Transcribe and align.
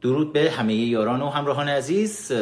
درود 0.00 0.32
به 0.32 0.50
همه 0.50 0.74
یاران 0.74 1.22
و 1.22 1.30
همراهان 1.30 1.68
عزیز. 1.68 2.32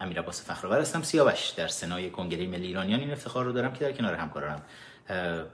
امیر 0.00 0.18
عباس 0.18 0.46
فخرآور 0.46 0.80
هستم 0.80 1.02
سیاوش. 1.02 1.50
در 1.50 1.68
سنای 1.68 2.10
کنگره 2.10 2.46
ملی 2.46 2.66
ایرانیان 2.66 3.00
این 3.00 3.10
افتخار 3.10 3.44
رو 3.44 3.52
دارم 3.52 3.72
که 3.72 3.80
در 3.84 3.92
کنار 3.92 4.14
همکارانم. 4.14 4.62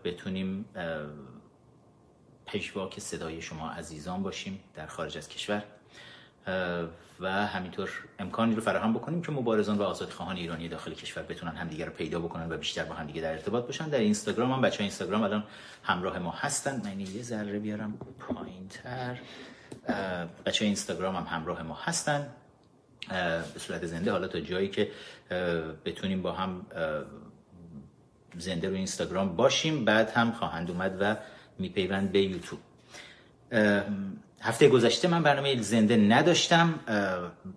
بتونیم 0.04 0.65
پژواک 2.46 3.01
صدای 3.01 3.43
شما 3.43 3.71
عزیزان 3.71 4.23
باشیم 4.23 4.61
در 4.75 4.87
خارج 4.87 5.19
از 5.19 5.29
کشور. 5.29 5.62
و 7.21 7.46
همینطور 7.46 7.91
امکانی 8.19 8.55
رو 8.55 8.61
فراهم 8.61 8.93
بکنیم 8.95 9.23
که 9.23 9.32
مبارزان 9.32 9.79
و 9.79 9.95
خواهان 9.95 10.37
ایرانی 10.37 10.69
داخل 10.69 10.95
کشور 10.95 11.23
بتونن 11.23 11.53
همدیگه 11.53 11.84
رو 11.84 11.93
پیدا 11.93 12.21
بکنن 12.21 12.53
و 12.53 12.57
بیشتر 12.57 12.84
با 12.84 12.95
همدیگه 12.95 13.21
در 13.21 13.32
ارتباط 13.32 13.64
باشن. 13.64 13.89
در 13.89 13.98
اینستاگرام 13.98 14.53
هم 14.53 14.61
بچه 14.61 14.80
اینستاگرام 14.80 15.23
الان 15.23 15.45
همراه 15.82 16.19
ما 16.19 16.30
هستن. 16.30 16.82
من 16.84 17.00
یه 17.00 17.23
ذره 17.23 17.59
بیارم 17.59 17.98
پایینتر. 18.19 19.19
بچه 20.46 20.64
اینستاگرام 20.64 21.17
هم 21.17 21.27
همراه 21.39 21.62
ما 21.62 21.75
هستن. 21.75 22.29
به 23.54 23.59
صورت 23.59 23.86
زنده 23.86 24.11
حالا 24.11 24.29
تا 24.29 24.40
جایی 24.40 24.68
که 24.68 24.90
بتونیم 25.85 26.23
با 26.23 26.32
هم 26.32 26.67
زنده 28.39 28.68
رو 28.68 28.75
اینستاگرام 28.75 29.37
باشیم 29.37 29.85
بعد 29.85 30.11
هم 30.11 30.32
خواهند 30.32 30.71
اومد 30.71 30.96
و 31.00 31.17
میپیوند 31.59 32.12
به 32.12 32.23
یوتیوب. 32.23 32.61
هفته 34.41 34.69
گذشته 34.69 35.09
من 35.09 35.23
برنامه 35.23 35.62
زنده 35.62 35.97
نداشتم. 35.97 36.81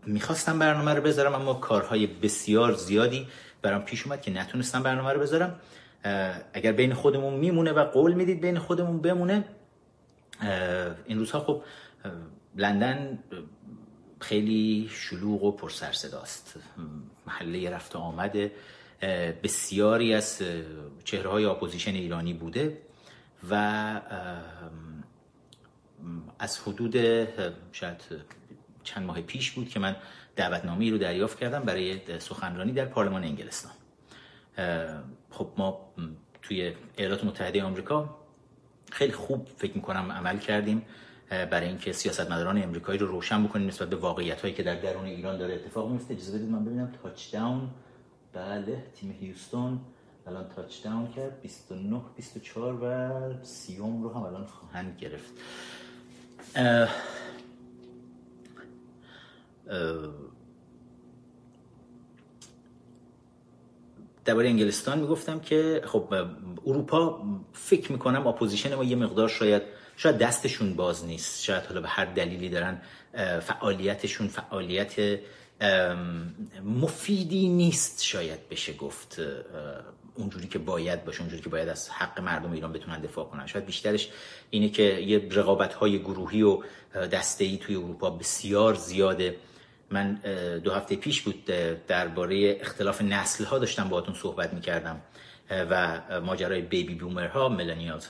می‌خواستم 0.06 0.60
برنامه 0.60 0.94
رو 0.94 1.02
بذارم 1.02 1.36
اما 1.36 1.54
کارهای 1.54 2.08
بسیار 2.08 2.74
زیادی 2.74 3.28
برام 3.62 3.82
پیش 3.82 4.06
اومد 4.06 4.22
که 4.22 4.32
نتونستم 4.32 4.84
برنامه 4.84 5.14
رو 5.14 5.20
بذارم. 5.20 5.60
اگر 6.54 6.72
بین 6.72 6.94
خودمون 6.94 7.34
میمونه 7.34 7.72
و 7.72 7.84
قول 7.84 8.14
می‌دید 8.14 8.42
بین 8.42 8.60
خودمون 8.60 9.02
بمونه 9.02 9.44
این 11.06 11.18
روزها 11.18 11.40
خب 11.40 11.64
لندن 12.56 13.20
خیلی 14.20 14.90
شلوغ 14.92 15.44
و 15.44 15.52
پر 15.52 15.70
سر 15.70 15.92
صداست. 15.92 16.60
محل 17.28 17.70
رفت 17.70 17.96
و 17.96 18.00
آمد 18.00 18.52
بسیاری 19.44 20.14
از 20.14 20.42
چهره 21.04 21.30
های 21.30 21.46
opposition 21.46 21.94
ایرانی 21.94 22.34
بوده 22.34 22.82
و 23.50 24.02
از 26.40 26.60
حدود 26.60 26.96
شاید 27.72 28.02
چند 28.84 29.06
ماه 29.06 29.22
پیش 29.22 29.52
بود 29.52 29.70
که 29.70 29.80
من 29.80 29.96
دعوتنامه 30.36 30.92
رو 30.92 30.98
دریافت 30.98 31.40
کردم 31.40 31.60
برای 31.60 32.20
سخنرانی 32.20 32.72
در 32.72 32.86
پارلمان 32.86 33.24
انگلستان. 33.24 33.72
خب 35.30 35.52
ما 35.58 35.94
توی 36.42 36.74
ایالات 36.98 37.24
متحده 37.24 37.64
آمریکا 37.64 38.18
خیلی 38.92 39.14
خوب 39.14 39.48
فکر 39.58 39.76
می‌کنم 39.76 40.12
عمل 40.12 40.38
کردیم. 40.38 40.82
برای 41.30 41.68
اینکه 41.68 41.92
سیاستمداران 41.92 42.64
امریکایی 42.64 43.00
رو 43.00 43.08
روشن 43.08 43.44
بکنیم 43.44 43.68
نسبت 43.68 43.90
به 43.90 43.96
واقعیت 43.96 44.42
هایی 44.42 44.54
که 44.54 44.64
در 44.64 44.76
درون 44.76 45.06
ایران 45.06 45.38
داره 45.38 45.54
اتفاق 45.54 45.92
میفته 45.92 46.14
اجازه 46.14 46.38
بدید 46.38 46.50
من 46.50 46.66
ببینم. 46.66 46.92
تاچ 47.04 47.32
داون 47.32 47.70
بله 48.34 48.84
تیم 48.96 49.12
هیوستون 49.20 49.80
الان 50.28 50.50
تاچ 50.56 50.84
داون 50.84 51.08
کرد 51.08 51.42
29 51.42 52.02
24 52.16 52.74
و 52.74 53.44
سیوم 53.44 54.04
رو 54.04 54.14
هم 54.14 54.22
الان 54.22 54.46
خواهند 54.46 54.98
گرفت. 55.00 55.34
درباره 64.26 64.48
انگلستان 64.48 65.00
می‌گفتم 65.00 65.40
که 65.40 65.82
خب 65.86 66.14
اروپا 66.66 67.24
فکر 67.54 67.92
می‌کنم 67.92 68.28
اپوزیشن 68.28 68.76
ما 68.76 68.84
یه 68.84 68.96
مقدار 68.96 69.28
شاید 69.28 69.62
شاید 69.98 70.18
دستشون 70.18 70.74
باز 70.74 71.06
نیست. 71.06 71.44
شاید 71.44 71.64
حالا 71.64 71.82
به 71.82 71.88
هر 71.88 72.06
دلیلی 72.06 72.50
دارن 72.50 72.82
فعالیتشون 73.40 74.28
فعالیت 74.28 75.20
مفیدی 76.64 77.48
نیست 77.48 78.04
شاید 78.04 78.50
بشه 78.50 78.74
گفت. 78.74 79.22
اونجوری 80.18 80.48
که 80.48 80.60
باید 80.60 81.06
باشه 81.06 81.22
اونجوری 81.22 81.42
که 81.42 81.50
باید 81.50 81.70
از 81.70 81.90
حق 81.90 82.20
مردم 82.20 82.52
ایران 82.52 82.74
بتونن 82.74 83.02
دفاع 83.02 83.26
کنن. 83.26 83.48
شاید 83.48 83.66
بیشترش 83.66 84.10
اینه 84.50 84.70
که 84.70 84.84
یه 84.84 85.28
رقابت 85.32 85.74
های 85.74 86.00
گروهی 86.00 86.42
و 86.42 86.64
دسته 87.12 87.46
ای 87.46 87.58
توی 87.58 87.76
اروپا 87.76 88.10
بسیار 88.10 88.74
زیاده. 88.74 89.36
من 89.92 90.14
دو 90.64 90.72
هفته 90.72 90.96
پیش 90.96 91.22
بود 91.22 91.46
درباره 91.88 92.58
اختلاف 92.62 93.02
نسل 93.02 93.44
ها 93.44 93.60
داشتم 93.60 93.90
باهاتون 93.90 94.16
صحبت 94.16 94.54
می‌کردم. 94.54 95.02
و 95.50 96.02
ماجرای 96.22 96.62
baby 96.62 96.96
boomer 96.96 97.28
ها 97.28 97.58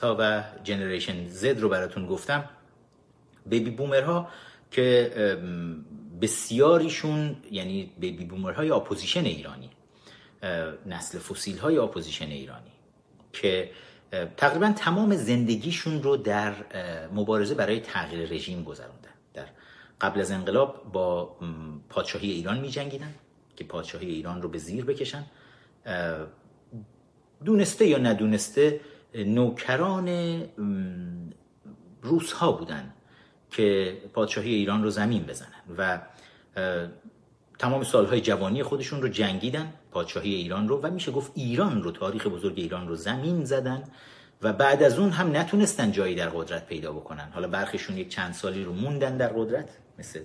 ها 0.02 0.16
و 0.18 0.42
generation 0.64 1.28
Z 1.28 1.60
رو 1.60 1.68
براتون 1.68 2.06
گفتم. 2.06 2.44
baby 3.46 3.70
boomer 3.70 4.02
ها 4.02 4.28
که 4.70 5.12
بسیاریشون 6.22 7.36
یعنی 7.50 7.92
baby 7.98 8.24
boomer 8.24 8.52
های 8.52 8.70
اپوزیشن 8.70 9.24
ایرانی 9.24 9.70
نسل 10.86 11.18
فسیل 11.18 11.58
های 11.58 11.78
اپوزیشن 11.78 12.26
ایرانی 12.26 12.72
که 13.32 13.70
تقریبا 14.36 14.72
تمام 14.76 15.16
زندگیشون 15.16 16.02
رو 16.02 16.16
در 16.16 16.54
مبارزه 17.14 17.54
برای 17.54 17.80
تغییر 17.80 18.28
رژیم 18.28 18.64
گذروندن. 18.64 19.10
در 19.34 19.46
قبل 20.00 20.20
از 20.20 20.30
انقلاب 20.30 20.92
با 20.92 21.36
پادشاهی 21.88 22.30
ایران 22.30 22.60
می 22.60 22.70
جنگیدن 22.70 23.14
که 23.56 23.64
پادشاهی 23.64 24.06
ایران 24.06 24.42
رو 24.42 24.48
به 24.48 24.58
زیر 24.58 24.84
بکشن. 24.84 25.24
دونسته 27.44 27.86
یا 27.86 27.98
ندونسته 27.98 28.80
نوکران 29.14 30.08
روس 32.02 32.32
ها 32.32 32.52
بودن 32.52 32.92
که 33.50 33.96
پادشاهی 34.12 34.54
ایران 34.54 34.82
رو 34.82 34.90
زمین 34.90 35.22
بزنن 35.22 35.62
و 35.78 36.00
تمام 37.58 37.84
سالهای 37.84 38.20
جوانی 38.20 38.62
خودشون 38.62 39.02
رو 39.02 39.08
جنگیدن 39.08 39.72
پادشاهی 39.90 40.34
ایران 40.34 40.68
رو 40.68 40.80
و 40.82 40.90
میشه 40.90 41.12
گفت 41.12 41.32
ایران 41.34 41.82
رو 41.82 41.90
تاریخ 41.90 42.26
بزرگ 42.26 42.54
ایران 42.56 42.88
رو 42.88 42.96
زمین 42.96 43.44
زدن 43.44 43.84
و 44.42 44.52
بعد 44.52 44.82
از 44.82 44.98
اون 44.98 45.10
هم 45.10 45.36
نتونستن 45.36 45.92
جایی 45.92 46.14
در 46.14 46.28
قدرت 46.28 46.66
پیدا 46.66 46.92
بکنن. 46.92 47.30
حالا 47.34 47.48
برخیشون 47.48 47.96
یک 47.96 48.08
چند 48.08 48.34
سالی 48.34 48.64
رو 48.64 48.72
موندن 48.72 49.16
در 49.16 49.28
قدرت 49.28 49.68
مثل 49.98 50.20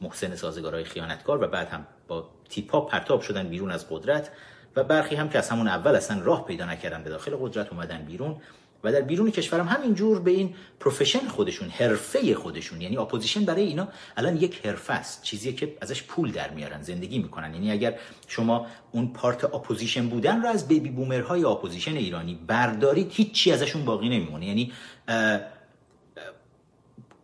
محسن 0.00 0.34
سازگارای 0.34 0.84
خیانتکار 0.84 1.44
و 1.44 1.46
بعد 1.46 1.68
هم 1.68 1.86
با 2.08 2.30
تیپا 2.48 2.80
پرتاب 2.80 3.20
شدن 3.20 3.48
بیرون 3.48 3.70
از 3.70 3.88
قدرت. 3.90 4.30
و 4.76 4.84
برخی 4.84 5.14
هم 5.14 5.28
که 5.28 5.38
از 5.38 5.48
همون 5.48 5.68
اول 5.68 5.96
اصلا 5.96 6.22
راه 6.22 6.46
پیدا 6.46 6.64
نکردن 6.64 7.02
به 7.02 7.10
داخل 7.10 7.36
قدرت 7.40 7.72
اومدن 7.72 8.04
بیرون 8.04 8.36
و 8.84 8.92
در 8.92 9.00
بیرون 9.00 9.30
کشورم 9.30 9.68
همین 9.68 9.94
جور 9.94 10.20
به 10.20 10.30
این 10.30 10.54
profession 10.80 11.28
خودشون 11.28 11.68
حرفه 11.68 12.34
خودشون 12.34 12.80
یعنی 12.80 12.96
اپوزیشن 12.96 13.44
برای 13.44 13.62
اینا 13.62 13.88
الان 14.16 14.36
یک 14.36 14.66
حرفه 14.66 14.92
است 14.92 15.22
چیزی 15.22 15.52
که 15.52 15.76
ازش 15.80 16.02
پول 16.02 16.32
در 16.32 16.50
میارن 16.50 16.82
زندگی 16.82 17.18
می‌کنن. 17.18 17.54
یعنی 17.54 17.72
اگر 17.72 17.98
شما 18.26 18.66
اون 18.92 19.12
part 19.12 19.44
اپوزیشن 19.44 20.08
بودن 20.08 20.42
رو 20.42 20.48
از 20.48 20.68
baby 20.68 20.88
boomer 20.88 21.30
های 21.30 21.44
اپوزیشن 21.44 21.96
ایرانی 21.96 22.34
بردارید 22.46 23.12
هیچی 23.12 23.52
ازشون 23.52 23.84
باقی 23.84 24.08
نمیمونه. 24.08 24.46
یعنی 24.46 24.72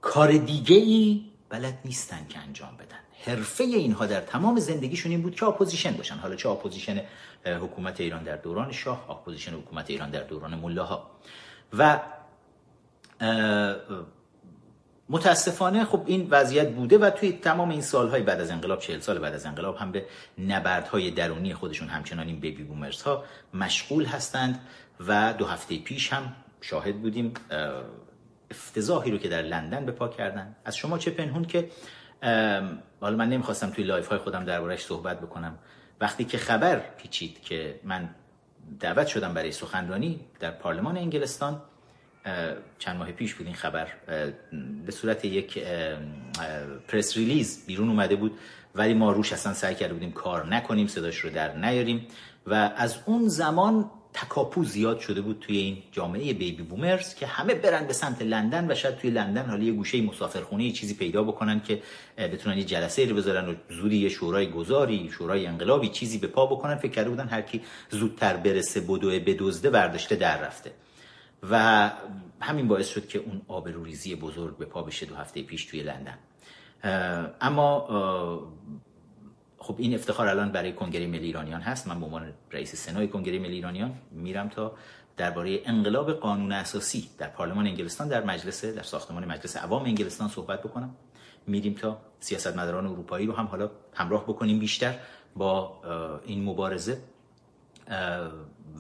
کار 0.01 0.33
دیگه 0.33 0.77
ای 0.77 1.25
بلد 1.49 1.79
نیستن 1.85 2.27
که 2.29 2.39
انجام 2.39 2.77
بدن. 2.77 2.99
حرفه 3.27 3.65
اینها 3.65 4.07
در 4.07 4.21
تمام 4.21 4.59
زندگیشون 4.59 5.13
این 5.13 5.23
بود 5.23 5.35
که 5.35 5.47
اپوزیشن 5.47 5.93
باشن. 5.93 6.15
حالا 6.15 6.37
چه 6.37 6.49
اپوزیشن 6.49 7.01
حکومت 7.45 8.01
ایران 8.01 8.23
در 8.23 8.37
دوران 8.37 8.73
شاه 8.73 9.11
اپوزیشن 9.11 9.53
حکومت 9.53 9.91
ایران 9.91 10.11
در 10.11 10.23
دوران 10.23 10.55
ملاها. 10.55 11.11
و 11.79 12.01
متاسفانه 15.09 15.85
خب 15.85 16.03
این 16.07 16.29
وضعیت 16.31 16.73
بوده 16.73 16.99
و 16.99 17.11
توی 17.11 17.33
تمام 17.33 17.71
این 17.71 17.81
سالهای 17.81 18.23
بعد 18.23 18.41
از 18.41 18.51
انقلاب 18.51 18.81
چهل 18.81 19.01
سال 19.01 19.19
بعد 19.19 19.35
از 19.35 19.47
انقلاب 19.47 19.77
هم 19.77 19.93
به 19.93 20.07
نبردهای 20.39 21.11
درونی 21.11 21.55
خودشون 21.55 21.89
همچنان 21.89 22.27
این 22.27 22.41
baby 22.41 22.63
boomers 22.63 23.03
ها 23.03 23.25
مشغول 23.55 24.05
هستند 24.05 24.61
و 25.07 25.35
دو 25.39 25.47
هفته 25.47 25.79
پیش 25.79 26.13
هم 26.13 26.33
شاهد 26.61 27.03
بودیم 27.03 27.35
افتضاحی 28.51 29.11
رو 29.11 29.19
که 29.19 29.29
در 29.29 29.43
لندن 29.43 29.87
به 29.87 29.93
پا 29.93 30.09
کردن. 30.09 30.57
از 30.65 30.77
شما 30.77 30.99
چه 30.99 31.11
پنهون 31.11 31.45
که 31.45 31.69
حالا 33.01 33.17
من 33.17 33.29
نمی‌خواستم 33.29 33.71
توی 33.71 33.85
live 33.85 34.09
های 34.09 34.19
خودم 34.19 34.45
دربارش 34.45 34.85
صحبت 34.85 35.21
بکنم. 35.21 35.59
وقتی 36.01 36.25
که 36.25 36.39
خبر 36.39 36.83
پیچید 36.99 37.43
که 37.43 37.81
من 37.85 38.09
دعوت 38.81 39.07
شدم 39.07 39.35
برای 39.35 39.53
سخنرانی 39.53 40.21
در 40.41 40.51
پارلمان 40.51 40.97
انگلستان 40.97 41.63
چند 42.79 42.97
ماه 42.97 43.13
پیش 43.13 43.35
بود 43.35 43.47
این 43.47 43.57
خبر. 43.57 43.89
به 44.87 44.93
صورت 44.93 45.25
یک 45.25 45.65
پرس 46.89 47.17
ریلیز 47.17 47.67
بیرون 47.67 47.89
اومده 47.89 48.17
بود 48.17 48.39
ولی 48.75 48.95
ما 48.95 49.13
روش 49.13 49.33
اصلا 49.33 49.55
سعی 49.55 49.75
کرده 49.75 49.95
بودیم 49.95 50.13
کار 50.13 50.47
نکنیم 50.47 50.87
صداش 50.87 51.19
رو 51.19 51.31
در 51.31 51.57
نیاریم. 51.57 52.07
و 52.47 52.55
از 52.77 52.99
اون 53.07 53.29
زمان 53.29 53.91
تکاپو 54.15 54.65
زیاد 54.65 55.01
شده 55.01 55.21
بود 55.21 55.39
توی 55.41 55.57
این 55.57 55.79
جامعه 55.93 56.33
بیبی 56.33 56.63
بومرز 56.63 57.15
که 57.15 57.27
همه 57.27 57.55
برن 57.55 57.87
به 57.87 57.93
سمت 57.93 58.23
لندن 58.23 58.71
و 58.71 58.75
شاید 58.75 58.97
توی 58.97 59.11
لندن 59.11 59.47
حالا 59.51 59.63
یه 59.65 59.73
گوشه 59.73 60.03
مسافرخونه 60.03 60.65
یه 60.65 60.73
چیزی 60.73 60.95
پیدا 60.95 61.23
بکنن 61.23 61.61
که 61.61 61.83
بتونن 62.19 62.59
یه 62.59 62.65
جلسه 62.65 63.09
رو 63.09 63.17
بذارن 63.17 63.49
و 63.49 63.55
زودی 63.71 63.97
یه 63.97 64.09
شورای 64.09 64.51
گذاری 64.51 65.11
شورای 65.19 65.47
انقلابی 65.47 65.89
چیزی 65.89 66.19
به 66.19 66.27
پا 66.27 66.47
بکنن. 66.47 66.77
فکر 66.77 66.93
کرده 66.93 67.11
بودن 67.11 67.29
هر 67.29 67.43
کی 67.43 67.61
زودتر 67.91 68.37
برسه 68.37 68.81
بدوه 68.81 69.19
بدزده 69.19 69.71
برداشته 69.71 70.17
در 70.17 70.41
رفته. 70.41 70.73
و 71.51 71.91
همین 72.41 72.69
باعث 72.69 72.89
شد 72.89 73.09
که 73.09 73.19
اون 73.19 73.43
آبروریزی 73.49 74.15
بزرگ 74.15 74.57
به 74.57 74.65
پا 74.65 74.83
بشه 74.83 75.07
دو 75.07 75.15
هفته 75.15 75.43
پیش 75.43 75.65
توی 75.65 75.83
لندن. 75.83 76.19
اما 77.41 77.89
خب 79.63 79.75
این 79.79 79.95
افتخار 79.95 80.29
الان 80.29 80.53
برای 80.53 80.73
کنگره 80.73 81.07
ملی 81.07 81.27
ایرانیان 81.27 81.61
هست. 81.61 81.89
من 81.89 82.01
به 82.01 82.07
عنوان 82.07 82.33
رئیس 82.53 82.75
سنای 82.75 83.09
کنگره 83.09 83.39
ملی 83.39 83.55
ایرانیان 83.55 83.95
میرم 84.11 84.49
تا 84.49 84.75
درباره 85.17 85.61
انقلاب 85.65 86.13
قانون 86.13 86.53
اساسی 86.53 87.09
در 87.19 87.29
پارلمان 87.29 87.67
انگلستان 87.67 88.09
در 88.09 88.25
مجلس 88.25 88.65
در 88.65 88.83
ساختمان 88.83 89.25
مجلس 89.25 89.57
عوام 89.57 89.85
انگلستان 89.85 90.29
صحبت 90.29 90.63
بکنم. 90.63 90.95
میریم 91.47 91.75
تا 91.75 91.99
سیاستمداران 92.21 92.87
اروپایی 92.87 93.27
رو 93.27 93.33
هم 93.33 93.47
حالا 93.47 93.71
همراه 93.95 94.23
بکنیم 94.23 94.59
بیشتر 94.59 94.95
با 95.37 95.83
این 96.25 96.45
مبارزه. 96.45 96.99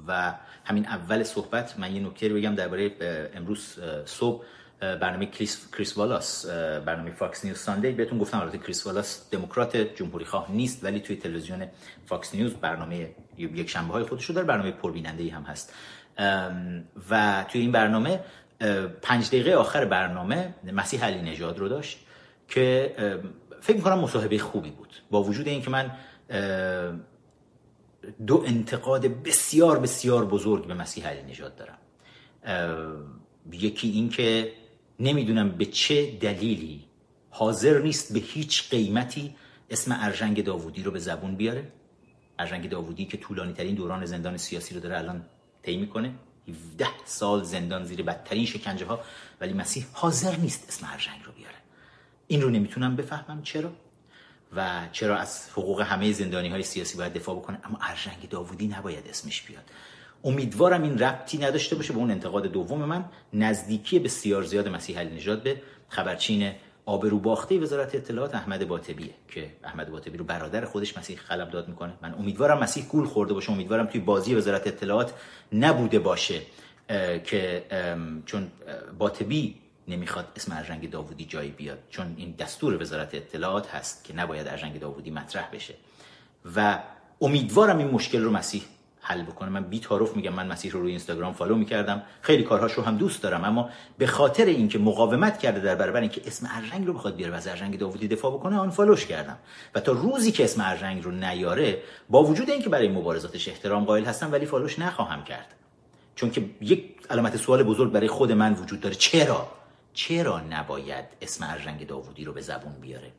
و 0.08 0.34
همین 0.64 0.86
اول 0.86 1.22
صحبت 1.22 1.78
من 1.78 1.96
یه 1.96 2.02
نکته 2.02 2.28
رو 2.28 2.36
بگم 2.36 2.54
درباره 2.54 2.92
امروز 3.34 3.78
صبح. 4.04 4.44
برنامه 4.82 5.26
کریس, 5.26 5.68
کریس 5.72 5.98
والاس 5.98 6.46
برنامه 6.86 7.10
Fox 7.10 7.44
News 7.44 7.58
Sunday. 7.58 7.92
بهتون 7.92 8.18
گفتم 8.18 8.40
البته 8.40 8.58
کریس 8.58 8.86
والاس 8.86 9.30
دموکرات 9.30 9.76
جمهوری 9.76 10.24
خواه 10.24 10.52
نیست 10.52 10.84
ولی 10.84 11.00
توی 11.00 11.16
تلویزیون 11.16 11.66
فاکس 12.06 12.34
نیوز 12.34 12.54
برنامه 12.54 13.10
یک 13.36 13.70
شنبه 13.70 13.92
های 13.92 14.04
خودش 14.04 14.24
رو 14.24 14.34
داره 14.34 14.46
برنامه 14.46 14.70
پربیننده 14.70 15.22
ای 15.22 15.28
هم 15.28 15.42
هست. 15.42 15.74
و 17.10 17.44
توی 17.48 17.60
این 17.60 17.72
برنامه 17.72 18.20
پنج 19.02 19.28
دقیقه 19.28 19.54
آخر 19.54 19.84
برنامه 19.84 20.54
مسیح 20.72 21.04
علی 21.04 21.22
نژاد 21.30 21.58
رو 21.58 21.68
داشت 21.68 21.98
که 22.48 22.94
فکر 23.60 23.76
می‌کنم 23.76 23.98
مصاحبه 23.98 24.38
خوبی 24.38 24.70
بود. 24.70 24.94
با 25.10 25.22
وجود 25.22 25.48
اینکه 25.48 25.70
من 25.70 25.90
دو 28.26 28.44
انتقاد 28.46 29.06
بسیار 29.06 29.78
بسیار 29.78 30.24
بزرگ 30.24 30.66
به 30.66 30.74
مسیح 30.74 31.06
علی 31.06 31.22
نژاد 31.22 31.56
دارم. 31.56 31.78
یکی 33.52 33.88
این 33.88 34.08
که 34.08 34.52
نمی‌دونم 35.02 35.50
به 35.50 35.66
چه 35.66 36.18
دلیلی. 36.20 36.84
حاضر 37.30 37.78
نیست 37.78 38.12
به 38.12 38.18
هیچ 38.18 38.70
قیمتی 38.70 39.34
اسم 39.70 39.98
ارژنگ 40.00 40.44
داوودی 40.44 40.82
رو 40.82 40.90
به 40.90 40.98
زبون 40.98 41.36
بیاره؟ 41.36 41.72
ارژنگ 42.38 42.68
داوودی 42.68 43.04
که 43.04 43.16
طولانی 43.16 43.52
ترین 43.52 43.74
دوران 43.74 44.06
زندان 44.06 44.36
سیاسی 44.36 44.74
رو 44.74 44.80
داره 44.80 44.98
الان 44.98 45.24
طی 45.62 45.76
می‌کنه. 45.76 46.14
17 46.48 46.86
سال 47.04 47.42
زندان 47.42 47.84
زیر 47.84 48.02
بدترین 48.02 48.46
شکنجه 48.46 48.86
ها 48.86 49.00
ولی 49.40 49.52
مسیح 49.52 49.86
حاضر 49.92 50.36
نیست 50.36 50.64
اسم 50.68 50.88
ارژنگ 50.92 51.20
رو 51.24 51.32
بیاره. 51.32 51.56
این 52.26 52.42
رو 52.42 52.50
نمی‌تونم 52.50 52.96
بفهمم. 52.96 53.42
چرا؟ 53.42 53.72
و 54.56 54.88
چرا 54.92 55.16
از 55.18 55.48
حقوق 55.52 55.80
همه 55.80 56.12
زندانی 56.12 56.48
های 56.48 56.62
سیاسی 56.62 56.96
باید 56.96 57.12
دفاع 57.12 57.36
بکنه؟ 57.36 57.58
اما 57.64 57.78
ارژنگ 57.80 58.28
داوودی 58.28 58.68
نباید 58.68 59.08
اسمش 59.08 59.42
بیاد. 59.42 59.64
امیدوارم 60.24 60.82
این 60.82 60.98
ربطی 60.98 61.38
نداشته 61.38 61.76
باشه 61.76 61.92
به 61.92 61.98
اون 61.98 62.10
انتقاد 62.10 62.46
دوم 62.46 62.84
من. 62.84 63.04
نزدیکی 63.32 63.98
بسیار 63.98 64.42
زیاد 64.42 64.68
مسیح 64.68 64.98
علی 64.98 65.14
نژاد 65.14 65.42
به 65.42 65.62
خبرچین 65.88 66.52
آبرو 66.86 67.18
باخته 67.18 67.58
وزارت 67.58 67.94
اطلاعات 67.94 68.34
احمد 68.34 68.68
باطبیه 68.68 69.10
که 69.28 69.50
احمد 69.64 69.90
باطبی 69.90 70.18
رو 70.18 70.24
برادر 70.24 70.64
خودش 70.64 70.98
مسیح 70.98 71.16
خلب 71.16 71.50
داد 71.50 71.68
می‌کنه. 71.68 71.92
من 72.02 72.14
امیدوارم 72.14 72.58
مسیح 72.58 72.84
گول 72.86 73.04
خورده 73.04 73.34
باشه. 73.34 73.52
امیدوارم 73.52 73.86
توی 73.86 74.00
بازی 74.00 74.34
وزارت 74.34 74.66
اطلاعات 74.66 75.14
نبوده 75.52 75.98
باشه 75.98 76.40
که 77.24 77.64
چون 78.26 78.50
باطبی 78.98 79.54
نمی‌خواد 79.88 80.26
اسم 80.36 80.56
ارژنگ 80.56 80.90
داوودی 80.90 81.24
جایی 81.24 81.50
بیاد. 81.50 81.78
چون 81.90 82.14
این 82.16 82.34
دستور 82.38 82.82
وزارت 82.82 83.14
اطلاعات 83.14 83.68
هست 83.68 84.04
که 84.04 84.14
نباید 84.14 84.48
ارژنگ 84.48 84.80
داوودی 84.80 85.10
مطرح 85.10 85.48
بشه. 85.52 85.74
و 86.56 86.78
امیدوارم 87.20 87.78
این 87.78 87.88
مشکل 87.88 88.22
رو 88.22 88.30
مسیح 88.30 88.62
حل 89.04 89.22
بکنه. 89.22 89.48
من 89.48 89.64
بی 89.64 89.80
تعارف 89.80 90.16
میگم 90.16 90.32
من 90.32 90.46
مسیح 90.46 90.72
رو 90.72 90.80
روی 90.80 90.90
اینستاگرام 90.90 91.32
follow 91.32 91.54
می‌کردم. 91.54 92.02
خیلی 92.20 92.42
کارهاش 92.42 92.72
رو 92.72 92.82
هم 92.82 92.96
دوست 92.96 93.22
دارم 93.22 93.44
اما 93.44 93.70
به 93.98 94.06
خاطر 94.06 94.44
اینکه 94.44 94.78
مقاومت 94.78 95.38
کرده 95.38 95.60
در 95.60 95.74
برابر 95.74 96.00
اینکه 96.00 96.22
اسم 96.26 96.48
ارژنگ 96.50 96.86
رو 96.86 96.92
بخواد 96.92 97.16
بیاره 97.16 97.32
و 97.32 97.36
از 97.36 97.48
ارژنگ 97.48 97.78
داوودی 97.78 98.08
دفاع 98.08 98.32
بکنه 98.32 98.56
unfollow 98.58 98.70
ش 98.70 99.06
کردم. 99.06 99.38
و 99.74 99.80
تا 99.80 99.92
روزی 99.92 100.32
که 100.32 100.44
اسم 100.44 100.60
ارژنگ 100.64 101.04
رو 101.04 101.10
نیاره 101.10 101.82
با 102.10 102.24
وجود 102.24 102.50
اینکه 102.50 102.68
برای 102.68 102.88
مبارزاتش 102.88 103.48
احترام 103.48 103.84
قائل 103.84 104.04
هستم 104.04 104.32
ولی 104.32 104.46
follow 104.46 104.70
ش 104.70 104.78
نخواهم 104.78 105.24
کرد. 105.24 105.54
چون 106.14 106.30
که 106.30 106.44
یک 106.60 106.94
علامت 107.10 107.36
سوال 107.36 107.62
بزرگ 107.62 107.92
برای 107.92 108.08
خود 108.08 108.32
من 108.32 108.54
وجود 108.54 108.80
داره. 108.80 108.94
چرا؟ 108.94 109.48
چرا 109.94 110.40
نباید 110.40 111.04
اسم 111.22 111.46
ارژنگ 111.50 111.86
داوودی 111.86 112.24
رو 112.24 112.32
به 112.32 112.40
زبون 112.40 112.72
بیاره؟ 112.80 113.12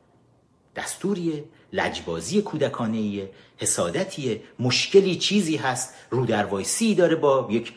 دستوریه 0.76 1.44
لجبازی 1.72 2.42
کودکانه 2.42 3.28
حسادتیه 3.56 4.40
مشکلی 4.58 5.16
چیزی 5.16 5.56
هست 5.56 5.94
رودروایسی 6.10 6.94
داره 6.94 7.16
با 7.16 7.48
یک 7.50 7.72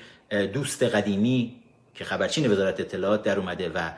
دوست 0.54 0.84
قدیمی 0.84 1.56
که 1.94 2.04
خبرچین 2.04 2.52
وزارت 2.52 2.80
اطلاعات 2.80 3.24
در 3.24 3.40
اومده 3.40 3.70
و 3.70 3.92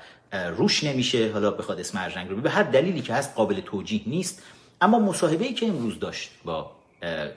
روش 0.49 0.83
نمیشه 0.83 1.31
حالا 1.31 1.51
بخواد 1.51 1.79
اسم 1.79 1.97
ارژنگ 1.97 2.29
رو 2.29 2.41
به 2.41 2.49
هر 2.49 2.63
دلیلی 2.63 3.01
که 3.01 3.13
هست 3.13 3.35
قابل 3.35 3.61
توجیه 3.61 4.01
نیست. 4.05 4.43
اما 4.81 4.99
مصاحبه 4.99 5.45
ای 5.45 5.53
که 5.53 5.67
امروز 5.67 5.99
داشت 5.99 6.31
با 6.43 6.71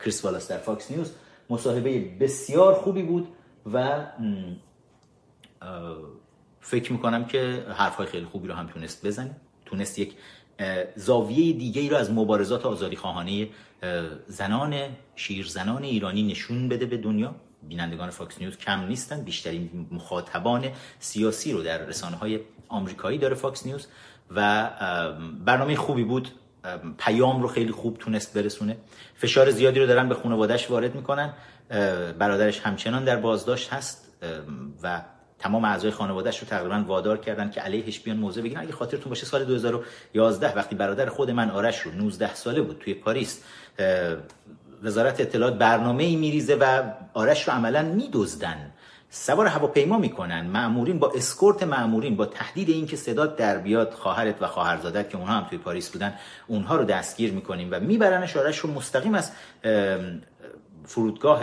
کریس 0.04 0.24
والاس 0.24 0.48
در 0.48 0.58
فاکس 0.58 0.90
نیوز 0.90 1.12
مصاحبه 1.50 1.98
بسیار 2.20 2.74
خوبی 2.74 3.02
بود 3.02 3.28
و 3.72 4.06
فکر 6.60 6.92
می‌کنم 6.92 7.24
که 7.24 7.66
حرفهای 7.76 8.06
خیلی 8.06 8.24
خوبی 8.24 8.48
رو 8.48 8.54
هم 8.54 8.66
تونست 8.66 9.06
بزنه. 9.06 9.36
تونست 9.66 9.98
یک 9.98 10.14
زاویه 10.96 11.52
دیگه 11.52 11.80
ای 11.80 11.88
رو 11.88 11.96
از 11.96 12.10
مبارزات 12.10 12.66
آزادی 12.66 12.96
خواهانه 12.96 13.48
زنان 14.26 14.74
شیرزنان 15.16 15.82
ایرانی 15.82 16.22
نشون 16.22 16.68
بده 16.68 16.86
به 16.86 16.96
دنیا. 16.96 17.34
بینندگان 17.68 18.10
فاکس 18.10 18.40
نیوز 18.40 18.56
کم 18.56 18.86
نیستن 18.86 19.20
بیشترین 19.20 19.86
مخاطبان 19.90 20.68
سیاسی 20.98 21.52
رو 21.52 21.62
در 21.62 21.78
رسانه 21.78 22.16
های 22.16 22.40
آمریکایی 22.68 23.18
داره 23.18 23.34
فاکس 23.34 23.66
نیوز 23.66 23.86
و 24.30 24.70
برنامه 25.44 25.76
خوبی 25.76 26.04
بود. 26.04 26.28
پیام 26.98 27.42
رو 27.42 27.48
خیلی 27.48 27.72
خوب 27.72 27.98
تونست 27.98 28.34
برسونه. 28.34 28.76
فشار 29.14 29.50
زیادی 29.50 29.80
رو 29.80 29.86
دارن 29.86 30.08
به 30.08 30.14
خانوادهش 30.14 30.70
وارد 30.70 30.94
می‌کنن. 30.94 31.32
برادرش 32.18 32.60
همچنان 32.60 33.04
در 33.04 33.16
بازداشت 33.16 33.72
هست. 33.72 34.08
و 34.82 35.02
تمام 35.42 35.64
اعضای 35.64 35.90
خانوادهش 35.90 36.38
رو 36.38 36.46
تقریبا 36.46 36.84
وادار 36.86 37.16
کردن 37.16 37.50
که 37.50 37.60
علیهش 37.60 38.00
بیان 38.00 38.16
موضع 38.16 38.42
بگیرن. 38.42 38.60
اگه 38.62 38.72
خاطرتون 38.72 39.08
باشه 39.08 39.26
سال 39.26 39.44
2011 39.44 40.56
وقتی 40.56 40.74
برادر 40.74 41.06
خود 41.06 41.30
من 41.30 41.50
آرش 41.50 41.80
رو 41.80 41.92
19 41.92 42.34
ساله 42.34 42.60
بود 42.60 42.78
توی 42.78 42.94
پاریس 42.94 43.42
وزارت 44.82 45.20
اطلاعات 45.20 45.54
برنامه 45.54 46.04
ای 46.04 46.16
میریزه 46.16 46.54
و 46.54 46.82
آرش 47.14 47.48
رو 47.48 47.54
عملا 47.54 47.82
میدزدن. 47.82 48.72
سوار 49.10 49.46
هواپیما 49.46 49.98
می‌کنن. 49.98 50.46
مامورین 50.46 50.98
با 50.98 51.12
اسکورت 51.16 51.62
مامورین 51.62 52.16
با 52.16 52.26
تهدید 52.26 52.68
اینکه 52.68 52.96
صدا 52.96 53.26
در 53.26 53.58
بیاد 53.58 53.92
خواهرت 53.92 54.42
و 54.42 54.46
خواهرزادت 54.46 55.10
که 55.10 55.16
اونها 55.16 55.34
هم 55.34 55.44
توی 55.48 55.58
پاریس 55.58 55.90
بودن 55.90 56.14
اونها 56.46 56.76
رو 56.76 56.84
دستگیر 56.84 57.32
می‌کنیم 57.32 57.68
و 57.70 57.80
میبرنش 57.80 58.36
آرش 58.36 58.58
رو 58.58 58.70
مستقیم 58.70 59.14
از 59.14 59.32
فرودگاه 60.84 61.42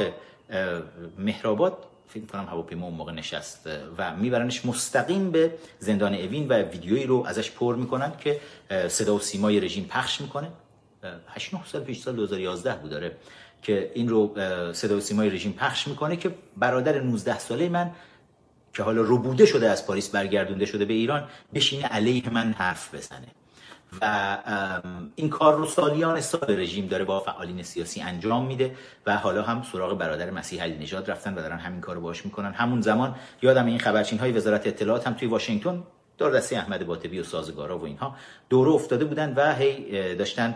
مهرآباد 1.18 1.78
فکر 2.10 2.26
کنم 2.26 2.46
هواپیما 2.46 2.86
اون 2.86 2.96
موقع 2.96 3.12
نشست 3.12 3.70
و 3.98 4.16
میبرنش 4.16 4.66
مستقیم 4.66 5.32
به 5.32 5.54
زندان 5.80 6.14
اوین 6.14 6.48
و 6.48 6.54
ویدیویی 6.54 7.06
رو 7.06 7.26
ازش 7.28 7.52
پر 7.52 7.76
می‌کنن 7.76 8.12
که 8.20 8.40
صدا 8.88 9.16
و 9.16 9.20
سیمای 9.20 9.60
رژیم 9.60 9.84
پخش 9.84 10.22
می‌کنه. 10.22 10.52
8 11.28 11.54
9 11.54 11.66
سال 11.66 11.84
پیش 11.84 12.00
سال 12.00 12.16
2011 12.16 12.76
بود 12.76 12.92
داره 12.92 13.18
که 13.62 13.92
این 13.96 14.10
رو 14.10 14.36
صدا 14.74 14.98
و 14.98 15.00
سیمای 15.00 15.30
رژیم 15.30 15.54
پخش 15.54 15.88
می‌کنه 15.88 16.16
که 16.16 16.36
برادر 16.58 17.00
19 17.00 17.40
ساله 17.40 17.70
من 17.70 17.92
که 18.74 18.84
حالا 18.84 19.02
ربوده 19.02 19.46
شده 19.46 19.70
از 19.70 19.88
پاریس 19.88 20.10
برگردونده 20.10 20.66
شده 20.66 20.86
به 20.86 20.94
ایران 20.94 21.28
بشینه 21.54 21.86
علیه 21.86 22.30
من 22.30 22.52
حرف 22.52 22.96
بزنه. 22.96 23.28
و 24.02 24.38
این 25.16 25.30
کار 25.30 25.58
رو 25.58 25.66
سالیان 25.66 26.22
سال 26.22 26.60
رژیم 26.60 26.88
داره 26.88 27.04
با 27.04 27.20
فعالین 27.20 27.64
سیاسی 27.64 28.02
انجام 28.02 28.46
میده 28.46 28.76
و 29.06 29.18
حالا 29.18 29.42
هم 29.42 29.64
سراغ 29.72 29.98
برادر 29.98 30.30
مسیح 30.30 30.64
علی 30.64 30.78
نژاد 30.78 31.12
رفتن 31.12 31.34
و 31.34 31.42
دارن 31.42 31.58
همین 31.58 31.82
کار 31.82 31.96
رو 31.96 32.02
باش 32.02 32.26
می‌کنن. 32.26 32.54
همون 32.54 32.82
زمان 32.82 33.16
یادم 33.42 33.66
این 33.66 33.80
خبرچین 33.80 34.20
های 34.20 34.32
وزارت 34.32 34.68
اطلاعات 34.68 35.08
هم 35.08 35.14
توی 35.14 35.28
واشنگتن 35.28 35.84
دور 36.18 36.32
دسته 36.32 36.58
احمد 36.58 36.86
باطبی 36.86 37.20
و 37.20 37.24
سازگارا 37.24 37.78
و 37.78 37.86
اینها 37.86 38.16
دوره 38.50 38.72
افتاده 38.72 39.06
بودن 39.06 39.34
و 39.34 39.54
هی 39.54 40.16
داشتن 40.16 40.56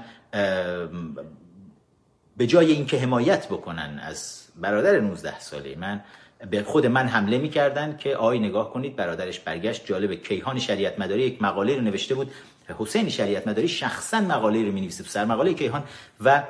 به 2.37 2.47
جای 2.47 2.71
اینکه 2.71 2.97
حمایت 2.99 3.47
بکنن 3.47 3.99
از 4.03 4.47
برادر 4.55 4.99
19 4.99 5.39
ساله 5.39 5.75
من 5.75 6.03
به 6.51 6.63
خود 6.63 6.85
من 6.85 7.07
حمله 7.07 7.37
می‌کردن 7.37 7.97
که 7.97 8.15
آی 8.15 8.39
نگاه 8.39 8.73
کنید 8.73 8.95
برادرش 8.95 9.39
برگشت 9.39 9.85
جالب 9.85 10.13
کیهان 10.13 10.59
شریعت 10.59 10.99
مداری 10.99 11.21
یک 11.21 11.41
مقاله 11.41 11.75
رو 11.75 11.81
نوشته 11.81 12.15
بود 12.15 12.31
حسین 12.79 13.09
شریعت 13.09 13.47
مداری 13.47 13.67
شخصا 13.67 14.21
مقاله 14.21 14.65
رو 14.65 14.71
می‌نویسه 14.71 15.03
سر 15.03 15.25
مقاله 15.25 15.53
کیهان 15.53 15.83
و 16.21 16.43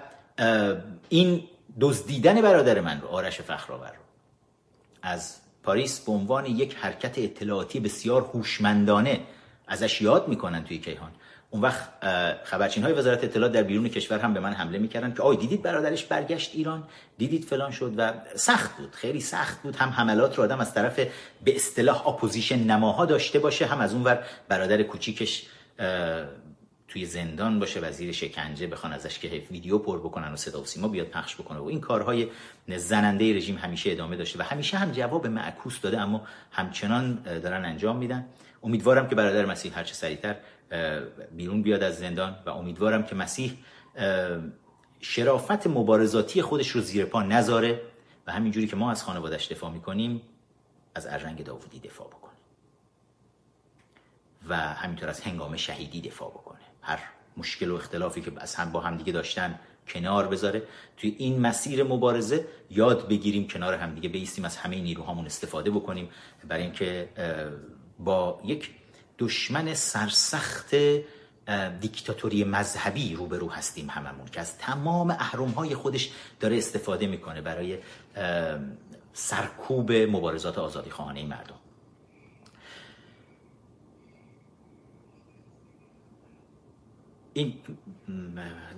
این 1.09 1.43
دزدیدن 1.79 2.41
برادر 2.41 2.79
من 2.79 3.01
رو 3.01 3.07
آرش 3.07 3.41
فخرآور 3.41 3.89
رو 3.89 4.03
از 5.01 5.35
پاریس 5.63 5.99
به 5.99 6.11
عنوان 6.11 6.45
یک 6.45 6.75
حرکت 6.75 7.17
اطلاعاتی 7.17 7.79
بسیار 7.79 8.21
هوشمندانه 8.21 9.19
ازش 9.67 10.01
یاد 10.01 10.27
می‌کنن 10.27 10.63
توی 10.63 10.77
کیهان. 10.77 11.11
اون 11.49 11.61
وقت 11.61 11.89
خبرچین 12.43 12.83
های 12.83 12.93
وزارت 12.93 13.23
اطلاعات 13.23 13.51
در 13.51 13.63
بیرون 13.63 13.89
کشور 13.89 14.19
هم 14.19 14.33
به 14.33 14.39
من 14.39 14.53
حمله 14.53 14.77
می‌کردن 14.77 15.13
که 15.13 15.21
آی 15.21 15.37
دیدید 15.37 15.61
برادرش 15.61 16.03
برگشت 16.03 16.51
ایران؟ 16.53 16.83
دیدید 17.17 17.45
فلان 17.45 17.71
شد؟ 17.71 17.93
و 17.97 18.13
سخت 18.35 18.77
بود 18.77 18.95
خیلی 18.95 19.21
سخت 19.21 19.61
بود. 19.61 19.75
هم 19.75 19.89
حملات 19.89 20.37
رو 20.37 20.43
آدم 20.43 20.59
از 20.59 20.73
طرف 20.73 20.95
به 21.43 21.55
اصطلاح 21.55 22.07
اپوزیشن 22.07 22.59
نماها 22.59 23.05
داشته 23.05 23.39
باشه 23.39 23.65
هم 23.65 23.79
از 23.79 23.93
اون 23.93 24.03
ور 24.03 24.23
برادر 24.47 24.83
کوچیکش 24.83 25.45
توی 26.87 27.05
زندان 27.05 27.59
باشه 27.59 27.79
و 27.79 27.87
زیر 27.87 28.11
شکنجه 28.11 28.67
بخوان 28.67 28.93
ازش 28.93 29.19
که 29.19 29.43
ویدیو 29.51 29.77
پر 29.77 29.99
بکنن 29.99 30.33
و 30.33 30.35
صدا 30.35 30.61
و 30.61 30.65
سیما 30.65 30.87
بیاد 30.87 31.07
پخش 31.07 31.35
بکنه. 31.35 31.59
و 31.59 31.63
این 31.63 31.81
کارهای 31.81 32.27
زننده 32.77 33.35
رژیم 33.35 33.57
همیشه 33.57 33.91
ادامه 33.91 34.15
داشته 34.15 34.39
و 34.39 34.41
همیشه 34.41 34.77
هم 34.77 34.91
جواب 34.91 35.27
معکوس 35.27 35.81
داده 35.81 35.99
اما 36.01 36.27
همچنان 36.51 37.23
دارن 37.23 37.65
انجام 37.65 37.97
میدن. 37.97 38.25
امیدوارم 38.63 39.07
که 39.07 39.15
برادر 39.15 39.45
مسیح 39.45 39.77
هرچه 39.77 39.93
سریعتر 39.93 40.35
بیرون 41.31 41.61
بیاد 41.61 41.83
از 41.83 41.97
زندان 41.97 42.35
و 42.45 42.49
امیدوارم 42.49 43.03
که 43.03 43.15
مسیح 43.15 43.53
شرافت 45.01 45.67
مبارزاتی 45.67 46.41
خودش 46.41 46.69
رو 46.69 46.81
زیر 46.81 47.05
پا 47.05 47.23
نذاره 47.23 47.81
و 48.27 48.31
همینجوری 48.31 48.67
که 48.67 48.75
ما 48.75 48.91
از 48.91 49.03
خانوادش 49.03 49.47
دفاع 49.47 49.71
می‌کنیم 49.71 50.21
از 50.95 51.07
ارجنگ 51.07 51.43
داوودی 51.43 51.79
دفاع 51.79 52.07
بکنه. 52.07 52.22
و 54.47 54.57
همینطور 54.57 55.09
از 55.09 55.21
هنگام 55.21 55.55
شهیدی 55.55 56.01
دفاع 56.01 56.29
بکنه. 56.29 56.59
هر 56.81 56.99
مشکل 57.37 57.71
و 57.71 57.75
اختلافی 57.75 58.21
که 58.21 58.31
از 58.37 58.55
هم 58.55 58.71
با 58.71 58.79
همدیگه 58.79 59.11
داشتن 59.11 59.59
کنار 59.87 60.27
بذاره. 60.27 60.63
توی 60.97 61.15
این 61.17 61.39
مسیر 61.41 61.83
مبارزه 61.83 62.47
یاد 62.69 63.07
بگیریم 63.07 63.47
کنار 63.47 63.73
همدیگه 63.73 64.09
بیستیم 64.09 64.45
از 64.45 64.57
همه 64.57 64.81
نیروهامون 64.81 65.25
استفاده 65.25 65.71
بکنیم 65.71 66.09
برای 66.47 66.63
اینکه 66.63 67.09
با 67.99 68.41
یک 68.45 68.71
دشمن 69.19 69.73
سرسخت 69.73 70.75
دیکتاتوری 71.79 72.43
مذهبی 72.43 73.15
روبرو 73.15 73.49
هستیم 73.49 73.89
هممون 73.89 74.25
که 74.27 74.39
از 74.39 74.57
تمام 74.57 75.11
احرامهای 75.11 75.75
خودش 75.75 76.11
داره 76.39 76.57
استفاده 76.57 77.07
می‌کنه 77.07 77.41
برای 77.41 77.77
سرکوب 79.13 79.91
مبارزات 79.91 80.57
آزادی 80.57 80.89
خواهانه 80.89 81.25
مردم. 81.25 81.55
این 87.33 87.53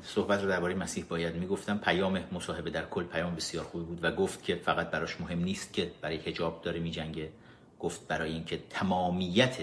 صحبت 0.03 0.41
رو 0.41 0.49
درباره 0.49 0.73
مسیح 0.73 1.05
باید 1.05 1.35
می‌گفتم. 1.35 1.77
پیام 1.77 2.23
مصاحبه 2.31 2.69
در 2.69 2.85
کل 2.85 3.03
پیام 3.03 3.35
بسیار 3.35 3.65
خوبی 3.65 3.85
بود 3.85 4.03
و 4.03 4.11
گفت 4.11 4.43
که 4.43 4.55
فقط 4.55 4.91
براش 4.91 5.21
مهم 5.21 5.39
نیست 5.39 5.73
که 5.73 5.91
برای 6.01 6.17
حجاب 6.17 6.61
داره 6.61 6.79
میجنگه. 6.79 7.29
گفت 7.79 8.07
برای 8.07 8.31
اینکه 8.31 8.59
تمامیت 8.69 9.57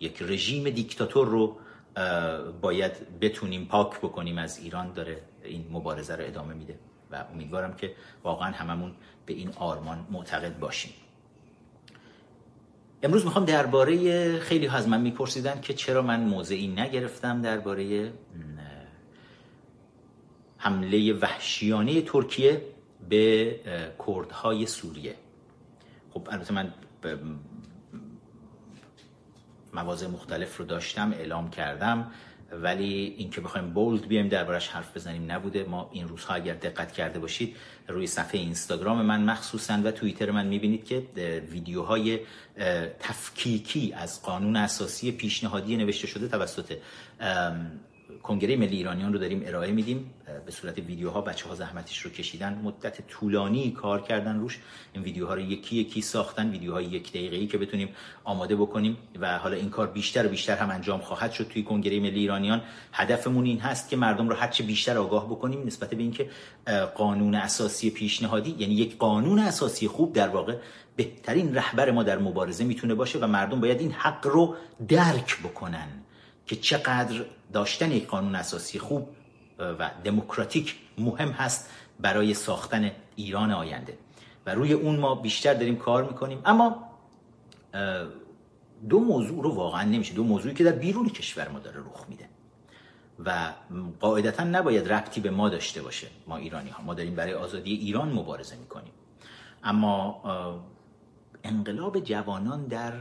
یک 0.00 0.22
رژیم 0.22 0.70
دیکتاتور 0.70 1.28
رو 1.28 1.56
باید 2.60 3.18
بتونیم 3.20 3.64
پاک 3.64 3.98
بکنیم 3.98 4.38
از 4.38 4.58
ایران 4.58 4.92
داره 4.92 5.22
این 5.44 5.66
مبارزه 5.70 6.16
رو 6.16 6.24
ادامه 6.24 6.54
میده. 6.54 6.78
و 7.10 7.24
امیدوارم 7.32 7.76
که 7.76 7.94
واقعا 8.24 8.50
هممون 8.50 8.94
به 9.26 9.34
این 9.34 9.50
آرمان 9.56 10.06
معتقد 10.10 10.58
باشیم. 10.58 10.92
امروز 13.02 13.24
می‌خوام 13.24 13.44
درباره 13.44 14.38
خیلی 14.38 14.68
از 14.68 14.88
من 14.88 15.00
میپرسیدن 15.00 15.60
که 15.60 15.74
چرا 15.74 16.02
من 16.02 16.20
موضعی 16.20 16.68
نگرفتم 16.68 17.42
درباره 17.42 18.12
حمله 20.58 21.12
وحشیانه 21.12 22.02
ترکیه 22.02 22.62
به 23.08 23.56
کردهای 24.06 24.66
سوریه. 24.66 25.14
خب 26.10 26.28
البته 26.30 26.54
من 26.54 26.72
مواضع 29.74 30.06
مختلف 30.06 30.56
رو 30.56 30.64
داشتم 30.64 31.12
اعلام 31.12 31.50
کردم. 31.50 32.10
ولی 32.52 33.14
اینکه 33.18 33.40
بخوایم 33.40 33.70
بولد 33.70 34.08
بیایم 34.08 34.28
دربارش 34.28 34.68
حرف 34.68 34.96
بزنیم 34.96 35.32
نبوده. 35.32 35.64
ما 35.64 35.90
این 35.92 36.08
روزها 36.08 36.34
اگر 36.34 36.54
دقت 36.54 36.92
کرده 36.92 37.18
باشید 37.18 37.56
روی 37.88 38.06
صفحه 38.06 38.40
اینستاگرام 38.40 39.02
من 39.02 39.22
مخصوصا 39.22 39.80
و 39.84 39.90
توییتر 39.90 40.30
من 40.30 40.46
می‌بینید 40.46 40.84
که 40.84 41.02
ویدیوهای 41.50 42.20
تفکیکی 43.00 43.92
از 43.96 44.22
قانون 44.22 44.56
اساسی 44.56 45.12
پیشنهادی 45.12 45.76
نوشته 45.76 46.06
شده 46.06 46.28
توسط 46.28 46.72
کنگره 48.22 48.56
ملی 48.56 48.76
ایرانیان 48.76 49.12
رو 49.12 49.18
داریم 49.18 49.42
ارائه 49.46 49.72
میدیم. 49.72 50.10
به 50.46 50.52
صورت 50.52 50.78
ویدیوها 50.78 51.20
بچه 51.20 51.48
ها 51.48 51.54
زحمتش 51.54 51.98
رو 51.98 52.10
کشیدن. 52.10 52.60
مدت 52.64 53.06
طولانی 53.08 53.70
کار 53.70 54.02
کردن 54.02 54.38
روش. 54.38 54.58
این 54.92 55.02
ویدیوها 55.02 55.34
رو 55.34 55.40
یکی 55.40 55.76
یکی 55.76 56.02
ساختن. 56.02 56.50
ویدیوهای 56.50 56.84
یک 56.84 57.10
دقیقه 57.10 57.36
ای 57.36 57.46
که 57.46 57.58
بتونیم 57.58 57.88
آماده 58.24 58.56
بکنیم 58.56 58.96
و 59.20 59.38
حالا 59.38 59.56
این 59.56 59.70
کار 59.70 59.86
بیشتر 59.86 60.26
و 60.26 60.28
بیشتر 60.28 60.56
هم 60.56 60.70
انجام 60.70 61.00
خواهد 61.00 61.32
شد 61.32 61.48
توی 61.48 61.62
کنگره 61.62 62.00
ملی 62.00 62.20
ایرانیان. 62.20 62.62
هدفمون 62.92 63.44
این 63.44 63.58
هست 63.58 63.88
که 63.88 63.96
مردم 63.96 64.28
رو 64.28 64.36
هرچه 64.36 64.64
بیشتر 64.64 64.98
آگاه 64.98 65.26
بکنیم 65.26 65.66
نسبت 65.66 65.90
به 65.90 66.02
اینکه 66.02 66.30
قانون 66.94 67.34
اساسی 67.34 67.90
پیشنهادی 67.90 68.56
یعنی 68.58 68.74
یک 68.74 68.98
قانون 68.98 69.38
اساسی 69.38 69.88
خوب 69.88 70.12
در 70.12 70.28
واقع 70.28 70.56
بهترین 70.96 71.54
رهبر 71.54 71.90
ما 71.90 72.02
در 72.02 72.18
مبارزه 72.18 72.64
می‌تونه 72.64 72.94
باشه 72.94 73.18
و 73.18 73.26
مردم 73.26 73.60
باید 73.60 73.80
این 73.80 73.92
حق 73.92 74.26
رو 74.26 74.56
درک 74.88 75.38
بکنن 75.42 75.88
که 76.46 76.56
چقدر 76.56 77.24
داشتن 77.52 77.92
یک 77.92 78.06
قانون 78.06 78.34
اساسی 78.34 78.78
خوب 78.78 79.08
و 79.58 79.90
دموکراتیک 80.04 80.76
مهم 80.98 81.28
هست 81.28 81.70
برای 82.00 82.34
ساختن 82.34 82.90
ایران 83.16 83.52
آینده. 83.52 83.98
و 84.46 84.54
روی 84.54 84.72
اون 84.72 84.96
ما 84.96 85.14
بیشتر 85.14 85.54
داریم 85.54 85.76
کار 85.76 86.04
می‌کنیم. 86.04 86.42
اما 86.44 86.90
دو 88.88 89.00
موضوع 89.00 89.42
رو 89.42 89.54
واقعا 89.54 89.82
نمیشه. 89.82 90.14
دو 90.14 90.24
موضوعی 90.24 90.54
که 90.54 90.64
در 90.64 90.72
بیرون 90.72 91.08
کشور 91.08 91.48
ما 91.48 91.58
داره 91.58 91.80
رخ 91.80 92.08
میده. 92.08 92.28
و 93.24 93.52
قاعدتا 94.00 94.44
نباید 94.44 94.92
ربطی 94.92 95.20
به 95.20 95.30
ما 95.30 95.48
داشته 95.48 95.82
باشه 95.82 96.06
ما 96.26 96.36
ایرانی 96.36 96.70
ها 96.70 96.82
ما 96.82 96.94
داریم 96.94 97.14
برای 97.14 97.34
آزادی 97.34 97.74
ایران 97.74 98.12
مبارزه 98.12 98.56
می‌کنیم. 98.56 98.92
اما 99.64 100.22
انقلاب 101.44 102.00
جوانان 102.00 102.66
در 102.66 102.92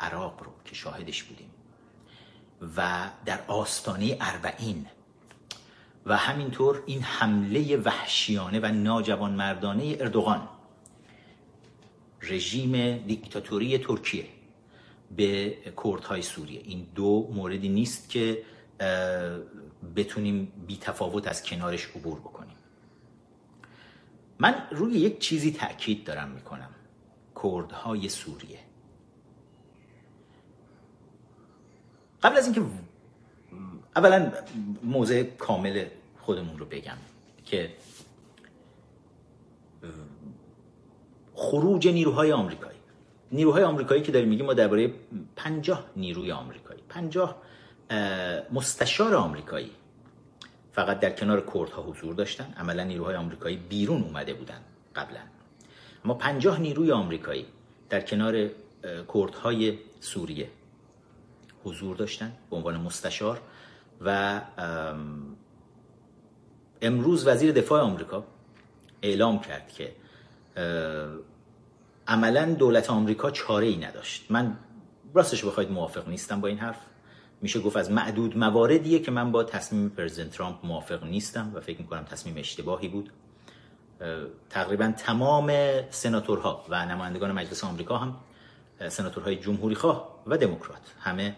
عراق 0.00 0.42
رو 0.42 0.52
که 0.64 0.74
شاهدش 0.74 1.22
بودیم. 1.22 1.50
و 2.76 3.10
در 3.24 3.40
آستانه 3.46 4.16
اربعین. 4.20 4.86
و 6.06 6.16
همینطور 6.16 6.82
این 6.86 7.02
حمله 7.02 7.76
وحشیانه 7.76 8.60
و 8.60 8.66
ناجوان 8.66 9.32
مردانه 9.32 9.96
اردوغان. 10.00 10.48
رژیم 12.22 12.98
دیکتاتوری 12.98 13.78
ترکیه 13.78 14.26
به 15.16 15.58
کردهای 15.84 16.22
سوریه. 16.22 16.60
این 16.64 16.86
دو 16.94 17.30
موردی 17.32 17.68
نیست 17.68 18.10
که 18.10 18.42
بتونیم 19.96 20.52
بی 20.66 20.76
تفاوت 20.76 21.28
از 21.28 21.42
کنارش 21.42 21.86
عبور 21.86 22.20
بکنیم. 22.20 22.56
من 24.38 24.54
روی 24.70 24.92
یک 24.92 25.18
چیزی 25.18 25.52
تاکید 25.52 26.04
دارم 26.04 26.28
می‌کنم. 26.28 26.70
کردهای 27.42 28.08
سوریه. 28.08 28.58
قبل 32.22 32.36
از 32.36 32.44
اینکه 32.44 32.62
اولا 33.96 34.32
موضع 34.82 35.22
کامل 35.22 35.84
خودمون 36.18 36.58
رو 36.58 36.66
بگم 36.66 36.96
که 37.44 37.70
خروج 41.34 41.88
نیروهای 41.88 42.32
آمریکایی. 42.32 42.78
نیروهای 43.32 43.62
آمریکایی 43.64 44.02
که 44.02 44.12
داریم 44.12 44.28
میگیم 44.28 44.46
ما 44.46 44.54
درباره 44.54 44.92
پنجاه 45.36 45.84
نیروی 45.96 46.32
آمریکایی. 46.32 46.80
پنجاه 46.88 47.42
مستشار 48.52 49.14
آمریکایی. 49.14 49.70
فقط 50.72 51.00
در 51.00 51.10
کنار 51.10 51.40
کردها 51.54 51.82
حضور 51.82 52.14
داشتن. 52.14 52.54
عملا 52.56 52.84
نیروهای 52.84 53.16
آمریکایی 53.16 53.56
بیرون 53.56 54.02
اومده 54.02 54.34
بودن 54.34 54.60
قبلا. 54.96 55.20
اما 56.04 56.14
پنجاه 56.14 56.60
نیروی 56.60 56.92
آمریکایی 56.92 57.46
در 57.90 58.00
کنار 58.00 58.50
کردهای 59.14 59.78
سوریه 60.00 60.48
حضور 61.68 61.96
داشتن 61.96 62.32
به 62.50 62.56
عنوان 62.56 62.76
مستشار 62.80 63.40
و 64.00 64.40
امروز 66.82 67.26
وزیر 67.26 67.52
دفاع 67.52 67.82
آمریکا 67.82 68.24
اعلام 69.02 69.40
کرد 69.40 69.68
که 69.68 69.92
عملا 72.08 72.54
دولت 72.54 72.90
آمریکا 72.90 73.30
چاره 73.30 73.66
ای 73.66 73.76
نداشت. 73.76 74.30
من 74.30 74.56
راستش 75.14 75.44
بخواید 75.44 75.70
موافق 75.70 76.08
نیستم 76.08 76.40
با 76.40 76.48
این 76.48 76.58
حرف. 76.58 76.80
میشه 77.42 77.60
گفت 77.60 77.76
از 77.76 77.90
معدود 77.90 78.38
مواردیه 78.38 78.98
که 78.98 79.10
من 79.10 79.32
با 79.32 79.44
تصمیم 79.44 79.88
پرزیدنت 79.88 80.30
ترامپ 80.30 80.66
موافق 80.66 81.04
نیستم 81.04 81.50
و 81.54 81.60
فکر 81.60 81.80
می‌کنم 81.80 82.04
تصمیم 82.04 82.34
اشتباهی 82.38 82.88
بود. 82.88 83.10
تقریبا 84.50 84.92
تمام 84.96 85.52
سناتورها 85.90 86.66
و 86.68 86.86
نمایندگان 86.86 87.32
مجلس 87.32 87.64
آمریکا 87.64 87.98
هم 87.98 88.16
سناتورهای 88.88 89.36
جمهوری 89.36 89.74
خواه 89.74 90.08
و 90.26 90.38
دموکرات 90.38 90.94
همه 91.00 91.36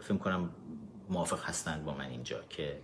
فکر 0.00 0.16
کنم 0.16 0.50
موافق 1.10 1.44
هستند 1.44 1.84
با 1.84 1.94
من 1.94 2.04
اینجا 2.04 2.40
که 2.48 2.76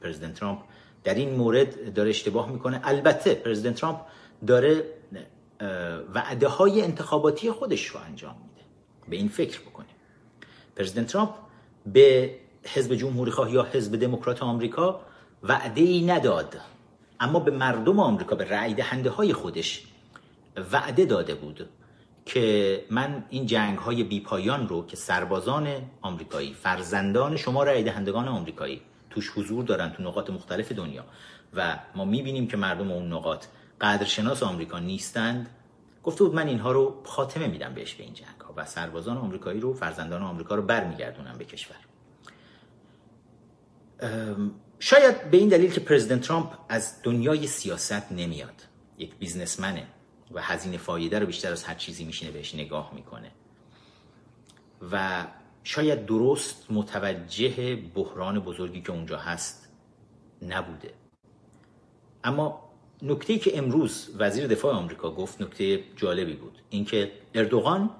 پرزیدنت 0.00 0.34
ترامپ 0.34 0.58
در 1.04 1.14
این 1.14 1.34
مورد 1.34 1.94
داره 1.94 2.10
اشتباه 2.10 2.50
می‌کنه. 2.50 2.80
البته 2.84 3.34
پرزیدنت 3.34 3.74
ترامپ 3.74 4.00
داره 4.46 4.84
وعده 6.14 6.48
های 6.48 6.82
انتخاباتی 6.82 7.50
خودش 7.50 7.86
رو 7.86 8.00
انجام 8.00 8.36
میده. 8.42 8.66
به 9.08 9.16
این 9.16 9.28
فکر 9.28 9.60
بکنیم 9.60 9.96
پرزیدنت 10.76 11.06
ترامپ 11.06 11.30
به 11.86 12.34
حزب 12.64 12.94
جمهوری 12.94 13.30
خواه 13.30 13.52
یا 13.52 13.62
حزب 13.72 13.96
دموکرات 13.96 14.42
آمریکا 14.42 15.00
وعده 15.42 15.80
ای 15.80 16.06
نداد. 16.06 16.56
اما 17.20 17.40
به 17.40 17.50
مردم 17.50 18.00
آمریکا 18.00 18.36
به 18.36 18.44
رأی 18.44 18.74
دهنده 18.74 19.10
های 19.10 19.32
خودش 19.32 19.86
وعده 20.72 21.04
داده 21.04 21.34
بود. 21.34 21.68
که 22.26 22.84
من 22.90 23.24
این 23.30 23.46
جنگ 23.46 23.78
های 23.78 24.04
بی 24.04 24.20
پایان 24.20 24.68
رو 24.68 24.86
که 24.86 24.96
سربازان 24.96 25.68
آمریکایی 26.02 26.54
فرزندان 26.54 27.36
شما 27.36 27.62
رای 27.62 27.82
دهندگان 27.82 28.28
آمریکایی 28.28 28.82
توش 29.10 29.30
حضور 29.30 29.64
دارن 29.64 29.92
تو 29.92 30.02
نقاط 30.02 30.30
مختلف 30.30 30.72
دنیا 30.72 31.04
و 31.54 31.78
ما 31.94 32.04
می‌بینیم 32.04 32.46
که 32.46 32.56
مردم 32.56 32.90
اون 32.90 33.12
نقاط 33.12 33.44
قدرشناس 33.80 34.42
آمریکا 34.42 34.78
نیستند 34.78 35.50
گفته 36.02 36.24
بود 36.24 36.34
من 36.34 36.46
اینها 36.46 36.72
رو 36.72 37.02
خاتمه 37.04 37.46
میدم 37.46 37.74
بهش 37.74 37.94
به 37.94 38.04
این 38.04 38.14
جنگ 38.14 38.40
ها 38.40 38.54
و 38.56 38.64
سربازان 38.64 39.16
آمریکایی 39.16 39.60
رو 39.60 39.74
فرزندان 39.74 40.22
آمریکا 40.22 40.54
رو 40.54 40.62
برمیگردونم 40.62 41.38
به 41.38 41.44
کشور. 41.44 41.76
شاید 44.78 45.30
به 45.30 45.36
این 45.36 45.48
دلیل 45.48 45.70
که 45.70 45.80
پرزیدنت 45.80 46.20
ترامپ 46.20 46.52
از 46.68 47.02
دنیای 47.02 47.46
سیاست 47.46 48.12
نمیاد 48.12 48.62
یک 48.98 49.14
بیزنسمنه. 49.14 49.86
و 50.32 50.42
هزینه 50.42 50.76
فایده 50.76 51.18
رو 51.18 51.26
بیشتر 51.26 51.52
از 51.52 51.64
هر 51.64 51.74
چیزی 51.74 52.04
میشینه 52.04 52.30
بهش 52.30 52.54
نگاه 52.54 52.94
می‌کنه. 52.94 53.32
و 54.92 55.26
شاید 55.64 56.06
درست 56.06 56.66
متوجه 56.70 57.76
بحران 57.76 58.40
بزرگی 58.40 58.80
که 58.80 58.92
اونجا 58.92 59.18
هست 59.18 59.72
نبوده. 60.42 60.94
اما 62.24 62.70
نکته 63.02 63.38
که 63.38 63.58
امروز 63.58 64.10
وزیر 64.18 64.46
دفاع 64.46 64.74
آمریکا 64.74 65.10
گفت 65.10 65.42
نکته 65.42 65.84
جالبی 65.96 66.34
بود. 66.34 66.58
اینکه 66.70 67.12
اردوغان 67.34 67.90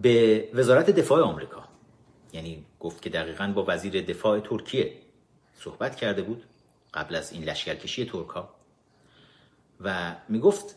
به 0.00 0.48
وزارت 0.54 0.90
دفاع 0.90 1.22
آمریکا 1.22 1.64
یعنی 2.32 2.66
گفت 2.80 3.02
که 3.02 3.10
دقیقا 3.10 3.52
با 3.54 3.64
وزیر 3.68 4.02
دفاع 4.02 4.40
ترکیه 4.40 4.92
صحبت 5.54 5.96
کرده 5.96 6.22
بود 6.22 6.44
قبل 6.94 7.14
از 7.14 7.32
این 7.32 7.44
لشکرکشی 7.44 8.04
ترکا 8.04 8.53
و 9.80 10.16
می‌گفت 10.28 10.76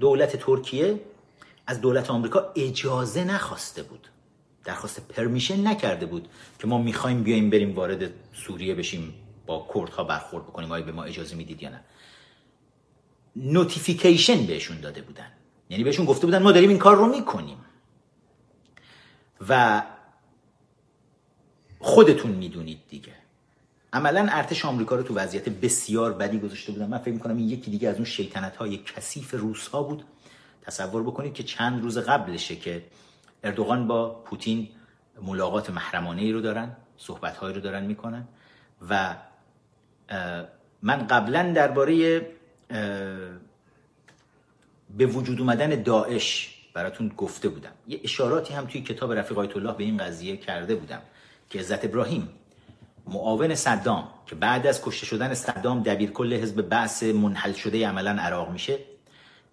دولت 0.00 0.36
ترکیه 0.36 1.00
از 1.66 1.80
دولت 1.80 2.10
آمریکا 2.10 2.52
اجازه 2.56 3.24
نخواسته 3.24 3.82
بود 3.82 4.08
درخواست 4.64 5.08
permission 5.08 5.66
نکرده 5.66 6.06
بود 6.06 6.28
که 6.58 6.66
ما 6.66 6.78
می‌خوایم 6.78 7.22
بیایم 7.22 7.50
بریم 7.50 7.74
وارد 7.74 8.10
سوریه 8.32 8.74
بشیم 8.74 9.14
با 9.46 9.68
کردها 9.74 10.04
برخورد 10.04 10.44
بکنیم 10.44 10.72
آیا 10.72 10.84
به 10.84 10.92
ما 10.92 11.04
اجازه 11.04 11.36
می‌دید 11.36 11.62
یا 11.62 11.70
نه. 11.70 11.84
notification 13.36 14.46
بهشون 14.46 14.80
داده 14.80 15.02
بودن. 15.02 15.32
یعنی 15.70 15.84
بهشون 15.84 16.06
گفته 16.06 16.26
بودن 16.26 16.42
ما 16.42 16.52
داریم 16.52 16.68
این 16.68 16.78
کار 16.78 16.96
رو 16.96 17.06
می‌کنیم. 17.06 17.58
و 19.48 19.82
خودتون 21.78 22.30
می‌دونید 22.30 22.80
دیگه. 22.88 23.19
عملا 23.92 24.28
ارتش 24.30 24.64
آمریکا 24.64 24.96
رو 24.96 25.02
تو 25.02 25.14
وضعیت 25.14 25.48
بسیار 25.48 26.12
بدی 26.12 26.38
گذاشته 26.38 26.72
بودن. 26.72 26.86
من 26.86 26.98
فکر 26.98 27.14
می‌کنم 27.14 27.36
این 27.36 27.48
یکی 27.48 27.70
دیگه 27.70 27.88
از 27.88 27.96
اون 27.96 28.04
شیطنت 28.04 28.56
های 28.56 28.78
کثیف 28.78 29.34
روس 29.34 29.68
ها 29.68 29.82
بود. 29.82 30.04
تصور 30.62 31.02
بکنید 31.02 31.34
که 31.34 31.42
چند 31.42 31.82
روز 31.82 31.98
قبلشه 31.98 32.56
که 32.56 32.82
اردوغان 33.44 33.86
با 33.86 34.08
پوتین 34.24 34.68
ملاقات 35.22 35.70
محرمانه 35.70 36.22
ای 36.22 36.32
رو 36.32 36.40
دارن 36.40 36.76
صحبت 36.96 37.36
هایی 37.36 37.54
رو 37.54 37.60
دارن 37.60 37.84
می‌کنن 37.84 38.28
و 38.88 39.16
من 40.82 41.06
قبلا 41.06 41.52
درباره 41.52 42.20
به 44.96 45.06
وجود 45.06 45.40
اومدن 45.40 45.82
داعش 45.82 46.56
براتون 46.74 47.08
گفته 47.08 47.48
بودم. 47.48 47.72
یه 47.88 48.00
اشاراتی 48.04 48.54
هم 48.54 48.66
توی 48.66 48.80
کتاب 48.80 49.12
رفیق 49.12 49.38
آیت 49.38 49.56
الله 49.56 49.72
به 49.72 49.84
این 49.84 49.96
قضیه 49.96 50.36
کرده 50.36 50.74
بودم 50.74 51.02
که 51.50 51.58
عزت 51.58 51.84
ابراهیم 51.84 52.28
معاون 53.10 53.54
صدام 53.54 54.08
که 54.26 54.34
بعد 54.34 54.66
از 54.66 54.82
کشته 54.82 55.06
شدن 55.06 55.34
صدام 55.34 55.82
دبیر 55.82 56.10
کل 56.10 56.34
حزب 56.34 56.62
بعث 56.62 57.02
منحل 57.02 57.52
شده 57.52 57.88
عملا 57.88 58.10
عراق 58.10 58.50
میشه. 58.50 58.78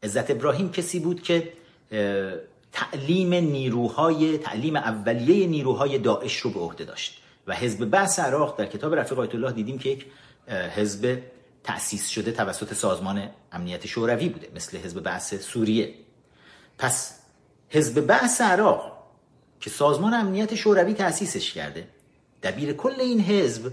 عزت 0.04 0.32
ابراهیم 0.32 0.72
کسی 0.72 1.00
بود 1.00 1.22
که 1.22 1.54
تعلیم 2.72 3.34
نیروهای 3.34 4.38
تعلیم 4.38 4.76
اولیه 4.76 5.48
نیروهای 5.48 5.98
داعش 5.98 6.38
رو 6.38 6.50
به 6.50 6.60
عهده 6.60 6.86
داشت. 6.86 7.22
و 7.48 7.56
حزب 7.56 7.86
بعث 7.86 8.20
عراق 8.20 8.60
در 8.60 8.66
کتاب 8.66 8.96
رفیق 8.96 9.20
آیت 9.20 9.36
الله 9.36 9.52
دیدیم 9.52 9.78
که 9.78 9.90
یک 9.90 10.06
حزب 10.76 11.22
تأسیس 11.64 12.10
شده 12.10 12.32
توسط 12.32 12.74
سازمان 12.74 13.30
امنیت 13.52 13.88
شوروی 13.88 14.30
بوده 14.30 14.48
مثل 14.56 14.78
حزب 14.78 15.00
بعث 15.04 15.34
سوریه. 15.34 15.94
پس 16.78 17.20
حزب 17.70 18.02
بعث 18.02 18.42
عراق 18.42 18.98
که 19.62 19.70
سازمان 19.70 20.14
امنیت 20.14 20.56
شوروی 20.56 20.94
تأسیسش 20.94 21.54
کرده 21.54 21.88
دبیر 22.48 22.74
کل 22.74 23.00
این 23.00 23.22
حزب 23.22 23.72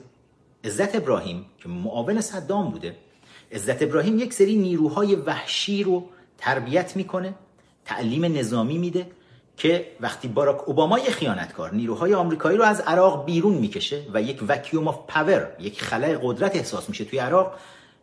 عزت 0.65 0.97
ابراهیم 0.97 1.47
که 1.59 1.69
معاون 1.69 2.21
صدام 2.21 2.71
بوده 2.71 2.97
عزت 3.53 3.83
ابراهیم 3.83 4.19
یک 4.19 4.33
سری 4.33 4.57
نیروهای 4.57 5.15
وحشی 5.15 5.83
رو 5.83 6.09
تربیت 6.39 6.97
می‌کنه 6.97 7.35
تعلیم 7.85 8.25
نظامی 8.25 8.79
میده 8.79 9.07
که 9.57 9.87
وقتی 10.01 10.29
باراک 10.29 10.69
اوباما 10.69 10.99
یه 10.99 11.11
خیانتکار 11.11 11.75
نیروهای 11.75 12.15
آمریکایی 12.15 12.59
رو 12.59 12.65
از 12.65 12.81
عراق 12.81 13.25
بیرون 13.25 13.55
می‌کشه 13.55 14.03
و 14.15 14.23
یک 14.23 14.45
vacuum 14.49 14.89
of 14.89 14.99
power 15.09 15.57
یک 15.59 15.83
خلای 15.83 16.19
قدرت 16.23 16.57
احساس 16.57 16.89
میشه 16.89 17.05
توی 17.05 17.19
عراق 17.19 17.55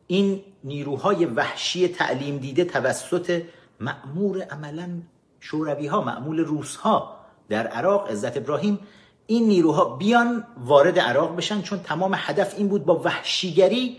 این 0.07 0.43
نیروهای 0.63 1.25
وحشی 1.25 1.87
تعلیم 1.87 2.37
دیده 2.37 2.65
توسط 2.65 3.43
مأمور 3.79 4.41
عملا 4.41 4.89
شوروی 5.39 5.87
ها 5.87 6.01
مأمور 6.01 6.39
روس 6.39 6.75
ها 6.75 7.17
در 7.49 7.67
عراق 7.67 8.11
عزت 8.11 8.37
ابراهیم 8.37 8.79
این 9.31 9.47
نیروها 9.47 9.85
بیان 9.85 10.43
وارد 10.57 10.99
عراق 10.99 11.35
بشن 11.35 11.61
چون 11.61 11.79
تمام 11.79 12.13
هدف 12.15 12.55
این 12.57 12.67
بود 12.67 12.85
با 12.85 12.95
وحشیگری 12.95 13.97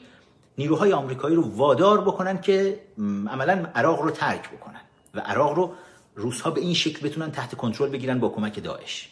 نیروهای 0.59 0.93
آمریکایی 0.93 1.37
رو 1.37 1.57
وادار 1.57 2.01
بکنن 2.01 2.41
که 2.41 2.81
عملا 3.29 3.67
عراق 3.75 4.03
رو 4.03 4.11
ترک 4.11 4.51
بکنن 4.51 4.81
و 5.15 5.21
عراق 5.21 5.55
رو 5.55 5.73
روس 6.15 6.41
ها 6.41 6.51
به 6.51 6.61
این 6.61 6.75
شکل 6.75 7.09
بتونن 7.09 7.31
تحت 7.31 7.55
کنترل 7.55 7.89
بگیرن 7.89 8.21
با 8.21 8.29
کمک 8.29 8.63
داعش. 8.63 9.11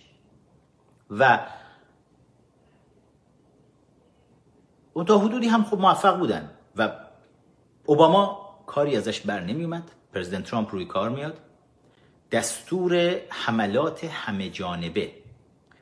و 1.11 1.41
اون 4.93 5.05
تا 5.05 5.19
حدودی 5.19 5.49
هم 5.49 5.65
خب 5.65 5.79
موفق 5.79 6.19
بودن 6.19 6.51
و 6.77 6.93
اوباما 7.87 8.49
کاری 8.67 8.97
ازش 8.97 9.21
بر 9.21 9.41
نمی 9.41 9.65
اومد 9.65 9.91
پرزیدنت 10.15 10.45
ترامپ 10.45 10.73
روی 10.73 10.85
کار 10.85 11.11
میاد. 11.11 11.39
دستور 12.33 13.17
حملات 13.29 14.05
همه 14.05 14.51
جانبه. 14.51 15.20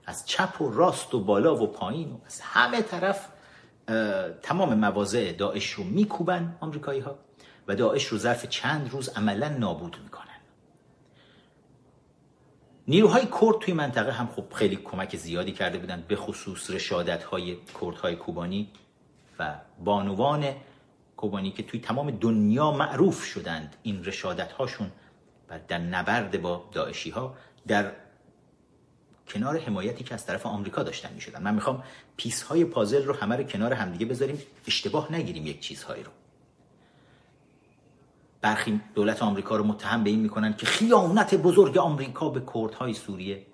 از 0.08 0.26
چپ 0.26 0.60
و 0.60 0.70
راست 0.70 1.14
و 1.14 1.20
بالا 1.20 1.56
و 1.56 1.66
پایین 1.66 2.12
و 2.12 2.16
از 2.26 2.40
همه 2.40 2.82
طرف 2.82 3.28
تمام 4.42 4.74
مواضع 4.74 5.32
داعش 5.32 5.70
رو 5.70 5.84
میکوبن 5.84 6.56
آمریکایی 6.60 7.00
ها 7.00 7.18
و 7.68 7.74
داعش 7.74 8.04
رو 8.04 8.18
ظرف 8.18 8.46
چند 8.46 8.90
روز 8.90 9.08
عملا 9.08 9.48
نابود 9.48 9.96
می‌کنن. 10.04 10.24
نیروهای 12.88 13.26
کرد 13.40 13.58
توی 13.60 13.74
منطقه 13.74 14.12
هم 14.12 14.26
خب 14.26 14.44
خیلی 14.54 14.76
کمک 14.76 15.16
زیادی 15.16 15.52
کرده 15.52 15.78
بودن 15.78 16.04
به 16.08 16.16
خصوص 16.16 16.70
رشادت 16.70 17.24
های 17.24 17.56
کردهای 17.80 18.16
کوبانی 18.16 18.68
و 19.38 19.54
بانوان 19.84 20.44
کوبانی 21.16 21.50
که 21.50 21.62
توی 21.62 21.80
تمام 21.80 22.10
دنیا 22.10 22.70
معروف 22.70 23.24
شدند. 23.24 23.76
این 23.82 24.04
رشادت 24.04 24.52
هاشون 24.52 24.90
و 25.50 25.58
در 25.68 25.78
نبرد 25.78 26.42
با 26.42 26.64
داعشی 26.72 27.10
ها 27.10 27.34
در 27.66 27.92
کنار 29.28 29.58
حمایتی 29.58 30.04
که 30.04 30.14
از 30.14 30.26
طرف 30.26 30.46
آمریکا 30.46 30.82
داشتن 30.82 31.12
می 31.14 31.20
شدن 31.20 31.42
من 31.42 31.54
می‌خوام 31.54 31.82
پیس 32.16 32.42
های 32.42 32.64
پازل 32.64 33.04
رو 33.04 33.14
همه 33.14 33.36
رو 33.36 33.42
کنار 33.42 33.72
همدیگه 33.72 34.06
بذاریم 34.06 34.42
اشتباه 34.66 35.12
نگیریم 35.12 35.46
یک 35.46 35.60
چیزهایی 35.60 36.02
رو. 36.02 36.10
برخی 38.40 38.80
دولت 38.94 39.22
آمریکا 39.22 39.56
رو 39.56 39.64
متهم 39.64 40.04
به 40.04 40.10
این 40.10 40.20
می‌کنن 40.20 40.56
که 40.56 40.66
خیانت 40.66 41.34
بزرگ 41.34 41.78
آمریکا 41.78 42.28
به 42.28 42.42
کردهای 42.54 42.94
سوریه. 42.94 43.46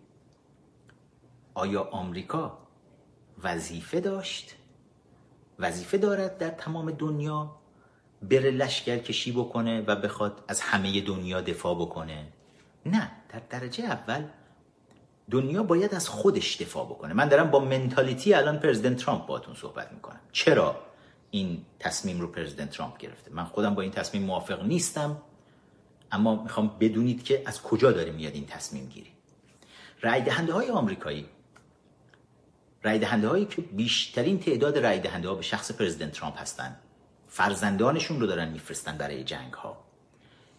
آیا 1.54 1.82
آمریکا 1.82 2.58
وظیفه 3.42 4.00
داشت؟ 4.00 4.54
وظیفه 5.58 5.98
دارد 5.98 6.38
در 6.38 6.50
تمام 6.50 6.90
دنیا 6.90 7.56
بره 8.22 8.50
لشکر 8.50 8.98
کشی 8.98 9.32
بکنه 9.32 9.80
و 9.80 9.96
بخواد 9.96 10.44
از 10.48 10.60
همه 10.60 11.00
دنیا 11.00 11.40
دفاع 11.40 11.74
بکنه؟ 11.74 12.26
نه 12.86 13.10
در 13.28 13.42
درجه 13.50 13.84
اول 13.84 14.24
دنیا 15.30 15.62
باید 15.62 15.94
از 15.94 16.08
خودش 16.08 16.56
دفاع 16.56 16.86
بکنه. 16.86 17.14
من 17.14 17.28
دارم 17.28 17.50
با 17.50 17.60
منتالیتی 17.60 18.34
الان 18.34 18.58
پرزیدنت 18.58 18.96
ترامپ 18.96 19.26
باتون 19.26 19.54
صحبت 19.54 19.92
می‌کنم. 19.92 20.20
چرا 20.32 20.80
این 21.30 21.64
تصمیم 21.78 22.20
رو 22.20 22.26
پرزیدنت 22.26 22.70
ترامپ 22.70 22.98
گرفته؟ 22.98 23.30
من 23.32 23.44
خودم 23.44 23.74
با 23.74 23.82
این 23.82 23.90
تصمیم 23.90 24.22
موافق 24.22 24.62
نیستم 24.62 25.16
اما 26.12 26.42
می‌خوام 26.42 26.76
بدونید 26.80 27.24
که 27.24 27.42
از 27.46 27.62
کجا 27.62 27.92
داره 27.92 28.12
میاد 28.12 28.34
این 28.34 28.46
تصمیم 28.46 28.86
گیری. 28.86 29.10
رای 30.00 30.20
دهنده 30.22 30.52
های 30.52 30.70
آمریکایی. 30.70 31.26
رای 32.82 32.98
دهنده 32.98 33.28
هایی 33.28 33.44
که 33.44 33.62
بیشترین 33.62 34.38
تعداد 34.40 34.78
رای 34.78 35.00
دهنده 35.00 35.28
ها 35.28 35.34
به 35.34 35.42
شخص 35.42 35.72
پرزیدنت 35.72 36.12
ترامپ 36.12 36.40
هستن. 36.40 36.76
فرزندانشون 37.28 38.20
رو 38.20 38.26
دارن 38.26 38.48
میفرستن 38.48 38.96
برای 38.96 39.24
جنگ 39.24 39.52
ها 39.52 39.84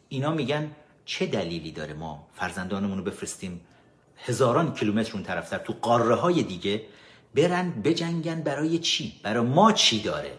اینا 0.09 0.31
میگن 0.31 0.71
چه 1.05 1.25
دلیلی 1.25 1.71
داره 1.71 1.93
ما 1.93 2.27
فرزندانمون 2.33 2.97
رو 2.97 3.03
بفرستیم 3.03 3.61
هزاران 4.17 4.73
کیلومتر 4.73 5.13
اون 5.13 5.23
طرفتر 5.23 5.57
تو 5.57 5.73
قاره 5.81 6.15
های 6.15 6.43
دیگه 6.43 6.81
برن 7.35 7.71
بجنگن 7.81 8.41
برای 8.41 8.79
چی؟ 8.79 9.19
برای 9.23 9.45
ما 9.45 9.71
چی 9.71 10.01
داره؟ 10.01 10.37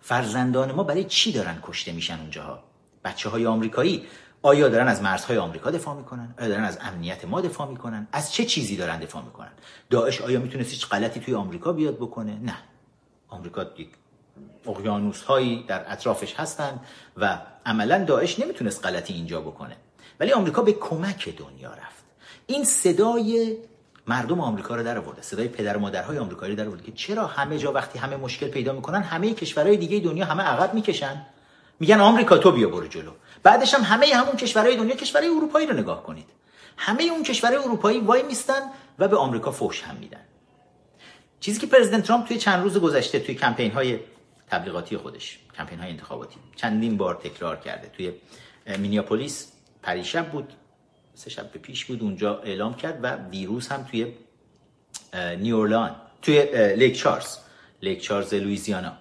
فرزندان 0.00 0.72
ما 0.72 0.82
برای 0.82 1.04
چی 1.04 1.32
دارن 1.32 1.58
کشته 1.62 1.92
میشن 1.92 2.20
اونجاها؟ 2.20 2.64
بچه 3.04 3.28
های 3.28 3.46
آمریکایی 3.46 4.06
آیا 4.42 4.68
دارن 4.68 4.88
از 4.88 5.02
مرزهای 5.02 5.38
آمریکا 5.38 5.70
دفاع 5.70 5.96
می‌کنن؟ 5.96 6.34
آیا 6.38 6.48
دارن 6.48 6.64
از 6.64 6.78
امنیت 6.80 7.24
ما 7.24 7.40
دفاع 7.40 7.68
می‌کنن؟ 7.68 8.08
از 8.12 8.32
چه 8.32 8.44
چیزی 8.44 8.76
دارن 8.76 9.00
دفاع 9.00 9.24
می‌کنن؟ 9.24 9.52
داعش 9.90 10.20
آیا 10.20 10.40
می‌تونست 10.40 10.70
هیچ 10.70 10.88
غلطی 10.88 11.20
توی 11.20 11.34
آمریکا 11.34 11.72
بیاد 11.72 11.96
بکنه؟ 11.96 12.38
نه. 12.42 12.56
آمریکا 13.28 13.66
یک 13.78 13.88
اقیانوس 14.66 15.22
هایی 15.22 15.64
در 15.68 15.92
اطرافش 15.92 16.34
هستند 16.34 16.80
و 17.16 17.38
عملا 17.66 18.04
داعش 18.04 18.40
نمی‌تونست 18.40 18.86
غلطی 18.86 19.14
اینجا 19.14 19.40
بکنه. 19.40 19.76
ولی 20.20 20.32
آمریکا 20.32 20.62
به 20.62 20.72
کمک 20.72 21.36
دنیا 21.36 21.72
رفت. 21.72 21.95
این 22.46 22.64
صدای 22.64 23.56
مردم 24.06 24.40
آمریکا 24.40 24.76
رو 24.76 24.82
در 24.82 24.98
آورده 24.98 25.22
صدای 25.22 25.48
پدر 25.48 25.76
و 25.76 25.80
مادرهای 25.80 26.18
آمریکایی 26.18 26.56
در 26.56 26.66
آورده 26.66 26.82
که 26.82 26.92
چرا 26.92 27.26
همه 27.26 27.58
جا 27.58 27.72
وقتی 27.72 27.98
همه 27.98 28.16
مشکل 28.16 28.48
پیدا 28.48 28.72
می‌کنن 28.72 29.02
همه 29.02 29.34
کشورهای 29.34 29.76
دیگه 29.76 30.00
دنیا 30.00 30.24
همه 30.24 30.42
عقب 30.42 30.74
می‌کشن؟ 30.74 31.26
میگن 31.80 32.00
آمریکا 32.00 32.38
تو 32.38 32.52
بیا 32.52 32.68
برو 32.68 32.86
جلو. 32.86 33.10
بعدش 33.42 33.74
هم 33.74 33.82
همه 33.82 34.06
همون 34.06 34.36
کشورهای 34.36 34.76
دنیا 34.76 34.96
کشورهای 34.96 35.30
اروپایی 35.30 35.66
رو 35.66 35.76
نگاه 35.76 36.02
کنید. 36.02 36.26
همه 36.76 37.04
اون 37.04 37.22
کشورهای 37.22 37.64
اروپایی 37.64 38.00
وای 38.00 38.22
میستن 38.22 38.60
و 38.98 39.08
به 39.08 39.16
آمریکا 39.16 39.50
فوش 39.50 39.82
هم 39.82 39.96
میدن. 39.96 40.20
چیزی 41.40 41.60
که 41.60 41.66
پرزیدنت 41.66 42.04
ترامپ 42.04 42.26
توی 42.26 42.38
چند 42.38 42.62
روز 42.62 42.78
گذشته 42.78 43.18
توی 43.18 43.34
کمپین 43.34 43.70
های 43.70 43.98
تبلیغاتی 44.50 44.96
خودش 44.96 45.38
کمپین 45.56 45.78
های 45.78 45.90
انتخاباتی 45.90 46.36
چندین 46.56 46.96
بار 46.96 47.14
تکرار 47.14 47.56
کرده. 47.56 47.88
توی 47.96 48.12
مینیاپولیس 48.78 49.52
پریشب 49.82 50.30
بود. 50.30 50.52
سه 51.16 51.30
شب 51.30 51.58
پیش 51.58 51.84
بود 51.84 52.02
اونجا 52.02 52.38
اعلام 52.38 52.74
کرد 52.74 52.98
و 53.02 53.16
دیروز 53.30 53.68
هم 53.68 53.82
توی 53.82 54.14
نیواورلئان 55.38 55.96
توی 56.22 56.74
لیک 56.76 56.96
چارلز 56.96 57.38
لیک 57.82 58.00
چارلز 58.00 58.34
لویزیانا 58.34 58.92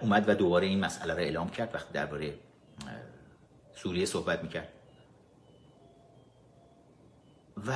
اومد 0.00 0.28
و 0.28 0.34
دوباره 0.34 0.66
این 0.66 0.80
مسئله 0.80 1.14
رو 1.14 1.20
اعلام 1.20 1.48
کرد 1.48 1.74
وقتی 1.74 1.92
درباره 1.92 2.34
سوریه 3.74 4.06
صحبت 4.06 4.42
می‌کرد. 4.42 4.68
و 7.66 7.72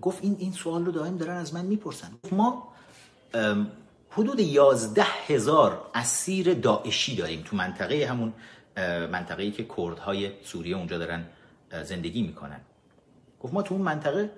گفت 0.00 0.24
این 0.24 0.36
این 0.38 0.52
سوال 0.52 0.84
رو 0.84 0.92
دائم 0.92 1.16
دارن 1.16 1.36
از 1.36 1.54
من 1.54 1.64
می‌پرسن. 1.64 2.10
ما 2.32 2.72
حدود 4.10 4.40
یازده 4.40 5.06
هزار 5.26 5.90
اسیر 5.94 6.54
داعشی 6.54 7.16
داریم 7.16 7.42
تو 7.42 7.56
منطقه 7.56 8.06
همون 8.06 8.32
منطقه 9.12 9.42
ای 9.42 9.50
که 9.50 9.66
کردهای 9.76 10.32
سوریه 10.44 10.76
اونجا 10.76 10.98
دارن 10.98 11.26
زندگی 11.82 12.22
می‌کنن. 12.22 12.60
گفت 13.46 13.54
ما 13.54 13.62
تو 13.62 13.74
اون 13.74 13.82
منطقه 13.82 14.30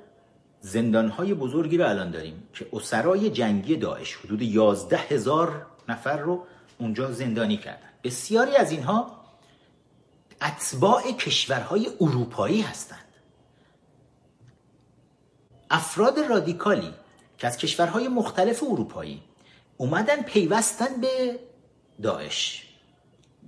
زندانهای 0.60 1.34
بزرگی 1.34 1.78
رو 1.78 1.88
الان 1.88 2.10
داریم 2.10 2.48
که 2.52 2.66
اسرای 2.72 3.30
جنگی 3.30 3.76
داعش 3.76 4.16
حدود 4.16 4.42
یازده 4.42 4.96
هزار 4.96 5.66
نفر 5.88 6.16
رو 6.16 6.46
اونجا 6.78 7.12
زندانی 7.12 7.56
کردن. 7.56 7.88
بسیاری 8.04 8.56
از 8.56 8.70
اینها 8.70 9.20
اتباع 10.42 11.12
کشورهای 11.12 11.88
اروپایی 12.00 12.60
هستند. 12.60 13.04
افراد 15.70 16.18
رادیکالی 16.18 16.94
که 17.38 17.46
از 17.46 17.56
کشورهای 17.56 18.08
مختلف 18.08 18.62
اروپایی 18.62 19.22
اومدن 19.76 20.22
پیوستن 20.22 21.00
به 21.00 21.38
داعش 22.02 22.68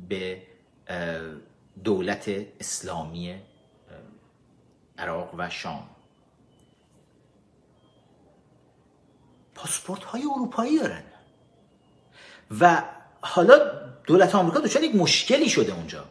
به 0.08 0.42
دولت 1.84 2.30
اسلامی 2.60 3.49
عراق 5.00 5.34
و 5.38 5.50
شام. 5.50 5.88
پاسپورت 9.54 10.04
های 10.04 10.22
اروپایی 10.34 10.78
دارن. 10.78 11.02
و 12.60 12.82
حالا 13.20 13.58
دولت 14.04 14.34
آمریکا 14.34 14.60
دچار 14.60 14.82
یک 14.82 14.94
مشکلی 14.94 15.48
شده 15.48 15.74
اونجا. 15.74 16.04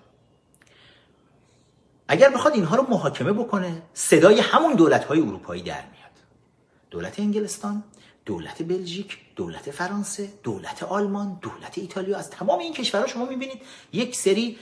اگر 2.08 2.30
بخواد 2.30 2.54
اینها 2.54 2.76
رو 2.76 2.84
محاکمه 2.90 3.34
بکنه 3.34 3.82
صدای 3.94 4.40
همون 4.40 4.74
دولت 4.74 5.06
های 5.06 5.20
اروپایی 5.20 5.62
در 5.62 5.82
میاد. 5.82 6.16
دولت 6.90 7.20
انگلستان 7.20 7.84
دولت 8.26 8.64
بلژیک 8.64 9.18
دولت 9.36 9.72
فرانسه 9.72 10.30
دولت 10.44 10.84
آلمان 10.84 11.40
دولت 11.42 11.78
ایتالیا. 11.78 12.18
از 12.18 12.30
تمام 12.30 12.60
این 12.60 12.74
کشورها 12.74 13.08
شما 13.08 13.26
می‌بینید 13.26 13.62
یک 13.94 14.16
سری 14.16 14.58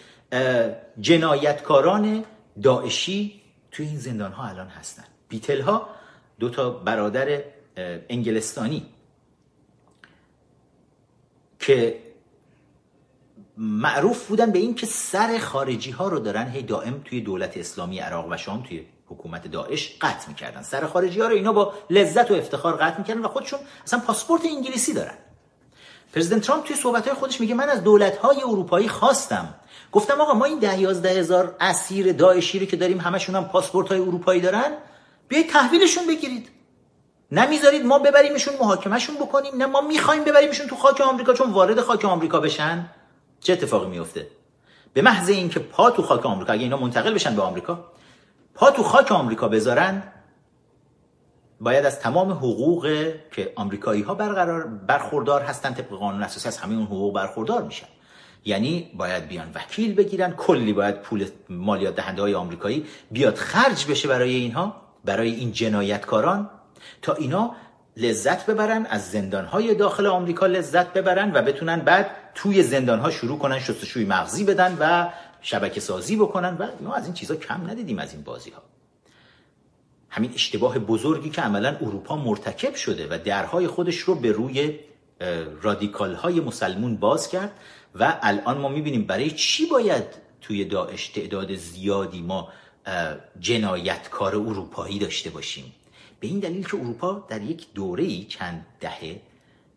جنایتکاران 0.99 2.25
داعشی 2.63 3.41
توی 3.71 3.85
این 3.87 3.97
زندان 3.97 4.31
ها 4.31 4.47
الان 4.47 4.67
هستن. 4.67 5.03
بیتل 5.29 5.61
ها 5.61 5.89
دو 6.39 6.49
تا 6.49 6.69
برادر 6.69 7.43
انگلستانی 8.09 8.85
که 11.59 12.03
معروف 13.57 14.27
بودن 14.27 14.51
به 14.51 14.59
این 14.59 14.75
که 14.75 14.85
سر 14.85 15.37
خارجی 15.37 15.91
ها 15.91 16.07
رو 16.07 16.19
دارن 16.19 16.49
هی 16.49 16.63
دائم 16.63 17.01
توی 17.05 17.21
دولت 17.21 17.57
اسلامی 17.57 17.99
عراق 17.99 18.31
و 18.31 18.37
شام 18.37 18.63
توی 18.63 18.85
حکومت 19.07 19.47
داعش 19.47 19.97
قطع 20.01 20.27
می‌کردن. 20.27 20.61
سر 20.61 20.87
خارجی 20.87 21.21
ها 21.21 21.27
رو 21.27 21.35
اینا 21.35 21.53
با 21.53 21.73
لذت 21.89 22.31
و 22.31 22.33
افتخار 22.33 22.75
قطع 22.75 22.97
می‌کردن 22.97 23.19
و 23.21 23.27
خودشون 23.27 23.59
اصلا 23.83 23.99
پاسپورت 23.99 24.41
انگلیسی 24.45 24.93
دارن. 24.93 25.17
پرزیدنت 26.13 26.41
ترامپ 26.41 26.65
توی 26.65 26.75
صحبت 26.75 27.07
های 27.07 27.17
خودش 27.17 27.41
میگه 27.41 27.55
من 27.55 27.69
از 27.69 27.83
دولت 27.83 28.17
های 28.17 28.37
اروپایی 28.37 28.87
خواستم 28.87 29.55
گفتم 29.91 30.21
آقا 30.21 30.33
ما 30.33 30.45
این 30.45 30.59
ده 30.59 30.79
یازده 30.79 31.09
هزار 31.09 31.55
اسیر 31.59 32.13
داعشی 32.13 32.59
رو 32.59 32.65
که 32.65 32.77
داریم 32.77 32.99
همشون 32.99 33.35
هم 33.35 33.45
پاسپورت 33.45 33.87
های 33.87 33.99
اروپایی 33.99 34.41
دارن 34.41 34.71
بیایید 35.27 35.49
تحویلشون 35.49 36.07
بگیرید. 36.07 36.49
نمی‌ذارید 37.31 37.85
ما 37.85 37.99
ببریمشون 37.99 38.53
محاکمهشون 38.59 39.15
بکنیم 39.15 39.55
نه 39.57 39.65
ما 39.65 39.81
می‌خوایم 39.81 40.23
ببریمشون 40.23 40.67
تو 40.67 40.75
خاک 40.75 41.01
آمریکا 41.01 41.33
چون 41.33 41.51
وارد 41.51 41.81
خاک 41.81 42.05
آمریکا 42.05 42.39
بشن. 42.39 42.89
چه 43.39 43.53
اتفاقی 43.53 43.87
میفته 43.87 44.27
به 44.93 45.01
محض 45.01 45.29
اینکه 45.29 45.59
پا 45.59 45.91
تو 45.91 46.01
خاک 46.01 46.25
آمریکا 46.25 46.53
اگه 46.53 46.63
اینا 46.63 46.77
منتقل 46.77 47.13
بشن 47.13 47.35
به 47.35 47.41
آمریکا 47.41 47.85
پا 48.53 48.71
تو 48.71 48.83
خاک 48.83 49.11
آمریکا 49.11 49.47
بذارن 49.47 50.03
باید 51.61 51.85
از 51.85 51.99
تمام 51.99 52.31
حقوق 52.31 52.87
که 53.31 53.53
آمریکایی 53.55 54.01
ها 54.01 54.13
برقرار 54.13 54.67
برخوردار 54.67 55.41
هستن 55.41 55.73
طبق 55.73 55.89
قانون 55.89 56.23
اساسی 56.23 56.47
از 56.47 56.57
همه 56.57 56.75
اون 56.75 56.85
حقوق 56.85 57.15
برخوردار 57.15 57.61
میشن. 57.61 57.87
یعنی 58.47 58.91
باید 58.93 59.27
بیان 59.27 59.51
وکیل 59.55 59.95
بگیرن 59.95 60.31
کلی 60.31 60.73
باید 60.73 61.01
پول 61.01 61.25
مالیات 61.49 61.95
دهنده 61.95 62.21
های 62.21 62.33
آمریکایی 62.33 62.85
بیاد 63.11 63.35
خرج 63.35 63.85
بشه 63.85 64.07
برای 64.07 64.35
اینها 64.35 64.75
برای 65.05 65.31
این 65.35 65.51
جنایتکاران 65.51 66.49
تا 67.01 67.13
اینا 67.13 67.55
لذت 67.97 68.45
ببرن 68.45 68.85
از 68.85 69.11
زندانهای 69.11 69.75
داخل 69.75 70.05
آمریکا 70.05 70.45
لذت 70.45 70.93
ببرن 70.93 71.31
و 71.33 71.41
بتونن 71.41 71.79
بعد 71.79 72.11
توی 72.35 72.63
زندانها 72.63 73.11
شروع 73.11 73.37
کنن 73.37 73.59
شستشوی 73.59 74.05
مغزی 74.05 74.43
بدن 74.43 74.77
و 74.79 75.09
شبکه 75.41 75.79
سازی 75.79 76.15
بکنن 76.15 76.57
و 76.57 76.67
ما 76.81 76.95
از 76.95 77.05
این 77.05 77.13
چیزا 77.13 77.35
کم 77.35 77.69
ندیدیم 77.69 77.99
از 77.99 78.13
این 78.13 78.23
بازی 78.23 78.49
ها 78.49 78.61
همین 80.09 80.31
اشتباه 80.33 80.79
بزرگی 80.79 81.29
که 81.29 81.41
عملا 81.41 81.77
اروپا 81.81 82.15
مرتکب 82.15 82.75
شده 82.75 83.07
و 83.11 83.17
درهای 83.25 83.67
خودش 83.67 83.97
رو 83.97 84.15
به 84.15 84.31
روی 84.31 84.79
رادیکال 85.61 86.13
های 86.13 86.39
مسلمون 86.39 86.95
باز 86.95 87.29
کرد. 87.29 87.51
و 87.99 88.19
الان 88.21 88.57
ما 88.57 88.69
می‌بینیم 88.69 89.03
برای 89.03 89.31
چی 89.31 89.65
باید 89.65 90.03
توی 90.41 90.65
داعش 90.65 91.07
تعداد 91.07 91.55
زیادی 91.55 92.21
ما 92.21 92.49
جنایتکار 93.39 94.35
اروپایی 94.35 94.99
داشته 94.99 95.29
باشیم؟ 95.29 95.73
به 96.19 96.27
این 96.27 96.39
دلیل 96.39 96.67
که 96.67 96.77
اروپا 96.77 97.25
در 97.29 97.41
یک 97.41 97.73
دوره 97.73 98.23
چند 98.23 98.65
دهه 98.79 99.21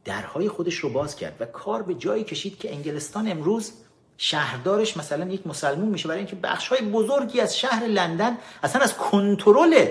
درهای 0.05 0.49
خودش 0.49 0.75
رو 0.75 0.91
باز 0.91 1.17
کرد 1.17 1.37
و 1.41 1.45
کار 1.45 1.83
به 1.83 1.95
جایی 1.95 2.25
کشید 2.25 2.59
که 2.59 2.73
انگلستان 2.73 3.31
امروز 3.31 3.73
شهردارش 4.17 4.97
مثلا 4.97 5.29
یک 5.29 5.47
مسلمون 5.47 5.89
میشه 5.89 6.09
برای 6.09 6.19
اینکه 6.19 6.37
بخش 6.37 6.69
های 6.69 6.83
بزرگی 6.83 7.41
از 7.41 7.59
شهر 7.59 7.87
لندن 7.87 8.39
اصلا 8.63 8.83
از 8.83 8.97
کنترل 8.97 9.87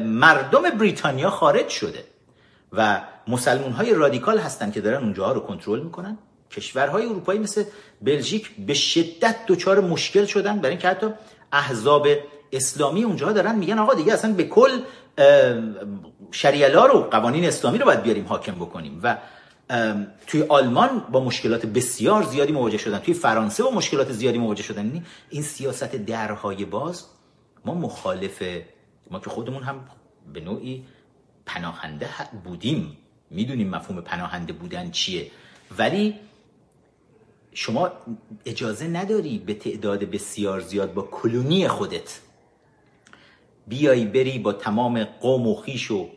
مردم 0.00 0.70
بریتانیا 0.70 1.30
خارج 1.30 1.68
شده 1.68 2.04
و 2.72 3.00
مسلمون 3.28 3.72
های 3.72 3.94
رادیکال 3.94 4.38
هستن 4.38 4.70
که 4.70 4.80
دارن 4.80 5.02
اونجاها 5.02 5.32
رو 5.32 5.40
کنترل 5.40 5.80
می‌کنن. 5.80 6.18
کشورهای 6.50 7.06
اروپایی 7.06 7.38
مثل 7.38 7.64
بلژیک 8.02 8.50
به 8.66 8.74
شدت 8.74 9.36
دچار 9.46 9.80
مشکل 9.80 10.24
شدن. 10.24 10.58
برای 10.58 10.70
اینکه 10.70 10.88
حتی 10.88 11.06
احزاب 11.52 12.06
اسلامی 12.52 13.02
اونجا 13.04 13.32
دارن 13.32 13.54
میگن 13.58 13.78
آقا 13.78 13.94
دیگه 13.94 14.12
اصلا 14.12 14.32
به 14.32 14.44
کل 14.44 14.80
شریعه 16.30 16.68
رو 16.72 17.00
قوانین 17.00 17.44
اسلامی 17.44 17.78
رو 17.78 17.84
باید 17.84 18.02
بیاریم 18.02 18.26
حاکم 18.26 18.54
بکنیم. 18.54 19.00
و 19.02 19.16
توی 20.26 20.42
آلمان 20.48 21.04
با 21.12 21.20
مشکلات 21.20 21.66
بسیار 21.66 22.22
زیادی 22.22 22.52
مواجه 22.52 22.78
شدن. 22.78 22.98
توی 22.98 23.14
فرانسه 23.14 23.62
با 23.62 23.70
مشکلات 23.70 24.12
زیادی 24.12 24.38
مواجه 24.38 24.62
شدن. 24.62 24.86
یعنی 24.86 25.02
این 25.30 25.42
سیاست 25.42 25.96
درهای 25.96 26.64
باز 26.64 27.04
ما 27.64 27.74
مخالف 27.74 28.42
ما 29.10 29.20
که 29.20 29.30
خودمون 29.30 29.62
هم 29.62 29.84
به 30.32 30.40
نوعی 30.40 30.84
پناهنده 31.46 32.08
بودیم. 32.44 32.96
می‌دونیم 33.30 33.68
مفهوم 33.68 34.00
پناهنده 34.00 34.52
بودن 34.52 34.90
چیه. 34.90 35.30
ولی 35.78 36.14
شما 37.54 37.90
اجازه 38.46 38.86
نداری 38.86 39.38
به 39.38 39.54
تعداد 39.54 40.04
بسیار 40.04 40.60
زیاد 40.60 40.94
با 40.94 41.02
کلونی 41.02 41.68
خودت. 41.68 42.18
بیایی 43.66 44.04
بری 44.04 44.38
با 44.38 44.52
تمام 44.52 45.04
قوم 45.04 45.46
و 45.46 45.54
خیش 45.54 45.90
و 45.90 46.08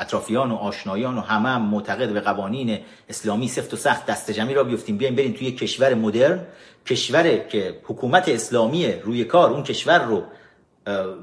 اطرافیان 0.00 0.50
و 0.50 0.54
آشنایان 0.54 1.18
و 1.18 1.20
همه 1.20 1.48
هم 1.48 1.62
معتقد 1.62 2.12
به 2.12 2.20
قوانین 2.20 2.78
اسلامی 3.08 3.48
سفت 3.48 3.74
و 3.74 3.76
سخت 3.76 4.06
دست 4.06 4.30
جمعی 4.30 4.54
را 4.54 4.64
بیفتیم. 4.64 4.96
بیایم 4.96 5.16
بریم 5.16 5.32
توی 5.32 5.52
کشور 5.52 5.94
مدرن. 5.94 6.46
کشور 6.86 7.38
که 7.38 7.80
حکومت 7.84 8.28
اسلامی 8.28 8.92
روی 8.92 9.24
کار 9.24 9.50
اون 9.50 9.62
کشور 9.62 10.04
رو 10.04 10.22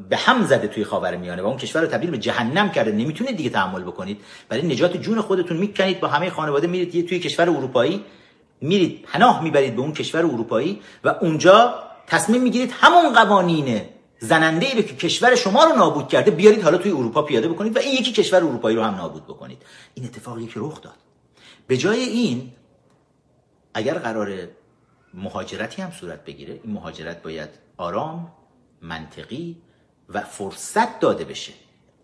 به 0.09 0.17
هم 0.17 0.43
زده 0.45 0.67
توی 0.67 0.83
خاور 0.83 1.15
میانه 1.15 1.41
و 1.41 1.45
اون 1.45 1.57
کشور 1.57 1.81
رو 1.81 1.87
تبدیل 1.87 2.11
به 2.11 2.17
جهنم 2.17 2.69
کرده. 2.69 2.91
نمی‌تونید 2.91 3.37
دیگه 3.37 3.49
تحمل 3.49 3.83
بکنید. 3.83 4.21
برای 4.49 4.67
نجات 4.67 4.97
جون 4.97 5.21
خودتون 5.21 5.57
می‌کنید. 5.57 5.99
با 5.99 6.07
همه 6.07 6.29
خانواده 6.29 6.67
میرید 6.67 7.07
توی 7.07 7.19
کشور 7.19 7.49
اروپایی. 7.49 8.03
میرید 8.63 9.01
پناه 9.01 9.43
می‌برید 9.43 9.75
به 9.75 9.81
اون 9.81 9.93
کشور 9.93 10.25
اروپایی 10.25 10.81
و 11.03 11.15
اونجا 11.21 11.83
تصمیم 12.07 12.41
می‌گیرید 12.41 12.71
همون 12.71 13.13
قوانین 13.13 13.81
زننده 14.19 14.65
ای 14.65 14.75
رو 14.75 14.81
که 14.81 14.95
کشور 14.95 15.35
شما 15.35 15.63
رو 15.63 15.75
نابود 15.75 16.07
کرده 16.07 16.31
بیارید 16.31 16.63
حالا 16.63 16.77
توی 16.77 16.91
اروپا 16.91 17.21
پیاده 17.21 17.47
بکنید 17.47 17.77
و 17.77 17.79
این 17.79 17.93
یکی 17.93 18.11
کشور 18.11 18.43
اروپایی 18.43 18.75
رو 18.75 18.83
هم 18.83 18.95
نابود 18.95 19.23
بکنید. 19.23 19.61
این 19.93 20.05
اتفاقی 20.05 20.47
که 20.47 20.59
رخ 20.59 20.81
داد. 20.81 20.97
به 21.67 21.77
جای 21.77 21.99
این 21.99 22.51
اگر 23.73 23.93
قرار 23.93 24.47
مهاجرتی 25.13 25.81
هم 25.81 25.91
صورت 25.91 26.25
بگیره 26.25 26.59
این 26.63 26.73
مهاجرت 26.73 27.21
باید 27.23 27.49
آرام 27.77 28.31
منطقی 28.81 29.57
و 30.09 30.21
فرصت 30.21 30.99
داده 30.99 31.25
بشه. 31.25 31.53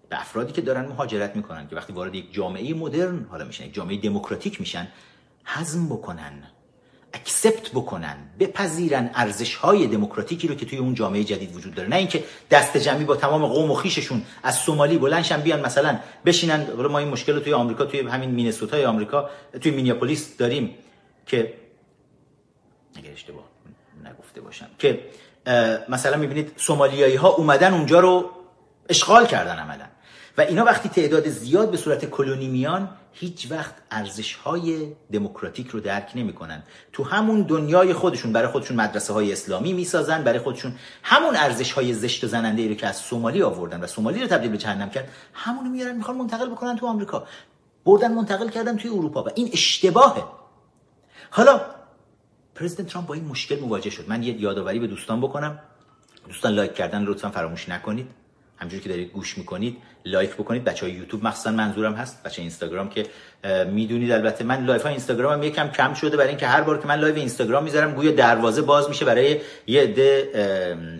به 0.09 0.21
افرادی 0.21 0.53
که 0.53 0.61
دارن 0.61 0.85
مهاجرت 0.85 1.35
می‌کنن 1.35 1.67
که 1.67 1.75
وقتی 1.75 1.93
وارد 1.93 2.15
یک 2.15 2.33
جامعه 2.33 2.73
مدرن 2.73 3.27
حالا 3.31 3.45
میشن 3.45 3.65
یک 3.65 3.73
جامعه 3.73 3.97
دموکراتیک 3.97 4.59
میشن 4.59 4.87
هضم 5.53 5.85
بکنن 5.85 6.43
accept 7.13 7.71
بکنن 7.71 8.17
بپذیرن 8.39 9.09
ارزش 9.13 9.55
های 9.55 9.87
دموکراتیکی 9.87 10.47
رو 10.47 10.55
که 10.55 10.65
توی 10.65 10.77
اون 10.77 10.93
جامعه 10.93 11.23
جدید 11.23 11.55
وجود 11.55 11.75
داره. 11.75 11.89
نه 11.89 11.95
اینکه 11.95 12.23
دست 12.51 12.77
جمعی 12.77 13.03
با 13.03 13.15
تمام 13.15 13.45
قوم 13.45 13.71
و 13.71 13.75
خویششون 13.75 14.21
از 14.43 14.55
سومالی 14.55 14.97
بلند 14.97 15.22
شن 15.22 15.41
بیان 15.41 15.61
مثلا 15.61 15.99
بشینن. 16.25 16.67
ما 16.73 16.99
این 16.99 17.07
مشکل 17.07 17.33
رو 17.33 17.39
توی 17.39 17.53
آمریکا 17.53 17.85
توی 17.85 17.99
همین 17.99 18.29
مینسوتای 18.29 18.85
آمریکا 18.85 19.29
توی 19.61 19.71
مینیاپولیس 19.71 20.37
داریم 20.37 20.75
که 21.25 21.53
اگر 22.95 23.11
اشتباه 23.11 23.43
نگفته 24.05 24.41
باشم 24.41 24.67
که 24.79 24.99
مثلا 25.89 26.17
می‌بینید 26.17 26.51
سومالیایی 26.57 27.15
ها 27.15 27.29
اومدن 27.29 27.73
اونجا 27.73 27.99
رو 27.99 28.29
اشغال 28.89 29.25
کردن 29.25 29.55
عملا. 29.55 29.85
و 30.37 30.41
اینا 30.41 30.65
وقتی 30.65 30.89
تعداد 30.89 31.29
زیاد 31.29 31.71
به 31.71 31.77
صورت 31.77 32.05
کلونی 32.05 32.47
میان 32.47 32.89
هیچ 33.11 33.51
وقت 33.51 33.73
ارزش 33.91 34.35
های 34.35 34.91
دموکراتیک 35.11 35.67
رو 35.67 35.79
درک 35.79 36.11
نمی‌کنن. 36.15 36.63
تو 36.93 37.03
همون 37.03 37.41
دنیای 37.41 37.93
خودشون 37.93 38.33
برای 38.33 38.47
خودشون 38.47 38.77
مدرسه 38.77 39.13
های 39.13 39.31
اسلامی 39.31 39.73
می‌سازن 39.73 40.23
برای 40.23 40.39
خودشون 40.39 40.75
همون 41.03 41.35
ارزش 41.35 41.71
های 41.71 41.93
زشت 41.93 42.23
و 42.23 42.27
زننده 42.27 42.61
ای 42.61 42.69
رو 42.69 42.75
که 42.75 42.87
از 42.87 42.97
سومالی 42.97 43.43
آوردن 43.43 43.83
و 43.83 43.87
سومالی 43.87 44.21
رو 44.21 44.27
تبدیل 44.27 44.51
به 44.51 44.57
جهنم 44.57 44.89
کرد 44.89 45.09
همونو 45.33 45.69
میارن 45.69 45.95
می‌خوان 45.95 46.17
منتقل 46.17 46.49
بکنن 46.49 46.75
تو 46.75 46.87
آمریکا. 46.87 47.27
بردن 47.85 48.13
منتقل 48.13 48.49
کردن 48.49 48.77
توی 48.77 48.91
اروپا 48.91 49.23
و 49.23 49.27
این 49.35 49.49
اشتباهه. 49.53 50.23
حالا 51.29 51.61
پرزیدنت 52.55 52.87
ترامپ 52.87 53.07
با 53.07 53.13
این 53.13 53.25
مشکل 53.25 53.59
مواجه 53.59 53.89
شد. 53.89 54.09
من 54.09 54.23
یه 54.23 54.41
یادآوری 54.41 54.79
به 54.79 54.87
دوستان 54.87 55.21
بکنم. 55.21 55.59
دوستان 56.27 56.53
لایک 56.53 56.73
کردن 56.73 57.03
لطفا 57.03 57.29
فراموش 57.29 57.69
نکنید. 57.69 58.11
همینجوری 58.59 58.83
که 58.83 58.89
دارید 58.89 59.11
گوش 59.11 59.37
می‌کنید 59.37 59.77
لایک 60.05 60.33
بکنید. 60.33 60.63
بچه 60.63 60.85
های 60.85 60.95
یوتیوب 60.95 61.23
مخصوصا 61.23 61.51
منظورم 61.51 61.93
هست. 61.93 62.23
بچه 62.23 62.41
اینستاگرام 62.41 62.89
که 62.89 63.05
می‌دونید 63.71 64.11
البته 64.11 64.43
من 64.43 64.65
لایو 64.65 64.83
های 64.83 64.91
اینستاگرامم 64.91 65.43
یکم 65.43 65.67
کم 65.67 65.93
شده. 65.93 66.17
برای 66.17 66.29
اینکه 66.29 66.47
هر 66.47 66.61
بار 66.61 66.81
که 66.81 66.87
من 66.87 66.99
لایو 66.99 67.15
اینستاگرام 67.15 67.63
می‌ذارم 67.63 67.93
گویا 67.93 68.11
دروازه 68.11 68.61
باز 68.61 68.89
میشه 68.89 69.05
برای 69.05 69.39
یه 69.67 69.81
عده 69.81 70.29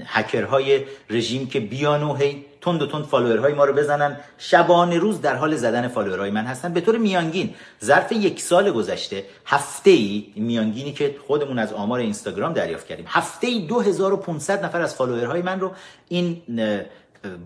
هکرهای 0.06 0.82
رژیم 1.10 1.48
که 1.48 1.60
بیان 1.60 2.04
و 2.04 2.16
هی 2.16 2.46
تند 2.62 2.82
و 2.82 2.88
تند 2.88 3.06
فالوورهای 3.06 3.54
ما 3.54 3.66
رو 3.66 3.74
بزنن. 3.74 4.20
شبانه 4.38 4.98
روز 4.98 5.22
در 5.22 5.36
حال 5.36 5.56
زدن 5.56 5.88
فالوورهای 5.88 6.32
من 6.32 6.46
هستن. 6.46 6.74
به 6.74 6.82
طور 6.82 6.98
میانگین 6.98 7.54
ظرف 7.84 8.12
یک 8.12 8.42
سال 8.42 8.72
گذشته 8.72 9.24
هفته 9.46 9.90
ای 9.90 10.26
میانگینی 10.36 10.94
که 10.94 11.16
خودمون 11.28 11.60
از 11.60 11.74
آمار 11.74 12.00
اینستاگرام 12.00 12.54
دریافت 12.54 12.88
کردیم. 12.88 13.06
هفته 13.08 13.48
ای 13.48 13.60
2500 13.60 14.66
نفر 14.66 14.82
از 14.82 14.96
فالوورهای 14.96 15.42
من 15.42 15.60
رو 15.60 15.72
این 16.08 16.42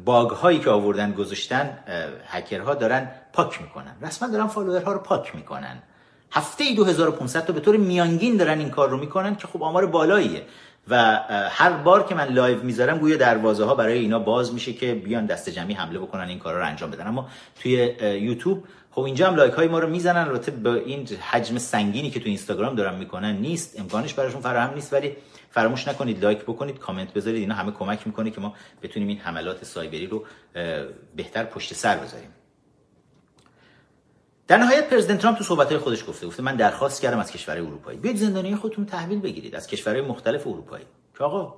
باگ 0.05 0.29
هایی 0.29 0.59
که 0.59 0.69
آوردن 0.69 1.12
گذاشتن 1.12 1.77
هکرها 2.27 2.75
دارن 2.75 3.12
پاک 3.33 3.62
می‌کنن. 3.62 3.95
رسما 4.01 4.27
دارن 4.29 4.47
فالوورها 4.47 4.93
رو 4.93 4.99
پاک 4.99 5.36
می‌کنن. 5.36 5.77
هفته 6.31 6.63
ای 6.63 6.75
2500 6.75 7.45
تا 7.45 7.53
به 7.53 7.59
طور 7.59 7.77
میانگین 7.77 8.38
دارن 8.38 8.59
این 8.59 8.69
کار 8.69 8.89
رو 8.89 8.97
می‌کنن 8.97 9.36
که 9.36 9.47
خب 9.47 9.63
آمار 9.63 9.86
بالاییه. 9.86 10.41
و 10.89 11.19
هر 11.49 11.71
بار 11.71 12.03
که 12.03 12.15
من 12.15 12.27
لایو 12.27 12.63
می‌ذارم 12.63 12.97
گویا 12.97 13.17
دروازه 13.17 13.63
ها 13.63 13.75
برای 13.75 13.99
اینا 13.99 14.19
باز 14.19 14.53
میشه 14.53 14.73
که 14.73 14.93
بیان 14.93 15.25
دست 15.25 15.49
جمعی 15.49 15.73
حمله 15.73 15.99
بکنن 15.99 16.27
این 16.27 16.39
کارا 16.39 16.59
رو 16.59 16.65
انجام 16.65 16.91
بدن. 16.91 17.07
اما 17.07 17.27
توی 17.62 17.71
یوتیوب 18.01 18.63
خب 18.91 19.01
اینجا 19.01 19.27
هم 19.27 19.36
لایک 19.36 19.53
های 19.53 19.67
ما 19.67 19.79
رو 19.79 19.89
می‌زنن. 19.89 20.27
البته 20.27 20.51
به 20.51 20.69
این 20.69 21.07
حجم 21.31 21.57
سنگینی 21.57 22.09
که 22.09 22.19
تو 22.19 22.27
اینستاگرام 22.27 22.75
دارن 22.75 22.95
می‌کنن 22.95 23.36
نیست. 23.36 23.79
امکانش 23.79 24.13
براشون 24.13 24.41
فراهم 24.41 24.73
نیست. 24.73 24.93
ولی 24.93 25.15
فراموش 25.53 25.87
نکنید 25.87 26.23
لایک 26.23 26.41
بکنید 26.41 26.79
کامنت 26.79 27.13
بذارید. 27.13 27.39
اینا 27.39 27.55
همه 27.55 27.71
کمک 27.71 28.07
می‌کنه 28.07 28.31
که 28.31 28.41
ما 28.41 28.53
بتونیم 28.81 29.07
این 29.07 29.17
حملات 29.17 29.63
سایبری 29.65 30.07
رو 30.07 30.25
بهتر 31.15 31.43
پشت 31.43 31.73
سر 31.73 31.97
بذاریم. 31.97 32.29
در 34.47 34.57
نهایت 34.57 34.89
پرزیدنت 34.89 35.21
ترامپ 35.21 35.37
تو 35.37 35.43
صحبت‌های 35.43 35.77
خودش 35.77 36.05
گفته 36.07 36.27
گفته 36.27 36.43
من 36.43 36.55
درخواست 36.55 37.01
کردم 37.01 37.19
از 37.19 37.31
کشور 37.31 37.57
اروپایی. 37.57 37.97
بیاید 37.97 38.17
زندانی 38.17 38.55
خودتون 38.55 38.85
تحویل 38.85 39.19
بگیرید 39.19 39.55
از 39.55 39.67
کشورهای 39.67 40.01
مختلف 40.01 40.47
اروپایی. 40.47 40.85
که 41.17 41.23
آقا 41.23 41.55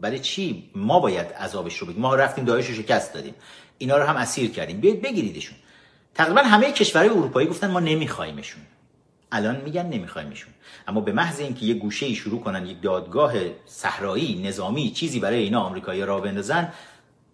برای 0.00 0.18
چی 0.18 0.70
ما 0.74 1.00
باید 1.00 1.26
عذابش 1.32 1.76
رو 1.78 1.86
بگیریم 1.86 2.02
ما 2.02 2.14
رفتیم 2.14 2.44
داعش 2.44 2.66
رو 2.66 2.74
شکست 2.74 3.14
دادیم. 3.14 3.34
اینا 3.78 3.96
رو 3.96 4.04
هم 4.04 4.16
اسیر 4.16 4.50
کردیم. 4.50 4.80
بیاید 4.80 5.02
بگیریدشون. 5.02 5.56
تقریبا 6.14 6.40
همه 6.40 6.72
کشورهای 6.72 7.10
اروپایی 7.10 7.48
گفتن 7.48 7.70
ما 7.70 7.80
نمیخوایمشون 7.80 8.62
الان 9.32 9.60
میگن 9.60 9.86
نمیخوایمشون 9.86 10.54
اما 10.88 11.00
به 11.00 11.12
محض 11.12 11.40
اینکه 11.40 11.66
یه 11.66 11.74
گوشه 11.74 12.06
ای 12.06 12.14
شروع 12.14 12.40
کنن 12.40 12.66
یک 12.66 12.82
دادگاه 12.82 13.32
صحرایی 13.66 14.42
نظامی 14.42 14.90
چیزی 14.90 15.20
برای 15.20 15.42
اینا 15.42 15.60
آمریکایی 15.60 16.02
را 16.02 16.20
بندازن 16.20 16.72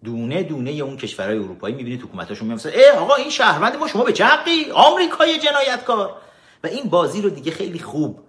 دونه 0.03 0.43
دونه 0.43 0.71
اون 0.71 0.97
کشورهای 0.97 1.37
اروپایی 1.37 1.75
می‌بینید 1.75 2.01
حکومتاشون 2.01 2.47
میگن 2.47 2.69
ای 2.69 2.89
آقا 2.89 3.15
این 3.15 3.29
شهروند 3.29 3.75
ما 3.75 3.87
شما 3.87 4.03
به 4.03 4.13
چقی 4.13 4.71
آمریکای 4.73 5.39
جنایتکار. 5.39 6.15
و 6.63 6.67
این 6.67 6.89
بازی 6.89 7.21
رو 7.21 7.29
دیگه 7.29 7.51
خیلی 7.51 7.79
خوب 7.79 8.19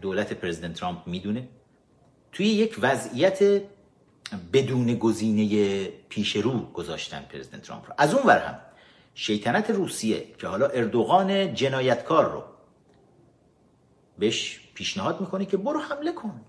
دولت 0.00 0.32
پرزیدنت 0.32 0.74
ترامپ 0.74 0.98
می‌دونه. 1.06 1.48
توی 2.32 2.46
یک 2.46 2.76
وضعیت 2.80 3.62
بدون 4.52 4.94
گزینه 4.94 5.86
پیش 6.08 6.36
رو 6.36 6.72
گذاشتن 6.72 7.24
پرزیدنت 7.32 7.62
ترامپ 7.62 7.86
رو. 7.86 7.94
از 7.98 8.14
اون 8.14 8.22
ور 8.26 8.38
هم 8.38 8.58
شیطنت 9.14 9.70
روسیه 9.70 10.26
که 10.38 10.46
حالا 10.46 10.66
اردوغان 10.66 11.54
جنایتکار 11.54 12.32
رو 12.32 12.44
بهش 14.22 14.60
پیشنهاد 14.74 15.20
می‌کنه 15.20 15.44
که 15.44 15.56
برو 15.56 15.80
حمله 15.80 16.12
کن. 16.12 16.40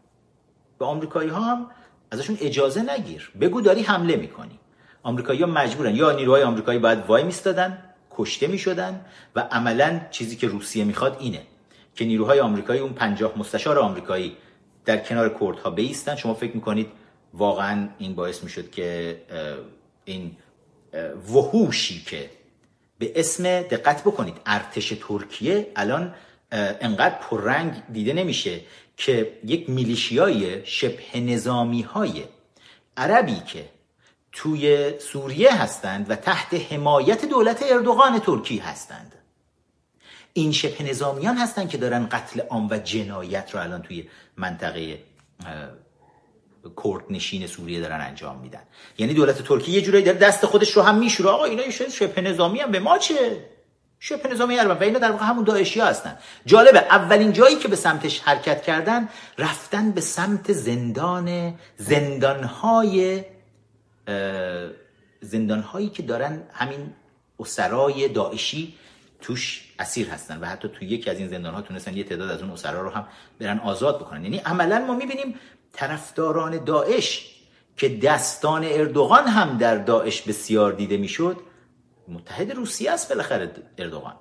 به 0.79 0.85
آمریکایی 0.85 1.29
ها 1.29 1.41
هم 1.41 1.71
ازشون 2.11 2.37
اجازه 2.41 2.81
نگیر. 2.93 3.31
بگو 3.41 3.61
داری 3.61 3.81
حمله 3.81 4.15
می‌کنی. 4.15 4.59
آمریکایی 5.03 5.41
ها 5.41 5.47
مجبورن. 5.47 5.95
یا 5.95 6.11
نیروهای 6.11 6.43
آمریکایی 6.43 6.79
باید 6.79 6.99
وای 7.07 7.23
میستادن 7.23 7.77
کشته 8.11 8.47
می‌شدن 8.47 9.05
و 9.35 9.39
عملا 9.39 10.01
چیزی 10.11 10.35
که 10.35 10.47
روسیه 10.47 10.83
می‌خواد 10.83 11.17
اینه 11.19 11.41
که 11.95 12.05
نیروهای 12.05 12.39
آمریکایی 12.39 12.81
اون 12.81 12.93
پنجاه 12.93 13.39
مستشار 13.39 13.79
آمریکایی 13.79 14.37
در 14.85 14.97
کنار 14.97 15.29
کردها 15.39 15.69
بیستن. 15.69 16.15
شما 16.15 16.33
فکر 16.33 16.55
می‌کنید 16.55 16.87
واقعا 17.33 17.89
این 17.97 18.15
باعث 18.15 18.43
می‌شد 18.43 18.71
که 18.71 19.17
این 20.05 20.37
وحوشی 21.33 22.03
که 22.03 22.29
به 22.99 23.11
اسم 23.15 23.43
دقت 23.61 24.01
بکنید 24.01 24.37
ارتش 24.45 24.93
ترکیه 25.07 25.71
الان 25.75 26.13
انقدر 26.53 27.15
پررنگ 27.15 27.73
دیده 27.91 28.13
نمیشه 28.13 28.59
که 28.97 29.39
یک 29.45 29.69
میلیشیای 29.69 30.65
شبه 30.65 31.19
نظامی 31.19 31.81
های 31.81 32.23
عربی 32.97 33.41
که 33.47 33.69
توی 34.31 34.93
سوریه 34.99 35.61
هستند 35.61 36.09
و 36.09 36.15
تحت 36.15 36.53
حمایت 36.71 37.25
دولت 37.25 37.63
اردوغان 37.71 38.19
ترکی 38.19 38.57
هستند. 38.57 39.15
این 40.33 40.51
شبه 40.51 40.83
نظامیان 40.83 41.37
هستند 41.37 41.69
که 41.69 41.77
دارن 41.77 42.07
قتل 42.11 42.41
عام 42.41 42.67
و 42.69 42.77
جنایت 42.77 43.51
رو 43.51 43.59
الان 43.59 43.81
توی 43.81 44.09
منطقه 44.37 44.99
کرد 46.83 47.03
نشین 47.09 47.47
سوریه 47.47 47.81
دارن 47.81 48.01
انجام 48.01 48.39
میدن. 48.39 48.63
یعنی 48.97 49.13
دولت 49.13 49.41
ترکیه 49.41 49.75
یه 49.75 49.81
جورایی 49.81 50.05
داره 50.05 50.17
دست 50.17 50.45
خودش 50.45 50.71
رو 50.71 50.81
هم 50.81 50.97
میشوره. 50.97 51.29
آقا 51.29 51.45
اینا 51.45 51.69
شبه 51.69 52.21
نظامی 52.21 52.59
هم 52.59 52.71
به 52.71 52.79
ما 52.79 52.97
چه؟ 52.97 53.45
شبه 54.05 54.29
نظامی 54.29 54.55
عرب. 54.55 54.81
و 54.81 54.83
اینا 54.83 54.99
در 54.99 55.11
واقع 55.11 55.25
همون 55.25 55.43
داعشی 55.43 55.79
ها 55.79 55.87
هستن. 55.87 56.17
جالبه 56.45 56.79
اولین 56.79 57.33
جایی 57.33 57.55
که 57.55 57.67
به 57.67 57.75
سمتش 57.75 58.19
حرکت 58.19 58.63
کردن 58.63 59.09
رفتن 59.37 59.91
به 59.91 60.01
سمت 60.01 60.51
زندان 60.53 61.53
زندانهای 61.77 63.23
زندانهایی 65.21 65.89
که 65.89 66.03
دارن 66.03 66.43
همین 66.53 66.93
اسرای 67.39 68.07
داعشی 68.07 68.73
توش 69.21 69.73
اسیر 69.79 70.09
هستن. 70.09 70.39
و 70.39 70.45
حتی 70.45 70.67
توی 70.67 70.87
یکی 70.87 71.09
از 71.09 71.17
این 71.17 71.27
زندان 71.27 71.53
ها 71.53 71.61
تونستن 71.61 71.97
یه 71.97 72.03
تعداد 72.03 72.31
از 72.31 72.41
اون 72.41 72.51
اسرا 72.51 72.81
رو 72.81 72.89
هم 72.89 73.07
برن 73.39 73.59
آزاد 73.59 73.99
بکنن. 73.99 74.23
یعنی 74.23 74.37
عملا 74.37 74.79
ما 74.79 74.93
می‌بینیم 74.93 75.35
طرفداران 75.73 76.63
داعش 76.63 77.35
که 77.77 77.89
دستان 77.89 78.65
اردوغان 78.65 79.27
هم 79.27 79.57
در 79.57 79.77
داعش 79.77 80.21
بسیار 80.21 80.71
دیده 80.71 80.97
می‌شد 80.97 81.37
متحد 82.07 82.51
روسیه 82.51 82.91
است 82.91 83.09
بالاخره 83.09 83.51
اردوغان. 83.77 84.15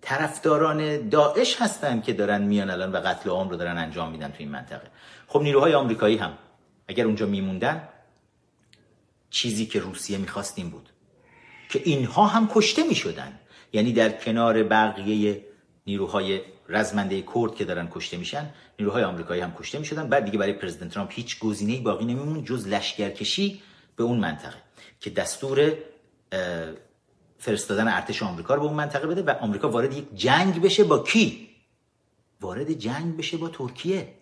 طرفداران 0.00 1.08
داعش 1.08 1.56
هستن 1.60 2.00
که 2.00 2.12
دارن 2.12 2.42
میان 2.42 2.70
الان 2.70 2.92
و 2.92 2.96
قتل 2.96 3.30
عام 3.30 3.48
رو 3.48 3.56
دارن 3.56 3.78
انجام 3.78 4.12
میدن 4.12 4.28
تو 4.28 4.36
این 4.38 4.50
منطقه. 4.50 4.86
خب 5.26 5.42
نیروهای 5.42 5.74
آمریکایی 5.74 6.16
هم 6.16 6.38
اگر 6.88 7.04
اونجا 7.04 7.26
میموندن 7.26 7.88
چیزی 9.30 9.66
که 9.66 9.80
روسیه 9.80 10.18
می‌خواست 10.18 10.58
این 10.58 10.70
بود. 10.70 10.90
که 11.68 11.80
اینها 11.84 12.26
هم 12.26 12.48
کشته 12.54 12.82
می‌شدن. 12.82 13.38
یعنی 13.72 13.92
در 13.92 14.10
کنار 14.10 14.62
بقیه 14.62 15.44
نیروهای 15.86 16.40
رزمنده 16.68 17.22
کرد 17.34 17.54
که 17.54 17.64
دارن 17.64 17.88
کشته 17.90 18.16
میشن 18.16 18.50
نیروهای 18.78 19.04
آمریکایی 19.04 19.40
هم 19.40 19.54
کشته 19.58 19.78
می‌شدن. 19.78 20.08
بعد 20.08 20.24
دیگه 20.24 20.38
برای 20.38 20.52
پرزیدنت 20.52 20.90
ترامپ 20.90 21.10
هیچ 21.12 21.38
گزینه‌ای 21.38 21.80
باقی 21.80 22.04
نمیمون 22.04 22.44
جز 22.44 22.66
لشکرکشی 22.68 23.62
به 23.96 24.04
اون 24.04 24.18
منطقه. 24.18 24.56
که 25.00 25.10
دستور 25.10 25.72
فرستادن 27.38 27.88
ارتش 27.88 28.22
آمریکا 28.22 28.54
رو 28.54 28.60
به 28.60 28.66
اون 28.66 28.76
منطقه 28.76 29.06
بده 29.06 29.22
و 29.22 29.30
آمریکا 29.40 29.70
وارد 29.70 29.96
یک 29.96 30.14
جنگ 30.14 30.62
بشه 30.62 30.84
با 30.84 30.98
کی؟ 30.98 31.48
وارد 32.40 32.72
جنگ 32.72 33.16
بشه 33.16 33.36
با 33.36 33.48
ترکیه. 33.48 34.14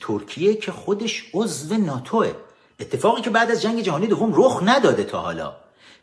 ترکیه 0.00 0.54
که 0.54 0.72
خودش 0.72 1.30
عضو 1.34 1.76
ناتوه 1.76 2.34
اتفاقی 2.80 3.22
که 3.22 3.30
بعد 3.30 3.50
از 3.50 3.62
جنگ 3.62 3.80
جهانی 3.80 4.06
دوم 4.06 4.32
رخ 4.34 4.60
نداده 4.62 5.04
تا 5.04 5.20
حالا 5.20 5.56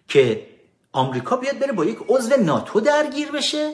که 0.07 0.47
آمریکا 0.91 1.37
بیاد 1.37 1.59
بره 1.59 1.71
با 1.71 1.85
یک 1.85 1.97
عضو 2.09 2.35
ناتو 2.37 2.79
درگیر 2.79 3.31
بشه 3.31 3.73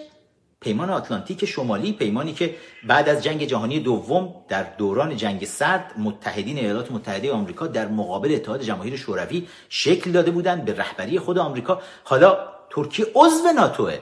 پیمان 0.62 0.89
آتلانتیک 0.89 1.46
شمالی 1.46 1.93
پیمانی 1.93 2.34
که 2.34 2.56
بعد 2.88 3.10
از 3.10 3.24
جنگ 3.24 3.43
جهانی 3.46 3.80
دوم 3.80 4.36
در 4.48 4.63
دوران 4.63 5.17
جنگ 5.17 5.46
سرد 5.46 5.93
متحدین 5.98 6.58
ایالات 6.58 6.91
متحده 6.91 7.32
آمریکا 7.32 7.67
در 7.67 7.88
مقابل 7.88 8.32
اتحاد 8.36 8.62
جماهیر 8.62 8.96
شوروی 8.96 9.48
شکل 9.70 10.12
داده 10.12 10.32
بودند 10.32 10.65
به 10.65 10.74
رهبری 10.78 11.20
خود 11.20 11.38
آمریکا. 11.38 11.82
حالا 12.04 12.38
ترکیه 12.70 13.06
عضو 13.15 13.52
ناتوه 13.56 14.00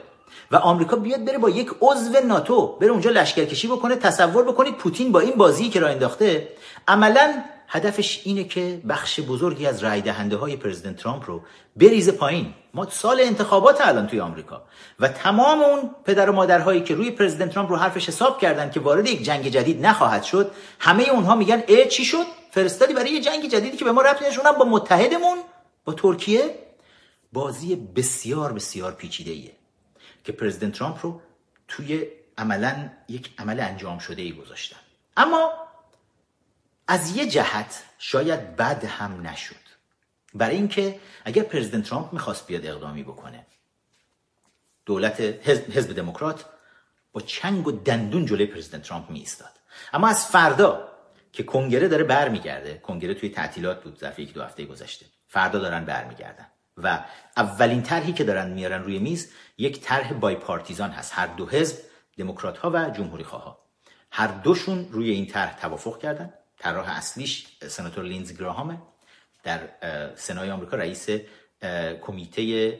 و 0.52 0.56
آمریکا 0.56 0.96
بیاد 0.96 1.26
بره 1.26 1.38
با 1.38 1.50
یک 1.50 1.70
عضو 1.82 2.28
ناتو 2.28 2.78
بره 2.82 2.90
اونجا 2.90 3.10
لشکرکشی 3.10 3.68
بکنه 3.68 3.96
تصور 3.96 4.44
بکنید 4.44 4.76
پوتین 4.76 5.12
با 5.12 5.20
این 5.20 5.36
بازی 5.36 5.70
که 5.70 5.80
را 5.80 5.88
انداخته 5.88 6.48
عملا 6.88 7.44
هدفش 7.68 8.22
اینه 8.24 8.44
که 8.44 8.82
بخش 8.90 9.20
بزرگی 9.20 9.66
از 9.66 9.84
رای 9.84 10.02
دهنده 10.02 10.36
های 10.36 10.58
پرزیدنت 10.58 10.96
ترامپ 10.96 11.24
رو 11.26 11.42
بریزه 11.76 12.12
پایین. 12.12 12.54
ما 12.74 12.90
سال 12.90 13.22
انتخابات 13.22 13.88
الان 13.88 14.08
توی 14.08 14.20
آمریکا 14.20 14.64
و 15.00 15.08
تمام 15.08 15.62
اون 15.62 15.90
پدر 16.06 16.30
و 16.30 16.34
مادرهایی 16.34 16.82
که 16.82 16.96
روی 16.96 17.12
پرزیدنت 17.12 17.54
ترامپ 17.54 17.70
رو 17.70 17.76
حرفش 17.76 18.08
حساب 18.08 18.42
کردن 18.42 18.70
که 18.70 18.80
وارد 18.80 19.08
یک 19.08 19.24
جنگ 19.24 19.48
جدید 19.48 19.86
نخواهد 19.86 20.24
شد 20.24 20.52
همه 20.80 21.10
اونها 21.10 21.36
میگن 21.36 21.64
اه 21.68 21.86
چی 21.86 22.06
شد؟ 22.06 22.26
فرستادی 22.52 22.94
برای 22.94 23.12
یه 23.12 23.22
جنگ 23.22 23.50
جدیدی 23.50 23.78
که 23.78 23.86
به 23.86 23.92
ما 23.92 24.02
ربطی 24.02 24.26
نشونم 24.26 24.52
با 24.52 24.66
متحدمون 24.66 25.38
با 25.86 25.94
ترکیه. 25.94 26.60
بازی 27.34 27.76
بسیار 27.76 28.54
بسیار 28.54 28.92
پیچیده 28.92 29.32
ایه 29.32 29.52
که 30.24 30.32
پرزیدنت 30.32 30.74
ترامپ 30.74 30.98
رو 31.02 31.22
توی 31.68 32.08
عملا 32.38 32.90
یک 33.10 33.30
عمل 33.38 33.60
انجام 33.60 34.00
شده 34.00 34.22
ای 34.22 34.32
گذاشتن. 34.32 34.78
اما 35.18 35.52
از 36.88 37.16
یه 37.16 37.28
جهت 37.28 37.84
شاید 37.98 38.56
بد 38.56 38.86
هم 38.86 39.28
نشد. 39.28 39.66
برای 40.34 40.56
اینکه 40.56 41.00
اگر 41.26 41.44
پرزیدنت 41.44 41.90
ترامپ 41.90 42.14
می‌خواست 42.14 42.48
بیاد 42.48 42.66
اقدامی 42.66 43.04
بکنه 43.04 43.46
دولت 44.86 45.22
حزب 45.50 45.96
دموکرات 45.96 46.46
با 47.14 47.22
چنگ 47.22 47.68
و 47.68 47.72
دندون 47.72 48.26
جلوی 48.26 48.46
پرزیدنت 48.46 48.84
ترامپ 48.84 49.10
می 49.10 49.28
اما 49.94 50.08
از 50.08 50.26
فردا 50.26 50.90
که 51.34 51.44
کنگره 51.44 51.88
داره 51.88 52.04
برمیگرده 52.04 52.78
کنگره 52.78 53.14
توی 53.14 53.30
تعطیلات 53.30 53.84
بود 53.84 54.00
ظرف 54.00 54.20
یک 54.20 54.34
دو 54.34 54.44
هفته 54.44 54.66
گذشته. 54.66 55.06
فردا 55.28 55.60
دارن 55.60 55.86
برمیگردن 55.86 56.46
و 56.78 57.06
اولین 57.38 57.84
طرحی 57.84 58.14
که 58.14 58.24
دارن 58.24 58.52
میارن 58.52 58.84
روی 58.84 59.00
میز 59.00 59.32
یک 59.58 59.82
طرح 59.82 60.14
بای 60.14 60.36
پارتیزان 60.36 60.90
هست. 60.90 61.12
هر 61.16 61.28
دو 61.28 61.48
حزب 61.48 61.78
دموکرات 62.18 62.58
ها 62.58 62.72
و 62.74 62.90
جمهوری 62.90 63.24
خواه 63.24 63.60
هر 64.12 64.28
دوشون 64.28 64.88
روی 64.92 65.12
این 65.12 65.28
طرح 65.28 65.58
توافق 65.58 66.00
کردن. 66.00 66.34
طراح 66.66 66.90
اصلیش 66.90 67.48
سناتور 67.68 68.04
لینز 68.04 68.38
گراهامه. 68.38 68.78
در 69.44 69.60
سنای 70.16 70.52
آمریکا 70.52 70.78
رئیس 70.78 71.10
کمیته 72.02 72.72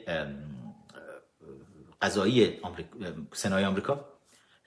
قضایی 2.02 2.60
سنای 3.34 3.66
آمریکا. 3.66 4.06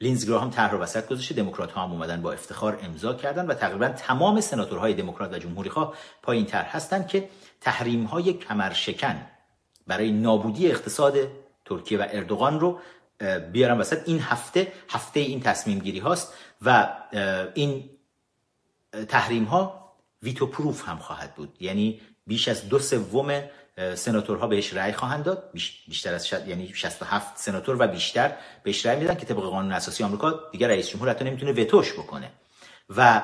لینز 0.00 0.26
گراهام 0.28 0.50
طرح 0.50 0.70
رو 0.70 0.78
وسط 0.78 1.08
گذاشته. 1.08 1.34
دموکرات 1.34 1.72
ها 1.72 1.82
هم 1.82 1.92
اومدن 1.92 2.22
با 2.22 2.32
افتخار 2.32 2.78
امضا 2.82 3.14
کردن 3.14 3.46
و 3.46 3.54
تقریبا 3.54 3.88
تمام 3.88 4.40
سناتورهای 4.40 4.94
دموکرات 4.94 5.32
و 5.32 5.38
جمهوری 5.38 5.70
خواه 5.70 5.94
پای 6.22 6.36
این 6.36 6.46
طرح 6.46 6.76
هستند 6.76 7.08
که 7.08 7.28
تحریم 7.60 8.04
های 8.04 8.32
کمرشکن 8.32 9.26
برای 9.86 10.12
نابودی 10.12 10.70
اقتصاد 10.70 11.14
ترکیه 11.64 11.98
و 11.98 12.06
اردوغان 12.10 12.60
رو 12.60 12.80
بیارن 13.52 13.78
وسط. 13.78 14.08
این 14.08 14.20
هفته 14.20 14.72
هفته 14.90 15.20
این 15.20 15.40
تصمیم 15.40 15.78
گیری 15.78 15.98
هاست 15.98 16.34
و 16.62 16.88
این 17.54 17.90
تحریم 19.04 19.44
ها 19.44 19.92
ویتو 20.22 20.46
پروف 20.46 20.88
هم 20.88 20.98
خواهد 20.98 21.34
بود. 21.34 21.56
یعنی 21.60 22.00
بیش 22.26 22.48
از 22.48 22.68
دو 22.68 22.78
سوم 22.78 23.42
سناتورها 23.94 24.46
بهش 24.46 24.74
رأی 24.74 24.92
خواهند 24.92 25.24
داد. 25.24 25.50
بیشتر 25.88 26.14
از 26.14 26.28
شد... 26.28 26.48
یعنی 26.48 26.74
67 26.74 27.38
سناتور 27.38 27.76
و 27.78 27.86
بیشتر 27.86 28.32
بهش 28.62 28.86
رأی 28.86 28.96
میدن 28.96 29.14
که 29.14 29.26
طبق 29.26 29.38
قانون 29.38 29.72
اساسی 29.72 30.04
آمریکا 30.04 30.40
دیگر 30.52 30.68
رئیس 30.68 30.88
جمهور 30.88 31.10
حتی 31.10 31.24
نمی‌تونه 31.24 31.52
وتوش 31.52 31.92
بکنه. 31.92 32.30
و 32.96 33.22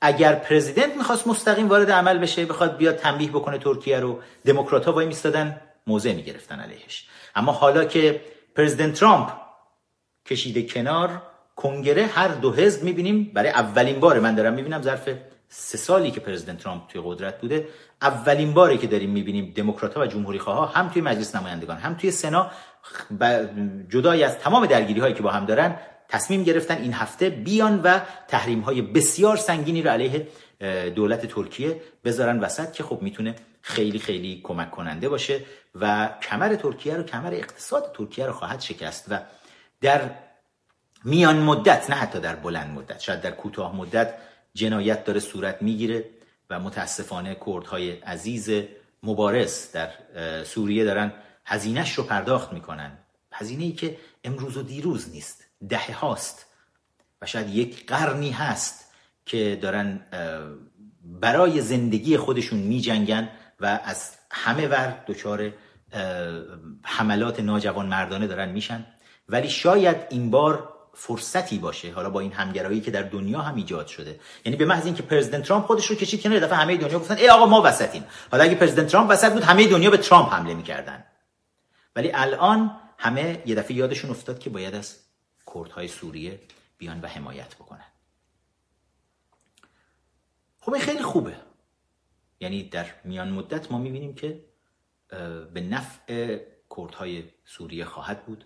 اگر 0.00 0.34
پرزیدنت 0.34 0.96
می‌خواست 0.96 1.26
مستقیم 1.26 1.68
وارد 1.68 1.90
عمل 1.90 2.18
بشه 2.18 2.46
بخواد 2.46 2.76
بیاد 2.76 2.96
تنبیه 2.96 3.30
بکنه 3.30 3.58
ترکیه 3.58 4.00
رو 4.00 4.20
دموکرات 4.44 4.84
ها 4.84 4.92
وای 4.92 5.06
میستادن 5.06 5.60
موضع 5.86 6.12
می‌گرفتن 6.12 6.60
علیهش. 6.60 7.08
اما 7.34 7.52
حالا 7.52 7.84
که 7.84 8.24
پرزیدنت 8.54 8.94
ترامپ 8.94 9.32
کشیده 10.26 10.62
کنار 10.62 11.22
کنگره 11.58 12.06
هر 12.06 12.28
دو 12.28 12.52
حزب 12.52 12.82
می‌بینیم. 12.82 13.30
برای 13.34 13.50
اولین 13.50 14.00
بار 14.00 14.20
من 14.20 14.34
دارم 14.34 14.54
می‌بینم 14.54 14.82
ظرف 14.82 15.08
سه 15.48 15.78
سالی 15.78 16.10
که 16.10 16.20
پرزیدنت 16.20 16.58
ترامپ 16.58 16.88
توی 16.88 17.00
قدرت 17.04 17.40
بوده 17.40 17.68
اولین 18.02 18.52
باری 18.54 18.78
که 18.78 18.86
داریم 18.86 19.10
می‌بینیم 19.10 19.52
دموکرات 19.56 19.96
و 19.96 20.06
جمهوری 20.06 20.40
هم 20.74 20.88
توی 20.88 21.02
مجلس 21.02 21.36
نمایندگان 21.36 21.76
هم 21.76 21.94
توی 21.94 22.10
سنا 22.10 22.50
جدای 23.88 24.24
از 24.24 24.38
تمام 24.38 24.66
درگیری 24.66 25.00
هایی 25.00 25.14
که 25.14 25.22
با 25.22 25.30
هم 25.30 25.44
دارن 25.46 25.76
تصمیم 26.08 26.42
گرفتن 26.42 26.76
این 26.76 26.92
هفته 26.92 27.30
بیان 27.30 27.80
و 27.82 27.98
تحریم 28.28 28.60
های 28.60 28.82
بسیار 28.82 29.36
سنگینی 29.36 29.82
رو 29.82 29.90
علیه 29.90 30.28
دولت 30.94 31.26
ترکیه 31.26 31.80
بذارن 32.04 32.40
وسط 32.40 32.72
که 32.72 32.82
خب 32.82 32.98
می‌تونه 33.02 33.34
خیلی 33.62 33.98
خیلی 33.98 34.40
کمک 34.44 34.70
کننده 34.70 35.08
باشه 35.08 35.40
و 35.74 36.08
کمر 36.22 36.54
ترکیه 36.54 36.94
رو 36.96 37.02
کمر 37.02 37.34
اقتصاد 37.34 37.92
ترکیه 37.96 38.26
رو 38.26 38.32
خواهد 38.32 38.60
شکست. 38.60 39.06
و 39.10 39.18
در 39.80 40.00
میان 41.04 41.38
مدت 41.38 41.90
نه 41.90 41.96
حتی 41.96 42.20
در 42.20 42.36
بلند 42.36 42.70
مدت. 42.70 43.00
شاید 43.00 43.20
در 43.20 43.30
کوتاه 43.30 43.76
مدت 43.76 44.14
جنایت 44.54 45.04
داره 45.04 45.20
صورت 45.20 45.62
می‌گیره 45.62 46.04
و 46.50 46.60
متاسفانه 46.60 47.36
کردهای 47.46 47.90
عزیز 47.90 48.50
مبارز 49.02 49.72
در 49.72 49.90
سوریه 50.44 50.84
دارن 50.84 51.12
هزینهش 51.44 51.94
رو 51.94 52.04
پرداخت 52.04 52.52
می‌کنن. 52.52 52.98
هزینه 53.32 53.64
ای 53.64 53.72
که 53.72 53.98
امروز 54.24 54.56
و 54.56 54.62
دیروز 54.62 55.10
نیست 55.10 55.44
دهه 55.68 55.98
هاست. 55.98 56.46
و 57.22 57.26
شاید 57.26 57.48
یک 57.48 57.86
قرنی 57.86 58.30
هست 58.30 58.92
که 59.26 59.58
دارن 59.62 60.00
برای 61.04 61.60
زندگی 61.60 62.16
خودشون 62.16 62.58
میجنگن 62.58 63.28
و 63.60 63.80
از 63.84 64.12
همه 64.30 64.68
ور 64.68 65.04
دچار 65.06 65.52
حملات 66.82 67.40
ناجوان 67.40 67.86
مردانه 67.86 68.26
دارن 68.26 68.48
میشن. 68.48 68.86
ولی 69.28 69.48
شاید 69.48 69.96
این 70.10 70.30
بار 70.30 70.77
فرصتی 70.94 71.58
باشه 71.58 71.92
حالا 71.92 72.10
با 72.10 72.20
این 72.20 72.32
همگرایی 72.32 72.80
که 72.80 72.90
در 72.90 73.02
دنیا 73.02 73.40
هم 73.40 73.56
ایجاد 73.56 73.86
شده. 73.86 74.20
یعنی 74.44 74.56
به 74.56 74.64
محض 74.64 74.86
اینکه 74.86 75.02
پرزیدنت 75.02 75.42
ترامپ 75.42 75.66
خودش 75.66 75.86
رو 75.86 75.96
کشید 75.96 76.22
کنار 76.22 76.38
دفعه 76.38 76.56
همه 76.56 76.76
دنیا 76.76 76.98
گفتن 76.98 77.16
ای 77.16 77.30
آقا 77.30 77.46
ما 77.46 77.62
وسطیم. 77.64 78.04
حالا 78.30 78.44
اگه 78.44 78.54
پرزیدنت 78.54 78.86
ترامپ 78.86 79.10
وسط 79.10 79.32
بود 79.32 79.42
همه 79.42 79.68
دنیا 79.68 79.90
به 79.90 79.96
ترامپ 79.96 80.32
حمله 80.32 80.54
می‌کردن. 80.54 81.04
ولی 81.96 82.10
الان 82.14 82.80
همه 82.98 83.42
یه 83.46 83.54
دفعه 83.54 83.76
یادشون 83.76 84.10
افتاد 84.10 84.38
که 84.38 84.50
باید 84.50 84.74
از 84.74 84.96
کردهای 85.54 85.88
سوریه 85.88 86.40
بیان 86.78 87.00
و 87.00 87.06
حمایت 87.06 87.54
بکنن. 87.54 87.84
خب 90.60 90.72
این 90.74 90.82
خیلی 90.82 91.02
خوبه. 91.02 91.36
یعنی 92.40 92.62
در 92.62 92.86
میان 93.04 93.30
مدت 93.30 93.72
ما 93.72 93.78
می‌بینیم 93.78 94.14
که 94.14 94.44
به 95.54 95.60
نفع 95.60 96.38
کردهای 96.76 97.24
سوریه 97.44 97.84
خواهد 97.84 98.26
بود. 98.26 98.44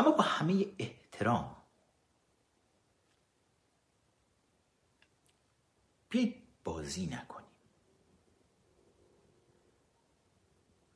اما 0.00 0.10
با 0.10 0.22
همه 0.22 0.66
احترام. 0.78 1.56
بیایید 6.08 6.42
بازی 6.64 7.06
نکنیم. 7.06 7.50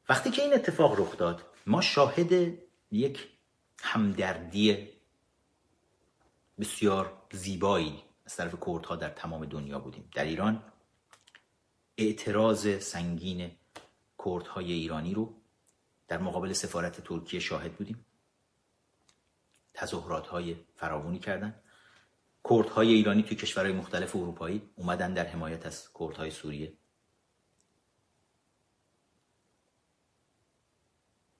وقتی 0.09 0.30
که 0.30 0.42
این 0.42 0.55
اتفاق 0.55 1.00
رخ 1.00 1.16
داد 1.16 1.42
ما 1.66 1.80
شاهد 1.80 2.59
یک 2.90 3.28
همدردی 3.80 4.88
بسیار 6.59 7.22
زیبایی 7.32 8.02
از 8.26 8.36
طرف 8.36 8.55
کردها 8.66 8.96
در 8.96 9.11
تمام 9.11 9.44
دنیا 9.44 9.78
بودیم. 9.78 10.09
در 10.14 10.24
ایران 10.24 10.62
اعتراض 11.98 12.84
سنگین 12.84 13.50
کردهای 14.24 14.72
ایرانی 14.72 15.14
رو 15.14 15.34
در 16.09 16.18
مقابل 16.18 16.52
سفارت 16.52 17.00
ترکیه 17.00 17.40
شاهد 17.40 17.72
بودیم. 17.72 18.05
تظاهرات 19.74 20.26
های 20.26 20.56
فراوانی 20.76 21.18
کردن. 21.18 21.62
کردهای 22.50 22.94
ایرانی 22.94 23.22
توی 23.22 23.36
کشورهای 23.36 23.72
مختلف 23.72 24.16
اروپایی 24.16 24.70
اومدن 24.76 25.14
در 25.14 25.26
حمایت 25.26 25.66
از 25.66 25.88
کردهای 25.98 26.30
سوریه. 26.30 26.72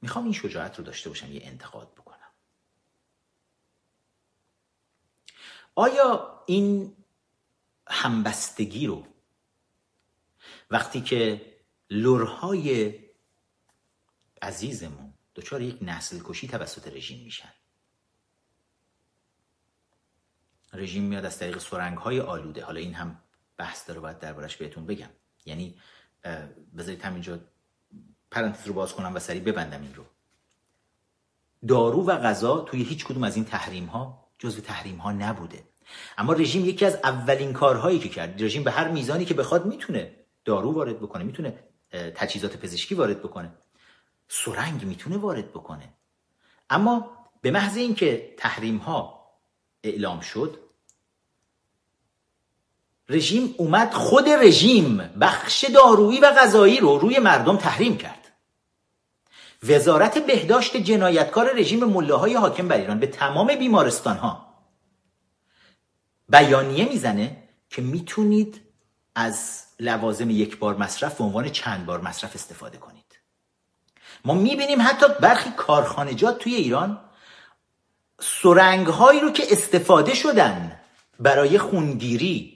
می‌خوام 0.01 0.25
این 0.25 0.33
شجاعت 0.33 0.79
رو 0.79 0.85
داشته 0.85 1.09
باشم 1.09 1.33
یه 1.33 1.41
انتقاد 1.45 1.95
بکنم. 1.95 2.31
آیا 5.75 6.43
این 6.47 6.97
همبستگی 7.89 8.87
رو 8.87 9.07
وقتی 10.71 11.01
که 11.01 11.53
لرهای 11.91 12.99
عزیزمون 14.43 15.15
دچار 15.35 15.63
یک 15.63 15.79
نسل 15.83 16.21
کشی 16.25 16.49
توسط 16.49 16.89
رژیم 16.89 17.25
میشن 17.25 17.53
رژیم 20.75 21.03
میاد 21.03 21.25
از 21.25 21.39
طریق 21.39 21.59
سرنگ 21.59 21.99
های 21.99 22.21
آلوده. 22.21 22.65
حالا 22.65 22.81
این 22.81 22.95
هم 22.95 23.19
بحث 23.57 23.89
داره 23.89 24.01
باید 24.01 24.19
دربارش 24.19 24.57
بهتون 24.57 24.87
بگم. 24.87 25.11
یعنی 25.47 25.75
بذارید 26.79 27.03
همینجا 27.03 27.39
پرانتز 28.31 28.67
رو 28.67 28.75
باز 28.75 28.95
کنم 28.95 29.15
و 29.15 29.19
سریع 29.19 29.43
ببندم 29.43 29.83
این 29.83 29.95
رو. 29.95 30.05
دارو 31.69 32.05
و 32.05 32.17
غذا 32.17 32.61
توی 32.61 32.83
هیچ 32.83 33.05
کدوم 33.05 33.23
از 33.25 33.37
این 33.37 33.45
تحریم 33.45 33.87
ها 33.87 34.29
جزو 34.39 34.61
تحریم 34.61 34.97
ها 34.97 35.13
نبوده. 35.13 35.65
اما 36.19 36.33
رژیم 36.33 36.65
یکی 36.65 36.85
از 36.85 36.95
اولین 36.95 37.53
کارهایی 37.53 37.99
که 37.99 38.09
کرد 38.09 38.43
رژیم 38.43 38.65
به 38.65 38.71
هر 38.71 38.89
میزانی 38.89 39.25
که 39.25 39.35
بخواد 39.35 39.67
می‌تونه 39.67 40.17
دارو 40.45 40.73
وارد 40.73 41.01
بکنه 41.01 41.25
می‌تونه 41.25 41.59
تجهیزات 41.91 42.57
پزشکی 42.57 42.95
وارد 42.95 43.19
بکنه. 43.19 43.53
سرنگ 44.29 44.85
می‌تونه 44.85 45.17
وارد 45.17 45.51
بکنه. 45.51 45.89
اما 46.71 47.11
به 47.43 47.51
محض 47.51 47.77
اینکه 47.77 48.35
تحریم 48.39 48.77
ها 48.77 49.31
اعلام 49.83 50.21
شد 50.21 50.64
رژیم 53.09 53.55
اومد 53.59 53.93
خود 53.93 54.29
رژیم 54.29 54.97
بخش 55.21 55.65
دارویی 55.65 56.21
و 56.21 56.31
غذایی 56.31 56.81
رو 56.81 56.99
روی 56.99 57.19
مردم 57.19 57.57
تحریم 57.57 57.97
کرد. 57.97 58.33
وزارت 59.63 60.19
بهداشت 60.19 60.77
جنایتکار 60.77 61.53
رژیم 61.53 61.85
ملاهای 61.85 62.35
حاکم 62.35 62.69
بر 62.69 62.77
ایران 62.77 62.99
به 62.99 63.07
تمام 63.07 63.55
بیمارستان 63.55 64.17
ها 64.17 64.55
بیانیه 66.29 66.89
می‌زنه 66.89 67.37
که 67.71 67.83
می‌تونید 67.83 68.61
از 69.15 69.65
لوازم 69.81 70.31
یک 70.31 70.59
بار 70.59 70.77
مصرف 70.77 71.19
به 71.19 71.25
عنوان 71.25 71.49
چند 71.49 71.87
بار 71.87 72.01
مصرف 72.01 72.35
استفاده 72.35 72.79
کنید. 72.79 73.19
ما 74.25 74.35
می‌بینیم 74.35 74.83
حتی 74.83 75.07
برخی 75.21 75.51
کارخانجات 75.51 76.39
توی 76.39 76.55
ایران 76.55 77.01
سرنگ 78.21 78.87
هایی 78.87 79.21
رو 79.21 79.31
که 79.31 79.43
استفاده 79.51 80.15
شدن 80.15 80.81
برای 81.21 81.59
خونگیری 81.59 82.54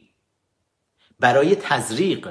برای 1.21 1.57
تزریق. 1.57 2.29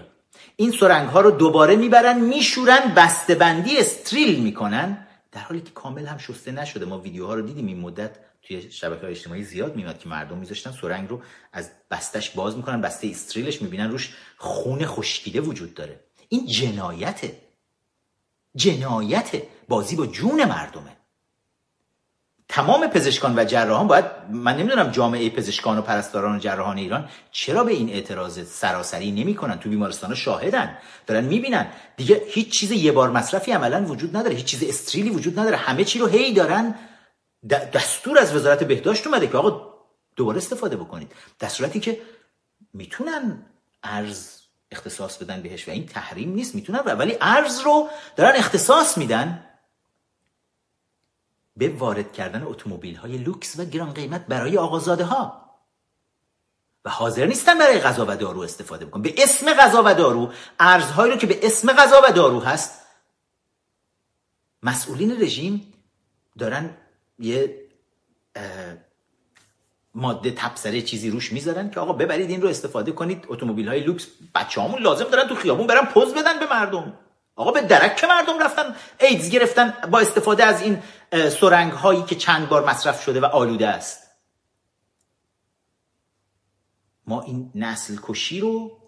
این 0.56 0.72
سرنگ 0.72 1.10
ها 1.10 1.22
رو 1.22 1.32
دوباره 1.32 1.76
می‌برن 1.76 2.20
میشورن 2.20 2.96
بندی 3.40 3.78
استریل 3.78 4.40
می‌کنن. 4.40 5.08
در 5.32 5.42
حالی 5.42 5.62
که 5.62 5.72
کامل 5.72 6.06
هم 6.06 6.18
شسته 6.18 6.52
نشده. 6.52 6.86
ما 6.86 7.00
ویدیوها 7.00 7.36
رو 7.36 7.42
دیدیم. 7.42 7.68
این 7.68 7.80
مدت 7.80 8.12
توی 8.42 8.72
شبکه 8.72 9.02
های 9.02 9.12
اجتماعی 9.12 9.44
زیاد 9.44 9.76
میاد 9.76 10.00
که 10.00 10.10
مردم 10.10 10.38
میذاشتن 10.38 10.72
سرنگ 10.72 11.10
رو 11.10 11.22
از 11.54 11.72
بستش 11.92 12.30
باز 12.30 12.58
می‌کنن 12.58 12.82
بسته 12.82 13.08
استریلش 13.08 13.62
می‌بینن. 13.62 13.92
روش 13.92 14.16
خون 14.38 14.86
خشکیده 14.86 15.42
وجود 15.42 15.74
داره. 15.74 16.00
این 16.30 16.46
جنایته. 16.46 17.42
جنایته. 18.56 19.48
بازی 19.68 19.96
با 19.96 20.06
جون 20.06 20.46
مردمه. 20.46 20.97
تمام 22.50 22.88
پزشکان 22.88 23.40
و 23.40 23.44
جراحان 23.44 23.88
باید 23.88 24.06
من 24.30 24.58
نمی‌دونم 24.58 24.92
جامعه 24.92 25.30
پزشکان 25.30 25.78
و 25.78 25.82
پرستاران 25.82 26.36
و 26.36 26.40
جراحان 26.40 26.78
ایران 26.78 27.10
چرا 27.32 27.64
به 27.64 27.72
این 27.72 27.90
اعتراض 27.90 28.48
سراسری 28.48 29.12
نمی‌کنن؟ 29.12 29.60
تو 29.60 29.70
بیمارستان 29.70 30.16
شاهدن. 30.16 30.78
دارن 31.08 31.24
می‌بینن. 31.24 31.68
دیگه 31.98 32.24
هیچ 32.28 32.60
چیز 32.60 32.72
یه 32.72 32.92
بار 32.92 33.10
مصرفی 33.10 33.52
عملا 33.52 33.86
وجود 33.86 34.18
نداره. 34.18 34.36
هیچ 34.36 34.46
چیز 34.46 34.64
استریلی 34.64 35.10
وجود 35.10 35.40
نداره. 35.40 35.58
همه 35.58 35.84
چی 35.84 36.00
رو 36.00 36.08
هی 36.08 36.34
دارن. 36.34 36.76
دستور 37.74 38.20
از 38.20 38.36
وزارت 38.36 38.64
بهداشت 38.64 39.08
اومده 39.08 39.28
که 39.28 39.38
آقا 39.38 39.74
دوباره 40.16 40.38
استفاده 40.38 40.76
بکنید. 40.76 41.12
در 41.40 41.48
صورتی 41.48 41.80
که 41.80 42.02
می‌تونن 42.74 43.46
ارز 43.84 44.30
اختصاص 44.72 45.18
بدن 45.18 45.42
بهش 45.42 45.68
و 45.68 45.72
این 45.72 45.86
تحریم 45.86 46.34
نیست. 46.34 46.56
می‌تونن 46.56 46.80
ولی 46.80 47.18
ارز 47.22 47.60
رو 47.60 47.90
دارن 48.16 48.36
اختصاص 48.36 48.98
میدن. 48.98 49.44
به 51.58 51.70
وارد 51.70 52.14
کردن 52.14 52.44
اتومبیل 52.44 52.96
های 52.96 53.18
لوکس 53.18 53.60
و 53.60 53.66
گران 53.66 53.94
قیمت 53.94 54.26
برای 54.26 54.58
آقازاده 54.58 55.04
ها 55.04 55.48
و 56.86 56.90
حاضر 56.90 57.26
نیستن 57.26 57.60
برای 57.60 57.80
غذا 57.80 58.06
و 58.10 58.16
دارو 58.16 58.42
استفاده 58.42 58.86
بکنن 58.86 59.02
به 59.02 59.14
اسم 59.18 59.54
غذا 59.54 59.84
و 59.86 59.94
دارو 59.94 60.32
ارزهایی 60.60 61.12
رو 61.12 61.18
که 61.18 61.28
به 61.28 61.40
اسم 61.44 61.74
غذا 61.74 62.02
و 62.10 62.12
دارو 62.12 62.40
هست 62.40 62.82
مسئولین 64.64 65.22
رژیم 65.22 65.74
دارن 66.38 66.78
یه 67.20 67.68
ماده 69.96 70.32
تبصره 70.32 70.82
چیزی 70.82 71.10
روش 71.10 71.34
می‌ذارن 71.34 71.70
که 71.70 71.80
آقا 71.80 71.94
ببرید 71.94 72.30
این 72.30 72.42
رو 72.42 72.50
استفاده 72.50 72.92
کنید. 72.92 73.26
اتومبیل 73.28 73.68
های 73.68 73.80
لوکس 73.80 74.08
بچه‌هامون 74.36 74.82
لازم 74.82 75.06
دارن 75.06 75.28
تو 75.28 75.36
خیابون 75.36 75.68
برن 75.68 75.86
پوز 75.86 76.14
بدن 76.14 76.40
به 76.40 76.48
مردم. 76.48 76.94
آقا 77.36 77.52
به 77.52 77.62
درک 77.62 78.04
مردم 78.04 78.40
رفتن 78.40 78.76
ایدز 79.00 79.30
گرفتن 79.30 79.74
با 79.92 80.00
استفاده 80.00 80.44
از 80.44 80.62
این 80.62 80.84
سرنگ 81.12 81.72
هایی 81.72 82.04
که 82.04 82.16
چند 82.16 82.50
بار 82.50 82.70
مصرف 82.70 83.04
شده 83.04 83.20
و 83.20 83.26
آلوده 83.26 83.68
است. 83.68 84.08
ما 87.08 87.22
این 87.22 87.52
نسل 87.56 87.98
کشی 88.04 88.40
رو 88.40 88.80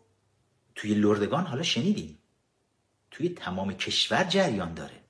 توی 0.76 0.94
لردگان 0.94 1.46
حالا 1.46 1.64
شنیدیم. 1.64 2.20
توی 3.12 3.30
تمام 3.30 3.74
کشور 3.74 4.24
جریان 4.24 4.74
داره. 4.74 5.04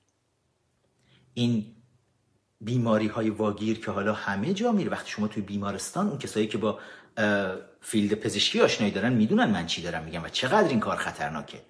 این 1.33 1.75
بیماری 2.61 3.07
های 3.07 3.29
واگیر 3.29 3.79
که 3.85 3.91
حالا 3.91 4.13
همه 4.13 4.53
جا 4.53 4.71
میره 4.71 4.91
وقتی 4.91 5.09
شما 5.09 5.27
توی 5.27 5.43
بیمارستان 5.43 6.07
اون 6.07 6.17
کسایی 6.17 6.47
که 6.47 6.57
با 6.57 6.79
فیلد 7.81 8.13
پزشکی 8.13 8.61
آشنایی 8.61 8.93
دارن 8.93 9.13
می‌دونن 9.13 9.45
من 9.45 9.65
چی 9.65 9.81
دارم 9.81 10.03
میگم 10.03 10.23
و 10.23 10.29
چقدر 10.29 10.67
این 10.67 10.79
کار 10.79 10.97
خطرناکه 10.97 11.61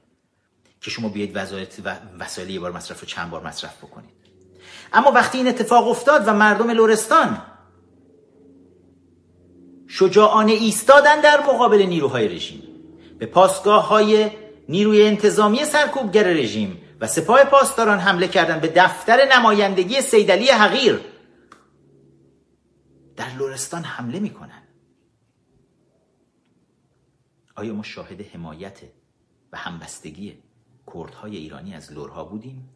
که 0.82 0.90
شما 0.92 1.10
بیاید 1.10 1.36
و 1.36 1.40
وسایل 2.20 2.50
یه 2.50 2.60
بار 2.60 2.72
مصرف 2.72 3.00
رو 3.00 3.08
چند 3.08 3.30
بار 3.30 3.48
مصرف 3.48 3.78
بکنید. 3.78 4.19
اما 4.94 5.12
وقتی 5.12 5.38
این 5.38 5.48
اتفاق 5.48 5.88
افتاد 5.88 6.28
و 6.28 6.34
مردم 6.34 6.70
لورستان 6.70 7.42
شجاعانه 9.88 10.52
ایستادن 10.52 11.22
در 11.22 11.40
مقابل 11.40 11.82
نیروهای 11.82 12.28
رژیم 12.28 12.64
به 13.20 13.26
پاسگاه 13.26 13.88
های 13.88 14.32
نیروی 14.70 15.08
انتظامی 15.08 15.66
سرکوبگر 15.66 16.24
رژیم 16.24 16.82
و 17.02 17.08
سپاه 17.08 17.44
پاسداران 17.44 18.00
حمله 18.00 18.28
کردن 18.28 18.60
به 18.60 18.68
دفتر 18.76 19.28
نمایندگی 19.32 20.02
سیدلی 20.02 20.48
حقیر 20.48 21.00
در 23.16 23.30
لورستان 23.38 23.84
حمله 23.84 24.20
می‌کنن 24.20 24.64
آیا 27.56 27.74
ما 27.74 27.84
شاهد 27.84 28.22
حمایت 28.22 28.80
و 29.52 29.58
همبستگی 29.58 30.38
کردهای 30.94 31.38
ایرانی 31.38 31.76
از 31.76 31.94
لورها 31.94 32.24
بودیم؟ 32.24 32.70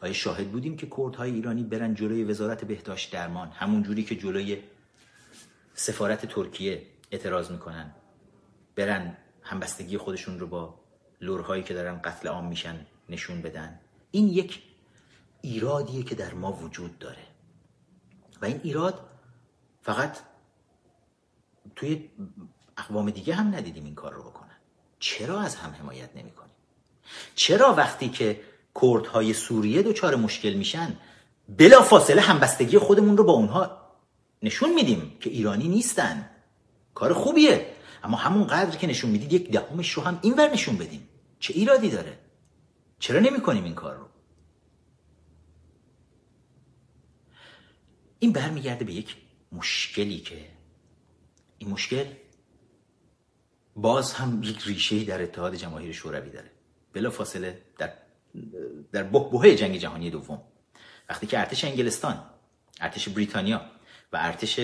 آیا 0.00 0.12
شاهد 0.12 0.52
بودیم 0.52 0.76
که 0.76 0.86
کردهای 0.96 1.30
ایرانی 1.30 1.62
برن 1.62 1.94
جلوی 1.94 2.24
وزارت 2.24 2.64
بهداشت 2.64 3.12
درمان 3.12 3.48
همون 3.48 3.82
جوری 3.82 4.04
که 4.04 4.16
جلوی 4.16 4.62
سفارت 5.74 6.26
ترکیه 6.26 6.86
اعتراض 7.10 7.50
می‌کنن. 7.50 7.94
برن 8.76 9.16
همبستگی 9.42 9.98
خودشون 9.98 10.38
رو 10.38 10.46
با 10.46 10.80
لورهایی 11.20 11.62
که 11.62 11.74
دارن 11.74 12.00
قتل 12.04 12.28
عام 12.28 12.46
میشن 12.48 12.86
نشون 13.08 13.42
بدن. 13.42 13.80
این 14.10 14.28
یک 14.28 14.62
ایرادیه 15.42 16.02
که 16.02 16.14
در 16.14 16.34
ما 16.34 16.52
وجود 16.52 16.98
داره. 16.98 17.26
و 18.42 18.44
این 18.44 18.60
ایراد 18.64 19.08
فقط 19.82 20.18
توی 21.76 22.10
اقوام 22.78 23.10
دیگه 23.10 23.34
هم 23.34 23.54
ندیدیم 23.54 23.84
این 23.84 23.94
کار 23.94 24.12
رو 24.12 24.22
بکنن. 24.22 24.56
چرا 24.98 25.40
از 25.40 25.56
هم 25.56 25.70
حمایت 25.70 26.16
نمی 26.16 26.30
کنیم؟ 26.30 26.54
چرا 27.34 27.74
وقتی 27.74 28.08
که 28.08 28.40
کردهای 28.82 29.32
سوریه 29.32 29.82
دچار 29.82 30.16
مشکل 30.16 30.52
میشن 30.52 30.96
بلا 31.48 31.82
فاصله 31.82 32.20
همبستگی 32.20 32.78
خودمون 32.78 33.16
رو 33.16 33.24
با 33.24 33.32
اونها 33.32 33.86
نشون 34.42 34.74
میدیم 34.74 35.16
که 35.20 35.30
ایرانی 35.30 35.68
نیستن. 35.68 36.30
کار 36.94 37.12
خوبیه 37.12 37.66
اما 38.04 38.16
همون 38.16 38.46
قدر 38.46 38.76
که 38.76 38.86
نشون 38.86 39.10
می‌دید 39.10 39.32
یک 39.32 39.50
دهمش 39.50 39.92
رو 39.92 40.02
هم 40.02 40.18
اینور 40.22 40.50
نشون 40.50 40.76
بدیم 40.76 41.08
چه 41.38 41.54
ایرادی 41.54 41.90
داره؟ 41.90 42.18
چرا 42.98 43.20
نمی 43.20 43.40
کنیم 43.40 43.64
این 43.64 43.74
کار 43.74 43.96
رو؟ 43.96 44.06
این 48.18 48.32
برمیگرده 48.32 48.84
به 48.84 48.92
یک 48.92 49.16
مشکلی 49.52 50.18
که 50.18 50.50
این 51.58 51.70
مشکل 51.70 52.04
باز 53.76 54.12
هم 54.12 54.42
یک 54.42 54.62
ریشه 54.66 55.04
در 55.04 55.22
اتحاد 55.22 55.54
جماهیر 55.54 55.92
شوروی 55.92 56.30
داره. 56.30 56.50
بلا 56.92 57.10
فاصله 57.10 57.62
در 58.92 59.02
بحبوه 59.02 59.54
جنگ 59.54 59.76
جهانی 59.76 60.10
دوم. 60.10 60.42
وقتی 61.08 61.26
که 61.26 61.38
ارتش 61.38 61.64
انگلستان 61.64 62.24
ارتش 62.80 63.08
بریتانیا 63.08 63.70
و 64.12 64.16
ارتش 64.16 64.60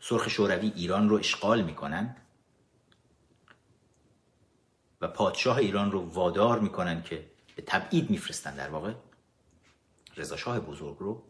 سرخ 0.00 0.28
شوروی 0.28 0.72
ایران 0.76 1.08
رو 1.08 1.16
اشغال 1.16 1.62
می‌کنن 1.62 2.16
و 5.00 5.08
پادشاه 5.08 5.56
ایران 5.56 5.92
رو 5.92 6.00
وادار 6.00 6.60
می‌کنن 6.60 7.02
که 7.02 7.30
به 7.56 7.62
تبعید 7.66 8.10
میفرستن 8.10 8.56
در 8.56 8.68
واقع 8.68 8.94
رضاشاه 10.16 10.60
بزرگ 10.60 10.96
رو 10.98 11.22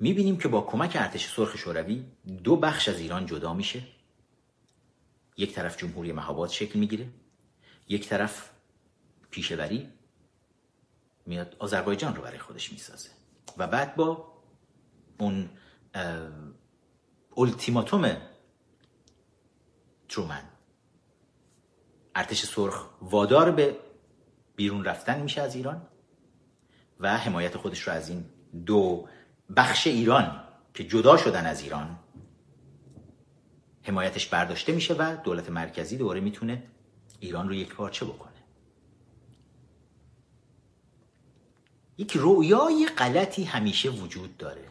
می‌بینیم 0.00 0.38
که 0.38 0.48
با 0.48 0.60
کمک 0.60 0.96
ارتش 1.00 1.28
سرخ 1.28 1.56
شوروی 1.56 2.04
دو 2.44 2.56
بخش 2.56 2.88
از 2.88 2.98
ایران 2.98 3.26
جدا 3.26 3.54
میشه. 3.54 3.82
یک 5.36 5.54
طرف 5.54 5.76
جمهوری 5.76 6.12
مهاباد 6.12 6.50
شکل 6.50 6.78
می‌گیره 6.78 7.08
یک 7.88 8.08
طرف 8.08 8.50
پیشوری 9.34 9.88
میاد 11.26 11.56
آذربایجان 11.58 12.16
رو 12.16 12.22
برای 12.22 12.38
خودش 12.38 12.72
می‌سازه. 12.72 13.10
و 13.58 13.66
بعد 13.66 13.96
با 13.96 14.32
اون 15.18 15.50
التیماتوم 17.36 18.16
ترومن 20.08 20.42
ارتش 22.14 22.44
سرخ 22.44 22.86
وادار 23.00 23.50
به 23.50 23.76
بیرون 24.56 24.84
رفتن 24.84 25.20
میشه 25.20 25.40
از 25.40 25.54
ایران 25.54 25.86
و 27.00 27.18
حمایت 27.18 27.56
خودش 27.56 27.80
رو 27.80 27.92
از 27.92 28.08
این 28.08 28.24
دو 28.66 29.08
بخش 29.56 29.86
ایران 29.86 30.44
که 30.74 30.84
جدا 30.84 31.16
شدن 31.16 31.46
از 31.46 31.62
ایران 31.62 31.98
حمایتش 33.82 34.26
برداشته 34.26 34.72
میشه 34.72 34.94
و 34.94 35.16
دولت 35.24 35.50
مرکزی 35.50 35.96
دوباره 35.96 36.20
می‌تونه 36.20 36.62
ایران 37.20 37.48
رو 37.48 37.54
یک 37.54 37.74
پارچه 37.74 38.04
بکنه. 38.04 38.33
یک 41.98 42.12
رویای 42.12 42.88
غلطی 42.98 43.44
همیشه 43.44 43.90
وجود 43.90 44.36
داره 44.36 44.64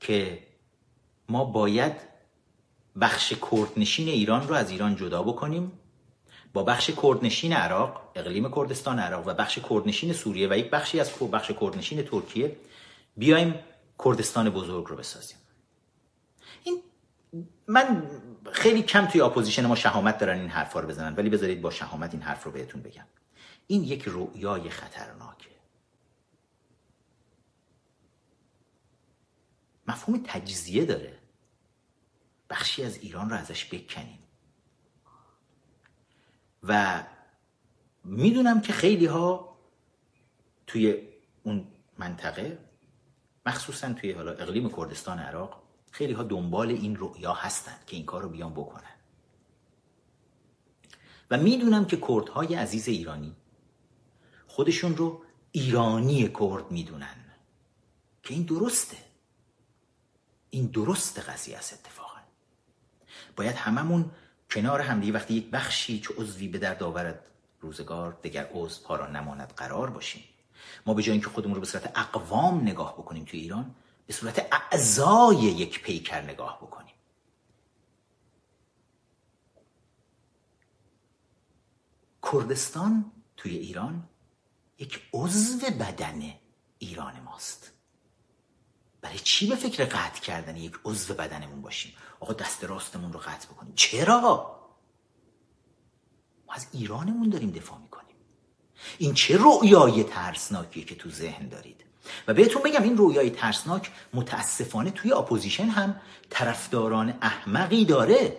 که 0.00 0.38
ما 1.28 1.44
باید 1.44 1.92
بخش 3.00 3.32
کردنشین 3.50 4.08
ایران 4.08 4.48
رو 4.48 4.54
از 4.54 4.70
ایران 4.70 4.96
جدا 4.96 5.22
بکنیم 5.22 5.72
با 6.52 6.62
بخش 6.62 6.90
کردنشین 7.02 7.52
عراق 7.52 8.10
اقلیم 8.14 8.50
کردستان 8.50 8.98
عراق 8.98 9.28
و 9.28 9.34
بخش 9.34 9.58
کردنشین 9.70 10.12
سوریه 10.12 10.48
و 10.50 10.58
یک 10.58 10.70
بخشی 10.70 11.00
از 11.00 11.18
بخش 11.18 11.50
کردنشین 11.60 12.02
ترکیه 12.02 12.56
بیایم 13.16 13.54
کردستان 14.04 14.50
بزرگ 14.50 14.86
رو 14.86 14.96
بسازیم. 14.96 15.36
این 16.64 16.82
من 17.66 18.10
خیلی 18.52 18.82
کم 18.82 19.06
توی 19.06 19.20
opposition 19.20 19.66
ما 19.66 19.74
شهامت 19.74 20.18
دارن 20.18 20.40
این 20.40 20.48
حرفا 20.48 20.80
رو 20.80 20.88
بزنن 20.88 21.14
ولی 21.14 21.30
بذارید 21.30 21.62
با 21.62 21.70
شهامت 21.70 22.14
این 22.14 22.22
حرف 22.22 22.44
رو 22.44 22.50
بهتون 22.50 22.82
بگم. 22.82 23.04
این 23.66 23.84
یک 23.84 24.04
رؤیای 24.06 24.70
خطرناکه. 24.70 25.49
مفهوم 29.90 30.20
تجزیه 30.24 30.84
داره. 30.84 31.18
بخشی 32.50 32.84
از 32.84 32.96
ایران 32.96 33.30
رو 33.30 33.36
ازش 33.36 33.64
بکنیم 33.64 34.18
و 36.62 37.02
می‌دونم 38.04 38.60
که 38.60 38.72
خیلی 38.72 39.06
ها 39.06 39.56
توی 40.66 41.08
اون 41.42 41.66
منطقه 41.98 42.58
مخصوصا 43.46 43.92
توی 43.92 44.12
حالا 44.12 44.32
اقلیم 44.32 44.68
کردستان 44.68 45.18
عراق 45.18 45.62
خیلی 45.90 46.12
ها 46.12 46.22
دنبال 46.22 46.70
این 46.70 46.96
رؤیا 46.96 47.32
هستن 47.32 47.76
که 47.86 47.96
این 47.96 48.06
کار 48.06 48.22
رو 48.22 48.28
بیان 48.28 48.52
بکنن. 48.52 48.96
و 51.30 51.36
می‌دونم 51.36 51.84
که 51.84 51.96
کردهای 51.96 52.54
عزیز 52.54 52.88
ایرانی 52.88 53.36
خودشون 54.46 54.96
رو 54.96 55.22
ایرانی 55.52 56.28
کرد 56.28 56.70
می‌دونن. 56.70 57.16
که 58.22 58.34
این 58.34 58.42
درسته. 58.42 59.09
این 60.50 60.66
درست 60.66 61.18
قضیه 61.18 61.56
است 61.56 61.72
اتفاقا. 61.72 62.20
باید 63.36 63.56
هممون 63.56 64.10
کنار 64.50 64.80
همدیگه 64.80 65.12
وقتی 65.12 65.34
یک 65.34 65.50
بخشی 65.50 66.00
چه 66.00 66.14
عضوی 66.14 66.48
به 66.48 66.58
درد 66.58 66.82
آورد 66.82 67.24
روزگار 67.60 68.12
دگر 68.24 68.50
عضو 68.54 68.82
پارا 68.82 69.06
نماند 69.06 69.52
قرار 69.56 69.90
باشیم. 69.90 70.24
ما 70.86 70.94
به 70.94 71.02
جای 71.02 71.12
اینکه 71.12 71.28
خودمون 71.28 71.54
رو 71.54 71.60
به 71.60 71.66
صورت 71.66 71.98
اقوام 71.98 72.62
نگاه 72.62 72.94
بکنیم 72.94 73.24
تو 73.24 73.36
ایران 73.36 73.74
به 74.06 74.12
صورت 74.12 74.46
اعضای 74.52 75.36
یک 75.36 75.82
پیکر 75.82 76.20
نگاه 76.20 76.58
بکنیم. 76.58 76.94
کردستان 82.32 83.12
توی 83.36 83.56
ایران 83.56 84.08
یک 84.78 85.02
عضو 85.12 85.70
بدن 85.70 86.22
ایران 86.78 87.20
ماست. 87.20 87.72
برای 89.02 89.18
چی 89.18 89.46
به 89.46 89.56
فکر 89.56 89.84
قطع 89.84 90.20
کردن 90.20 90.56
یک 90.56 90.72
عضو 90.84 91.14
بدنمون 91.14 91.62
باشیم؟ 91.62 91.92
آقا 92.20 92.32
دست 92.32 92.64
راستمون 92.64 93.12
رو 93.12 93.18
قطع 93.18 93.48
بکنیم. 93.48 93.72
چرا؟ 93.76 94.56
ما 96.46 96.54
از 96.54 96.66
ایرانمون 96.72 97.28
داریم 97.28 97.50
دفاع 97.50 97.78
می‌کنیم. 97.78 98.16
این 98.98 99.14
چه 99.14 99.36
رویای 99.36 100.04
ترسناکیه 100.04 100.84
که 100.84 100.94
تو 100.94 101.10
ذهن 101.10 101.48
دارید؟ 101.48 101.84
و 102.28 102.34
بهتون 102.34 102.62
بگم 102.62 102.82
این 102.82 102.96
رویای 102.96 103.30
ترسناک 103.30 103.90
متاسفانه 104.14 104.90
توی 104.90 105.12
opposition 105.12 105.66
هم 105.66 106.00
طرفداران 106.30 107.14
احمقی 107.22 107.84
داره. 107.84 108.36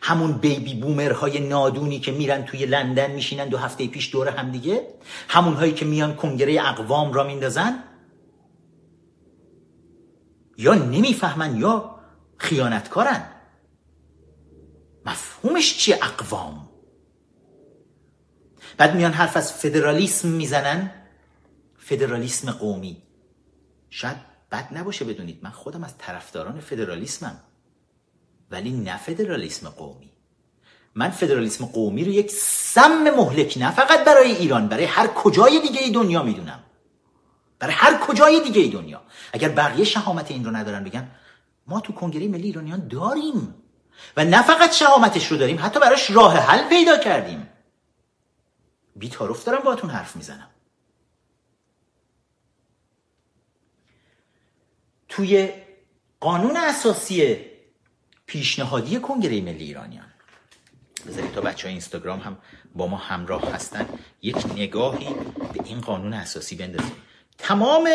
همون 0.00 0.32
baby 0.32 0.74
boomer 0.74 1.24
های 1.24 1.40
نادونی 1.40 2.00
که 2.00 2.12
میرن 2.12 2.44
توی 2.44 2.66
لندن 2.66 3.10
میشینن 3.10 3.48
دو 3.48 3.58
هفته 3.58 3.86
پیش 3.86 4.12
دور 4.12 4.28
هم 4.28 4.50
دیگه. 4.50 4.88
همون 5.28 5.54
هایی 5.54 5.72
که 5.72 5.84
میان 5.84 6.16
کنگره 6.16 6.68
اقوام 6.68 7.12
را 7.12 7.24
میندازن. 7.24 7.84
یا 10.58 10.74
نمی‌فهمن 10.74 11.56
یا 11.56 12.00
خیانتکارن. 12.36 13.26
مفهومش 15.06 15.78
چیه 15.78 15.98
اقوام؟ 16.02 16.68
بعد 18.76 18.94
میان 18.94 19.12
حرف 19.12 19.36
از 19.36 19.52
فدرالیسم 19.52 20.28
می‌زنن. 20.28 20.90
فدرالیسم 21.78 22.50
قومی. 22.50 23.02
شاید 23.90 24.16
بد 24.52 24.68
نباشه 24.72 25.04
بدونید. 25.04 25.38
من 25.42 25.50
خودم 25.50 25.84
از 25.84 25.98
طرفداران 25.98 26.60
فدرالیسمم. 26.60 27.40
ولی 28.50 28.70
نه 28.70 28.96
فدرالیسم 28.96 29.68
قومی. 29.68 30.12
من 30.94 31.10
فدرالیسم 31.10 31.66
قومی 31.66 32.04
رو 32.04 32.10
یک 32.10 32.30
سم 32.30 33.10
مهلک 33.16 33.58
نه 33.58 33.70
فقط 33.70 34.04
برای 34.04 34.32
ایران 34.32 34.68
برای 34.68 34.84
هر 34.84 35.06
کجای 35.06 35.60
دیگه 35.60 35.90
دنیا 35.94 36.22
می‌دونم. 36.22 36.64
برای 37.58 37.74
هر 37.74 37.98
کجای 37.98 38.40
دیگه 38.40 38.72
دنیا. 38.72 39.02
اگر 39.32 39.48
بقیه 39.48 39.84
شهامت 39.84 40.30
این 40.30 40.44
رو 40.44 40.56
ندارن 40.56 40.84
بگن 40.84 41.10
ما 41.66 41.80
تو 41.80 41.92
کنگره 41.92 42.28
ملی 42.28 42.42
ایرانیان 42.42 42.88
داریم. 42.88 43.54
و 44.16 44.24
نه 44.24 44.42
فقط 44.42 44.72
شهامتش 44.72 45.26
رو 45.26 45.36
داریم 45.36 45.58
حتی 45.60 45.80
براش 45.80 46.10
راه 46.10 46.36
حل 46.36 46.68
پیدا 46.68 46.98
کردیم. 46.98 47.48
بیتارف 48.96 49.44
دارم 49.44 49.62
باهاتون 49.62 49.90
حرف 49.90 50.16
می‌زنم. 50.16 50.50
توی 55.08 55.52
قانون 56.20 56.56
اساسی 56.56 57.36
پیشنهادی 58.26 59.00
کنگره 59.00 59.40
ملی 59.40 59.64
ایرانیان. 59.64 60.12
بذارید 61.06 61.32
تا 61.32 61.40
بچه 61.40 61.62
های 61.62 61.72
اینستاگرام 61.72 62.20
هم 62.20 62.38
با 62.74 62.86
ما 62.86 62.96
همراه 62.96 63.52
هستن. 63.52 63.88
یک 64.22 64.46
نگاهی 64.46 65.08
به 65.52 65.64
این 65.64 65.80
قانون 65.80 66.12
اساسی 66.12 66.56
بندازیم. 66.56 66.96
تمام 67.38 67.88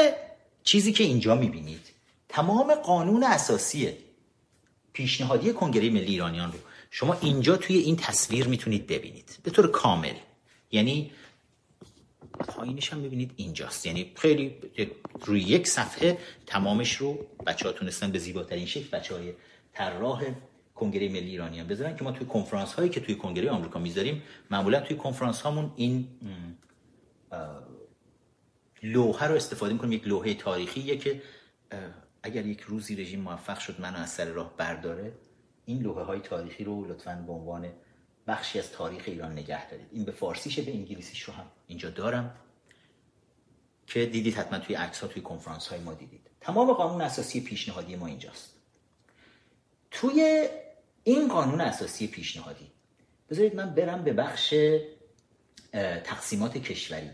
چیزی 0.63 0.93
که 0.93 1.03
اینجا 1.03 1.35
می‌بینید 1.35 1.89
تمام 2.29 2.75
قانون 2.75 3.23
اساسی 3.23 3.93
پیشنهادی 4.93 5.53
کنگره 5.53 5.89
ملی 5.89 6.05
ایرانیان 6.05 6.51
رو. 6.51 6.57
شما 6.91 7.13
اینجا 7.13 7.57
توی 7.57 7.77
این 7.77 7.95
تصویر 7.95 8.47
می‌تونید 8.47 8.87
ببینید. 8.87 9.37
به 9.43 9.51
طور 9.51 9.71
کامل. 9.71 10.13
یعنی 10.71 11.11
پایینش 12.47 12.93
هم 12.93 13.03
ببینید 13.03 13.31
اینجاست. 13.35 13.85
یعنی 13.85 14.11
خیلی 14.15 14.55
روی 15.25 15.41
یک 15.41 15.67
صفحه 15.67 16.17
تمامش 16.47 16.95
رو 16.95 17.25
بچه 17.45 17.67
ها 17.67 17.71
تونستن 17.71 18.11
به 18.11 18.19
زیباترین 18.19 18.65
شکل 18.65 18.97
بچه 18.97 19.15
های 19.15 19.33
طراح 19.73 20.23
کنگره 20.75 21.09
ملی 21.09 21.29
ایرانیان 21.29 21.67
بذارن 21.67 21.95
که 21.95 22.03
ما 22.03 22.11
توی 22.11 22.27
کنفرانس 22.27 22.73
هایی 22.73 22.89
که 22.89 22.99
توی 22.99 23.15
کنگره 23.15 23.49
آمریکا 23.49 23.79
می‌ذاریم 23.79 24.23
معمولا 24.51 24.79
توی 24.79 24.97
کنفرانس 24.97 25.41
هامون 25.41 25.71
این 25.75 26.07
لوحه 28.84 29.27
رو 29.27 29.36
استفاده 29.36 29.73
می‌کنیم 29.73 29.91
یک 29.91 30.07
لوحه 30.07 30.34
تاریخیه 30.34 30.97
که 30.97 31.21
اگر 32.23 32.45
یک 32.45 32.61
روزی 32.61 32.95
رژیم 32.95 33.19
موفق 33.19 33.59
شد 33.59 33.81
منو 33.81 33.97
از 33.97 34.09
سر 34.09 34.25
راه 34.25 34.57
برداره 34.57 35.13
این 35.65 35.81
لوحه 35.81 36.03
های 36.03 36.19
تاریخی 36.19 36.63
رو 36.63 36.86
لطفا 36.86 37.23
به 37.27 37.34
عنوان 37.34 37.69
بخشی 38.27 38.59
از 38.59 38.71
تاریخ 38.71 39.03
ایران 39.07 39.31
نگه 39.31 39.69
دارید. 39.69 39.88
این 39.91 40.03
به 40.05 40.11
فارسیشه 40.11 40.61
به 40.61 40.71
انگلیسیش 40.71 41.21
رو 41.21 41.34
هم 41.34 41.45
اینجا 41.67 41.89
دارم 41.89 42.36
که 43.88 44.05
دیدید 44.05 44.36
حتما 44.36 44.59
توی 44.59 44.75
عکس 44.75 44.99
ها 44.99 45.07
توی 45.07 45.21
کنفرانس 45.21 45.67
های 45.67 45.79
ما 45.79 45.93
دیدید. 45.93 46.29
تمام 46.41 46.73
قانون 46.73 47.01
اساسی 47.01 47.41
پیشنهادی 47.41 47.95
ما 47.95 48.07
اینجاست. 48.07 48.55
توی 49.91 50.47
این 51.03 51.27
قانون 51.27 51.61
اساسی 51.61 52.07
پیشنهادی 52.07 52.71
بذارید 53.29 53.55
من 53.55 53.75
برم 53.75 54.03
به 54.03 54.13
بخش 54.13 54.55
تقسیمات 56.03 56.57
کشوری. 56.57 57.09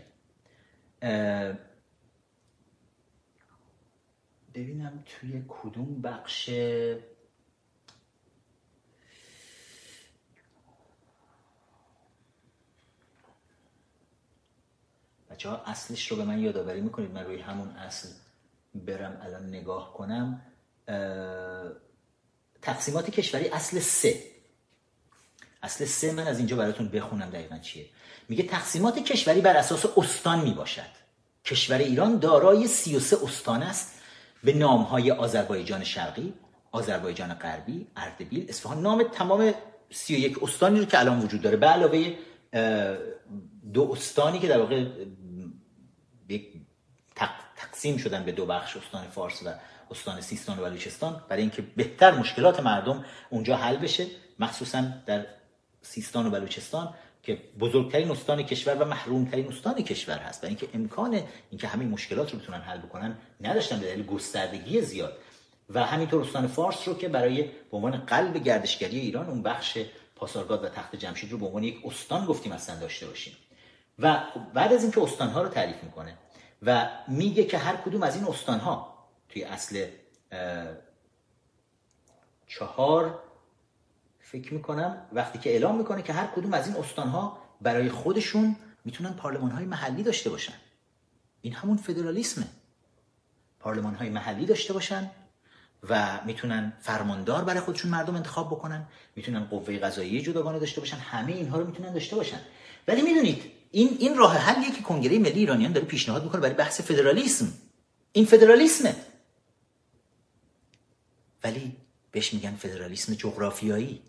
ببینم 4.54 5.04
توی 5.06 5.44
کدوم 5.48 6.00
بخش 6.02 6.50
بچه 15.30 15.48
ها 15.48 15.56
اصلش 15.56 16.10
رو 16.10 16.16
به 16.16 16.24
من 16.24 16.38
یادآوری 16.38 16.80
می‌کنید 16.80 17.10
من 17.10 17.24
روی 17.24 17.40
همون 17.40 17.68
اصل 17.68 18.08
برم 18.74 19.20
الان 19.22 19.46
نگاه 19.46 19.94
کنم. 19.94 20.42
تقسیمات 22.62 23.10
کشوری 23.10 23.48
اصل 23.48 23.80
سه. 23.80 24.24
اصل 25.62 25.84
سه 25.84 26.12
من 26.12 26.26
از 26.26 26.38
اینجا 26.38 26.56
براتون 26.56 26.88
بخونم 26.88 27.30
دقیقا 27.30 27.58
چیه. 27.58 27.88
میگه 28.30 28.42
تقسیمات 28.42 28.98
کشوری 28.98 29.40
بر 29.40 29.56
اساس 29.56 29.86
استان 29.96 30.40
می‌باشد. 30.40 30.90
کشور 31.44 31.78
ایران 31.78 32.18
دارای 32.18 32.66
33 32.66 33.16
استان 33.24 33.62
است. 33.62 34.00
به 34.44 34.52
نامهای 34.52 35.10
آذربایجان 35.10 35.84
شرقی 35.84 36.34
آذربایجان 36.72 37.34
غربی 37.34 37.86
اردبیل 37.96 38.46
اصفهان 38.48 38.82
نام 38.82 39.02
تمام 39.02 39.54
31 39.90 40.42
استانی 40.42 40.80
رو 40.80 40.84
که 40.84 41.00
الان 41.00 41.20
وجود 41.20 41.42
داره. 41.42 41.56
به 41.56 41.66
علاوه 41.66 42.14
دو 43.72 43.92
استانی 43.92 44.38
که 44.38 44.48
در 44.48 44.58
واقع 44.58 44.86
تقسیم 47.56 47.96
شدن 47.96 48.24
به 48.24 48.32
دو 48.32 48.46
بخش 48.46 48.76
استان 48.76 49.04
فارس 49.04 49.42
و 49.42 49.48
استان 49.90 50.20
سیستان 50.20 50.58
و 50.58 50.62
بلوچستان. 50.62 51.22
برای 51.28 51.42
اینکه 51.42 51.62
بهتر 51.62 52.14
مشکلات 52.14 52.60
مردم 52.60 53.04
اونجا 53.30 53.56
حل 53.56 53.76
بشه. 53.76 54.06
مخصوصا 54.38 54.84
در 55.06 55.26
سیستان 55.82 56.26
و 56.26 56.30
بلوچستان. 56.30 56.94
که 57.22 57.38
بزرگترین 57.60 58.10
استان 58.10 58.42
کشور 58.42 58.74
و 58.74 58.84
محرومترین 58.84 59.48
استان 59.48 59.74
کشور 59.74 60.18
هست 60.18 60.42
برای 60.42 60.56
اینکه 60.56 60.68
امکان 60.74 61.22
اینکه 61.50 61.66
همه 61.66 61.84
مشکلات 61.84 62.32
رو 62.32 62.38
بتونن 62.38 62.60
حل 62.60 62.78
بکنن 62.78 63.18
نداشتن 63.40 63.80
به 63.80 63.86
دلیل 63.86 64.06
گستردگی 64.06 64.80
زیاد. 64.80 65.18
و 65.70 65.84
همینطور 65.84 66.20
استان 66.20 66.46
فارس 66.46 66.88
رو 66.88 66.94
که 66.94 67.08
برای 67.08 67.42
به 67.42 67.76
عنوان 67.76 67.96
قلب 67.96 68.36
گردشگری 68.36 68.98
ایران 68.98 69.26
اون 69.26 69.42
بخش 69.42 69.78
پاسارگاد 70.16 70.64
و 70.64 70.68
تخت 70.68 70.96
جمشید 70.96 71.32
رو 71.32 71.38
به 71.38 71.46
عنوان 71.46 71.64
یک 71.64 71.80
استان 71.84 72.26
گفتیم 72.26 72.52
اصلا 72.52 72.80
داشته 72.80 73.06
باشیم. 73.06 73.36
و 73.98 74.22
بعد 74.54 74.72
از 74.72 74.82
اینکه 74.82 75.02
استانها 75.02 75.42
رو 75.42 75.48
تعریف 75.48 75.84
می‌کنه 75.84 76.18
و 76.62 76.88
میگه 77.08 77.44
که 77.44 77.58
هر 77.58 77.76
کدوم 77.76 78.02
از 78.02 78.16
این 78.16 78.24
استانها 78.24 79.06
توی 79.28 79.44
اصل 79.44 79.86
چهار 82.46 83.22
فکر 84.32 84.54
می‌کنم 84.54 85.02
وقتی 85.12 85.38
که 85.38 85.50
اعلام 85.50 85.78
می‌کنه 85.78 86.02
که 86.02 86.12
هر 86.12 86.26
کدوم 86.26 86.54
از 86.54 86.66
این 86.66 86.76
استانها 86.76 87.38
برای 87.60 87.88
خودشون 87.88 88.56
می‌تونن 88.84 89.12
پارلمان 89.12 89.50
های 89.50 89.64
محلی 89.64 90.02
داشته 90.02 90.30
باشن. 90.30 90.52
این 91.40 91.52
همون 91.52 91.76
فدرالیسمه. 91.76 92.46
پارلمان 93.60 93.94
های 93.94 94.10
محلی 94.10 94.46
داشته 94.46 94.72
باشن 94.72 95.10
و 95.88 96.20
می‌تونن 96.26 96.72
فرماندار 96.80 97.44
برای 97.44 97.60
خودشون 97.60 97.90
مردم 97.90 98.16
انتخاب 98.16 98.46
بکنن 98.46 98.86
می‌تونن 99.16 99.44
قوه 99.44 99.78
قضاییه 99.78 100.20
جداگانه 100.20 100.58
داشته 100.58 100.80
باشن 100.80 100.96
همه 100.96 101.32
اینها 101.32 101.58
رو 101.58 101.66
می‌تونن 101.66 101.92
داشته 101.92 102.16
باشن. 102.16 102.40
ولی 102.88 103.02
می‌دونید 103.02 103.42
این 103.70 103.96
این 104.00 104.16
راه 104.16 104.36
حلیه 104.36 104.70
که 104.70 104.82
کنگره 104.82 105.18
ملی 105.18 105.38
ایرانیان 105.38 105.72
داره 105.72 105.86
پیشنهاد 105.86 106.24
می‌کنه 106.24 106.40
برای 106.40 106.54
بحث 106.54 106.80
فدرالیسم. 106.80 107.52
این 108.12 108.24
فدرالیسمه. 108.24 108.96
ولی 111.44 111.76
بهش 112.10 112.34
میگن 112.34 112.56
فدرالیسم 112.56 113.14
جغرافیایی. 113.14 114.02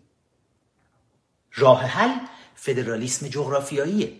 راه 1.54 1.84
حل 1.84 2.10
فدرالیسم 2.54 3.28
جغرافیاییه. 3.28 4.12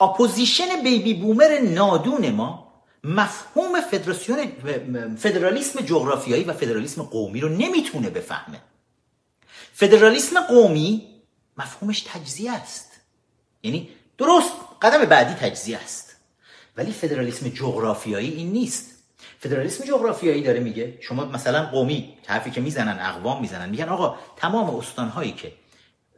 opposition 0.00 0.82
baby 0.84 1.14
boomer 1.14 1.58
نادون 1.58 2.30
ما 2.30 2.68
مفهوم 3.04 3.80
فدراسیون 3.80 4.46
فدرالیسم 5.16 5.80
جغرافیایی 5.80 6.44
و 6.44 6.52
فدرالیسم 6.52 7.02
قومی 7.02 7.40
رو 7.40 7.48
نمی‌تونه 7.48 8.10
بفهمه. 8.10 8.60
فدرالیسم 9.72 10.40
قومی 10.40 11.08
مفهومش 11.56 12.00
تجزیه 12.00 12.52
است. 12.52 12.90
یعنی 13.62 13.88
درست 14.18 14.52
قدم 14.82 15.04
بعدی 15.04 15.34
تجزیه 15.34 15.76
است. 15.76 16.16
ولی 16.76 16.92
فدرالیسم 16.92 17.48
جغرافیایی 17.48 18.32
این 18.32 18.52
نیست. 18.52 18.90
فدرالیسم 19.38 19.84
جغرافیایی 19.84 20.42
داره 20.42 20.60
میگه 20.60 20.98
شما 21.00 21.24
مثلا 21.24 21.66
قومی 21.66 22.18
حرفی 22.26 22.50
که 22.50 22.60
می‌زنن 22.60 22.98
اقوام 23.00 23.40
می‌زنن 23.40 23.70
میگن 23.70 23.88
آقا 23.88 24.18
تمام 24.36 24.76
استانهایی 24.76 25.32
که 25.32 25.52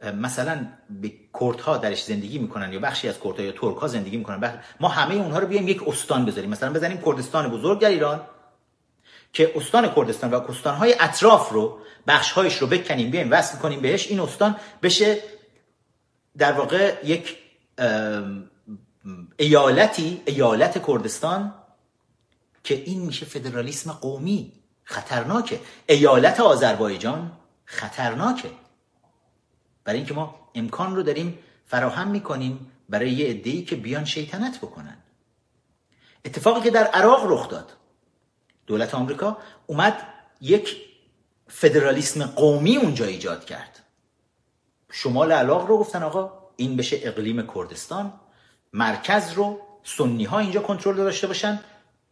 مثلا 0.03 0.67
به 0.89 1.13
کردها 1.39 1.77
درش 1.77 2.03
زندگی 2.03 2.39
می‌کنن 2.39 2.73
یا 2.73 2.79
بخشی 2.79 3.07
از 3.07 3.19
کردها 3.23 3.41
یا 3.41 3.51
ترک 3.51 3.77
ها 3.77 3.87
زندگی 3.87 4.17
می‌کنن. 4.17 4.61
ما 4.79 4.87
همه 4.87 5.15
اونها 5.15 5.39
رو 5.39 5.47
بیایم 5.47 5.67
یک 5.67 5.87
استان 5.87 6.25
بذاریم. 6.25 6.49
مثلا 6.49 6.73
بزنیم 6.73 7.01
کردستان 7.05 7.49
بزرگ 7.49 7.79
در 7.79 7.89
ایران 7.89 8.21
که 9.33 9.51
استان 9.55 9.93
کردستان 9.95 10.31
و 10.31 10.35
استانهای 10.35 10.95
اطراف 10.99 11.49
رو 11.49 11.79
بخشهایش 12.07 12.57
رو 12.57 12.67
بکنیم 12.67 13.11
بیایم 13.11 13.31
وصل 13.31 13.57
کنیم 13.57 13.81
بهش. 13.81 14.07
این 14.07 14.19
استان 14.19 14.55
بشه 14.83 15.23
در 16.37 16.51
واقع 16.51 16.97
یک 17.03 17.37
ایالتی 19.37 20.21
ایالت 20.25 20.87
کردستان 20.87 21.53
که 22.63 22.75
این 22.75 23.01
میشه 23.01 23.25
فدرالیسم 23.25 23.91
قومی. 23.91 24.51
خطرناکه. 24.83 25.59
ایالت 25.87 26.39
آذربایجان 26.39 27.31
خطرناکه. 27.65 28.49
برای 29.83 29.97
اینکه 29.97 30.13
ما 30.13 30.35
امکان 30.55 30.95
رو 30.95 31.03
داریم 31.03 31.39
فراهم 31.65 32.07
می‌کنیم 32.07 32.71
برای 32.89 33.11
یه 33.11 33.29
عده‌ای 33.29 33.61
که 33.63 33.75
بیان 33.75 34.05
شیطنت 34.05 34.57
بکنن. 34.57 34.97
اتفاقی 36.25 36.61
که 36.61 36.71
در 36.71 36.83
عراق 36.83 37.31
رخ 37.31 37.49
داد. 37.49 37.71
دولت 38.67 38.95
آمریکا 38.95 39.37
اومد 39.67 40.07
یک 40.41 40.77
فدرالیسم 41.47 42.25
قومی 42.25 42.77
اونجا 42.77 43.05
ایجاد 43.05 43.45
کرد. 43.45 43.79
شمال 44.91 45.31
عراق 45.31 45.67
رو 45.67 45.77
گفتن 45.77 46.03
آقا 46.03 46.33
این 46.55 46.75
بشه 46.75 46.99
اقلیم 47.03 47.47
کردستان. 47.55 48.13
مرکز 48.73 49.33
رو 49.33 49.59
سنی 49.83 50.23
ها 50.23 50.39
اینجا 50.39 50.61
کنترل 50.61 50.95
داشته 50.95 51.27
باشن. 51.27 51.59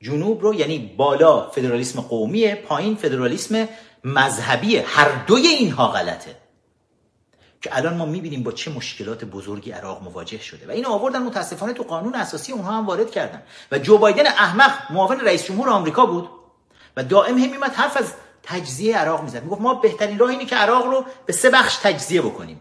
جنوب 0.01 0.41
رو 0.41 0.53
یعنی 0.53 0.95
بالا 0.97 1.49
فدرالیسم 1.49 2.01
قومیه 2.01 2.55
پایین 2.55 2.95
فدرالیسم 2.95 3.67
مذهبیه. 4.03 4.84
هر 4.88 5.26
دوی 5.26 5.47
اینها 5.47 5.88
غلطه. 5.88 6.36
که 7.62 7.78
الان 7.78 7.97
ما 7.97 8.05
می‌بینیم 8.05 8.43
با 8.43 8.51
چه 8.51 8.72
مشکلات 8.72 9.26
بزرگی 9.26 9.72
عراق 9.72 10.03
مواجه 10.03 10.39
شده. 10.39 10.68
و 10.68 10.72
این 10.72 10.86
آوردن 10.86 11.24
متاسفانه 11.24 11.74
تو 11.74 11.84
قانون 11.84 12.16
اساسی 12.16 12.51
اونها 12.51 12.78
هم 12.78 12.86
وارد 12.86 13.12
کردن. 13.12 13.43
و 13.72 13.80
جو 13.80 13.97
بایدن 13.97 14.28
احمق 14.28 14.91
معاون 14.91 15.20
رئیس 15.20 15.45
جمهور 15.45 15.70
آمریکا 15.70 16.05
بود. 16.05 16.30
و 16.97 17.03
دائم 17.03 17.38
هم 17.38 17.51
میمد 17.51 17.74
حرف 17.74 17.97
از 17.97 18.14
تجزیه 18.43 18.97
عراق 18.97 19.24
می‌زد. 19.24 19.43
می‌گفت 19.43 19.62
ما 19.62 19.74
بهترین 19.74 20.20
راه 20.20 20.30
اینه 20.30 20.45
که 20.45 20.55
عراق 20.55 20.86
رو 20.86 21.05
به 21.26 21.34
سه 21.34 21.49
بخش 21.49 21.76
تجزیه 21.76 22.22
بکنیم. 22.22 22.60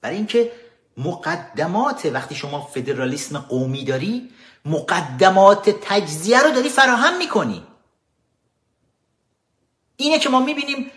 برای 0.00 0.16
اینکه 0.16 0.52
مقدمات 0.96 2.06
وقتی 2.12 2.34
شما 2.34 2.60
فدرالیسم 2.60 3.38
قومی 3.38 3.84
داری 3.84 4.30
مقدمات 4.64 5.70
تجزیه 5.70 6.42
رو 6.42 6.50
داری 6.50 6.68
فراهم 6.68 7.18
می‌کنی. 7.18 7.62
اینه 9.96 10.18
که 10.18 10.28
ما 10.28 10.40
می‌بینیم 10.40 10.90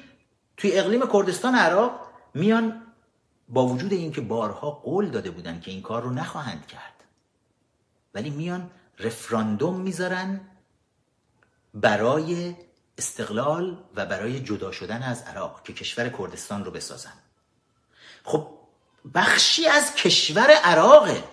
توی 0.58 0.80
اقلیم 0.80 1.02
کردستان 1.14 1.56
عراق 1.56 2.07
میان 2.38 2.82
با 3.50 3.66
وجود 3.66 3.94
اینکه 3.94 4.22
بارها 4.22 4.72
قول 4.72 5.10
داده 5.10 5.32
بودن 5.32 5.60
که 5.60 5.72
این 5.72 5.82
کار 5.82 6.02
رو 6.02 6.10
نخواهند 6.10 6.68
کرد 6.68 7.04
ولی 8.14 8.30
میان 8.30 8.70
رفراندوم 9.00 9.82
می‌ذارن 9.82 10.42
برای 11.74 12.56
استقلال 12.98 13.78
و 13.96 14.06
برای 14.06 14.40
جدا 14.40 14.72
شدن 14.72 15.04
از 15.04 15.22
عراق 15.22 15.64
که 15.64 15.74
کشور 15.74 16.10
کردستان 16.10 16.66
رو 16.66 16.72
بسازن. 16.72 17.14
خب 18.24 18.48
بخشی 19.16 19.68
از 19.68 19.96
کشور 19.96 20.52
عراقه. 20.64 21.24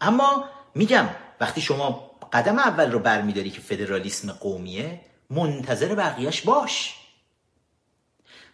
اما 0.00 0.48
میگم 0.74 1.08
وقتی 1.40 1.60
شما 1.60 2.10
قدم 2.32 2.58
اول 2.58 2.92
رو 2.92 2.98
برمیداری 2.98 3.50
که 3.50 3.60
فدرالیسم 3.60 4.32
قومیه 4.32 5.00
منتظر 5.30 5.94
بقیهش 5.94 6.40
باش. 6.40 6.96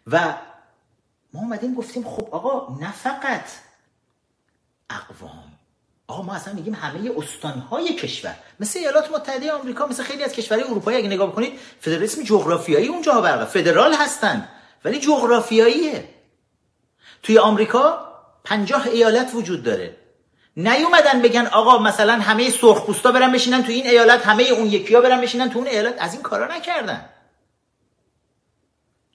و 0.06 0.34
ما 1.36 1.42
اومدیم 1.42 1.74
گفتیم 1.74 2.04
خب 2.04 2.28
آقا 2.30 2.78
نه 2.80 2.92
فقط 2.92 3.44
اقوام. 4.90 5.52
آقا 6.08 6.22
ما 6.22 6.34
اصلا 6.34 6.54
میگیم 6.54 6.74
همه 6.74 7.10
استانهای 7.16 7.94
کشور 7.94 8.36
مثل 8.60 8.78
ایالات 8.78 9.10
متحده 9.10 9.52
آمریکا 9.52 9.86
مثل 9.86 10.02
خیلی 10.02 10.24
از 10.24 10.32
کشورهای 10.32 10.70
اروپایی 10.70 10.98
اگه 10.98 11.08
نگاه 11.08 11.30
بکنید 11.30 11.58
فدرالیسم 11.80 12.22
جغرافیایی 12.22 12.88
اونجا 12.88 13.20
برقه 13.20 13.44
فدرال 13.44 13.94
هستن 13.94 14.48
ولی 14.84 15.00
جغرافیاییه. 15.00 16.08
توی 17.22 17.38
آمریکا 17.38 18.12
پنجاه 18.44 18.86
ایالت 18.86 19.30
وجود 19.34 19.62
داره. 19.62 19.96
نیومدن 20.56 21.22
بگن 21.22 21.46
آقا 21.46 21.78
مثلا 21.78 22.12
همه 22.12 22.50
سرخپوستا 22.50 23.12
برن 23.12 23.32
بشینن 23.32 23.62
تو 23.62 23.72
این 23.72 23.86
ایالت 23.86 24.26
همه 24.26 24.42
اون 24.42 24.66
یکی 24.66 24.94
ها 24.94 25.00
برن 25.00 25.20
بشینن 25.20 25.50
تو 25.50 25.58
اون 25.58 25.68
ایالت. 25.68 25.94
از 25.98 26.12
این 26.12 26.22
کارا 26.22 26.56
نکردن. 26.56 27.08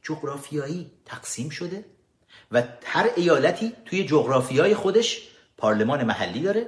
جغرافیایی 0.04 0.92
تقسیم 1.06 1.50
شده. 1.50 1.86
و 2.52 2.64
هر 2.84 3.10
ایالتی 3.16 3.74
توی 3.86 4.06
جغرافیای 4.06 4.76
خودش 4.76 5.22
پارلمان 5.58 6.04
محلی 6.04 6.42
داره. 6.42 6.68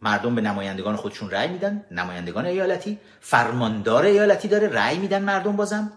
مردم 0.00 0.34
به 0.34 0.40
نمایندگان 0.40 0.96
خودشون 0.96 1.30
رأی 1.30 1.48
میدن 1.48 1.84
نمایندگان 1.90 2.46
ایالتی 2.46 2.98
فرماندار 3.20 4.04
ایالتی 4.04 4.48
داره 4.48 4.68
رأی 4.68 4.98
میدن 4.98 5.22
مردم 5.22 5.56
بازم. 5.56 5.92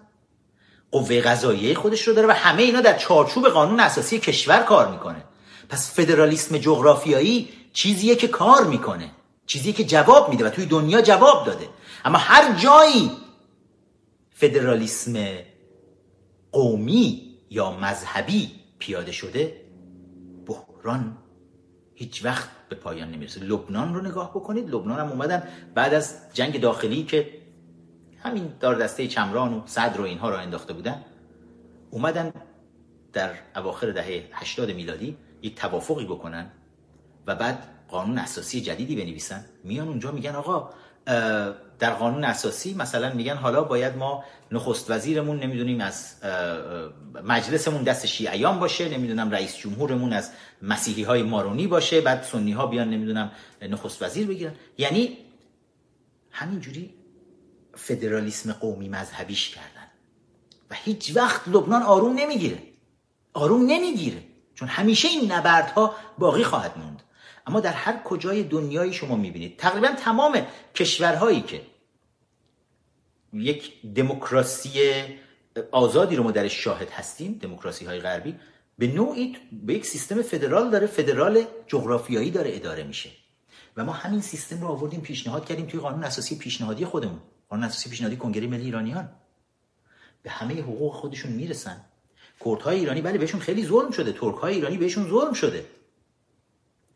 قوه 0.91 1.22
قضاییه 1.22 1.76
خودش 1.76 2.01
رو 2.01 2.13
داره 2.13 2.28
و 2.28 2.32
همه 2.32 2.63
اینا 2.63 2.82
در 2.82 2.97
چارچوب 2.97 3.47
قانون 3.49 3.80
اساسی 3.80 4.20
کشور 4.20 4.63
کار 4.63 4.91
می‌کنه. 4.91 5.24
پس 5.70 5.95
فدرالیسم 5.95 6.57
جغرافیایی 6.57 7.49
چیزیه 7.74 8.16
که 8.16 8.28
کار 8.28 8.63
می‌کنه 8.63 9.11
چیزیه 9.45 9.74
که 9.74 9.84
جواب 9.84 10.30
میده 10.30 10.45
و 10.45 10.49
توی 10.49 10.66
دنیا 10.66 11.01
جواب 11.01 11.45
داده. 11.45 11.70
اما 12.05 12.18
هر 12.18 12.59
جایی 12.59 13.11
فدرالیسم 14.32 15.28
قومی 16.51 17.24
یا 17.56 17.72
مذهبی 17.72 18.51
پیاده 18.80 19.12
شده 19.12 19.62
بحران 20.45 21.18
هیچ 21.95 22.26
وقت 22.26 22.49
به 22.70 22.76
پایان 22.76 23.12
نمی‌رسه. 23.12 23.39
لبنان 23.39 23.93
رو 23.95 24.01
نگاه 24.01 24.30
بکنید 24.30 24.70
لبنان 24.70 24.99
هم 24.99 25.10
اومدن 25.10 25.43
بعد 25.76 25.93
از 25.93 26.18
جنگ 26.34 26.62
داخلی 26.62 27.03
که 27.03 27.30
همین 28.18 28.53
دار 28.60 28.76
دسته 28.76 29.08
چمران 29.08 29.53
و 29.53 29.62
صدر 29.66 30.01
و 30.01 30.03
اینها 30.03 30.30
را 30.30 30.39
انداخته 30.39 30.74
بودن 30.74 31.06
اومدن 31.91 32.34
در 33.14 33.32
اواخر 33.56 33.91
دهه 33.91 34.30
80 34.34 34.72
میلادی 34.72 35.18
یک 35.41 35.56
توافقی 35.56 36.06
بکنن 36.06 36.51
و 37.28 37.36
بعد 37.36 37.68
قانون 37.88 38.18
اساسی 38.18 38.62
جدیدی 38.62 38.95
بنویسن. 38.95 39.45
میان 39.64 39.88
اونجا 39.88 40.12
میگن 40.12 40.36
آقا 40.36 40.70
در 41.80 41.93
قانون 41.93 42.23
اساسی 42.23 42.73
مثلا 42.73 43.13
میگن 43.13 43.36
حالا 43.36 43.63
باید 43.63 43.97
ما 43.97 44.23
نخست 44.51 44.91
وزیرمون 44.91 45.39
نمی‌دونیم 45.39 45.82
از 45.82 46.15
مجلسمون 47.23 47.84
دست 47.84 48.05
شیعیان 48.05 48.59
باشه 48.59 48.89
نمی‌دونم 48.89 49.32
رئیس 49.32 49.57
جمهورمون 49.57 50.13
از 50.13 50.32
مسیحی 50.61 51.03
های 51.03 51.23
مارونی 51.23 51.67
باشه 51.67 52.01
بعد 52.01 52.23
سنی 52.23 52.51
ها 52.51 52.67
بیان 52.67 52.89
نمی‌دونم 52.89 53.32
نخست 53.61 54.03
وزیر 54.03 54.28
بگیرن. 54.28 54.53
یعنی 54.78 55.17
همینجوری 56.32 56.93
فدرالیسم 57.76 58.51
قومی 58.51 58.89
مذهبیش 58.89 59.49
کردن. 59.49 59.88
و 60.69 60.76
هیچ 60.76 61.15
وقت 61.15 61.47
لبنان 61.47 61.84
آروم 61.84 62.13
نمی‌گیره. 62.13 62.59
آروم 63.34 63.65
نمی‌گیره. 63.65 64.23
چون 64.55 64.67
همیشه 64.67 65.07
این 65.07 65.32
نبردها 65.32 65.95
باقی 66.17 66.43
خواهد 66.43 66.78
موند. 66.78 67.03
اما 67.48 67.60
در 67.60 67.74
هر 67.74 68.04
کجای 68.04 68.43
دنیایی 68.43 68.93
شما 68.93 69.16
می‌بینید. 69.16 69.58
تقریبا 69.58 69.88
تمام 69.88 70.48
کشورهایی 70.76 71.41
که 71.41 71.62
یک 73.34 73.82
دموکراسی 73.96 74.72
آزادی 75.72 76.16
رو 76.16 76.24
ما 76.24 76.32
درش 76.32 76.64
شاهد 76.64 76.89
هستیم 76.89 77.39
دموکراسی 77.41 77.86
های 77.86 78.00
غربی 78.00 78.36
به 78.78 78.88
نوعی 78.88 79.38
به 79.52 79.74
یک 79.74 79.86
سیستم 79.86 80.22
فدرال 80.22 80.70
داره 80.70 80.88
فدرال 80.88 81.43
جغرافیایی 81.68 82.32
داره 82.32 82.56
اداره 82.56 82.84
میشه. 82.84 83.10
و 83.78 83.86
ما 83.86 83.91
همین 83.91 84.22
سیستم 84.22 84.62
رو 84.62 84.68
آوردیم 84.68 85.02
پیشنهاد 85.02 85.46
کردیم 85.46 85.66
توی 85.66 85.80
قانون 85.80 86.04
اساسی 86.04 86.38
پیشنهادی 86.38 86.86
خودمون. 86.86 87.20
قانون 87.50 87.66
اساسی 87.66 87.89
پیشنهادی 87.89 88.18
کنگره 88.18 88.48
ملی 88.48 88.66
ایرانیان. 88.66 89.10
به 90.24 90.30
همه 90.30 90.62
حقوق 90.62 90.93
خودشون 90.93 91.32
می‌رسن. 91.32 91.86
کردهای 92.46 92.80
ایرانی 92.80 93.02
بله 93.02 93.18
بهشون 93.18 93.39
خیلی 93.39 93.66
ظلم 93.66 93.91
شده. 93.91 94.12
ترک 94.12 94.36
های 94.36 94.54
ایرانی 94.54 94.78
بهشون 94.78 95.10
ظلم 95.10 95.34
شده. 95.34 95.66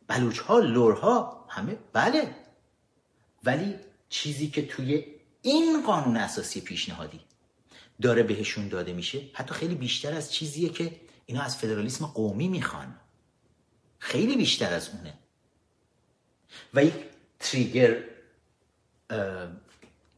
بلوچ 0.09 0.39
ها 0.39 0.59
لورها 0.59 1.45
همه 1.49 1.77
بله. 1.93 2.35
ولی 3.43 3.75
چیزی 4.09 4.49
که 4.49 4.67
توی 4.67 5.05
این 5.41 5.83
قانون 5.85 6.17
اساسی 6.17 6.61
پیشنهادی 6.61 7.19
داره 8.01 8.23
بهشون 8.23 8.67
داده 8.67 8.93
میشه 8.93 9.21
حتی 9.33 9.53
خیلی 9.53 9.75
بیشتر 9.75 10.13
از 10.13 10.33
چیزیه 10.33 10.69
که 10.69 11.01
اینا 11.25 11.41
از 11.41 11.57
فدرالیسم 11.57 12.05
قومی 12.05 12.47
می‌خوان. 12.47 12.95
خیلی 13.99 14.37
بیشتر 14.37 14.73
از 14.73 14.89
اونه. 14.89 15.13
و 16.73 16.83
یک 16.83 16.93
تریگر 17.39 18.03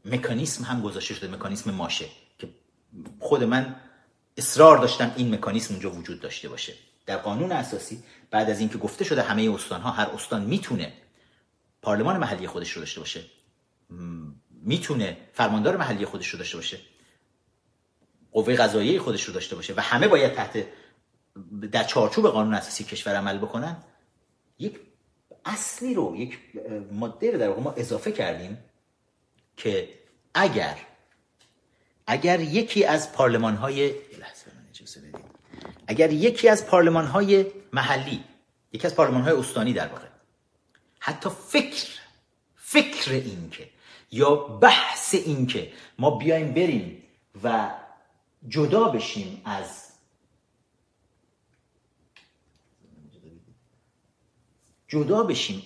مکانیسم 0.04 0.64
هم 0.64 0.82
گذاشته 0.82 1.14
شده 1.14 1.28
مکانیسم 1.28 1.70
ماشه 1.70 2.06
که 2.38 2.48
خود 3.20 3.44
من 3.44 3.76
اصرار 4.36 4.78
داشتم 4.78 5.12
این 5.16 5.34
مکانیسم 5.34 5.74
اونجا 5.74 5.90
وجود 5.90 6.20
داشته 6.20 6.48
باشه. 6.48 6.74
در 7.06 7.16
قانون 7.16 7.52
اساسی 7.52 8.02
بعد 8.30 8.50
از 8.50 8.60
اینکه 8.60 8.78
گفته 8.78 9.04
شده 9.04 9.22
همه 9.22 9.50
استان 9.54 9.80
ها 9.80 9.90
هر 9.90 10.06
استان 10.06 10.44
می‌تونه 10.44 10.92
پارلمان 11.82 12.16
محلی 12.16 12.46
خودش 12.46 12.70
رو 12.70 12.80
داشته 12.80 13.00
باشه 13.00 13.24
می‌تونه 14.50 15.16
فرماندار 15.32 15.76
محلی 15.76 16.04
خودش 16.04 16.28
رو 16.28 16.38
داشته 16.38 16.56
باشه 16.56 16.78
قوه 18.32 18.56
قضاییه 18.56 19.00
خودش 19.00 19.24
رو 19.24 19.34
داشته 19.34 19.56
باشه 19.56 19.74
و 19.76 19.80
همه 19.80 20.08
باید 20.08 20.32
تحت 20.32 20.66
در 21.72 21.84
چارچوب 21.84 22.28
قانون 22.28 22.54
اساسی 22.54 22.84
کشور 22.84 23.16
عمل 23.16 23.38
بکنن 23.38 23.76
یک 24.58 24.80
اصلی 25.44 25.94
رو 25.94 26.16
یک 26.16 26.38
ماده 26.92 27.30
رو 27.30 27.38
در 27.38 27.48
واقع 27.48 27.60
ما 27.60 27.72
اضافه 27.72 28.12
کردیم 28.12 28.58
که 29.56 29.88
اگر 30.34 30.76
اگر 32.06 32.40
یکی 32.40 32.84
از 32.84 33.12
پارلمان 33.12 33.56
های 33.56 33.94
اگر 35.86 36.12
یکی 36.12 36.48
از 36.48 36.66
پارلمان 36.66 37.06
های 37.06 37.46
محلی 37.72 38.24
یکی 38.72 38.86
از 38.86 38.94
پارلمان 38.94 39.22
های 39.22 39.32
استانی 39.32 39.72
در 39.72 39.88
واقع 39.88 40.06
حتی 40.98 41.30
فکر 41.48 41.86
فکر 42.56 43.12
این 43.12 43.50
که 43.50 43.68
یا 44.10 44.34
بحث 44.34 45.14
این 45.14 45.46
که 45.46 45.72
ما 45.98 46.10
بیایم 46.10 46.54
بریم 46.54 47.02
و 47.44 47.70
جدا 48.48 48.88
بشیم 48.88 49.42
از 49.44 49.88
جدا 54.88 55.22
بشیم 55.22 55.62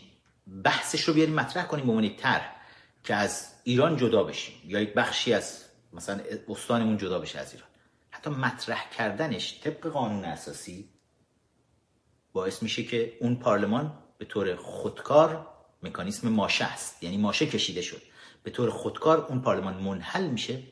بحثش 0.64 1.00
رو 1.04 1.14
بیاریم 1.14 1.34
مطرح 1.34 1.66
کنیم 1.66 1.86
به 1.86 1.92
عنوان 1.92 2.16
طرح 2.16 2.56
که 3.04 3.14
از 3.14 3.52
ایران 3.64 3.96
جدا 3.96 4.22
بشیم 4.22 4.54
یا 4.64 4.80
یک 4.80 4.94
بخشی 4.94 5.32
از 5.32 5.64
مثلا 5.92 6.20
استانمون 6.48 6.96
جدا 6.96 7.18
بشه 7.18 7.38
از 7.38 7.52
ایران. 7.52 7.68
حتی 8.26 8.34
مطرح 8.34 8.90
کردنش 8.90 9.60
طبق 9.60 9.86
قانون 9.86 10.24
اساسی 10.24 10.88
باعث 12.32 12.62
میشه 12.62 12.84
که 12.84 13.16
اون 13.20 13.36
پارلمان 13.36 13.98
به 14.18 14.24
طور 14.24 14.56
خودکار 14.56 15.48
مکانیسم 15.82 16.28
ماشه 16.28 16.64
است. 16.64 17.02
یعنی 17.02 17.16
ماشه 17.16 17.46
کشیده 17.46 17.82
شد. 17.82 18.02
به 18.42 18.50
طور 18.50 18.70
خودکار 18.70 19.26
اون 19.26 19.42
پارلمان 19.42 19.74
منحل 19.74 20.26
میشه 20.26 20.62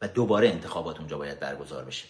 و 0.00 0.08
دوباره 0.08 0.48
انتخابات 0.48 0.98
اونجا 0.98 1.18
باید 1.18 1.40
برگزار 1.40 1.84
بشه. 1.84 2.06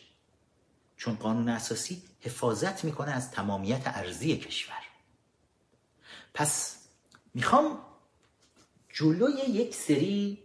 چون 0.96 1.14
قانون 1.14 1.48
اساسی 1.48 2.02
حفاظت 2.20 2.84
می‌کنه 2.84 3.10
از 3.10 3.30
تمامیت 3.30 3.82
ارزی 3.84 4.36
کشور. 4.36 4.82
پس 6.34 6.78
می‌خوام 7.34 7.78
جلوی 8.88 9.32
یک 9.32 9.74
سری 9.74 10.42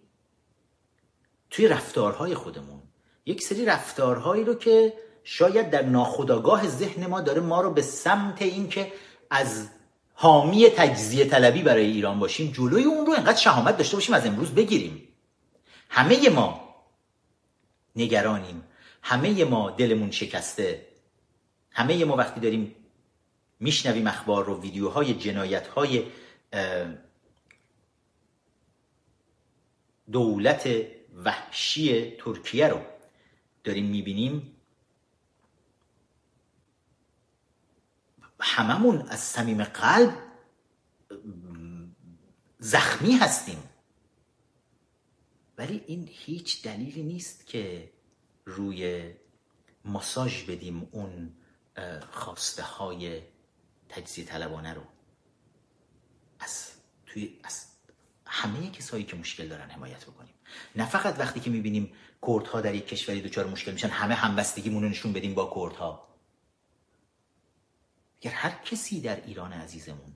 توی 1.49 1.67
رفتارهای 1.67 2.35
خودمون 2.35 2.88
یک 3.29 3.41
سری 3.41 3.65
رفتارهایی 3.65 4.43
رو 4.43 4.55
که 4.55 4.93
شاید 5.23 5.69
در 5.69 5.81
ناخودآگاه 5.81 6.67
ذهن 6.67 7.05
ما 7.05 7.21
داره 7.21 7.41
ما 7.41 7.61
رو 7.61 7.71
به 7.71 7.81
سمت 7.81 8.41
اینکه 8.41 8.93
از 9.29 9.69
حامی 10.13 10.69
تجزیه 10.69 11.25
طلبی 11.25 11.61
برای 11.61 11.85
ایران 11.85 12.19
باشیم 12.19 12.51
جلوی 12.51 12.83
اون 12.83 13.05
رو 13.05 13.13
انقدر 13.13 13.37
شهامت 13.37 13.77
داشته 13.77 13.97
باشیم 13.97 14.15
از 14.15 14.25
امروز 14.25 14.55
بگیریم. 14.55 15.07
همه 15.89 16.29
ما 16.29 16.75
نگرانیم. 17.95 18.63
همه 19.01 19.45
ما 19.45 19.71
دلمون 19.71 20.11
شکسته. 20.11 20.85
همه 21.71 22.05
ما 22.05 22.15
وقتی 22.15 22.39
داریم 22.39 22.75
میشنویم 23.59 24.07
اخبار 24.07 24.45
رو 24.45 24.61
ویدیوهای 24.61 25.13
جنایت 25.13 25.67
های 25.67 26.03
دولت 30.11 30.69
وحشی 31.25 32.11
ترکیه 32.11 32.67
رو. 32.67 32.79
داریم 33.63 33.85
می‌بینیم 33.85 34.55
هممون 38.39 39.01
از 39.01 39.19
صمیم 39.19 39.63
قلب 39.63 40.17
زخمی 42.59 43.11
هستیم. 43.11 43.63
ولی 45.57 45.83
این 45.87 46.09
هیچ 46.11 46.63
دلیلی 46.63 47.03
نیست 47.03 47.45
که 47.45 47.91
روی 48.45 49.13
ماساژ 49.85 50.43
بدیم 50.43 50.87
اون 50.91 51.33
خواسته 52.11 52.63
های 52.63 53.21
تجزیه 53.89 54.25
طلبانه 54.25 54.73
رو. 54.73 54.83
از 56.39 56.71
توی 57.05 57.39
از 57.43 57.65
همه 58.25 58.71
کسایی 58.71 59.03
که 59.03 59.15
مشکل 59.15 59.47
دارن 59.47 59.69
حمایت 59.69 60.05
بکنیم. 60.05 60.33
نه 60.75 60.85
فقط 60.85 61.19
وقتی 61.19 61.39
که 61.39 61.49
می‌بینیم 61.49 61.93
کردها 62.27 62.61
در 62.61 62.75
یک 62.75 62.87
کشوری 62.87 63.21
دچار 63.21 63.47
مشکل 63.47 63.71
میشن 63.71 63.87
همه 63.87 64.15
همبستگیمون 64.15 64.83
رو 64.83 64.89
نشون 64.89 65.13
بدیم 65.13 65.33
با 65.33 65.51
کردها. 65.55 66.07
اگر 68.21 68.31
هر 68.31 68.51
کسی 68.65 69.01
در 69.01 69.25
ایران 69.25 69.53
عزیزمون 69.53 70.15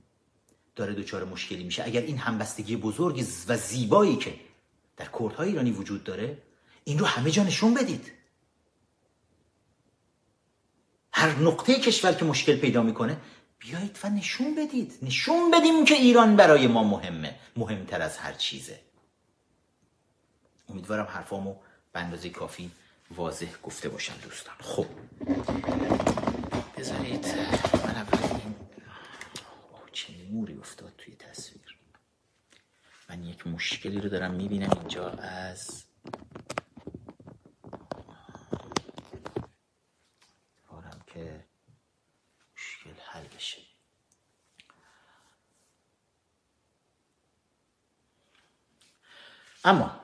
داره 0.75 0.93
دچار 0.93 1.23
مشکلی 1.23 1.63
میشه 1.63 1.83
اگر 1.83 2.01
این 2.01 2.17
همبستگی 2.17 2.75
بزرگ 2.75 3.25
و 3.47 3.57
زیبایی 3.57 4.15
که 4.15 4.35
در 4.97 5.09
کردهای 5.19 5.49
ایرانی 5.49 5.71
وجود 5.71 6.03
داره 6.03 6.37
این 6.83 6.99
رو 6.99 7.05
همه 7.05 7.31
جا 7.31 7.43
نشون 7.43 7.73
بدید. 7.73 8.11
هر 11.13 11.35
نقطه 11.35 11.79
کشور 11.79 12.13
که 12.13 12.25
مشکل 12.25 12.55
پیدا 12.55 12.83
می‌کنه 12.83 13.17
بیایید 13.59 13.99
و 14.03 14.09
نشون 14.09 14.55
بدید. 14.55 14.99
نشون 15.01 15.51
بدیم 15.51 15.85
که 15.85 15.93
ایران 15.93 16.35
برای 16.35 16.67
ما 16.67 16.83
مهمه 16.83 17.39
مهمتر 17.57 18.01
از 18.01 18.17
هر 18.17 18.33
چیزه. 18.33 18.79
امیدوارم 20.69 21.05
حرفامو 21.05 21.55
به 21.93 21.99
اندازه 21.99 22.29
کافی 22.29 22.71
واضح 23.11 23.57
گفته 23.63 23.89
باشم 23.89 24.13
دوستان. 24.23 24.55
خب. 24.59 24.87
بذارید 26.77 27.25
من 27.73 27.95
اول 27.95 28.23
این 28.23 28.55
چه 29.91 30.13
نوری 30.31 30.57
افتاد 30.57 30.93
توی 30.97 31.15
تصویر. 31.15 31.77
من 33.09 33.23
یک 33.23 33.47
مشکلی 33.47 34.01
رو 34.01 34.09
دارم 34.09 34.31
می‌بینم 34.33 34.71
اینجا 34.79 35.09
از 35.09 35.83
که 41.13 41.45
مشکل 42.55 43.01
حل 43.11 43.27
بشه. 43.27 43.61
اما 49.65 50.02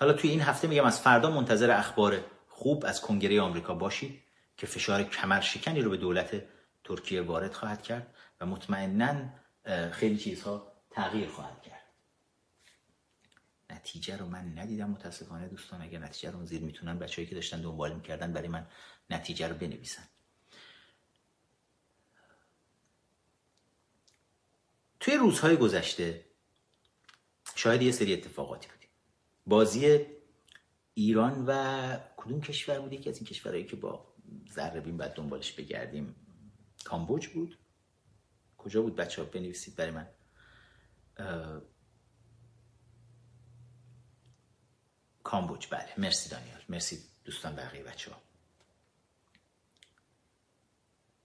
حالا 0.00 0.12
توی 0.12 0.30
این 0.30 0.40
هفته 0.40 0.68
میگم 0.68 0.84
از 0.84 1.00
فردا 1.00 1.30
منتظر 1.30 1.70
اخبار 1.70 2.24
خوب 2.48 2.84
از 2.86 3.00
کنگره 3.00 3.40
آمریکا 3.40 3.74
باشید 3.74 4.22
که 4.56 4.66
فشار 4.66 5.02
کمر 5.02 5.40
شکنی 5.40 5.82
رو 5.82 5.90
به 5.90 5.96
دولت 5.96 6.42
ترکیه 6.84 7.22
وارد 7.22 7.52
خواهد 7.52 7.82
کرد 7.82 8.14
و 8.40 8.46
مطمئنا 8.46 9.30
خیلی 9.90 10.16
چیزها 10.16 10.72
تغییر 10.90 11.28
خواهد 11.28 11.62
کرد. 11.62 11.80
نتیجه 13.70 14.16
رو 14.16 14.26
من 14.26 14.58
ندیدم 14.58 14.90
متاسفانه 14.90 15.48
دوستان 15.48 15.82
اگر 15.82 15.98
نتیجه 15.98 16.30
رو 16.30 16.46
زیر 16.46 16.62
می‌تونن 16.62 16.98
بچه‌ای 16.98 17.28
که 17.28 17.34
داشتن 17.34 17.60
دنبال 17.60 17.94
می‌کردن 17.94 18.32
برای 18.32 18.48
من 18.48 18.66
نتیجه 19.10 19.48
رو 19.48 19.54
بنویسن. 19.54 20.08
توی 25.00 25.16
روزهای 25.16 25.56
گذشته 25.56 26.24
شاید 27.54 27.82
یه 27.82 27.92
سری 27.92 28.14
اتفاقاتی 28.14 28.68
بودیم 28.68 28.79
بازی 29.50 30.06
ایران 30.94 31.44
و 31.46 31.98
کدوم 32.16 32.40
کشور 32.40 32.80
بود 32.80 32.92
یکی 32.92 33.10
از 33.10 33.16
این 33.16 33.26
کشورهایی 33.26 33.64
که 33.64 33.76
با 33.76 34.14
ذره 34.52 34.80
بعد 34.80 35.14
دنبالش 35.14 35.52
بگردیم؟ 35.52 36.14
کامبوج 36.84 37.28
بود. 37.28 37.58
کجا 38.58 38.82
بود 38.82 38.96
بچه 38.96 39.22
ها 39.22 39.28
بنویسید 39.28 39.76
برای 39.76 39.90
من. 39.90 40.08
کامبوج. 45.22 45.66
بله. 45.70 45.94
مرسی 45.98 46.30
دانیال. 46.30 46.60
مرسی 46.68 46.98
دوستان 47.24 47.56
بقیه 47.56 47.82
بچه 47.82 48.10
ها 48.10 48.22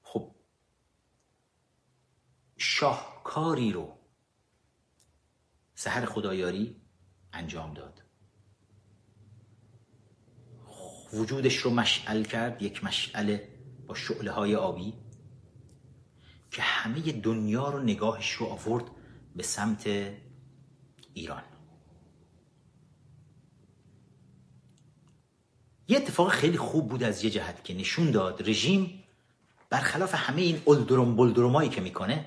خب 0.03 0.36
شاهکاری 2.57 3.71
رو 3.71 3.99
سهر 5.76 6.05
خدایاری 6.05 6.82
انجام 7.34 7.73
داد. 7.73 8.05
وجودش 11.16 11.57
رو 11.57 11.72
مشعل 11.72 12.24
کرد 12.24 12.61
یک 12.61 12.84
مشعله 12.84 13.47
با 13.88 13.95
شعله 13.95 14.32
های 14.32 14.55
آبی 14.55 14.93
که 16.51 16.61
همه 16.61 17.11
دنیا 17.11 17.70
رو 17.70 17.80
نگاهش 17.80 18.32
رو 18.32 18.45
آورد 18.45 18.84
به 19.36 19.43
سمت 19.43 19.88
ایران. 21.13 21.43
یه 25.88 25.97
اتفاق 25.97 26.30
خیلی 26.30 26.57
خوب 26.57 26.89
بود 26.89 27.03
از 27.03 27.24
یه 27.24 27.30
جهت 27.30 27.63
که 27.63 27.74
نشون 27.74 28.11
داد 28.11 28.49
رژیم 28.49 29.03
برخلاف 29.70 30.16
همه 30.16 30.41
این 30.41 30.61
الدروم 30.68 31.16
بلدرومایی 31.16 31.70
که 31.70 31.82
می‌کنه 31.82 32.26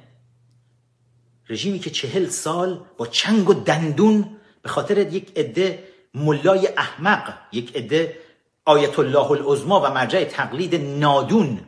رژیمی 1.49 1.79
که 1.79 1.91
چهل 1.91 2.29
سال 2.29 2.85
با 2.97 3.07
چنگ 3.07 3.49
و 3.49 3.55
دندون 3.55 4.37
به 4.63 4.69
خاطر 4.69 4.99
یک 4.99 5.39
عده 5.39 5.89
ملای 6.15 6.69
احمق 6.77 7.39
یک 7.53 7.77
عده 7.77 8.28
آیت 8.69 8.99
الله 8.99 9.31
العظما 9.31 9.81
و 9.81 9.91
مرجع 9.91 10.25
تقلید 10.25 10.75
نادون 10.75 11.67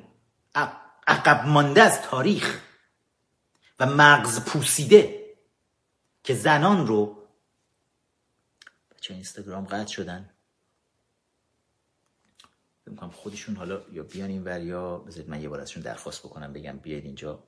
عقب 1.07 1.47
مانده 1.47 1.83
از 1.83 2.03
تاریخ 2.03 2.61
و 3.79 3.87
مغز 3.87 4.45
پوسیده 4.45 5.35
که 6.25 6.35
زنان 6.35 6.87
رو 6.87 7.29
بچه 8.91 9.15
اینستاگرام 9.15 9.65
قطع 9.65 9.93
شدن. 9.93 10.31
می‌کنم 12.87 13.11
خودشون 13.11 13.57
حالا 13.57 13.83
یا 13.93 14.03
بیان 14.03 14.31
این 14.31 14.45
ور 14.45 14.61
یا 14.61 14.99
بذارید 14.99 15.31
من 15.31 15.43
یه 15.43 15.49
بار 15.49 15.61
ازشون 15.61 15.83
درخواست 15.83 16.21
بکنم 16.21 16.53
بگم 16.53 16.79
بیاید 16.79 17.05
اینجا. 17.05 17.45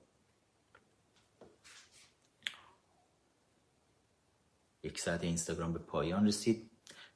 یک 4.83 5.01
ساعت 5.01 5.25
اینستاگرام 5.25 5.73
به 5.73 5.79
پایان 5.79 6.27
رسید. 6.27 6.71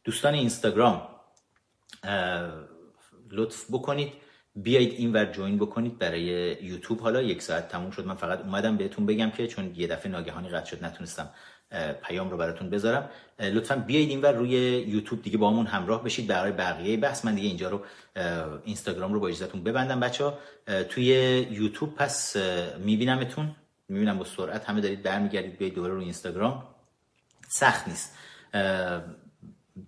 دوستان 0.04 0.34
اینستاگرام 0.34 1.15
لطف 3.30 3.64
بکنید. 3.70 4.12
بیایید 4.56 4.92
این 4.92 5.12
ور 5.12 5.24
جوین 5.24 5.58
بکنید 5.58 5.98
برای 5.98 6.22
یوتیوب. 6.62 7.00
حالا 7.00 7.22
یک 7.22 7.42
ساعت 7.42 7.68
تموم 7.68 7.90
شد. 7.90 8.06
من 8.06 8.14
فقط 8.14 8.40
اومدم 8.40 8.76
بهتون 8.76 9.06
بگم 9.06 9.30
که 9.30 9.46
چون 9.46 9.72
یه 9.74 9.86
دفعه 9.86 10.12
ناگهانی 10.12 10.48
قطع 10.48 10.66
شد 10.70 10.84
نتونستم 10.84 11.30
پیام 12.02 12.30
رو 12.30 12.36
براتون 12.36 12.70
بذارم. 12.70 13.10
لطفا 13.40 13.76
بیایید 13.76 14.10
اینور 14.10 14.32
روی 14.32 14.50
یوتیوب 14.88 15.22
دیگه 15.22 15.38
با 15.38 15.50
همون 15.50 15.66
همراه 15.66 16.04
بشید. 16.04 16.26
برای 16.26 16.52
بقیه 16.52 16.96
بحث 16.96 17.24
من 17.24 17.34
دیگه 17.34 17.48
اینجا 17.48 17.70
رو 17.70 17.80
اینستاگرام 18.64 19.12
رو 19.12 19.20
با 19.20 19.28
اجازهتون 19.28 19.62
ببندم. 19.62 20.00
بچه 20.00 20.24
ها 20.24 20.38
توی 20.88 21.06
یوتیوب 21.50 21.94
پس 21.94 22.36
میبینمتون. 22.78 23.56
می‌بینم 23.88 24.18
با 24.18 24.24
سرعت 24.24 24.64
همه 24.64 24.80
دارید 24.80 25.02
برمیگردید. 25.02 25.58
بیایید 25.58 25.74
دوباره 25.74 25.94
روی 25.94 26.04
اینستاگرام. 26.04 26.68
سخت 27.48 27.88
نیست. 27.88 28.18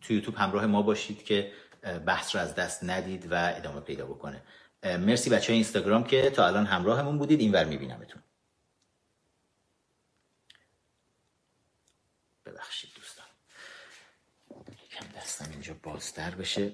توی 0.00 0.16
یوتیوب 0.16 0.34
همراه 0.36 0.66
ما 0.66 0.82
باشید 0.82 1.24
که 1.24 1.50
بحث 1.82 2.36
رو 2.36 2.42
از 2.42 2.54
دست 2.54 2.84
ندید 2.84 3.32
و 3.32 3.52
ادامه 3.56 3.80
پیدا 3.80 4.06
بکنه. 4.06 4.42
مرسی 4.84 5.30
بچه 5.30 5.46
های 5.46 5.54
اینستاگرام 5.54 6.04
که 6.04 6.30
تا 6.30 6.46
الان 6.46 6.66
همراهمون 6.66 7.18
بودید. 7.18 7.40
اینور 7.40 7.64
میبینمتون. 7.64 8.22
ببخشید 12.46 12.90
دوستان. 12.94 13.26
یکم 14.84 15.06
دستم 15.16 15.50
اینجا 15.50 15.74
بازتر 15.82 16.30
بشه. 16.30 16.72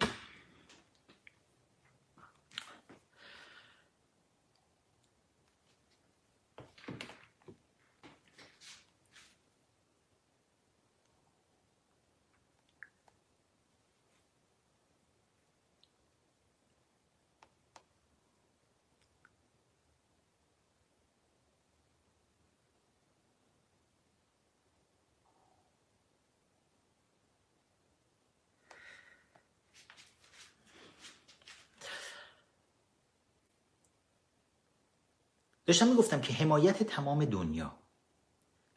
داشتم 35.67 35.89
می‌گفتم 35.89 36.21
که 36.21 36.33
حمایت 36.33 36.83
تمام 36.83 37.25
دنیا 37.25 37.79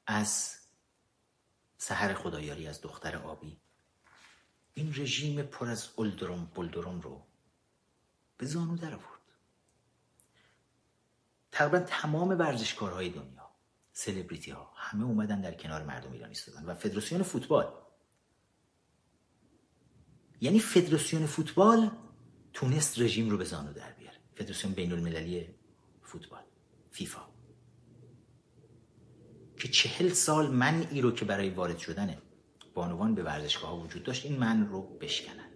از 0.07 0.57
سهر 1.77 2.13
خدایاری 2.13 2.67
از 2.67 2.81
دختر 2.81 3.17
آبی. 3.17 3.59
این 4.73 4.93
رژیم 4.95 5.41
پر 5.41 5.69
از 5.69 5.89
الدروم 5.97 6.51
بلدروم 6.55 7.01
رو 7.01 7.27
به 8.37 8.45
زانو 8.45 8.77
در 8.77 8.93
آورد. 8.93 9.21
تقریبا 11.51 11.79
تمام 11.79 12.29
ورزشکارهای 12.29 13.09
دنیا 13.09 13.49
سلبریتی 13.93 14.51
ها 14.51 14.73
همه 14.75 15.03
اومدن 15.03 15.41
در 15.41 15.53
کنار 15.53 15.83
مردم 15.83 16.11
ایران 16.11 16.29
ایستادن 16.29 16.65
و 16.65 16.75
فدراسیون 16.75 17.23
فوتبال. 17.23 17.73
یعنی 20.41 20.59
فدراسیون 20.59 21.25
فوتبال 21.25 21.91
تونست 22.53 22.99
رژیم 22.99 23.29
رو 23.29 23.37
به 23.37 23.45
زانو 23.45 23.73
در 23.73 23.91
بیاره. 23.91 24.17
فدراسیون 24.35 24.73
بین 24.73 24.91
المللی 24.91 25.55
فوتبال. 26.03 26.43
فیفا. 26.91 27.21
که 29.59 29.67
چهل 29.67 30.09
سال 30.09 30.51
منعی 30.51 31.01
رو 31.01 31.11
که 31.11 31.25
برای 31.25 31.49
وارد 31.49 31.77
شدن 31.77 32.17
بانوان 32.73 33.15
به 33.15 33.23
ورزشگاه 33.23 33.69
ها 33.69 33.77
وجود 33.77 34.03
داشت 34.03 34.25
این 34.25 34.39
من 34.39 34.67
رو 34.69 34.81
بشکنن. 34.81 35.47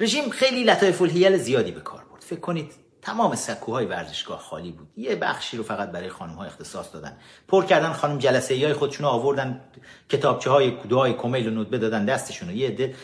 رژیم 0.00 0.30
خیلی 0.30 0.64
لطایف 0.64 1.02
الهیل 1.02 1.36
زیادی 1.36 1.70
به 1.70 1.80
کار 1.80 2.04
برد. 2.04 2.22
فکر 2.22 2.40
کنید 2.40 2.72
تمام 3.02 3.34
سکوهای 3.34 3.86
ورزشگاه 3.86 4.38
خالی 4.38 4.72
بود. 4.72 4.88
یه 4.96 5.16
بخشی 5.16 5.56
رو 5.56 5.62
فقط 5.62 5.90
برای 5.90 6.08
خانم 6.08 6.32
ها 6.32 6.44
اختصاص 6.44 6.94
دادن. 6.94 7.16
پر 7.48 7.64
کردن 7.64 7.92
خانم 7.92 8.18
جلسه 8.18 8.54
های 8.54 8.72
خودشون 8.72 9.06
آوردن 9.06 9.64
کتابچه 10.08 10.50
های 10.50 10.70
دعای 10.70 11.14
کمیل 11.14 11.48
و 11.48 11.60
ندبه 11.60 11.78
دادن 11.78 12.04
دستشون 12.04 12.50
یه 12.50 12.68
عده 12.68 12.94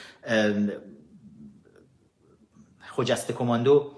خجسته 2.80 3.32
کماندو 3.32 3.95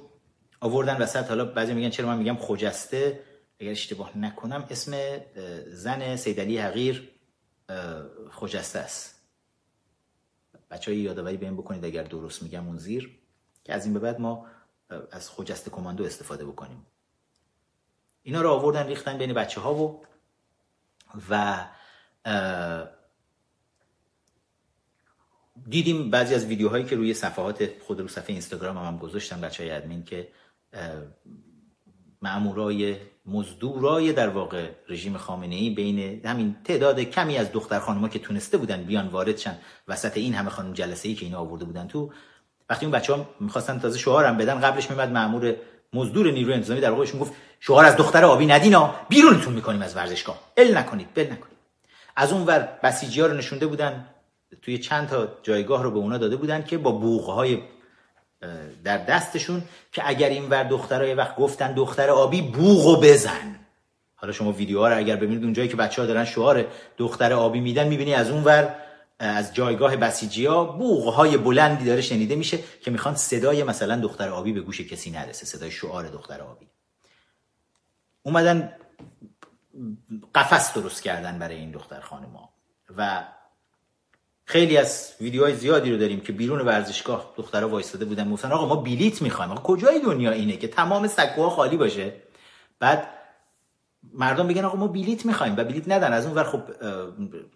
آوردن 0.61 0.97
وسط 0.97 1.29
حالا 1.29 1.45
بعضی 1.45 1.75
میگن 1.75 1.91
چرا 1.91 2.07
من 2.07 2.19
میگم 2.19 2.37
خجسته؟ 2.37 3.21
اگر 3.61 3.71
اشتباه 3.71 4.19
نکنم 4.19 4.67
اسم 4.71 5.21
زن 5.67 6.17
سیدلی 6.17 6.59
حقیر 6.59 7.11
خجسته 8.31 8.79
است. 8.79 9.15
بچه 10.71 10.91
های 10.91 11.01
یادآوری 11.01 11.37
بهم 11.37 11.57
بکنید 11.57 11.85
اگر 11.85 12.03
درست 12.03 12.43
میگم 12.43 12.67
اون 12.67 12.77
زیر 12.77 13.19
که 13.65 13.75
از 13.75 13.85
این 13.85 13.95
به 13.95 14.01
بعد 14.01 14.21
ما 14.21 14.47
از 15.11 15.31
خجسته 15.31 15.71
کماندو 15.71 16.05
استفاده 16.05 16.45
بکنیم. 16.45 16.87
اینا 18.23 18.43
رو 18.43 18.51
آوردن 18.51 18.87
ریختن 18.87 19.19
بین 19.19 19.33
بچه 19.33 19.61
ها 19.61 19.75
و 19.75 20.03
و 21.31 21.65
دیدیم 25.69 26.11
بعضی 26.11 26.35
از 26.35 26.45
ویدیوهایی 26.47 26.85
که 26.85 26.97
روی 26.97 27.15
صفحات 27.15 27.81
خود 27.83 28.01
رو 28.01 28.09
صفحه 28.09 28.31
اینستاگرام 28.31 28.77
هم, 28.79 28.85
هم 28.85 28.99
گذاشتن 28.99 29.41
بچه 29.41 29.63
های 29.63 29.73
ادمین 29.73 30.05
که 30.05 30.29
معمورای 32.23 32.97
مزدورای 33.27 34.13
در 34.13 34.29
واقع 34.29 34.71
رژیم 34.89 35.17
خامنه 35.17 35.55
ای 35.55 35.71
بین 35.71 36.25
همین 36.25 36.57
تعداد 36.65 37.01
کمی 37.01 37.39
از 37.39 37.53
دختر 37.53 37.79
خانوما 37.79 38.09
که 38.09 38.19
تونسته 38.19 38.57
بودن 38.57 38.83
بیان 38.83 39.09
وارد 39.09 39.37
شن 39.37 39.59
وسط 39.89 40.17
این 40.17 40.35
همه 40.35 40.51
خانم 40.51 40.73
جلسه 40.73 41.09
ای 41.09 41.15
که 41.15 41.27
اینا 41.27 41.39
آورده 41.39 41.65
بودن 41.65 41.87
تو 41.87 42.13
وقتی 42.71 42.87
اون 42.87 42.93
بچه 42.93 43.15
ها 43.15 43.29
می‌خواستن 43.41 43.79
تازه 43.79 43.99
شعارم 43.99 44.37
بدن 44.37 44.61
قبلش 44.61 44.91
میمد 44.91 45.13
مامور 45.13 45.57
مزدور 45.93 46.31
نیروی 46.31 46.55
انتظامی 46.55 46.81
در 46.81 46.91
واقعشون 46.91 47.21
گفت 47.21 47.33
شعار 47.61 47.85
از 47.85 47.97
دختر 47.97 48.25
آبی 48.25 48.47
ندینا 48.47 48.95
بیرونتون 49.09 49.53
می‌کنیم 49.53 49.83
از 49.83 49.97
ورزشگاه. 49.97 50.41
ال 50.57 50.77
نکنید 50.77 51.09
بل 51.15 51.23
نکنید. 51.23 51.59
از 52.17 52.33
اون 52.33 52.47
ور 52.47 52.69
بسیجی 52.83 53.21
ها 53.21 53.27
رو 53.27 53.35
نشونده 53.37 53.67
بودن 53.67 54.07
توی 54.63 54.79
چند 54.79 55.09
تا 55.09 55.29
جایگاه 55.43 55.83
رو 55.83 55.91
به 55.91 55.99
اونا 55.99 56.19
داده 56.19 56.37
بودن 56.37 56.63
که 56.63 56.79
با 56.79 56.93
بوغ 56.93 57.29
در 58.85 58.99
دستشون 58.99 59.63
که 59.93 60.03
اگر 60.09 60.29
این 60.29 60.49
ور 60.49 60.65
دخترای 60.65 61.15
وقت 61.15 61.37
گفتن 61.37 61.73
دختر 61.73 62.11
آبی 62.11 62.43
بوغو 62.43 62.97
بزن. 62.97 63.59
حالا 64.15 64.33
شما 64.33 64.53
ویدیوها 64.53 64.89
رو 64.89 64.97
اگر 64.97 65.17
ببینید 65.17 65.45
اونجایی 65.45 65.69
که 65.69 65.77
بچه 65.77 66.03
ها 66.03 66.09
دارن 66.09 66.25
شعار 66.25 66.67
دختر 66.97 67.33
آبی 67.33 67.61
میدن 67.61 67.89
می‌بینی 67.89 68.15
از 68.15 68.31
اون 68.31 68.45
ور 68.45 68.75
از 69.19 69.55
جایگاه 69.55 69.97
بسیجی 69.97 70.47
ها 70.47 70.65
بوغ 70.65 71.43
بلندی 71.45 71.85
داره 71.85 72.01
شنیده 72.01 72.37
میشه 72.37 72.59
که 72.83 72.91
می‌خوان 72.91 73.15
صدای 73.15 73.63
مثلا 73.63 73.97
دختر 74.01 74.29
آبی 74.29 74.53
به 74.53 74.61
گوش 74.61 74.81
کسی 74.81 75.11
نرسه 75.11 75.47
صدای 75.47 75.71
شعار 75.71 76.09
دختر 76.09 76.41
آبی. 76.41 76.67
اومدن 78.23 78.73
قفس 80.35 80.75
درست 80.75 81.03
کردن 81.03 81.39
برای 81.39 81.57
این 81.57 81.71
دختر 81.71 82.01
خانما 82.01 82.51
و 82.97 83.25
خیلی 84.49 84.77
از 84.77 85.13
ویدیوهای 85.21 85.55
زیادی 85.55 85.91
رو 85.91 85.97
داریم 85.97 86.21
که 86.21 86.33
بیرون 86.33 86.61
ورزشگاه 86.61 87.35
دخترها 87.37 87.69
وایستاده 87.69 88.05
بودن. 88.05 88.33
گفتن 88.33 88.53
آقا 88.53 88.67
ما 88.67 88.77
بلیت 88.77 89.23
می‌خوایم. 89.23 89.51
آقا 89.51 89.63
کجای 89.63 90.01
دنیا 90.01 90.31
اینه 90.31 90.57
که 90.57 90.69
تمام 90.69 91.07
سکوها 91.07 91.51
خالی 91.51 91.77
باشه؟ 91.77 92.13
بعد 92.81 93.09
مردم 94.13 94.49
بگن 94.49 94.65
آقا 94.65 94.79
ما 94.79 94.87
بلیت 94.87 95.27
می‌خوایم. 95.27 95.53
و 95.57 95.65
بلیت 95.65 95.89
ندن. 95.89 96.13
از 96.13 96.27
اون 96.27 96.35
ور 96.35 96.45
خب 96.45 96.61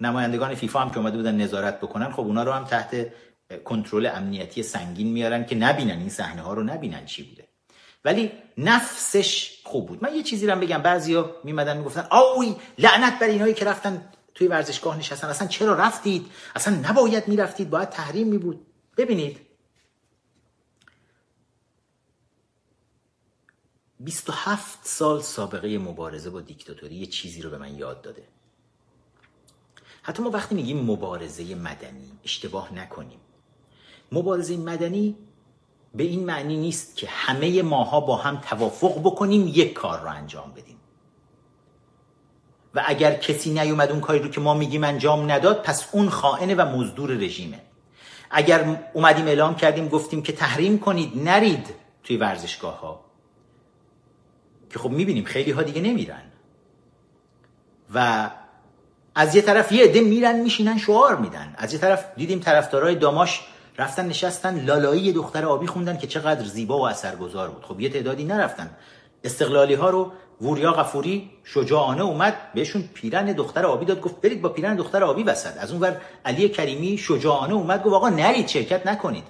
نمایندگان 0.01 0.55
فیفا 0.55 0.81
هم 0.81 0.91
که 0.91 0.99
اومده 0.99 1.17
بودن 1.17 1.37
نظارت 1.37 1.81
بکنن 1.81 2.13
خب 2.13 2.21
اونا 2.21 2.43
رو 2.43 2.53
هم 2.53 2.65
تحت 2.65 3.07
کنترل 3.65 4.07
امنیتی 4.07 4.63
سنگین 4.63 5.13
میارن 5.13 5.47
که 5.47 5.55
نبینن 5.55 5.99
این 5.99 6.09
صحنه 6.09 6.43
ها 6.43 6.55
رو 6.55 6.63
نبینن 6.63 7.05
چی 7.05 7.23
بوده. 7.23 7.49
ولی 8.05 8.33
نفسش 8.59 9.61
خوب 9.65 9.87
بود. 9.87 10.03
من 10.03 10.15
یه 10.15 10.23
چیزی 10.23 10.47
رو 10.47 10.57
بگم. 10.57 10.83
بعضیا 10.83 11.37
میمدن 11.45 11.77
می‌گفتن 11.77 12.07
آوی 12.11 12.57
لعنت 12.79 13.19
بر 13.19 13.27
اینایی 13.27 13.55
که 13.55 13.65
رفتن 13.65 14.13
توی 14.35 14.49
ورزشگاه 14.49 14.99
نشستن. 14.99 15.29
اصلا 15.29 15.49
چرا 15.49 15.75
رفتید؟ 15.75 16.27
اصلا 16.55 16.75
نباید 16.75 17.29
می‌رفتید. 17.29 17.71
باید 17.71 17.89
تحریم 17.89 18.29
می 18.29 18.39
بود 18.39 18.67
ببینید 18.97 19.41
27 24.01 24.79
سال 24.83 25.23
سابقه 25.23 25.79
مبارزه 25.79 26.31
با 26.31 26.41
دیکتاتوری 26.41 26.95
یه 26.95 27.07
چیزی 27.07 27.43
رو 27.43 27.51
به 27.51 27.59
من 27.59 27.75
یاد 27.75 28.03
داده. 28.03 28.23
حتی 30.03 30.23
ما 30.23 30.31
وقتی 30.31 30.55
میگیم 30.55 30.85
مبارزه 30.85 31.55
مدنی 31.55 32.13
اشتباه 32.25 32.75
نکنیم. 32.75 33.21
مبارزه 34.13 34.57
مدنی 34.57 35.17
به 35.95 36.05
این 36.05 36.25
معنی 36.25 36.57
نیست 36.57 36.97
که 36.97 37.07
همه 37.07 37.63
ماها 37.63 38.01
با 38.01 38.17
هم 38.17 38.41
توافق 38.41 39.01
بکنیم 39.01 39.49
یک 39.49 39.73
کار 39.73 40.01
رو 40.01 40.09
انجام 40.09 40.53
بدیم. 40.53 40.79
و 42.75 42.83
اگر 42.87 43.15
کسی 43.15 43.51
نیومد 43.51 43.91
اون 43.91 44.01
کاری 44.01 44.19
رو 44.19 44.29
که 44.29 44.41
ما 44.41 44.55
میگیم 44.55 44.85
انجام 44.85 45.31
نداد 45.31 45.63
پس 45.63 45.89
اون 45.93 46.09
خائنه 46.09 46.55
و 46.55 46.77
مزدور 46.79 47.11
رژیمه. 47.11 47.61
اگر 48.31 48.81
اومدیم 48.93 49.27
اعلام 49.27 49.55
کردیم 49.55 49.89
گفتیم 49.89 50.23
که 50.23 50.33
تحریم 50.33 50.79
کنید 50.79 51.29
نرید 51.29 51.67
توی 52.05 52.17
ورزشگاه 52.17 52.81
ها 52.81 53.01
که 54.71 54.79
خب 54.79 54.91
می‌بینیم 54.91 55.25
خیلی 55.25 55.51
ها 55.51 55.63
دیگه 55.63 55.81
نمیرن. 55.81 56.23
و 57.95 58.31
از 59.15 59.35
یه 59.35 59.43
طرف 59.43 59.73
یه 59.73 59.85
عده 59.85 60.01
میرن 60.01 60.41
میشینن 60.41 60.79
شعار 60.79 61.17
میدن. 61.17 61.55
از 61.59 61.73
یه 61.73 61.79
طرف 61.79 62.05
دیدیم 62.17 62.39
طرفدارای 62.39 62.95
داماش 62.95 63.41
رفتن 63.79 64.07
نشستن 64.07 64.65
لالایی 64.65 65.13
دختر 65.13 65.45
آبی 65.45 65.67
خوندن 65.67 65.99
که 65.99 66.07
چقدر 66.07 66.45
زیبا 66.45 66.79
و 66.79 66.89
اثرگذار 66.89 67.51
بود. 67.51 67.65
خب 67.65 67.81
یه 67.81 67.89
تعدادی 67.89 68.25
نرفتن. 68.25 68.71
استقلالی 69.25 69.75
ها 69.75 69.91
رو 69.91 70.13
وریا 70.43 70.73
غفوری 70.73 71.31
شجاعانه 71.45 72.03
اومد 72.03 72.53
بهشون 72.55 72.83
پیرن 72.95 73.33
دختر 73.33 73.67
آبی 73.67 73.85
داد 73.85 74.01
گفت 74.01 74.21
برید 74.21 74.43
با 74.43 74.49
پیرن 74.49 74.77
دختر 74.77 75.05
آبی 75.05 75.23
وسط. 75.23 75.57
از 75.59 75.73
اونور 75.73 76.01
علی 76.25 76.49
کریمی 76.49 76.99
شجاعانه 76.99 77.55
اومد 77.55 77.83
گفت 77.83 77.95
آقا 77.95 78.09
نرید 78.09 78.49
شرکت 78.49 78.87
نکنید. 78.87 79.25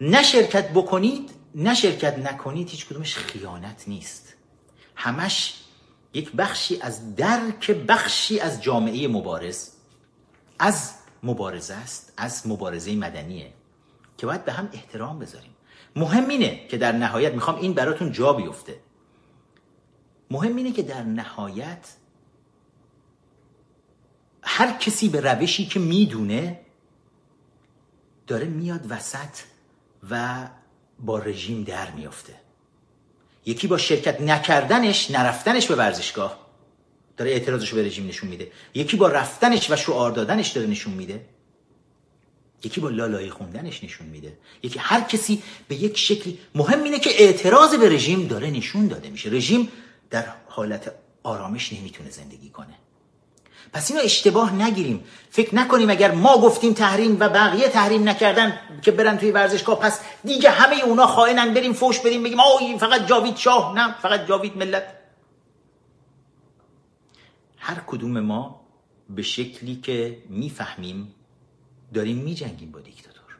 نه 0.00 0.22
شرکت 0.22 0.70
بکنید 0.70 1.30
نه 1.54 1.74
شرکت 1.74 2.18
نکنید 2.18 2.68
هیچ 2.68 2.86
کدومش 2.86 3.16
خیانت 3.16 3.84
نیست. 3.86 4.34
همش 4.96 5.54
یک 6.14 6.32
بخشی 6.32 6.78
از 6.80 7.16
درک 7.16 7.70
بخشی 7.70 8.40
از 8.40 8.62
جامعه 8.62 9.08
مبارز. 9.08 9.70
از 10.58 10.94
مبارزه 11.22 11.74
است 11.74 12.12
از 12.16 12.46
مبارزه 12.46 12.96
مدنیه 12.96 13.52
که 14.18 14.26
باید 14.26 14.44
به 14.44 14.52
هم 14.52 14.68
احترام 14.72 15.18
بذاریم. 15.18 15.51
مهم 15.96 16.28
اینه 16.28 16.66
که 16.68 16.76
در 16.76 16.92
نهایت 16.92 17.32
می‌خوام 17.34 17.56
این 17.56 17.74
براتون 17.74 18.12
جا 18.12 18.32
بیفته. 18.32 18.80
مهم 20.30 20.56
اینه 20.56 20.72
که 20.72 20.82
در 20.82 21.02
نهایت 21.02 21.88
هر 24.42 24.78
کسی 24.78 25.08
به 25.08 25.20
روشی 25.20 25.66
که 25.66 25.80
می‌دونه 25.80 26.60
داره 28.26 28.46
میاد 28.46 28.80
وسط 28.88 29.38
و 30.10 30.48
با 30.98 31.18
رژیم 31.18 31.64
در 31.64 31.90
میافته. 31.90 32.34
یکی 33.46 33.66
با 33.66 33.78
شرکت 33.78 34.20
نکردنش 34.20 35.10
نرفتنش 35.10 35.66
به 35.66 35.74
ورزشگاه 35.74 36.38
داره 37.16 37.30
اعتراضش 37.30 37.74
به 37.74 37.86
رژیم 37.86 38.06
نشون 38.06 38.30
میده. 38.30 38.52
یکی 38.74 38.96
با 38.96 39.08
رفتنش 39.08 39.70
و 39.70 39.76
شعار 39.76 40.10
دادنش 40.10 40.48
داره 40.48 40.66
نشون 40.66 40.94
میده. 40.94 41.26
یکی 42.64 42.80
با 42.80 42.88
لالایی 42.88 43.30
خوندنش 43.30 43.84
نشون 43.84 44.06
میده. 44.06 44.38
یکی 44.62 44.78
هر 44.78 45.00
کسی 45.00 45.42
به 45.68 45.74
یک 45.74 45.98
شکلی 45.98 46.38
مهم 46.54 46.82
اینه 46.82 46.98
که 46.98 47.10
اعتراض 47.18 47.74
به 47.74 47.88
رژیم 47.88 48.26
داره 48.26 48.50
نشون 48.50 48.86
داده 48.86 49.10
میشه. 49.10 49.30
رژیم 49.30 49.68
در 50.10 50.24
حالت 50.48 50.92
آرامش 51.22 51.72
نمی‌تونه 51.72 52.10
زندگی 52.10 52.50
کنه. 52.50 52.74
پس 53.72 53.90
اینو 53.90 54.02
اشتباه 54.04 54.54
نگیریم. 54.54 55.04
فکر 55.30 55.54
نکنیم 55.54 55.90
اگر 55.90 56.12
ما 56.12 56.38
گفتیم 56.38 56.72
تحریم 56.72 57.16
و 57.20 57.28
بقیه 57.28 57.68
تحریم 57.68 58.08
نکردن 58.08 58.58
که 58.82 58.90
برن 58.90 59.18
توی 59.18 59.30
ورزشگاه 59.30 59.80
پس 59.80 60.00
دیگه 60.24 60.50
همه 60.50 60.84
اونا 60.84 61.06
خائنن 61.06 61.54
بریم 61.54 61.72
فوش 61.72 61.98
بریم 62.00 62.22
بگیم 62.22 62.40
آه 62.40 62.78
فقط 62.78 63.06
جاوید 63.06 63.36
شاه 63.36 63.74
نه 63.74 63.94
فقط 64.02 64.26
جاوید 64.26 64.56
ملت. 64.56 64.84
هر 67.56 67.82
کدوم 67.86 68.20
ما 68.20 68.60
به 69.10 69.22
شکلی 69.22 69.76
که 69.76 70.18
می‌فهمیم 70.28 71.14
داریم 71.94 72.18
میجنگیم 72.18 72.70
با 72.70 72.80
دیکتاتور. 72.80 73.36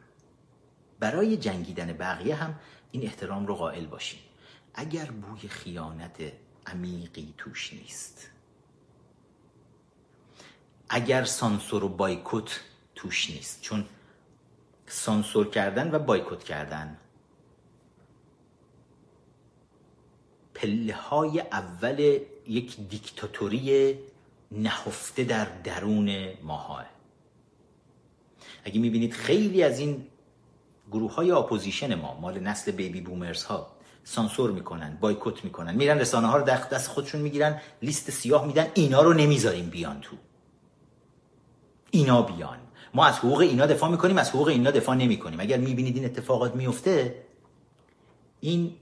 برای 0.99 1.37
جنگیدن 1.37 1.93
بقیه 1.93 2.35
هم 2.35 2.59
این 2.91 3.03
احترام 3.03 3.47
رو 3.47 3.55
قائل 3.55 3.85
باشیم 3.85 4.19
اگر 4.73 5.05
بوی 5.05 5.49
خیانت 5.49 6.31
عمیقی 6.67 7.33
توش 7.37 7.73
نیست. 7.73 8.29
اگر 10.89 11.23
سانسور 11.23 11.83
و 11.83 11.89
بایکوت 11.89 12.59
توش 12.95 13.29
نیست. 13.29 13.61
چون 13.61 13.85
سانسور 14.87 15.49
کردن 15.49 15.95
و 15.95 15.99
بایکوت 15.99 16.43
کردن 16.43 16.97
پله 20.53 20.95
های 20.95 21.39
اول 21.39 22.19
یک 22.47 22.79
دیکتاتوری 22.89 23.99
نهفته 24.51 25.23
در 25.23 25.45
درون 25.45 26.33
ماها 26.43 26.92
اگه 28.63 28.79
می‌بینید 28.79 29.13
خیلی 29.13 29.63
از 29.63 29.79
این 29.79 30.07
گروه 30.91 31.13
های 31.15 31.31
opposition 31.31 31.95
ما 31.95 32.19
مال 32.19 32.39
نسل 32.39 32.71
baby 32.71 33.01
boomers 33.01 33.43
ها 33.43 33.73
سانسور 34.03 34.51
می‌کنن 34.51 34.97
بایکوت 35.01 35.43
می‌کنن 35.43 35.75
میرن 35.75 35.99
رسانه 35.99 36.27
ها 36.27 36.37
رو 36.37 36.45
دست 36.45 36.87
خودشون 36.87 37.21
می‌گیرن 37.21 37.61
لیست 37.81 38.11
سیاه 38.11 38.47
میدن 38.47 38.67
اینا 38.73 39.01
رو 39.01 39.13
نمی‌ذاریم 39.13 39.69
بیان 39.69 40.01
تو. 40.01 40.15
اینا 41.91 42.21
بیان. 42.21 42.57
ما 42.93 43.05
از 43.05 43.17
حقوق 43.17 43.39
اینا 43.39 43.65
دفاع 43.65 43.89
می‌کنیم 43.89 44.17
از 44.17 44.29
حقوق 44.29 44.47
اینا 44.47 44.71
دفاع 44.71 44.95
نمی‌کنیم. 44.95 45.39
اگر 45.39 45.57
می‌بینید 45.57 45.95
این 45.95 46.05
اتفاقات 46.05 46.55
میفته 46.55 47.25
این 48.39 48.75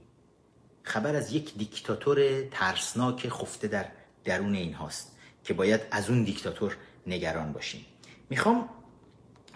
خبر 0.82 1.16
از 1.16 1.32
یک 1.32 1.54
دیکتاتور 1.54 2.42
ترسناک 2.50 3.28
خفته 3.28 3.68
در 3.68 3.86
درون 4.24 4.54
این 4.54 4.74
هاست 4.74 5.16
که 5.44 5.54
باید 5.54 5.80
از 5.90 6.10
اون 6.10 6.24
دیکتاتور 6.24 6.76
نگران 7.06 7.52
باشیم. 7.52 7.86
می‌خوام 8.30 8.68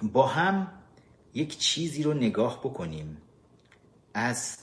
با 0.02 0.26
هم 0.26 0.68
یک 1.34 1.58
چیزی 1.58 2.02
رو 2.02 2.14
نگاه 2.14 2.60
بکنیم. 2.60 3.16
از 4.14 4.58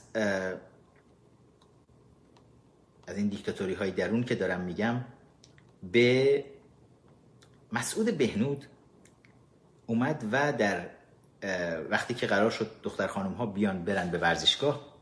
از 3.07 3.17
این 3.17 3.27
دیکتاتوری 3.27 3.73
های 3.73 3.91
درون 3.91 4.23
که 4.23 4.36
دارم 4.36 4.61
میگم 4.61 5.01
به 5.91 6.43
مسعود 7.71 8.17
بهنود 8.17 8.65
اومد 9.86 10.25
و 10.31 10.53
در 10.53 10.89
وقتی 11.89 12.13
که 12.13 12.27
قرار 12.27 12.51
شد 12.51 12.71
دختر 12.84 13.07
خانم 13.07 13.34
ها 13.34 13.45
بیان 13.45 13.86
برن 13.86 14.09
به 14.09 14.17
ورزشگاه 14.17 14.93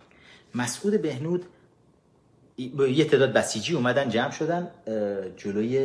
مسعود 0.56 1.02
بهنود 1.02 1.46
یه 2.58 3.06
تعداد 3.06 3.34
بسیجی 3.34 3.76
اومدن 3.76 4.10
جمع 4.10 4.32
شدن 4.32 4.72
جلوی 5.38 5.78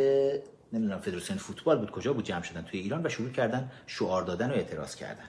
نمی‌دونم 0.73 1.01
فدراسیون 1.01 1.39
فوتبال 1.39 1.79
بود 1.79 1.91
کجا 1.91 2.13
بود 2.13 2.25
جمع 2.25 2.43
شدن 2.43 2.63
توی 2.63 2.81
ایران 2.81 3.07
و 3.07 3.09
شروع 3.09 3.31
کردن 3.31 3.71
شعار 3.87 4.23
دادن 4.23 4.51
و 4.51 4.55
اعتراض 4.55 4.97
کردن. 4.97 5.29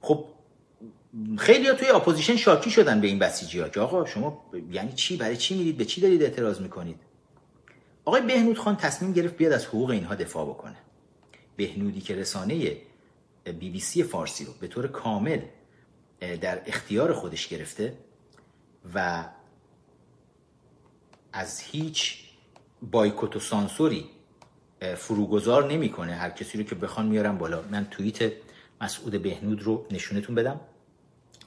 خب 0.00 0.24
خیلی 1.38 1.72
توی 1.72 1.88
opposition 1.88 2.36
شاکی 2.36 2.70
شدن 2.70 3.00
به 3.00 3.06
این 3.06 3.18
بسیجی 3.18 3.60
ها 3.60 3.68
که 3.68 3.80
آقا 3.80 4.06
شما 4.06 4.50
یعنی 4.70 4.92
چی؟ 4.92 5.16
برای 5.16 5.36
چی 5.36 5.58
میرید؟ 5.58 5.76
به 5.76 5.84
چی 5.84 6.00
دارید 6.00 6.22
اعتراض 6.22 6.60
می‌کنید؟ 6.60 7.00
آقای 8.04 8.22
بهنود 8.22 8.58
خان 8.58 8.76
تصمیم 8.76 9.12
گرفت 9.12 9.36
بیاد 9.36 9.52
از 9.52 9.66
حقوق 9.66 9.90
اینها 9.90 10.14
دفاع 10.14 10.46
بکنه. 10.46 10.76
بهنودی 11.56 12.00
که 12.00 12.14
رسانه 12.14 12.76
بی 13.44 13.70
بی 13.70 13.80
سی 13.80 14.02
فارسی 14.02 14.44
رو 14.44 14.52
به 14.60 14.68
طور 14.68 14.86
کامل 14.86 15.40
در 16.40 16.62
اختیار 16.66 17.12
خودش 17.12 17.48
گرفته 17.48 17.98
و 18.94 19.24
از 21.32 21.60
هیچ 21.60 22.23
بایکوت 22.82 23.36
و 23.36 23.40
سانسوری 23.40 24.06
فروگذار 24.96 25.72
نمی‌کنه. 25.72 26.14
هر 26.14 26.30
کسی 26.30 26.58
رو 26.58 26.64
که 26.64 26.74
بخوان 26.74 27.06
میارم 27.06 27.38
بالا. 27.38 27.62
من 27.70 27.86
توییت 27.90 28.32
مسعود 28.80 29.22
بهنود 29.22 29.62
رو 29.62 29.86
نشونتون 29.90 30.34
بدم. 30.34 30.60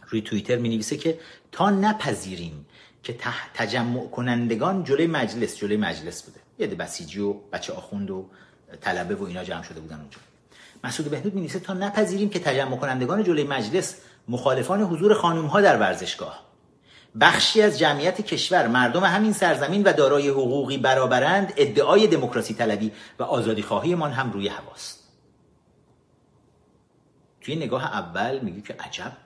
روی 0.09 0.21
توییتر 0.21 0.55
می 0.55 0.69
نویسه 0.69 0.97
که 0.97 1.19
تا 1.51 1.69
نپذیریم 1.69 2.65
که 3.03 3.15
تجمع 3.53 4.07
کنندگان 4.07 4.84
جلوی 4.84 5.07
مجلس 5.07 5.57
جلوی 5.57 5.78
مجلس 5.78 6.23
بوده. 6.23 6.39
یه 6.59 6.67
بسیجی 6.67 7.19
و 7.19 7.34
بچه 7.34 7.73
آخوند 7.73 8.11
و 8.11 8.25
طلبه 8.82 9.15
و 9.15 9.23
اینا 9.23 9.43
جمع 9.43 9.63
شده 9.63 9.80
بودن 9.80 9.95
اونجا. 9.95 10.17
مسعود 10.84 11.09
بهنود 11.09 11.34
می 11.34 11.47
تا 11.47 11.73
نپذیریم 11.73 12.30
که 12.30 12.39
تجمع 12.39 12.78
کنندگان 12.78 13.23
جلوی 13.23 13.43
مجلس 13.43 13.95
مخالفان 14.28 14.82
حضور 14.82 15.13
خانم 15.13 15.45
ها 15.45 15.61
در 15.61 15.78
ورزشگاه. 15.78 16.47
بخشی 17.20 17.62
از 17.62 17.80
جمعیت 17.80 18.22
کشور 18.22 18.68
مردم 18.68 19.03
همین 19.03 19.34
سرزمین 19.34 19.84
و 19.84 19.93
دارای 19.93 20.30
حقوقی 20.30 20.78
برابرند 20.78 21.53
ادعای 21.58 22.08
دموکراسی 22.08 22.53
طلبی 22.53 22.91
و 23.20 23.24
آزادی 23.24 23.62
خواهی 23.62 23.95
من 23.95 24.12
هم 24.12 24.32
روی 24.32 24.47
هواست. 24.47 25.03
توی 27.41 27.55
نگاه 27.55 27.84
اول 27.84 28.39
میگه 28.39 28.62
که 28.62 28.76
عجب 28.80 29.18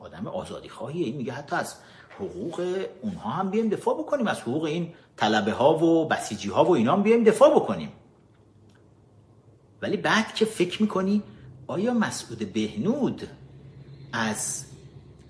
آدم 0.00 0.26
آزادی 0.26 0.68
خواهیه 0.68 1.06
این 1.06 1.16
میگه 1.16 1.32
حتی 1.32 1.56
از 1.56 1.74
حقوق 2.18 2.86
اونها 3.02 3.30
هم 3.30 3.50
بیایم 3.50 3.68
دفاع 3.68 3.98
بکنیم 3.98 4.26
از 4.26 4.40
حقوق 4.40 4.64
این 4.64 4.94
طلبه 5.16 5.52
ها 5.52 5.78
و 5.78 6.08
بسیجی 6.08 6.48
ها 6.48 6.64
و 6.64 6.70
اینا 6.70 6.92
هم 6.92 7.02
بیایم 7.02 7.24
دفاع 7.24 7.54
بکنیم. 7.54 7.92
ولی 9.82 9.96
بعد 9.96 10.34
که 10.34 10.44
فکر 10.44 10.82
می‌کنی 10.82 11.22
آیا 11.66 11.94
مسعود 11.94 12.52
بهنود 12.52 13.28
از 14.12 14.64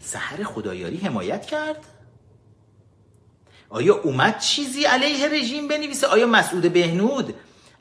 سحر 0.02 0.44
خدایاری 0.44 0.96
حمایت 0.96 1.46
کرد؟ 1.46 1.84
آیا 3.70 3.94
اومد 3.94 4.38
چیزی 4.38 4.84
علیه 4.84 5.28
رژیم 5.28 5.68
بنویسه؟ 5.68 6.06
آیا 6.06 6.26
مسعود 6.26 6.72
بهنود 6.72 7.34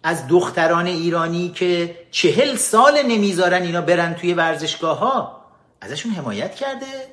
از 0.03 0.28
دختران 0.28 0.86
ایرانی 0.86 1.49
که 1.49 1.97
چهل 2.11 2.55
سال 2.55 3.01
نمی‌ذارن 3.01 3.61
اینا 3.61 3.82
برن 3.82 4.13
توی 4.13 4.34
ورزشگاه 4.34 4.99
ها 4.99 5.45
ازشون 5.82 6.11
حمایت 6.11 6.55
کرده؟ 6.55 7.07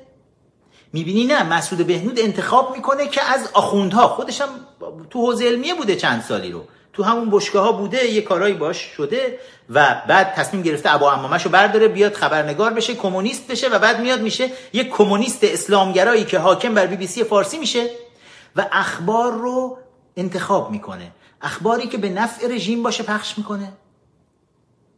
می‌بینی 0.93 1.25
نه 1.25 1.43
مسعود 1.43 1.87
بهنود 1.87 2.19
انتخاب 2.19 2.75
می‌کنه 2.75 3.07
که 3.07 3.21
از 3.23 3.49
آخوندها 3.53 4.07
خودشم 4.07 4.49
تو 5.09 5.19
حوزه 5.21 5.45
علمیه 5.45 5.73
بوده 5.73 5.95
چند 5.95 6.21
سالی 6.21 6.51
رو 6.51 6.63
تو 6.99 7.05
همون 7.05 7.29
بشگاه 7.29 7.63
ها 7.63 7.71
بوده 7.71 8.05
یه 8.05 8.21
کارایی 8.21 8.53
باش 8.53 8.77
شده 8.77 9.39
و 9.69 10.01
بعد 10.07 10.33
تصمیم 10.33 10.63
گرفته 10.63 10.93
ابا 10.93 11.11
امامش 11.11 11.45
رو 11.45 11.51
برداره 11.51 11.87
بیاد 11.87 12.13
خبرنگار 12.13 12.73
بشه 12.73 12.95
کمونیست 12.95 13.47
بشه 13.47 13.69
و 13.69 13.79
بعد 13.79 13.99
میاد 13.99 14.21
میشه 14.21 14.49
یه 14.73 14.83
کمونیست 14.83 15.43
اسلامگرایی 15.43 16.25
که 16.25 16.39
حاکم 16.39 16.73
بر 16.73 16.87
بی 16.87 16.95
بی 16.95 17.07
سی 17.07 17.23
فارسی 17.23 17.57
میشه 17.57 17.89
و 18.55 18.67
اخبار 18.71 19.31
رو 19.31 19.77
انتخاب 20.17 20.71
می‌کنه. 20.71 21.11
اخباری 21.41 21.87
که 21.87 21.97
به 21.97 22.09
نفع 22.09 22.47
رژیم 22.47 22.83
باشه 22.83 23.03
پخش 23.03 23.37
می‌کنه. 23.37 23.73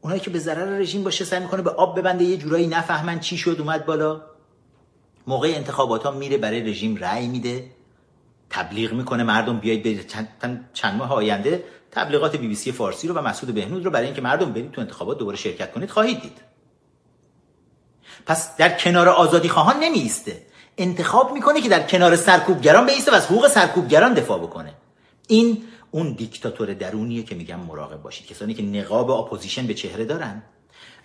اونایی 0.02 0.22
که 0.22 0.30
به 0.30 0.39
ضرر 0.39 0.78
رژیم 0.78 1.04
باشه 1.04 1.26
سعی 1.26 1.39
می‌کنه 1.39 1.62
به 1.62 1.70
آب 1.70 1.99
ببنده 1.99 2.24
یه 2.24 2.38
جورایی 2.38 2.68
نفهمن 2.68 3.20
چی 3.20 3.38
شد 3.38 3.56
اومد 3.60 3.86
بالا. 3.86 4.22
موقع 5.28 5.54
انتخابات 5.56 6.04
ها 6.04 6.12
میره 6.12 6.38
برای 6.38 6.62
رژیم 6.62 6.95
رأی 6.95 7.28
میده 7.28 7.66
تبلیغ 8.49 8.93
می‌کنه 8.93 9.24
مردم 9.24 9.60
بیاید 9.60 9.84
به 9.84 10.04
چند, 10.04 10.70
چند 10.74 10.95
ماه 10.95 11.14
آینده 11.14 11.64
تبلیغات 11.91 12.35
بی 12.35 12.47
بی 12.47 12.55
سی 12.55 12.71
فارسی 12.71 13.07
رو 13.07 13.15
و 13.15 13.21
مسعود 13.21 13.53
بهنود 13.53 13.85
رو 13.85 13.91
برای 13.91 14.05
اینکه 14.05 14.21
مردم 14.21 14.53
برید 14.53 14.71
تو 14.71 14.81
انتخابات 14.81 15.17
دوباره 15.17 15.37
شرکت 15.37 15.71
کنید 15.71 15.89
خواهید 15.89 16.21
دید. 16.21 16.41
پس 18.25 18.57
در 18.57 18.77
کنار 18.77 19.09
آزادی 19.09 19.49
خواهان 19.49 19.79
نمیسته 19.79 20.41
انتخاب 20.77 21.33
می‌کنه 21.33 21.61
که 21.61 21.69
در 21.69 21.87
کنار 21.87 22.15
سرکوبگران 22.15 22.85
بیسته 22.85 23.11
و 23.11 23.15
از 23.15 23.25
حقوق 23.25 23.47
سرکوبگران 23.47 24.13
دفاع 24.13 24.39
بکنه. 24.39 24.73
این 25.27 25.63
اون 25.91 26.13
دیکتاتور 26.13 26.73
درونیه 26.73 27.23
که 27.23 27.35
میگم 27.35 27.59
مراقب 27.59 28.01
باشید. 28.01 28.27
کسانی 28.27 28.53
که 28.53 28.63
نقاب 28.63 29.11
opposition 29.11 29.67
به 29.67 29.73
چهره 29.73 30.05
دارن. 30.05 30.43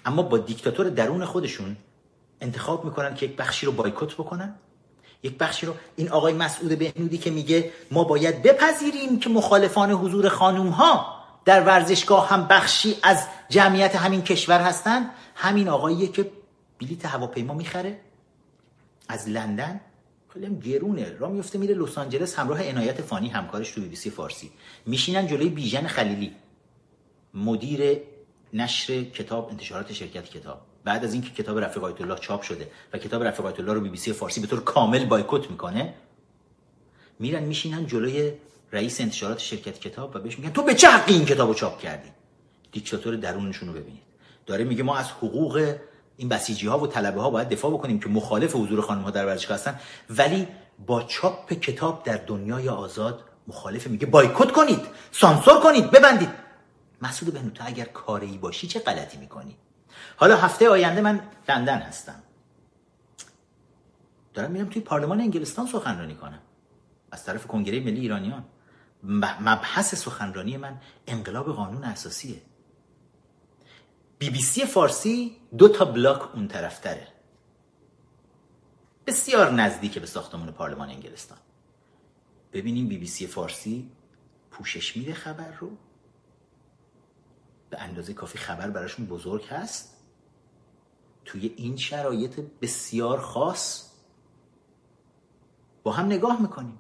اما 0.04 0.22
با 0.22 0.38
دیکتاتور 0.38 0.88
درون 0.88 1.24
خودشون 1.24 1.76
انتخاب 2.40 2.84
می‌کنن 2.84 3.14
که 3.14 3.26
یک 3.26 3.36
بخشی 3.36 3.66
رو 3.66 3.72
بایکوت 3.72 4.14
بکنن. 4.14 4.54
یک 5.22 5.38
بخشی 5.38 5.66
رو 5.66 5.74
این 5.96 6.08
آقای 6.08 6.34
مسعود 6.34 6.78
بهنودی 6.78 7.18
که 7.18 7.30
میگه 7.30 7.72
ما 7.90 8.04
باید 8.04 8.42
بپذیریم 8.42 9.20
که 9.20 9.30
مخالفان 9.30 9.90
حضور 9.90 10.28
خانوم 10.28 10.68
ها 10.68 11.16
در 11.44 11.62
ورزشگاه 11.62 12.28
هم 12.28 12.46
بخشی 12.46 12.96
از 13.02 13.26
جمعیت 13.48 13.96
همین 13.96 14.22
کشور 14.22 14.60
هستن. 14.60 15.10
همین 15.34 15.68
آقاییه 15.68 16.08
که 16.08 16.30
بلیت 16.80 17.06
هواپیما 17.06 17.54
می‌خره 17.54 18.00
از 19.08 19.28
لندن. 19.28 19.80
خیلی 20.32 20.58
گرونه. 20.58 21.16
را 21.18 21.28
میفته 21.28 21.58
میره 21.58 21.74
لس 21.74 21.98
آنجلس 21.98 22.38
همراه 22.38 22.68
عنایت 22.68 23.02
فانی 23.02 23.28
همکارش 23.28 23.70
تو 23.70 23.80
بی 23.80 23.88
بی 23.88 23.96
سی 23.96 24.10
فارسی. 24.10 24.50
میشینن 24.86 25.26
جلوی 25.26 25.48
بیژن 25.48 25.86
خلیلی. 25.86 26.32
مدیر 27.34 28.00
نشر 28.52 29.02
کتاب 29.02 29.48
انتشارات 29.50 29.92
شرکت 29.92 30.24
کتاب. 30.24 30.60
بعد 30.86 31.04
از 31.04 31.12
اینکه 31.12 31.30
کتاب 31.30 31.58
رفیق 31.58 31.84
آیت 31.84 32.00
الله 32.00 32.18
چاپ 32.18 32.42
شده 32.42 32.70
و 32.92 32.98
کتاب 32.98 33.24
رفیق 33.24 33.46
آیت 33.46 33.60
الله 33.60 33.72
رو 33.72 33.80
بی 33.80 33.88
بی 33.88 33.96
سی 33.96 34.12
فارسی 34.12 34.40
به 34.40 34.46
طور 34.46 34.64
کامل 34.64 35.04
بایکوت 35.04 35.50
می‌کنه 35.50 35.94
میرن 37.18 37.42
میشینن 37.42 37.86
جلوی 37.86 38.32
رئیس 38.72 39.00
انتشارات 39.00 39.38
شرکت 39.38 39.78
کتاب 39.78 40.16
و 40.16 40.18
بهش 40.18 40.38
میگن 40.38 40.52
تو 40.52 40.62
به 40.62 40.74
چه 40.74 40.88
حقی 40.88 41.14
این 41.14 41.24
کتابو 41.24 41.54
چاپ 41.54 41.78
کردی؟ 41.78 42.08
دیکتاتور 42.72 43.16
درونشون 43.16 43.68
رو 43.68 43.74
ببینید. 43.74 44.02
داره 44.46 44.64
میگه 44.64 44.82
ما 44.82 44.96
از 44.96 45.10
حقوق 45.10 45.76
این 46.16 46.28
بسیجی 46.28 46.66
ها 46.66 46.78
و 46.78 46.86
طلبه 46.86 47.20
ها 47.20 47.30
باید 47.30 47.48
دفاع 47.48 47.70
بکنیم 47.70 48.00
که 48.00 48.08
مخالف 48.08 48.56
حضور 48.56 48.80
خانم 48.80 49.02
ها 49.02 49.10
در 49.10 49.26
ورزشگاه 49.26 49.56
هستن 49.56 49.80
ولی 50.10 50.48
با 50.86 51.02
چاپ 51.02 51.52
کتاب 51.52 52.02
در 52.04 52.16
دنیای 52.16 52.68
آزاد 52.68 53.24
مخالف 53.48 53.86
میگه 53.86 54.06
بایکوت 54.06 54.52
کنید 54.52 54.80
سانسور 55.12 55.60
کنید 55.60 55.90
ببندید. 55.90 56.30
مسعود 57.02 57.34
بنو 57.34 57.50
تو 57.50 57.64
اگر 57.66 57.84
کاری 57.84 58.38
باشی 58.38 58.66
چه 58.66 58.80
غلطی 58.80 59.18
می‌کنی؟ 59.18 59.56
حالا 60.16 60.36
هفته 60.36 60.68
آینده 60.68 61.00
من 61.00 61.20
لندن 61.48 61.78
هستم. 61.78 62.22
دارم 64.34 64.50
میرم 64.50 64.68
توی 64.68 64.82
پارلمان 64.82 65.20
انگلستان 65.20 65.66
سخنرانی 65.66 66.14
کنم. 66.14 66.42
از 67.10 67.24
طرف 67.24 67.46
کنگره 67.46 67.80
ملی 67.80 68.00
ایرانیان. 68.00 68.44
مبحث 69.40 69.94
سخنرانی 69.94 70.56
من 70.56 70.80
انقلاب 71.06 71.52
قانون 71.52 71.84
اساسیه. 71.84 72.42
بی 74.18 74.30
بی 74.30 74.42
سی 74.42 74.64
فارسی 74.64 75.36
دو 75.58 75.68
تا 75.68 75.84
بلاک 75.84 76.34
اون 76.34 76.48
طرفتره. 76.48 77.08
بسیار 79.06 79.50
نزدیک 79.50 79.98
به 79.98 80.06
ساختمان 80.06 80.52
پارلمان 80.52 80.88
انگلستان. 80.88 81.38
ببینیم 82.52 82.88
بی 82.88 82.98
بی 82.98 83.06
سی 83.06 83.26
فارسی 83.26 83.90
پوشش 84.50 84.96
میده 84.96 85.14
خبر 85.14 85.52
رو؟ 85.52 85.70
به 87.70 87.80
اندازه 87.80 88.14
کافی 88.14 88.38
خبر 88.38 88.70
براشون 88.70 89.06
بزرگ 89.06 89.44
هست؟ 89.44 89.95
توی 91.26 91.54
این 91.56 91.76
شرایط 91.76 92.40
بسیار 92.62 93.20
خاص 93.20 93.90
با 95.82 95.92
هم 95.92 96.06
نگاه 96.06 96.42
می‌کنیم. 96.42 96.78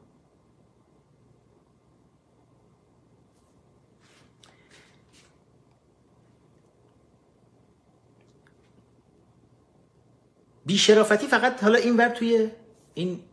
بیشرافتی 10.66 11.26
فقط 11.26 11.62
حالا 11.62 11.78
این 11.78 11.96
ور 11.96 12.08
توی 12.08 12.50
این 12.94 13.24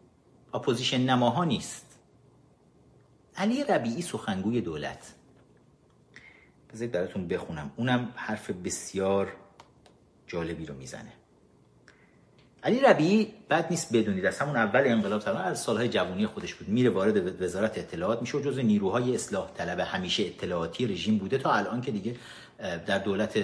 اپوزیشن 0.54 1.02
نماها 1.02 1.44
نیست. 1.44 1.86
علی 3.36 3.64
ربیعی 3.64 4.02
سخنگوی 4.02 4.62
دولت. 4.62 5.14
بذارید 6.74 6.92
براتون 6.92 7.28
بخونم. 7.28 7.72
اونم 7.76 8.14
حرف 8.16 8.50
بسیار 8.50 9.36
جالبی 10.34 10.66
رو 10.66 10.76
می‌زنه. 10.76 11.14
علی 12.64 12.80
ربیعی 12.80 13.34
بد 13.50 13.68
نیست 13.70 13.94
بدونید 13.94 14.26
از 14.26 14.40
همون 14.40 14.56
اول 14.56 14.84
انقلاب 14.86 15.22
طبعا 15.22 15.40
از 15.40 15.62
سالهای 15.62 15.90
جوانی 15.90 16.28
خودش 16.28 16.54
بود. 16.54 16.68
میره 16.70 16.90
وارد 16.90 17.42
وزارت 17.42 17.78
اطلاعات 17.78 18.22
میشه 18.22 18.38
و 18.38 18.42
جزو 18.42 18.62
نیروهای 18.62 19.16
اصلاح 19.16 19.52
طلب 19.54 19.80
همیشه 19.80 20.24
اطلاعاتی 20.24 20.88
رژیم 20.88 21.18
بوده 21.18 21.38
تا 21.38 21.52
الان 21.54 21.82
که 21.82 21.92
دیگه 21.92 22.16
در 22.86 23.00
دولت 23.00 23.40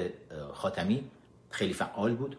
خاتمی 0.53 1.03
خیلی 1.49 1.73
فعال 1.73 2.15
بود. 2.15 2.37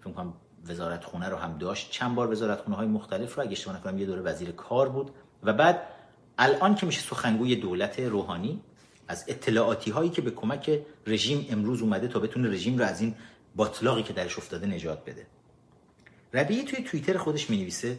فکر 0.00 0.10
کنم 0.12 0.32
وزارت 0.66 1.04
خونه 1.04 1.28
رو 1.28 1.36
هم 1.36 1.58
داشت. 1.58 1.90
چند 1.90 2.14
بار 2.14 2.32
وزارت 2.32 2.60
خونه 2.60 2.76
های 2.76 2.86
مختلف 2.86 3.34
رو 3.34 3.42
اگه 3.42 3.52
اشتباه 3.52 3.76
نکنم 3.76 3.98
یه 3.98 4.06
دوره 4.06 4.22
وزیر 4.22 4.50
کار 4.50 4.88
بود. 4.88 5.10
و 5.42 5.52
بعد 5.52 5.82
الان 6.38 6.74
که 6.74 6.86
میشه 6.86 7.00
سخنگوی 7.00 7.56
دولت 7.56 8.00
روحانی 8.00 8.60
از 9.08 9.24
اطلاعاتی 9.28 9.90
هایی 9.90 10.10
که 10.10 10.22
به 10.22 10.30
کمک 10.30 10.80
رژیم 11.06 11.46
امروز 11.50 11.82
اومده 11.82 12.08
تا 12.08 12.20
بتونه 12.20 12.50
رژیم 12.50 12.78
رو 12.78 12.84
از 12.84 13.00
این 13.00 13.14
باطلاقی 13.56 14.02
که 14.02 14.12
درش 14.12 14.38
افتاده 14.38 14.66
نجات 14.66 15.04
بده. 15.04 15.26
ربیعی 16.34 16.64
توی 16.64 16.84
توییتر 16.84 17.18
خودش 17.18 17.50
می 17.50 17.56
نویسه 17.56 17.98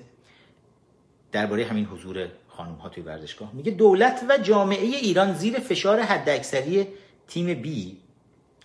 درباره 1.31 1.65
همین 1.65 1.85
حضور 1.85 2.27
خانم 2.47 2.75
ها 2.75 2.89
توی 2.89 3.03
ورزشگاه. 3.03 3.53
میگه 3.53 3.71
دولت 3.71 4.25
و 4.29 4.37
جامعه 4.37 4.85
ایران 4.85 5.33
زیر 5.33 5.59
فشار 5.59 5.99
حداکثری 5.99 6.87
تیم 7.27 7.61
بی 7.61 7.97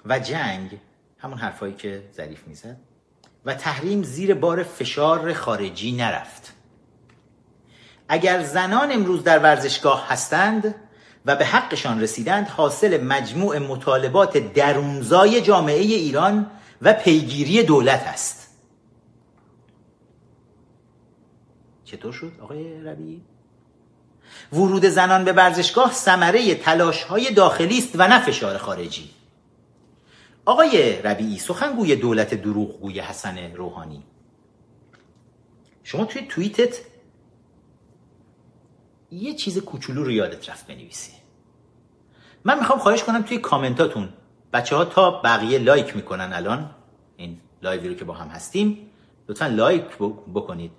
و 0.05 0.19
جنگ 0.19 0.79
همون 1.19 1.39
حرفایی 1.39 1.75
که 1.75 2.03
ظریف 2.17 2.47
می‌زد 2.47 2.77
و 3.45 3.55
تحریم 3.55 4.03
زیر 4.03 4.35
بار 4.35 4.63
فشار 4.63 5.33
خارجی 5.33 5.93
نرفت. 5.93 6.53
اگر 8.09 8.43
زنان 8.43 8.93
امروز 8.93 9.25
در 9.25 9.39
ورزشگاه 9.39 10.09
هستند 10.09 10.75
و 11.27 11.37
به 11.37 11.45
حقشان 11.45 12.01
رسیدند 12.01 12.49
حاصل 12.49 13.05
مجموع 13.05 13.59
مطالبات 13.59 14.39
درونزای 14.39 15.43
جامعه 15.43 15.81
ایران 15.81 16.51
و 16.83 16.93
پیگیری 16.93 17.63
دولت 17.63 18.03
است. 18.03 18.59
چطور 21.85 22.13
شد 22.13 22.33
آقای 22.41 22.81
ربی؟ 22.81 23.23
ورود 24.53 24.85
زنان 24.85 25.25
به 25.25 25.33
ورزشگاه 25.33 25.93
ثمره 25.93 26.55
تلاش 26.55 27.03
های 27.03 27.35
داخلی 27.35 27.79
است 27.79 27.91
و 27.95 28.09
نه 28.09 28.21
فشار 28.21 28.59
خارجی. 28.59 29.11
آقای 30.45 31.03
ربیعی 31.03 31.39
سخنگوی 31.39 31.97
دولت 31.97 32.35
دروغگوی 32.35 33.01
حسن 33.01 33.53
روحانی. 33.55 34.03
شما 35.85 36.05
توی 36.05 36.23
توییتت 36.23 36.81
یه 39.11 39.35
چیز 39.35 39.59
کوچولو 39.59 40.05
رو 40.05 40.11
یادت 40.11 40.51
رفت 40.51 40.67
بنویسی. 40.67 41.13
من 42.45 42.59
می‌خوام 42.59 42.79
خواهش 42.79 43.03
کنم 43.03 43.23
توی 43.23 43.39
کامنتاتون 43.39 44.09
بچه 44.53 44.77
ها 44.77 44.85
تا 44.85 45.11
بقیه 45.11 45.59
لایک 45.59 45.97
می‌کنن 45.97 46.33
الان. 46.33 46.71
این 47.17 47.41
live 47.63 47.83
ی 47.83 47.89
رو 47.89 47.95
که 47.95 48.05
با 48.05 48.15
هم 48.15 48.29
هستیم. 48.29 48.91
لطفا 49.29 49.47
لایک 49.47 49.85
بکنید. 50.35 50.71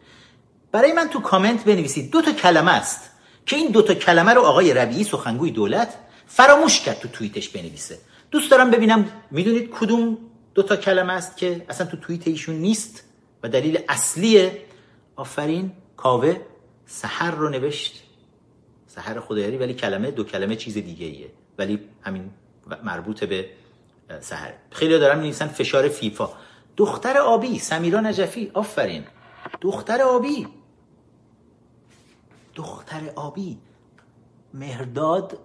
برای 0.72 0.94
من 0.94 1.10
تو 1.10 1.20
کامنت 1.22 1.64
بنویسید. 1.64 2.12
دو 2.12 2.22
تا 2.22 2.32
کلمه 2.32 2.72
است 2.72 3.12
که 3.46 3.56
این 3.56 3.72
دو 3.72 3.82
تا 3.82 3.94
کلمه 3.94 4.34
رو 4.34 4.42
آقای 4.42 4.74
ربیعی 4.74 5.04
سخنگوی 5.04 5.52
دولت 5.52 5.94
فراموش 6.28 6.80
کرد 6.80 7.00
تو 7.00 7.08
توییتش 7.08 7.50
بنویسه. 7.50 7.98
دوست 8.32 8.52
دارم 8.52 8.72
ببینم 8.72 9.10
می‌دونید 9.32 9.70
کدوم 9.70 10.18
دو 10.54 10.64
تا 10.64 10.76
کلمه 10.76 11.14
است 11.14 11.38
که 11.38 11.66
اصلا 11.70 11.88
تو 11.88 11.98
توییت 11.98 12.28
ایشون 12.28 12.56
نیست 12.56 13.04
و 13.44 13.50
دلیل 13.50 13.80
اصلی 13.90 14.52
آفرین 15.16 15.72
کاوه 15.98 16.38
سحر 16.86 17.32
رو 17.32 17.50
نوشت. 17.50 18.04
سحر 18.88 19.20
خدایاری 19.20 19.58
ولی 19.58 19.74
کلمه 19.74 20.12
دو 20.12 20.24
کلمه 20.24 20.56
چیز 20.56 20.74
دیگه 20.74 21.06
ایه 21.06 21.32
ولی 21.58 21.80
همین 22.02 22.30
مربوط 22.84 23.24
به 23.24 23.50
سحر. 24.20 24.54
خیلی 24.72 25.00
دارم 25.00 25.20
نویسن 25.20 25.48
فشار 25.48 25.88
فیفا. 25.88 26.30
دختر 26.78 27.18
آبی 27.18 27.60
سمیرا 27.60 28.02
نجفی. 28.02 28.52
آفرین. 28.54 29.04
دختر 29.62 30.02
آبی. 30.02 30.48
دختر 32.56 33.10
آبی. 33.16 33.58
مهرداد 34.54 35.38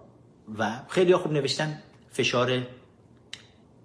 و 0.57 0.79
خیلی 0.89 1.15
خوب 1.15 1.31
نوشتن 1.31 1.83
فشار 2.11 2.67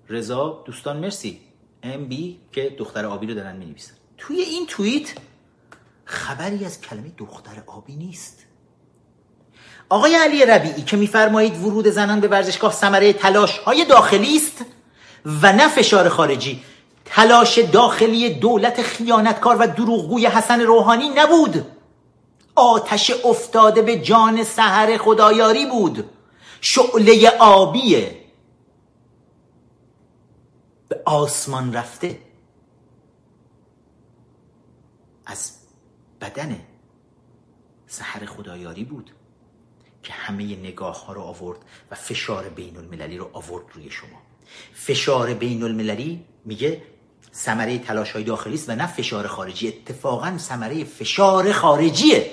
رضا. 0.08 0.62
دوستان 0.66 0.96
مرسی. 0.96 1.40
ام 1.82 2.04
بی 2.04 2.40
که 2.52 2.76
دختر 2.78 3.06
آبی 3.06 3.26
رو 3.26 3.34
دارن 3.34 3.56
می 3.56 3.74
توی 4.18 4.40
این 4.40 4.66
توییت 4.66 5.14
خبری 6.04 6.64
از 6.64 6.80
کلمه 6.80 7.12
دختر 7.16 7.62
آبی 7.66 7.96
نیست. 7.96 8.47
آقای 9.88 10.14
علی 10.14 10.44
ربیعی 10.44 10.82
که 10.82 10.96
میفرمایید 10.96 11.64
ورود 11.64 11.88
زنان 11.88 12.20
به 12.20 12.28
ورزشگاه 12.28 12.72
ثمره 12.72 13.12
تلاش 13.12 13.58
های 13.58 13.84
داخلی 13.84 14.36
است 14.36 14.64
و 15.42 15.52
نه 15.52 15.68
فشار 15.68 16.08
خارجی. 16.08 16.62
تلاش 17.04 17.58
داخلی 17.58 18.34
دولت 18.34 18.82
خیانتکار 18.82 19.56
و 19.56 19.66
دروغگوی 19.66 20.26
حسن 20.26 20.60
روحانی 20.60 21.08
نبود. 21.08 21.66
آتش 22.54 23.10
افتاده 23.24 23.82
به 23.82 23.98
جان 23.98 24.44
سحر 24.44 24.96
خدایاری 24.96 25.66
بود. 25.66 26.10
شعله 26.60 27.30
آبیه. 27.38 28.24
به 30.88 31.02
آسمان 31.04 31.72
رفته. 31.72 32.18
از 35.26 35.52
بدن 36.20 36.60
سحر 37.86 38.26
خدایاری 38.26 38.84
بود. 38.84 39.10
که 40.02 40.12
همه 40.12 40.44
نگاه 40.56 41.06
ها 41.06 41.12
رو 41.12 41.20
آورد 41.20 41.58
و 41.90 41.94
فشار 41.94 42.48
بین 42.48 42.76
المللی 42.76 43.18
رو 43.18 43.30
آورد 43.32 43.64
روی 43.74 43.90
شما. 43.90 44.22
فشار 44.74 45.34
بین 45.34 45.62
المللی 45.62 46.24
میگه 46.44 46.82
ثمره 47.34 47.78
تلاش 47.78 48.12
های 48.12 48.24
داخلی 48.24 48.54
است 48.54 48.68
و 48.68 48.74
نه 48.74 48.86
فشار 48.86 49.26
خارجی. 49.26 49.68
اتفاقا 49.68 50.38
ثمره 50.38 50.84
فشار 50.84 51.52
خارجیه. 51.52 52.30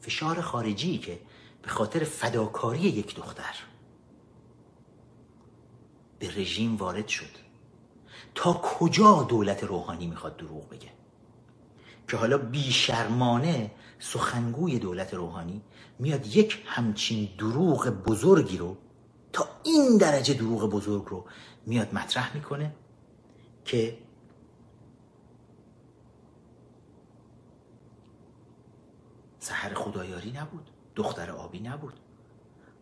فشار 0.00 0.40
خارجی 0.40 0.98
که 0.98 1.18
به 1.62 1.68
خاطر 1.68 2.04
فداکاری 2.04 2.80
یک 2.80 3.14
دختر 3.14 3.54
به 6.18 6.36
رژیم 6.36 6.76
وارد 6.76 7.08
شد. 7.08 7.46
تا 8.34 8.52
کجا 8.52 9.22
دولت 9.22 9.64
روحانی 9.64 10.06
می‌خواد 10.06 10.36
دروغ 10.36 10.68
بگه؟ 10.68 10.88
که 12.08 12.16
حالا 12.16 12.38
بیشرمانه 12.38 13.70
سخنگوی 13.98 14.78
دولت 14.78 15.14
روحانی 15.14 15.62
میاد 15.98 16.26
یک 16.26 16.62
همچین 16.66 17.28
دروغ 17.38 17.88
بزرگی 17.88 18.58
رو 18.58 18.76
تا 19.32 19.48
این 19.62 19.96
درجه 19.96 20.34
دروغ 20.34 20.70
بزرگ 20.70 21.04
رو 21.04 21.24
میاد 21.66 21.94
مطرح 21.94 22.34
می‌کنه 22.34 22.74
که 23.64 23.98
سحر 29.38 29.74
خدایاری 29.74 30.32
نبود 30.32 30.70
دختر 30.94 31.30
آبی 31.30 31.60
نبود. 31.60 32.00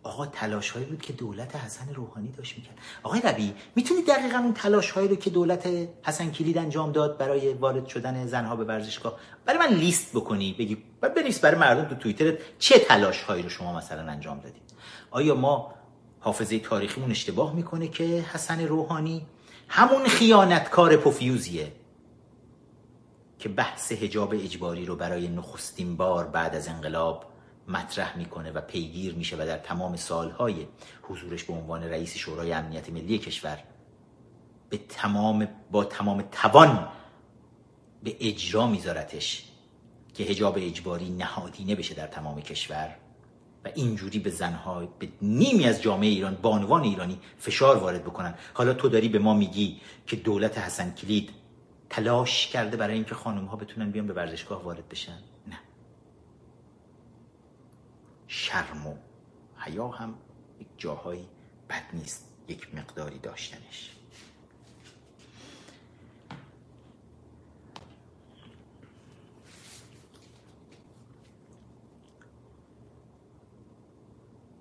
آقا 0.05 0.27
تلاش 0.27 0.71
هایی 0.71 0.87
بود 0.87 1.03
که 1.03 1.13
دولت 1.13 1.57
حسن 1.57 1.95
روحانی 1.95 2.29
داشت 2.29 2.57
می‌کرد. 2.57 2.79
آقای 3.03 3.21
ربی 3.21 3.55
می‌تونی 3.77 4.03
دقیقا 4.03 4.39
اون 4.39 4.53
تلاش 4.53 4.91
هایی 4.91 5.09
رو 5.09 5.17
که 5.17 5.31
دولت 5.31 5.69
حسن 6.03 6.31
کلید 6.31 6.59
انجام 6.59 6.93
داد 6.93 7.19
برای 7.19 7.53
وارد 7.53 7.87
شدن 7.87 8.27
زنها 8.27 8.57
به 8.57 8.65
ورزشگاه 8.65 9.19
برای 9.45 9.59
من 9.59 9.75
لیست 9.75 10.11
بکنی 10.17 10.53
بگی 10.59 10.77
بنویس 11.01 11.41
برای 11.41 11.61
مردم 11.61 11.85
تو 11.85 11.95
توییتر 11.95 12.39
چه 12.59 12.79
تلاش 12.79 13.23
هایی 13.23 13.43
رو 13.43 13.49
شما 13.49 13.77
مثلا 13.77 14.13
انجام 14.13 14.41
دادید 14.41 14.63
آیا 15.11 15.35
ما 15.35 15.75
حافظه 16.21 16.59
تاریخیمون 16.59 17.11
اشتباه 17.11 17.55
می‌کنه 17.55 17.89
که 17.89 18.05
حسن 18.05 18.67
روحانی 18.67 19.27
همون 19.69 20.09
خیانتکار 20.09 20.97
پوفیوزیه 20.97 21.73
که 23.39 23.49
بحث 23.49 23.93
حجاب 23.93 24.35
اجباری 24.35 24.87
رو 24.87 24.97
برای 24.97 25.29
نخستین 25.29 25.97
بار 25.97 26.25
بعد 26.25 26.55
از 26.55 26.69
انقلاب 26.69 27.34
مطرح 27.69 28.19
می‌کنه 28.19 28.53
و 28.53 28.61
پیگیر 28.61 29.15
میشه 29.15 29.37
و 29.37 29.47
در 29.47 29.59
تمام 29.59 29.97
سالهای 29.97 30.67
حضورش 31.03 31.45
به 31.45 31.53
عنوان 31.53 31.83
رئیس 31.83 32.17
شورای 32.17 32.53
امنیت 32.53 32.91
ملی 32.91 33.19
کشور 33.19 33.59
به 34.71 34.79
تمام 34.89 35.49
با 35.71 35.85
تمام 35.85 36.23
توان 36.33 36.89
به 38.03 38.17
اجرا 38.21 38.67
میذارتش 38.67 39.45
که 40.15 40.25
هجاب 40.25 40.55
اجباری 40.59 41.11
نهادینه 41.11 41.75
بشه 41.75 41.95
در 41.95 42.07
تمام 42.07 42.41
کشور 42.41 42.97
و 43.65 43.69
اینجوری 43.75 44.19
به 44.19 44.31
زنها 44.31 44.87
به 44.99 45.09
نیمی 45.23 45.65
از 45.65 45.83
جامعه 45.83 46.09
ایران 46.09 46.35
بانوان 46.35 46.83
ایرانی 46.83 47.19
فشار 47.39 47.77
وارد 47.77 48.05
بکنن. 48.05 48.35
حالا 48.55 48.75
تو 48.75 48.89
داری 48.89 49.09
به 49.09 49.19
ما 49.19 49.35
میگی 49.35 49.81
که 50.07 50.17
دولت 50.17 50.59
حسن 50.59 50.91
کلید 50.91 51.31
تلاش 51.91 52.47
کرده 52.47 52.77
برای 52.77 52.95
اینکه 52.95 53.15
خانم 53.15 53.45
ها 53.45 53.57
بتونن 53.57 53.91
بیان 53.91 54.07
به 54.07 54.13
ورزشگاه 54.13 54.65
وارد 54.65 54.89
بشن 54.89 55.19
نه 55.47 55.59
شرم 58.37 58.87
و 58.87 58.97
حیا 59.57 59.89
هم 59.89 60.15
یک 60.61 60.67
جاهایی 60.77 61.29
بد 61.71 61.85
نیست 61.93 62.29
یک 62.49 62.75
مقداری 62.75 63.19
داشتنش. 63.19 63.91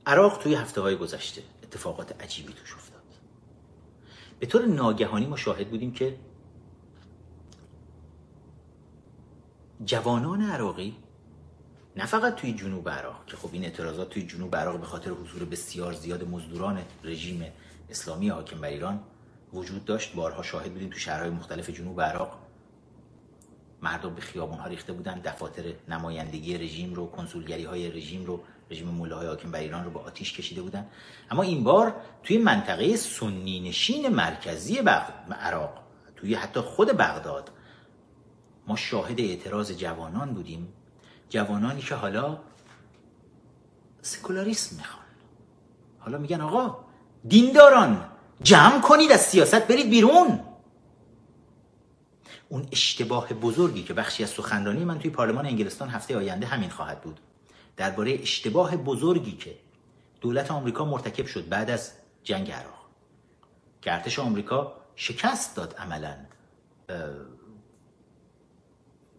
عراق 0.05 0.37
توی 0.37 0.55
هفته 0.55 0.81
های 0.81 0.95
گذشته 0.95 1.43
اتفاقات 1.63 2.21
عجیبی 2.21 2.53
توش 2.53 2.73
افتاد. 2.73 3.03
به 4.39 4.45
طور 4.45 4.65
ناگهانی 4.65 5.25
ما 5.25 5.35
شاهد 5.35 5.69
بودیم 5.69 5.93
که 5.93 6.19
جوانان 9.85 10.41
عراقی 10.41 11.02
نه 11.97 12.05
فقط 12.05 12.35
توی 12.35 12.53
جنوب 12.53 12.89
عراق 12.89 13.25
که 13.27 13.37
خب 13.37 13.49
این 13.51 13.63
اعتراضات 13.63 14.09
توی 14.09 14.23
جنوب 14.23 14.55
عراق 14.55 14.79
به 14.79 14.85
خاطر 14.85 15.11
حضور 15.11 15.45
بسیار 15.45 15.93
زیاد 15.93 16.29
مزدوران 16.29 16.81
رژیم 17.03 17.45
اسلامی 17.89 18.29
حاکم 18.29 18.61
بر 18.61 18.67
ایران 18.67 18.99
وجود 19.53 19.85
داشت. 19.85 20.15
بارها 20.15 20.43
شاهد 20.43 20.73
بودیم 20.73 20.89
تو 20.89 20.99
شهرهای 20.99 21.29
مختلف 21.29 21.69
جنوب 21.69 22.01
عراق 22.01 22.39
مردم 23.81 24.13
به 24.13 24.21
خیابون 24.21 24.57
ها 24.57 24.67
ریخته 24.67 24.93
بودن 24.93 25.19
دفاتر 25.19 25.63
نمایندگی 25.89 26.57
رژیم 26.57 26.93
رو 26.93 27.07
کنسولگری 27.07 27.63
های 27.63 27.91
رژیم 27.91 28.25
رو 28.25 28.43
رژیم 28.71 28.87
موله 28.87 29.15
های 29.15 29.27
حاکم 29.27 29.51
بر 29.51 29.59
ایران 29.59 29.85
رو 29.85 29.91
به 29.91 29.99
آتیش 29.99 30.33
کشیده 30.33 30.61
بودن. 30.61 30.85
اما 31.31 31.43
این 31.43 31.63
بار 31.63 31.95
توی 32.23 32.37
منطقه 32.37 32.95
سنی 32.95 33.59
نشین 33.59 34.07
مرکزی 34.07 34.77
عراق 35.31 35.83
توی 36.15 36.35
حتی 36.35 36.59
خود 36.59 36.87
بغداد 36.87 37.51
ما 38.67 38.75
شاهد 38.75 39.19
اعتراض 39.19 39.71
جوانان 39.71 40.33
بودیم. 40.33 40.73
جوانانی 41.29 41.81
که 41.81 41.95
حالا 41.95 42.37
سکولاریسم 44.01 44.75
می‌خوان. 44.75 45.05
حالا 45.99 46.17
میگن 46.17 46.41
آقا 46.41 46.85
دینداران 47.27 48.09
جمع 48.41 48.81
کنید 48.81 49.11
از 49.11 49.21
سیاست 49.21 49.67
برید 49.67 49.89
بیرون. 49.89 50.39
اون 52.49 52.67
اشتباه 52.71 53.33
بزرگی 53.33 53.83
که 53.83 53.93
بخشی 53.93 54.23
از 54.23 54.29
سخنرانی 54.29 54.83
من 54.83 54.99
توی 54.99 55.11
پارلمان 55.11 55.45
انگلستان 55.45 55.89
هفته 55.89 56.17
آینده 56.17 56.45
همین 56.45 56.69
خواهد 56.69 57.01
بود. 57.01 57.19
درباره 57.77 58.13
اشتباه 58.21 58.77
بزرگی 58.77 59.31
که 59.31 59.59
دولت 60.21 60.51
آمریکا 60.51 60.85
مرتکب 60.85 61.25
شد 61.25 61.49
بعد 61.49 61.69
از 61.69 61.91
جنگ 62.23 62.51
عراق. 62.51 62.83
که 63.81 63.93
ارتش 63.93 64.19
آمریکا 64.19 64.73
شکست 64.95 65.55
داد 65.55 65.75
عملا 65.77 66.15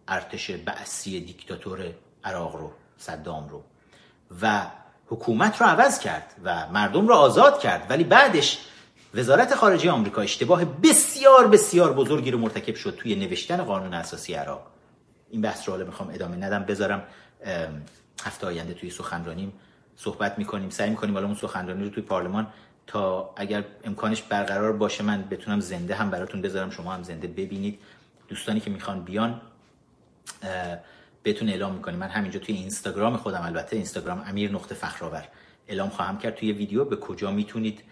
ارتش 0.07 0.51
بعثی 0.51 1.19
دیکتاتور 1.19 1.79
عراق 2.23 2.55
رو 2.55 2.71
صدام 2.97 3.49
رو. 3.49 3.63
و 4.41 4.67
حکومت 5.07 5.61
رو 5.61 5.67
عوض 5.67 5.99
کرد 5.99 6.35
و 6.43 6.67
مردم 6.71 7.07
رو 7.07 7.13
آزاد 7.13 7.59
کرد. 7.59 7.85
ولی 7.89 8.03
بعدش 8.03 8.59
وزارت 9.13 9.55
خارجه 9.55 9.91
آمریکا 9.91 10.21
اشتباه 10.21 10.65
بسیار 10.65 11.47
بسیار 11.47 11.93
بزرگی 11.93 12.31
رو 12.31 12.39
مرتکب 12.39 12.75
شد 12.75 12.95
توی 12.95 13.15
نوشتن 13.15 13.63
قانون 13.63 13.93
اساسی 13.93 14.33
عراق. 14.33 14.67
این 15.29 15.41
بحث 15.41 15.67
رو 15.67 15.73
حالا 15.73 15.85
می‌خوام 15.85 16.09
ادامه 16.13 16.37
ندم. 16.37 16.63
بذارم 16.63 17.03
هفته 18.23 18.47
آینده 18.47 18.73
توی 18.73 18.89
سخنرانیم 18.89 19.53
صحبت 19.95 20.37
می‌کنیم. 20.37 20.69
سعی 20.69 20.89
می‌کنیم 20.89 21.13
حالا 21.13 21.25
اون 21.25 21.35
سخنرانی 21.35 21.83
رو 21.83 21.89
توی 21.89 22.03
پارلمان 22.03 22.47
تا 22.87 23.33
اگر 23.35 23.63
امکانش 23.83 24.21
برقرار 24.21 24.73
باشه 24.73 25.03
من 25.03 25.21
بتونم 25.21 25.59
زنده 25.59 25.95
هم 25.95 26.09
براتون 26.09 26.41
بذارم. 26.41 26.69
شما 26.69 26.93
هم 26.93 27.03
زنده 27.03 27.27
ببینید. 27.27 27.79
دوستانی 28.27 28.59
که 28.59 28.69
می‌خوان 28.69 29.03
بیان 29.03 29.41
بهتون 31.23 31.49
اعلام 31.49 31.73
می‌کنیم. 31.73 31.99
من 31.99 32.09
همینجا 32.09 32.39
توی 32.39 32.55
اینستاگرام 32.55 33.17
خودم 33.17 33.41
البته 33.41 33.75
اینستاگرام 33.75 34.23
امیر 34.27 34.51
نقطه 34.51 34.75
فخرآور. 34.75 35.27
اعلام 35.67 35.89
خواهم 35.89 36.17
کرد 36.17 36.35
توی 36.35 36.51
ویدیو 36.51 36.85
به 36.85 36.95
کجا 36.95 37.31
می‌تونید 37.31 37.83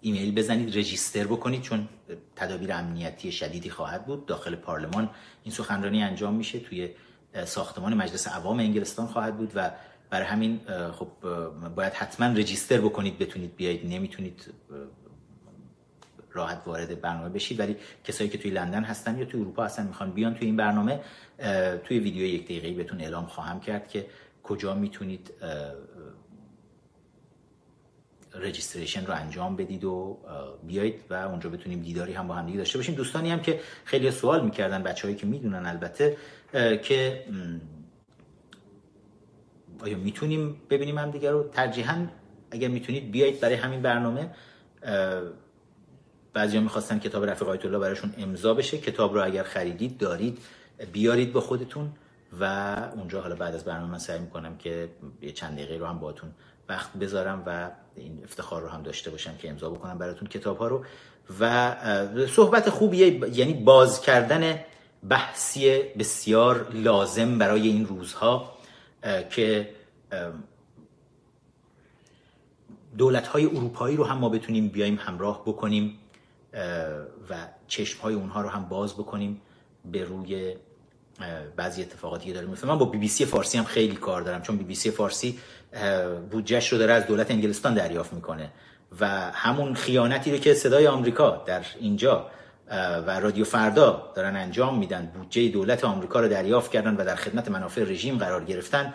ایمیل 0.00 0.34
بزنید 0.34 0.78
رجیستر 0.78 1.24
بکنید 1.24 1.62
چون 1.62 1.88
تدابیر 2.36 2.72
امنیتی 2.72 3.32
شدیدی 3.32 3.70
خواهد 3.70 4.06
بود 4.06 4.26
داخل 4.26 4.54
پارلمان. 4.54 5.10
این 5.42 5.54
سخنرانی 5.54 6.02
انجام 6.02 6.34
میشه 6.34 6.58
توی 6.58 6.90
ساختمان 7.44 7.94
مجلس 7.94 8.28
عوام 8.28 8.58
انگلستان 8.58 9.06
خواهد 9.06 9.36
بود 9.36 9.52
و 9.54 9.70
برای 10.10 10.26
همین 10.26 10.60
خب 10.92 11.08
باید 11.74 11.92
حتما 11.92 12.26
رجیستر 12.26 12.80
بکنید 12.80 13.18
بتونید 13.18 13.56
بیایید. 13.56 13.86
نمی‌تونید 13.86 14.54
راحت 16.34 16.62
وارد 16.66 17.00
برنامه 17.00 17.28
بشید. 17.28 17.60
ولی 17.60 17.76
کسایی 18.04 18.30
که 18.30 18.38
توی 18.38 18.50
لندن 18.50 18.84
هستن 18.84 19.18
یا 19.18 19.24
توی 19.24 19.40
اروپا 19.40 19.64
هستن 19.64 19.86
می‌خوان 19.86 20.10
بیان 20.10 20.34
توی 20.34 20.46
این 20.46 20.56
برنامه 20.56 21.00
توی 21.84 21.98
ویدیو 21.98 22.26
یک 22.26 22.44
دقیقه 22.44 22.72
بهتون 22.72 23.00
اعلام 23.00 23.26
خواهم 23.26 23.60
کرد 23.60 23.88
که 23.88 24.06
کجا 24.42 24.74
می‌تونید 24.74 25.30
رجیستریشن 28.34 29.06
رو 29.06 29.14
انجام 29.14 29.56
بدید 29.56 29.84
و 29.84 30.18
بیایید 30.66 31.00
و 31.10 31.14
اونجا 31.14 31.50
بتونیم 31.50 31.80
دیداری 31.80 32.12
هم 32.12 32.28
با 32.28 32.34
هم 32.34 32.46
دیگه 32.46 32.58
داشته 32.58 32.78
باشیم. 32.78 32.94
دوستانی 32.94 33.30
هم 33.30 33.40
که 33.40 33.60
خیلی 33.84 34.10
سوال 34.10 34.44
می‌کردن 34.44 34.82
بچههایی 34.82 35.16
که 35.16 35.26
می‌دونن 35.26 35.66
البته 35.66 36.16
که 36.82 37.24
آیا 39.80 39.96
می‌تونیم 39.96 40.62
ببینیم 40.70 40.98
هم 40.98 41.10
دیگه 41.10 41.30
رو؟ 41.30 41.48
ترجیحاً 41.48 42.06
اگر 42.50 42.68
می‌تونید 42.68 43.10
بیایید 43.10 43.40
برای 43.40 43.54
همین 43.54 43.82
برنامه 43.82 44.30
بعضیا 46.34 46.60
می‌خواستن 46.60 46.98
کتاب 46.98 47.24
رفیق 47.24 47.48
آیت 47.48 47.64
الله 47.64 47.78
براشون 47.78 48.14
امضا 48.18 48.54
بشه. 48.54 48.78
کتاب 48.78 49.14
رو 49.14 49.24
اگر 49.24 49.42
خریدید 49.42 49.98
دارید 49.98 50.38
بیارید 50.92 51.32
با 51.32 51.40
خودتون 51.40 51.92
و 52.40 52.44
اونجا 52.94 53.20
حالا 53.20 53.34
بعد 53.34 53.54
از 53.54 53.64
برنامه 53.64 53.92
من 53.92 53.98
سعی 53.98 54.18
می‌کنم 54.18 54.56
که 54.56 54.88
یه 55.22 55.32
چند 55.32 55.54
دقیقه 55.54 55.76
رو 55.76 55.86
هم 55.86 55.98
باتون 55.98 56.30
وقت 56.68 56.92
بذارم 56.92 57.42
و 57.46 57.70
این 57.96 58.20
افتخار 58.24 58.62
رو 58.62 58.68
هم 58.68 58.82
داشته 58.82 59.10
باشم 59.10 59.36
که 59.36 59.50
امضا 59.50 59.70
بکنم 59.70 59.98
براتون 59.98 60.28
کتاب 60.28 60.58
ها 60.58 60.68
رو. 60.68 60.84
و 61.40 61.76
صحبت 62.26 62.70
خوبیه 62.70 63.36
یعنی 63.38 63.54
باز 63.54 64.00
کردن 64.00 64.58
بحثی 65.08 65.82
بسیار 65.98 66.68
لازم 66.72 67.38
برای 67.38 67.68
این 67.68 67.86
روزها 67.86 68.58
که 69.30 69.70
دولت 72.98 73.26
های 73.26 73.46
اروپایی 73.46 73.96
رو 73.96 74.04
هم 74.04 74.18
ما 74.18 74.28
بتونیم 74.28 74.68
بیایم 74.68 74.98
همراه 75.00 75.42
بکنیم. 75.42 75.98
و 77.30 77.34
چشم 77.66 78.00
های 78.00 78.14
اونها 78.14 78.40
رو 78.40 78.48
هم 78.48 78.64
باز 78.68 78.94
بکنیم 78.94 79.40
به 79.92 80.04
روی 80.04 80.56
بعضی 81.56 81.82
اتفاقاتی 81.82 82.26
که 82.26 82.32
داره 82.32 82.46
میفته 82.46 82.66
من 82.66 82.78
با 82.78 82.84
بی 82.84 82.98
بی 82.98 83.08
سی 83.08 83.24
فارسی 83.24 83.58
هم 83.58 83.64
خیلی 83.64 83.94
کار 83.94 84.22
دارم 84.22 84.42
چون 84.42 84.56
بی 84.56 84.64
بی 84.64 84.74
سی 84.74 84.90
فارسی 84.90 85.38
بودجهش 86.30 86.68
رو 86.68 86.78
داره 86.78 86.92
از 86.92 87.06
دولت 87.06 87.30
انگلستان 87.30 87.74
دریافت 87.74 88.12
می‌کنه 88.12 88.50
و 89.00 89.08
همون 89.30 89.74
خیانتی 89.74 90.32
رو 90.32 90.38
که 90.38 90.54
صدای 90.54 90.86
آمریکا 90.86 91.42
در 91.46 91.64
اینجا 91.80 92.30
و 93.06 93.20
رادیو 93.20 93.44
فردا 93.44 94.12
دارن 94.16 94.36
انجام 94.36 94.78
میدن 94.78 95.12
بودجه 95.14 95.48
دولت 95.48 95.84
آمریکا 95.84 96.20
رو 96.20 96.28
دریافت 96.28 96.70
کردن 96.70 96.96
و 96.96 97.04
در 97.04 97.16
خدمت 97.16 97.48
منافع 97.48 97.82
رژیم 97.82 98.18
قرار 98.18 98.44
گرفتن 98.44 98.94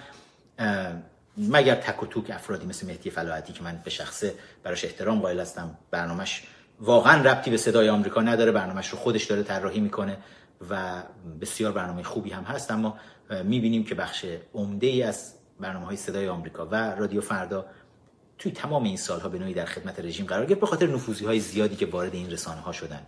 مگر 1.38 1.76
تک 1.76 2.04
و 2.04 2.06
توک 2.06 2.30
افرادی 2.30 2.66
مثل 2.66 2.88
مهدی 2.88 3.10
فلاحتی 3.10 3.54
که 3.54 3.64
من 3.64 3.82
به 3.84 3.90
شخصه 3.90 4.34
براش 4.64 4.86
احترام 4.86 5.20
قائل 5.20 5.40
هستم 5.40 5.78
برنامهش 5.92 6.44
واقعا 6.80 7.22
ربطی 7.22 7.52
به 7.52 7.58
صدای 7.58 7.90
آمریکا 7.90 8.22
نداره 8.22 8.52
برنامهش 8.52 8.88
رو 8.88 8.98
خودش 8.98 9.24
داره 9.24 9.44
طراحی 9.44 9.80
می‌کنه 9.80 10.18
و 10.70 11.04
بسیار 11.42 11.72
برنامه 11.72 12.04
خوبی 12.04 12.30
هم 12.30 12.44
هست 12.44 12.72
اما 12.72 12.98
می‌بینیم 13.44 13.84
که 13.84 13.96
بخش 13.96 14.26
عمده 14.54 14.88
ای 14.88 15.04
از 15.04 15.34
برنامه 15.60 15.86
های 15.86 15.98
صدای 15.98 16.28
آمریکا 16.28 16.66
و 16.72 16.96
رادیو 16.96 17.22
فردا 17.22 17.66
توی 18.38 18.52
تمام 18.52 18.84
این 18.84 18.98
سالها 18.98 19.30
به 19.30 19.40
نوعی 19.40 19.54
در 19.54 19.66
خدمت 19.66 20.00
رژیم 20.00 20.26
قرار 20.26 20.46
گرفت 20.46 20.62
به 20.62 20.68
خاطر 20.68 20.88
نفوذی 20.88 21.26
های 21.26 21.40
زیادی 21.40 21.76
که 21.76 21.86
وارد 21.86 22.14
این 22.16 22.32
رسانه 22.32 22.62
ها 22.62 22.72
شدن. 22.72 23.02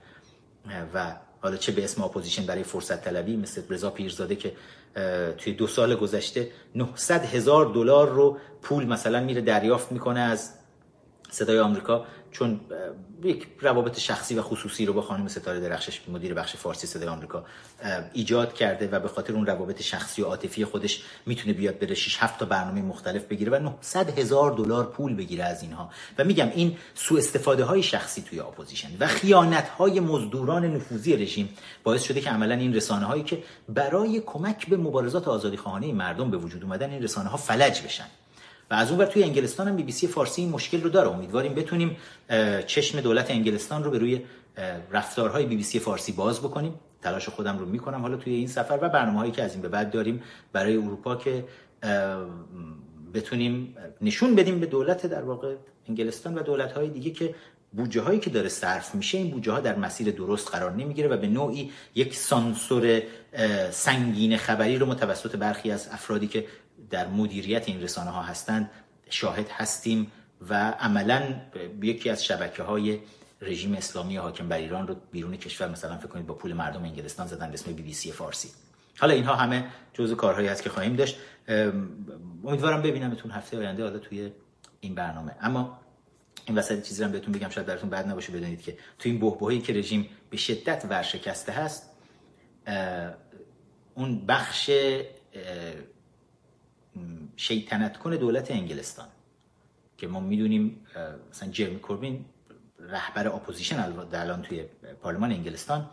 و 0.94 1.16
حالا 1.42 1.58
چه 1.58 1.72
به 1.72 1.84
اسم 1.84 2.04
اپوزیشن 2.04 2.46
برای 2.46 2.64
فرصت 2.64 3.04
طلبی 3.04 3.38
مثل 3.38 3.62
رضا 3.70 3.90
پیرزاده 3.90 4.36
که 4.36 4.54
توی 5.38 5.54
دو 5.54 5.68
سال 5.68 5.96
گذشته 5.96 6.52
900 6.76 7.26
هزار 7.26 7.66
دلار 7.66 8.10
رو 8.10 8.38
پول 8.62 8.86
مثلا 8.86 9.20
میره 9.20 9.42
دریافت 9.42 9.92
می‌کنه 9.92 10.20
از 10.20 10.54
صدای 11.30 11.60
آمریکا. 11.60 12.06
چون 12.32 12.60
یک 13.24 13.48
روابط 13.62 14.00
شخصی 14.00 14.36
و 14.36 14.42
خصوصی 14.42 14.86
رو 14.86 14.94
با 14.94 15.02
خانم 15.02 15.28
ستاره 15.28 15.60
درخشش 15.60 16.02
مدیر 16.10 16.34
بخش 16.34 16.56
فارسی 16.56 16.88
صدای 16.88 17.08
آمریکا 17.08 17.46
ایجاد 18.14 18.54
کرده 18.54 18.90
و 18.92 19.00
به 19.00 19.08
خاطر 19.08 19.34
اون 19.34 19.46
روابط 19.46 19.82
شخصی 19.82 20.22
و 20.22 20.26
عاطفی 20.26 20.66
خودش 20.66 21.04
می‌تونه 21.26 21.54
بیاد 21.54 21.80
بره 21.80 21.96
6 21.96 22.18
7 22.20 22.40
تا 22.40 22.46
برنامه 22.46 22.82
مختلف 22.82 23.24
بگیره 23.24 23.52
و 23.52 23.60
900 23.60 24.20
هزار 24.20 24.52
دلار 24.52 24.86
پول 24.86 25.16
بگیره 25.16 25.44
از 25.44 25.62
اینها. 25.64 25.90
و 26.18 26.24
میگم 26.24 26.50
این 26.56 26.78
سوء 26.96 27.18
استفاده 27.18 27.64
های 27.64 27.84
شخصی 27.84 28.22
توی 28.22 28.40
اپوزیشن 28.40 28.90
و 29.00 29.08
خیانت 29.08 29.68
های 29.68 30.00
مزدوران 30.00 30.66
نفوذی 30.66 31.16
رژیم 31.16 31.50
باعث 31.84 32.04
شده 32.04 32.22
که 32.22 32.30
عملا 32.30 32.56
این 32.56 32.76
رسانه 32.76 33.06
هایی 33.06 33.24
که 33.24 33.44
برای 33.70 34.20
کمک 34.26 34.70
به 34.70 34.78
مبارزات 34.78 35.28
آزادی 35.28 35.58
خواهانه 35.58 35.94
مردم 35.94 36.32
به 36.32 36.38
وجود 36.38 36.64
اومدن 36.64 36.90
این 36.90 37.04
رسانه 37.04 37.30
ها 37.30 37.38
فلج 37.38 37.82
بشن. 37.82 38.08
و 38.72 38.74
از 38.74 38.92
اون 38.92 39.06
توی 39.06 39.24
انگلستان 39.24 39.68
هم 39.68 39.76
بی 39.76 39.84
بی 39.84 39.92
سی 39.92 40.08
فارسی 40.08 40.42
این 40.42 40.52
مشکل 40.52 40.82
رو 40.82 40.90
داره. 40.90 41.10
امیدواریم 41.10 41.54
بتونیم 41.54 41.98
چشم 42.68 43.02
دولت 43.02 43.32
انگلستان 43.32 43.84
رو 43.84 43.92
به 43.92 43.98
روی 43.98 44.22
رفتارهای 44.92 45.46
بی 45.46 45.56
بی 45.56 45.64
سی 45.64 45.80
فارسی 45.80 46.12
باز 46.12 46.40
بکنیم. 46.40 46.74
تلاش 47.02 47.30
خودم 47.30 47.58
رو 47.58 47.66
می‌کنم 47.66 48.02
حالا 48.02 48.18
توی 48.18 48.34
این 48.34 48.48
سفر 48.48 48.80
و 48.82 48.90
برنامه 48.90 49.20
هایی 49.20 49.32
که 49.32 49.44
از 49.44 49.54
این 49.54 49.62
به 49.62 49.68
بعد 49.68 49.92
داریم 49.92 50.24
برای 50.54 50.78
اروپا 50.78 51.16
که 51.16 51.46
بتونیم 53.14 53.76
نشون 54.02 54.36
بدیم 54.36 54.60
به 54.60 54.66
دولت 54.66 55.06
در 55.06 55.24
واقع 55.24 55.56
انگلستان 55.90 56.36
و 56.36 56.44
دولت 56.44 56.72
های 56.72 56.90
دیگه 56.90 57.12
که 57.12 57.36
بودجه 57.74 58.02
هایی 58.02 58.20
که 58.20 58.30
داره 58.30 58.50
صرف 58.50 58.96
میشه 58.96 59.18
این 59.18 59.32
بودجه 59.32 59.52
ها 59.52 59.60
در 59.60 59.76
مسیر 59.76 60.12
درست 60.12 60.52
قرار 60.52 60.72
نمی‌گیره 60.72 61.10
و 61.10 61.18
به 61.18 61.28
نوعی 61.28 61.72
یک 61.96 62.16
سانسور 62.16 63.02
سنگین 63.72 64.38
خبری 64.38 64.78
رو 64.78 64.86
متوسط 64.86 65.36
برخی 65.36 65.72
از 65.72 65.88
افرادی 65.92 66.28
که 66.28 66.46
در 66.92 67.08
مدیریت 67.08 67.68
این 67.68 67.82
رسانه 67.82 68.10
ها 68.10 68.22
هستند 68.22 68.70
شاهد 69.10 69.50
هستیم 69.50 70.12
و 70.50 70.72
عملا 70.72 71.36
یکی 71.82 72.10
از 72.10 72.26
شبکه 72.26 72.64
های 72.64 73.00
رژیم 73.42 73.74
اسلامی 73.74 74.18
حاکم 74.18 74.50
بر 74.50 74.58
ایران 74.58 74.88
رو 74.88 74.96
بیرون 75.12 75.38
کشور 75.38 75.68
مثلا 75.68 75.98
فکر 75.98 76.08
کنید 76.08 76.28
با 76.28 76.34
پول 76.34 76.54
مردم 76.54 76.84
انگلستان 76.84 77.28
زدن 77.28 77.54
اسم 77.54 77.74
بی 77.74 77.84
بی 77.84 77.94
سی 77.94 78.12
فارسی. 78.12 78.50
حالا 79.00 79.14
اینها 79.14 79.36
همه 79.36 79.66
جزء 79.94 80.16
کارهایی 80.16 80.48
هست 80.48 80.64
که 80.64 80.70
خواهیم 80.70 80.96
داشت. 80.96 81.18
امیدوارم 82.44 82.82
ببینمتون 82.82 83.32
هفته 83.32 83.58
آینده 83.58 83.84
حالا 83.84 84.00
توی 84.00 84.32
این 84.80 84.96
برنامه. 84.96 85.36
اما 85.42 85.80
این 86.46 86.58
وسط 86.58 86.84
چیزی 86.84 87.04
رو 87.04 87.10
بهتون 87.10 87.34
بگم 87.34 87.50
شاید 87.50 87.68
براتون 87.68 87.90
بد 87.90 88.08
نباشه 88.08 88.32
بدونید 88.32 88.62
که 88.62 88.78
تو 89.00 89.10
این 89.10 89.20
بحبوحی 89.20 89.60
که 89.60 89.74
رژیم 89.74 90.10
به 90.30 90.38
شدت 90.38 90.86
ورشکسته 90.90 91.52
هست 91.52 91.90
اون 93.96 94.26
بخش 94.26 94.72
شیطنت 97.48 97.98
کنه 97.98 98.18
دولت 98.18 98.52
انگلستان. 98.52 99.08
که 99.98 100.08
ما 100.08 100.20
می‌دونیم 100.20 100.86
مثلا 101.32 101.50
جرمی 101.52 101.80
کوربین 101.80 102.26
رهبر 102.80 103.28
اپوزیشن 103.28 103.80
الان 104.14 104.42
توی 104.42 104.64
پارلمان 105.02 105.32
انگلستان 105.32 105.90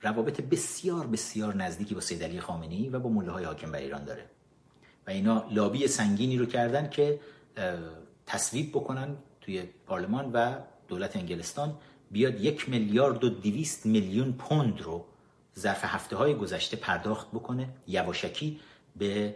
روابط 0.00 0.40
بسیار 0.40 1.06
بسیار 1.06 1.54
نزدیکی 1.54 1.94
با 1.94 2.00
سید 2.00 2.22
علی 2.22 2.40
خامنه‌ای 2.40 2.88
و 2.88 2.98
با 2.98 3.08
ملای 3.08 3.46
حاکم 3.46 3.72
بر 3.72 3.78
ایران 3.78 4.04
داره. 4.04 4.24
و 5.06 5.10
اینا 5.10 5.46
لابی 5.50 5.86
سنگینی 5.86 6.36
رو 6.38 6.46
کردن 6.46 6.90
که 6.90 7.20
تصویب 8.26 8.70
بکنن 8.70 9.16
توی 9.40 9.62
پارلمان 9.86 10.32
و 10.32 10.54
دولت 10.88 11.16
انگلستان. 11.16 11.78
بیاد 12.10 12.40
یک 12.40 12.68
میلیارد 12.68 13.24
و 13.24 13.28
دویست 13.28 13.86
میلیون 13.86 14.32
پوند 14.32 14.80
رو 14.80 15.04
ظرف 15.58 15.84
هفته 15.84 16.16
های 16.16 16.34
گذشته 16.34 16.76
پرداخت 16.76 17.30
بکنه 17.30 17.68
یواشکی 17.86 18.60
به 18.96 19.34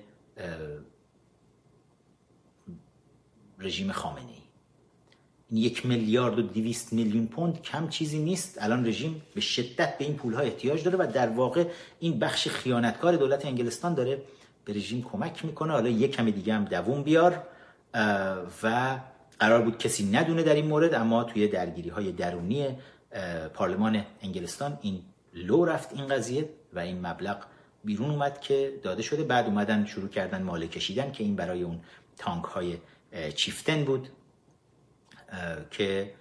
رژیم 3.59 3.93
خامنه 3.93 4.31
ای 4.31 4.47
این 5.51 5.63
یک 5.63 5.87
میلیارد 5.87 6.39
و 6.39 6.43
دویست 6.43 6.93
میلیون 6.93 7.27
پوند 7.27 7.63
کم 7.63 7.89
چیزی 7.89 8.19
نیست. 8.19 8.63
الان 8.63 8.87
رژیم 8.87 9.23
به 9.35 9.41
شدت 9.41 9.99
به 9.99 10.05
این 10.05 10.17
پول 10.17 10.35
ها 10.35 10.41
احتیاج 10.41 10.85
داره 10.85 10.99
و 10.99 11.07
در 11.13 11.29
واقع 11.29 11.65
این 12.01 12.19
بخش 12.19 12.49
خیانتکار 12.49 13.17
دولت 13.17 13.47
انگلستان 13.47 13.95
داره 13.95 14.23
به 14.65 14.73
رژیم 14.73 15.03
کمک 15.03 15.45
می‌کنه. 15.45 15.73
حالا 15.73 15.89
یک 15.89 16.17
کمی 16.17 16.33
دیگه 16.33 16.55
هم 16.55 16.65
دووم 16.65 17.03
بیار 17.03 17.43
و 18.63 18.99
قرار 19.39 19.63
بود 19.63 19.79
کسی 19.79 20.11
ندونه 20.11 20.43
در 20.43 20.55
این 20.55 20.67
مورد 20.67 20.95
اما 20.95 21.25
توی 21.25 21.49
درگیری 21.49 21.89
های 21.89 22.13
درونی 22.13 22.69
پارلمان 23.55 24.05
انگلستان 24.23 24.79
این 24.83 25.03
لو 25.35 25.65
رفت 25.65 25.93
این 25.93 26.07
قضیه 26.07 26.49
و 26.73 26.79
این 26.79 27.07
مبلغ 27.07 27.37
بیرون 27.87 28.11
اومد 28.11 28.41
که 28.41 28.81
داده 28.83 29.03
شده. 29.03 29.25
بعد 29.25 29.47
اومدن 29.47 29.87
شروع 29.87 30.09
کردن 30.09 30.43
ماله 30.43 30.69
کشیدن 30.69 31.13
که 31.13 31.25
این 31.25 31.37
برای 31.37 31.63
اون 31.63 31.81
تانک 32.17 32.45
های 32.45 32.79
چیفتن 33.35 33.85
بود 33.85 34.09
که 35.71 36.15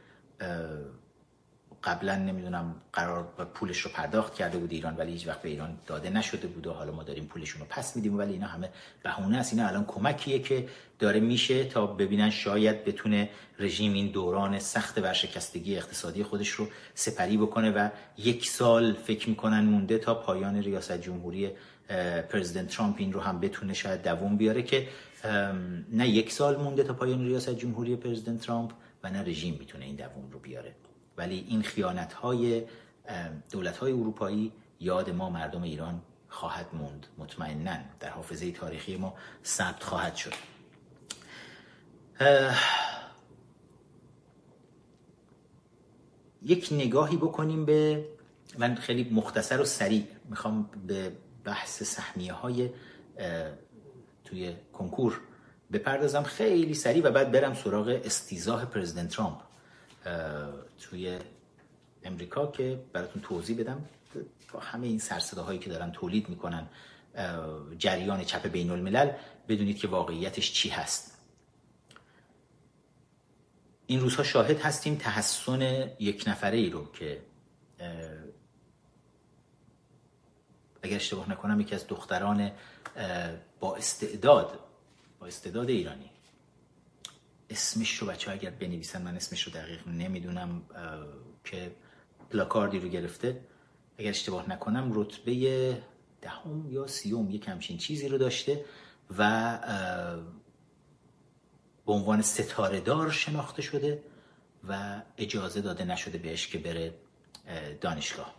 قبلا 1.86 2.16
نمی‌دونم 2.16 2.76
قرار 2.94 3.24
پولش 3.53 3.80
رو 3.80 3.91
پرداخت 3.91 4.34
کرده 4.36 4.57
بود 4.57 4.72
ایران 4.72 4.95
ولی 4.95 5.12
هیچ 5.12 5.28
وقت 5.28 5.41
به 5.41 5.49
ایران 5.49 5.78
داده 5.88 6.10
نشده 6.10 6.48
بود 6.48 6.68
و 6.68 6.74
حالا 6.74 6.91
ما 6.91 7.03
داریم 7.03 7.26
پولشون 7.26 7.62
رو 7.62 7.68
پس 7.70 7.95
میدیم 7.95 8.18
ولی 8.18 8.34
اینا 8.34 8.48
همه 8.48 8.70
بهونه 9.03 9.38
است. 9.38 9.53
اینا 9.53 9.68
الان 9.68 9.86
کمکیه 9.86 10.40
که 10.40 10.68
داره 10.99 11.20
میشه 11.20 11.64
تا 11.64 11.88
ببینن 11.88 12.30
شاید 12.30 12.86
بتونه 12.86 13.30
رژیم 13.60 13.94
این 13.94 14.07
دوران 14.07 14.60
سخت 14.60 14.98
ورشکستگی 14.98 15.78
اقتصادی 15.78 16.24
خودش 16.24 16.49
رو 16.49 16.68
سپری 16.94 17.38
بکنه 17.38 17.72
و 17.72 17.90
یک 18.18 18.49
سال 18.49 18.94
فکر 18.94 19.30
می‌کنن 19.30 19.60
مونده 19.60 19.98
تا 19.98 20.16
پایان 20.16 20.56
ریاست 20.56 21.02
جمهوری 21.02 21.52
پرزیدنت 22.30 22.68
ترامپ 22.68 22.95
این 22.98 23.14
رو 23.14 23.20
هم 23.20 23.40
بتونه 23.40 23.74
شاید 23.74 24.03
دووم 24.03 24.38
بیاره 24.38 24.64
که 24.64 24.88
نه 25.91 26.10
یک 26.10 26.32
سال 26.32 26.56
مونده 26.57 26.84
تا 26.84 26.94
پایان 26.94 27.26
ریاست 27.26 27.49
جمهوری 27.49 27.95
پرزیدنت 27.95 28.41
ترامپ 28.41 28.72
و 29.03 29.10
نه 29.10 29.22
رژیم 29.22 29.56
می‌تونه 29.60 29.86
این 29.86 29.95
دووم 29.95 30.32
رو 30.32 30.40
بیاره. 30.40 30.76
ولی 31.18 31.46
این 31.50 31.62
خیانت 31.62 32.14
های 32.14 32.64
دولت 33.52 33.78
های 33.78 33.92
اروپایی 33.92 34.52
یاد 34.80 35.10
ما 35.10 35.30
مردم 35.30 35.62
ایران 35.62 36.02
خواهد 36.30 36.66
موند. 36.74 37.08
مطمئنا 37.18 37.78
در 38.00 38.10
حافظه 38.10 38.52
تاریخی 38.52 38.98
ما 38.98 39.16
ثبت 39.46 39.84
خواهد 39.84 40.16
شد. 40.16 40.34
یک 46.42 46.70
نگاهی 46.72 47.18
بکنیم 47.18 47.66
به 47.66 48.06
من 48.58 48.76
خیلی 48.76 49.10
مختصر 49.14 49.62
و 49.62 49.66
سریع 49.66 50.08
می‌خوام 50.30 50.70
به 50.88 51.12
بحث 51.44 51.84
سهمیه 51.84 52.34
های 52.34 52.70
توی 54.24 54.56
کنکور 54.74 55.22
بپردازم. 55.72 56.24
خیلی 56.24 56.74
سریع 56.74 57.04
و 57.04 57.12
بعد 57.12 57.32
برم 57.32 57.54
سراغ 57.54 58.02
استیزاه 58.04 58.66
پرزیدنت 58.66 59.10
ترامپ. 59.10 59.44
توی 60.80 61.19
امریکا 62.03 62.48
که 62.48 62.80
براتون 62.94 63.22
توضیح 63.22 63.60
بدم 63.60 63.86
با 64.53 64.60
همه 64.60 64.88
این 64.88 64.99
سرصداهایی 64.99 65.60
که 65.60 65.69
دارن 65.69 65.91
تولید 65.91 66.30
می‌کنن 66.30 66.69
جریان 67.77 68.23
چپ 68.23 68.48
بین 68.48 68.72
الملل 68.72 69.11
بدونید 69.48 69.77
که 69.77 69.88
واقعیتش 69.88 70.53
چی 70.53 70.69
هست. 70.69 71.18
این 73.88 73.99
روزها 73.99 74.23
شاهد 74.23 74.60
هستیم 74.60 74.95
تحسن 74.95 75.61
یک 75.99 76.23
نفره 76.27 76.57
ای 76.57 76.69
رو 76.69 76.91
که 76.91 77.22
اگر 80.84 80.95
اشتباه 80.95 81.32
نکنم 81.32 81.60
یکی 81.60 81.76
از 81.76 81.88
دختران 81.88 82.52
با 83.60 83.76
استعداد 83.76 84.60
با 85.19 85.27
استعداد 85.27 85.69
ایرانی. 85.69 86.11
اسمش 87.49 87.97
رو 87.97 88.07
بچه 88.07 88.31
اگر 88.31 88.49
بنویسن 88.49 89.01
من 89.01 89.15
اسمش 89.15 89.43
رو 89.43 89.53
دقیق 89.53 89.88
نمی‌دونم 89.88 90.61
که 91.43 91.76
پلاکاردی 92.30 92.80
رو 92.80 92.89
گرفته. 92.89 93.41
اگر 93.97 94.09
اشتباه 94.09 94.49
نکنم 94.49 94.91
رتبه 94.93 95.84
دهم 96.22 96.72
یا 96.72 96.88
سیوم 96.88 97.30
یک 97.30 97.47
همچین 97.47 97.77
چیزی 97.77 98.07
رو 98.07 98.17
داشته 98.17 98.65
و 99.17 99.59
به 101.85 101.93
عنوان 101.93 102.22
ستاره 102.22 102.80
دار 102.80 103.11
شناخته 103.11 103.61
شده 103.61 104.03
و 104.67 105.01
اجازه 105.17 105.61
داده 105.61 105.85
نشده 105.85 106.17
بهش 106.17 106.47
که 106.47 106.57
بره 106.57 106.93
دانشگاه. 107.81 108.35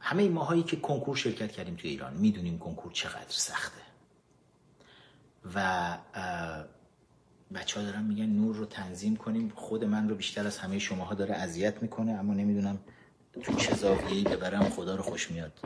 همه 0.00 0.28
ماهایی 0.28 0.62
که 0.62 0.76
کنکور 0.76 1.16
شرکت 1.16 1.52
کردیم 1.52 1.76
توی 1.76 1.90
ایران 1.90 2.14
می‌دونیم 2.14 2.58
کنکور 2.58 2.92
چقدر 2.92 3.28
سخته. 3.28 3.87
و 5.54 5.98
بچه 7.54 7.80
ها 7.80 7.86
دارن 7.86 8.04
میگن 8.04 8.26
نور 8.26 8.56
رو 8.56 8.66
تنظیم 8.66 9.16
کنیم. 9.16 9.52
خود 9.54 9.84
من 9.84 10.08
رو 10.08 10.14
بیشتر 10.14 10.46
از 10.46 10.58
همه 10.58 10.78
شماها 10.78 11.14
داره 11.14 11.34
اذیت 11.34 11.82
می‌کنه 11.82 12.12
اما 12.12 12.34
نمی‌دونم 12.34 12.78
تو 13.42 13.54
چه 13.54 13.74
زاویه‌ای 13.74 14.24
ببرم. 14.24 14.68
خدا 14.68 14.96
رو 14.96 15.02
خوش 15.02 15.30
میاد. 15.30 15.60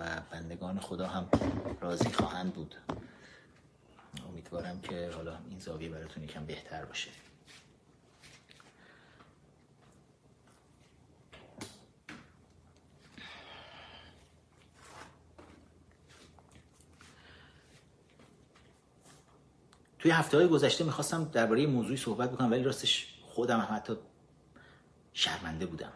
و 0.00 0.20
بندگان 0.30 0.80
خدا 0.80 1.06
هم 1.06 1.28
راضی 1.80 2.12
خواهند 2.12 2.54
بود. 2.54 2.74
امیدوارم 4.28 4.80
که 4.80 5.10
حالا 5.14 5.38
این 5.50 5.58
زاویه 5.58 5.88
براتون 5.88 6.24
یکم 6.24 6.44
بهتر 6.44 6.84
باشه. 6.84 7.10
توی 20.04 20.12
هفته 20.12 20.36
های 20.36 20.48
گذشته 20.48 20.84
می‌خواستم 20.84 21.24
درباره 21.24 21.66
موضوعی 21.66 21.96
صحبت 21.96 22.32
بکنم 22.32 22.50
ولی 22.50 22.62
راستش 22.62 23.06
خودم 23.22 23.60
هم 23.60 23.76
حتی 23.76 23.96
شرمنده 25.12 25.66
بودم. 25.66 25.92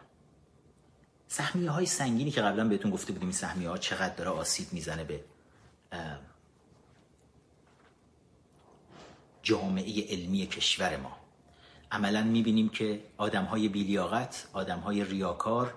سهمیه 1.27 1.69
های 1.69 1.85
سنگینی 1.85 2.31
که 2.31 2.41
قبلا 2.41 2.67
بهتون 2.67 2.91
گفته 2.91 3.13
بودیم 3.13 3.27
این 3.27 3.37
سهمیه 3.37 3.69
ها 3.69 3.77
چقدر 3.77 4.15
داره 4.15 4.29
آسیب 4.29 4.67
می‌زنه 4.71 5.03
به 5.03 5.23
جامعه 9.43 10.07
علمی 10.09 10.47
کشور 10.47 10.97
ما. 10.97 11.17
عملا 11.91 12.23
می‌بینیم 12.23 12.69
که 12.69 13.03
آدم 13.17 13.43
های 13.43 13.69
بیلیاقت 13.69 14.47
آدم 14.53 14.79
های 14.79 15.03
ریاکار 15.03 15.73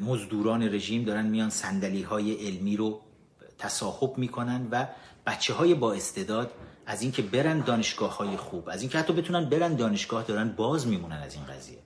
مزدوران 0.00 0.62
رژیم 0.62 1.04
دارن 1.04 1.26
میان 1.26 1.50
سندلی 1.50 2.02
های 2.02 2.46
علمی 2.46 2.76
رو 2.76 3.00
تصاحب 3.58 4.18
می‌کنن 4.18 4.68
و 4.70 4.86
بچه 5.26 5.54
های 5.54 5.74
با 5.74 5.92
استعداد 5.92 6.52
از 6.90 7.02
اینکه 7.02 7.22
برن 7.22 7.60
دانشگاه 7.60 8.16
های 8.16 8.36
خوب 8.36 8.68
از 8.68 8.80
اینکه 8.80 8.98
حتی 8.98 9.12
بتونن 9.12 9.48
برن 9.48 9.74
دانشگاه 9.74 10.24
دارن 10.24 10.48
باز 10.48 10.86
میمونن 10.86 11.16
از 11.16 11.34
این 11.34 11.44
قضیه. 11.44 11.78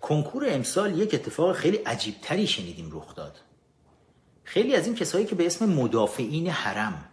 کنکور 0.00 0.44
امسال 0.48 0.98
یک 0.98 1.14
اتفاق 1.14 1.56
خیلی 1.56 1.76
عجیب 1.76 2.14
تری 2.22 2.46
شنیدیم 2.46 2.90
رخ 2.92 3.14
داد. 3.14 3.40
خیلی 4.44 4.74
از 4.74 4.86
این 4.86 4.94
کسایی 4.94 5.26
که 5.26 5.34
به 5.34 5.46
اسم 5.46 5.68
مدافعین 5.68 6.48
حرم 6.48 7.04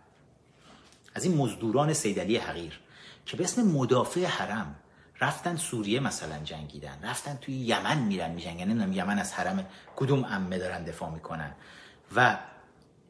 از 1.16 1.24
این 1.24 1.38
مزدوران 1.38 1.94
سیدلی 1.94 2.38
حقیر 2.38 2.80
که 3.26 3.38
به 3.38 3.44
اسم 3.44 3.62
مدافع 3.62 4.26
حرم 4.26 4.76
رفتن 5.22 5.56
سوریه 5.56 6.00
مثلا 6.00 6.38
جنگیدن 6.44 7.00
رفتن 7.04 7.38
توی 7.42 7.56
یمن 7.56 7.98
میرن 7.98 8.32
میجنگن 8.32 8.66
نمی‌دونم 8.66 8.94
یمن 8.94 9.20
از 9.20 9.34
حرم 9.34 9.66
کدوم 9.96 10.24
امه 10.24 10.58
دارن 10.58 10.84
دفاع 10.84 11.10
می‌کنن 11.10 11.52
و 12.16 12.38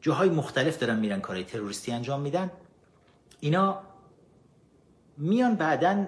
جاهای 0.00 0.28
مختلف 0.28 0.78
دارن 0.78 0.98
میرن 0.98 1.20
کارهای 1.20 1.44
تروریستی 1.44 1.92
انجام 1.92 2.20
میدن. 2.20 2.50
اینا 3.42 3.78
میان 5.16 5.54
بعدا 5.54 6.06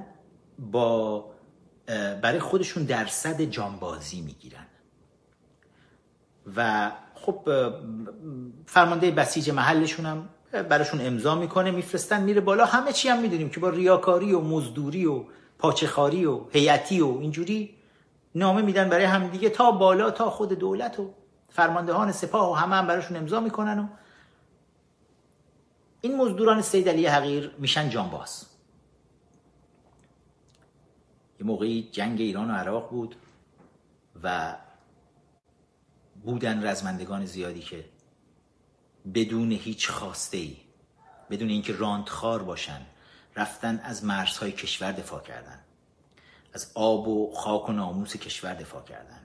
با 0.59 1.25
برای 2.23 2.39
خودشون 2.39 2.85
درصد 2.85 3.43
جانبازی 3.43 4.21
می‌گیرن. 4.21 4.67
و 6.57 6.91
خب 7.15 7.49
فرمانده 8.67 9.11
بسیج 9.11 9.51
محلشون 9.51 10.07
هم 10.07 10.29
براشون 10.69 11.07
امضا 11.07 11.35
می‌کنه 11.35 11.71
میفرستن 11.71 12.23
میره 12.23 12.41
بالا. 12.41 12.65
همه 12.65 12.93
چی 12.93 13.09
هم 13.09 13.21
می‌دونیم 13.21 13.51
که 13.51 13.61
با 13.61 13.69
ریاکاری 13.69 14.33
و 14.33 14.41
مزدوری 14.41 15.07
و 15.07 15.25
پاچخاری 15.59 16.25
و 16.25 16.41
هیئتی 16.51 17.01
و 17.01 17.19
اینجوری 17.21 17.75
نامه 18.35 18.63
میدن 18.63 18.89
برای 18.89 19.05
همدیگه 19.05 19.49
تا 19.49 19.71
بالا 19.71 20.11
تا 20.11 20.31
خود 20.31 20.53
دولت 20.53 21.01
و 21.01 21.11
فرماندهان 21.49 22.13
سپاه 22.13 22.51
و 22.51 22.55
همه 22.55 22.77
هم 22.77 22.87
براشون 22.87 23.17
امضا 23.17 23.41
می‌کنن 23.41 23.79
و 23.79 23.87
این 26.05 26.17
مزدوران 26.17 26.63
سید 26.63 26.89
علی 26.89 27.07
حقیر 27.07 27.55
میشن 27.59 27.91
جانباز 27.91 28.47
یه 31.41 31.47
موقعی 31.47 31.89
جنگ 31.93 32.21
ایران 32.21 32.51
و 32.51 32.55
عراق 32.55 32.91
بود 32.91 33.17
و 34.23 34.57
بودن 36.25 36.67
رزمندگان 36.67 37.25
زیادی 37.27 37.61
که 37.61 37.85
بدون 39.15 39.53
هیچ 39.53 39.91
خواسته 39.91 40.37
ای 40.37 40.57
بدون 41.31 41.49
اینکه 41.49 41.73
راندخار 41.73 42.43
باشن 42.43 42.81
رفتن 43.37 43.81
از 43.85 44.05
مرزهای 44.05 44.53
کشور 44.53 44.93
دفاع 44.93 45.23
کردن. 45.23 45.61
از 46.53 46.71
آب 46.75 47.09
و 47.09 47.33
خاک 47.35 47.69
و 47.69 47.73
ناموس 47.73 48.17
کشور 48.17 48.55
دفاع 48.55 48.85
کردن. 48.85 49.21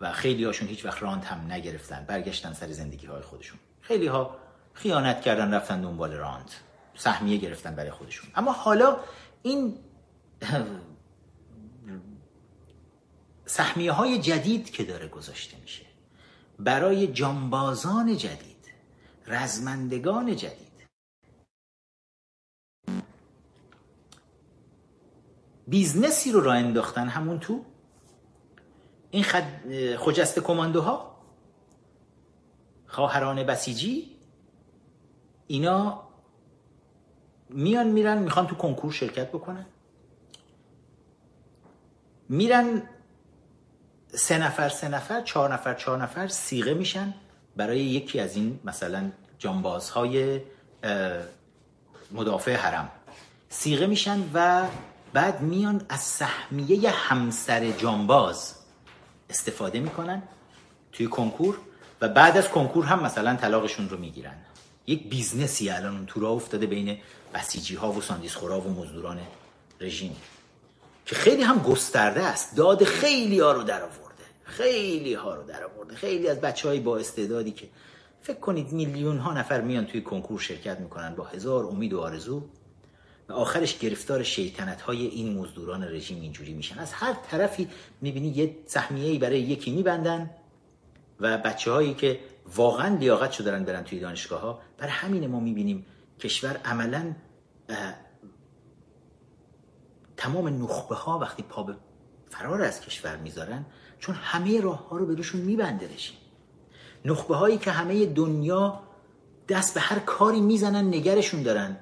و 0.00 0.12
خیلی 0.12 0.44
هاشون 0.44 0.68
هیچ 0.68 0.84
وقت 0.84 1.02
راند 1.02 1.24
هم 1.24 1.52
نگرفتن 1.52 2.04
برگشتن 2.08 2.52
سر 2.52 2.72
زندگی 2.72 3.06
های 3.06 3.22
خودشون. 3.22 3.58
خیلی 3.80 4.06
ها 4.06 4.41
خیانت 4.74 5.20
کردن 5.20 5.54
رفتن 5.54 5.80
دنبال 5.80 6.12
راند 6.12 6.50
سهمیه 6.94 7.36
گرفتن 7.36 7.74
برای 7.74 7.90
خودشون. 7.90 8.30
اما 8.34 8.52
حالا 8.52 8.96
این 9.42 9.78
سهمیه 13.46 13.92
های 13.92 14.18
جدید 14.18 14.70
که 14.70 14.84
داره 14.84 15.08
گذاشته 15.08 15.56
میشه 15.60 15.86
برای 16.58 17.06
جانبازان 17.06 18.16
جدید 18.16 18.72
رزمندگان 19.26 20.36
جدید. 20.36 20.72
business 25.66 26.25
ی 26.25 26.32
رو 26.32 26.40
راه 26.40 26.56
انداختن 26.56 27.08
همون 27.08 27.40
تو. 27.40 27.64
این 29.10 29.22
خد... 29.22 29.96
خجسته 29.96 30.38
کماندوها 30.38 31.18
خواهران 32.86 33.42
بسیجی 33.42 34.11
اینا 35.52 36.02
میان 37.50 37.86
میرن 37.86 38.18
می‌خوان 38.18 38.46
تو 38.46 38.54
کنکور 38.54 38.92
شرکت 38.92 39.28
بکنن. 39.28 39.66
میرن 42.28 42.82
سه 44.08 44.38
نفر 44.38 44.68
سه 44.68 44.88
نفر 44.88 45.20
چهار 45.20 45.54
نفر 45.54 45.74
چهار 45.74 46.02
نفر 46.02 46.28
صیغه 46.28 46.74
میشن 46.74 47.14
برای 47.56 47.80
یکی 47.80 48.20
از 48.20 48.36
این 48.36 48.60
مثلا 48.64 49.10
جانبازهای 49.38 50.40
مدافع 52.12 52.54
حرم. 52.56 52.90
صیغه 53.48 53.86
میشن 53.86 54.20
و 54.34 54.66
بعد 55.12 55.40
میان 55.40 55.86
از 55.88 56.00
سهمیه 56.00 56.90
همسر 56.90 57.70
جانباز 57.70 58.54
استفاده 59.30 59.80
می‌کنن 59.80 60.22
توی 60.92 61.06
کنکور 61.06 61.58
و 62.00 62.08
بعد 62.08 62.36
از 62.36 62.48
کنکور 62.48 62.84
هم 62.84 63.02
مثلا 63.02 63.36
طلاقشون 63.36 63.88
رو 63.88 63.98
می‌گیرن. 63.98 64.36
یک 64.86 65.08
business 65.08 65.63
ی 65.63 65.70
الان 65.70 66.06
تو 66.06 66.20
راه 66.20 66.32
افتاده 66.32 66.66
بین 66.66 66.98
بسیجی 67.34 67.74
ها 67.74 67.92
و 67.92 68.00
ساندیس 68.00 68.34
خورا 68.34 68.60
و 68.60 68.70
مزدوران 68.70 69.20
رژیم. 69.80 70.16
که 71.06 71.14
خیلی 71.14 71.42
هم 71.42 71.58
گسترده 71.58 72.22
است. 72.22 72.56
داد 72.56 72.84
خیلی 72.84 73.40
ها 73.40 73.52
رو 73.52 73.62
در 73.62 73.82
آورده. 73.82 74.24
خیلی 74.44 75.14
ها 75.14 75.34
رو 75.34 75.42
در 75.42 75.64
آورده. 75.64 75.94
خیلی 75.94 76.28
از 76.28 76.40
بچه 76.40 76.68
های 76.68 76.80
با 76.80 76.98
استعدادی 76.98 77.50
که 77.50 77.68
فکر 78.22 78.40
کنید 78.40 78.72
میلیون 78.72 79.18
ها 79.18 79.32
نفر 79.34 79.60
میان 79.60 79.86
توی 79.86 80.00
کنکور 80.00 80.40
شرکت 80.40 80.80
می‌کنن 80.80 81.14
با 81.14 81.24
هزار 81.24 81.64
امید 81.64 81.92
و 81.92 82.00
آرزو 82.00 82.42
و 83.28 83.32
آخرش 83.32 83.78
گرفتار 83.78 84.22
شیطنت 84.22 84.80
های 84.80 85.06
این 85.06 85.38
مزدوران 85.38 85.84
رژیم 85.84 86.20
اینجوری 86.20 86.52
میشن. 86.52 86.78
از 86.78 86.92
هر 86.92 87.12
طرفی 87.30 87.68
می‌بینی 88.00 88.28
یه 88.28 88.56
سهمیه 88.66 89.18
برای 89.18 89.40
یکی 89.40 89.70
میبندن. 89.70 90.30
و 91.22 91.38
بچه 91.38 91.70
هایی 91.72 91.94
که 91.94 92.20
واقعا 92.56 92.96
لیاقت 92.96 93.32
شده 93.32 93.50
دارن 93.50 93.64
برن 93.64 93.84
توی 93.84 94.00
دانشگاه 94.00 94.40
ها 94.40 94.60
برای 94.78 94.92
همین 94.92 95.26
ما 95.26 95.40
می‌بینیم 95.40 95.86
کشور 96.20 96.56
عملا 96.64 97.14
تمام 100.16 100.62
نخبه 100.62 100.94
ها 100.94 101.18
وقتی 101.18 101.42
پا 101.42 101.62
به 101.62 101.76
فرار 102.30 102.62
از 102.62 102.80
کشور 102.80 103.16
می‌ذارن 103.16 103.66
چون 103.98 104.14
همه 104.14 104.60
راه 104.60 104.88
ها 104.88 104.96
رو 104.96 105.06
به 105.06 105.14
روشون 105.14 105.40
میبنده 105.40 105.94
رژیم 105.94 106.16
نخبه 107.04 107.36
هایی 107.36 107.58
که 107.58 107.70
همه 107.70 108.06
دنیا 108.06 108.80
دست 109.48 109.74
به 109.74 109.80
هر 109.80 109.98
کاری 109.98 110.40
می‌زنن 110.40 110.88
نگرشون 110.88 111.42
دارن. 111.42 111.76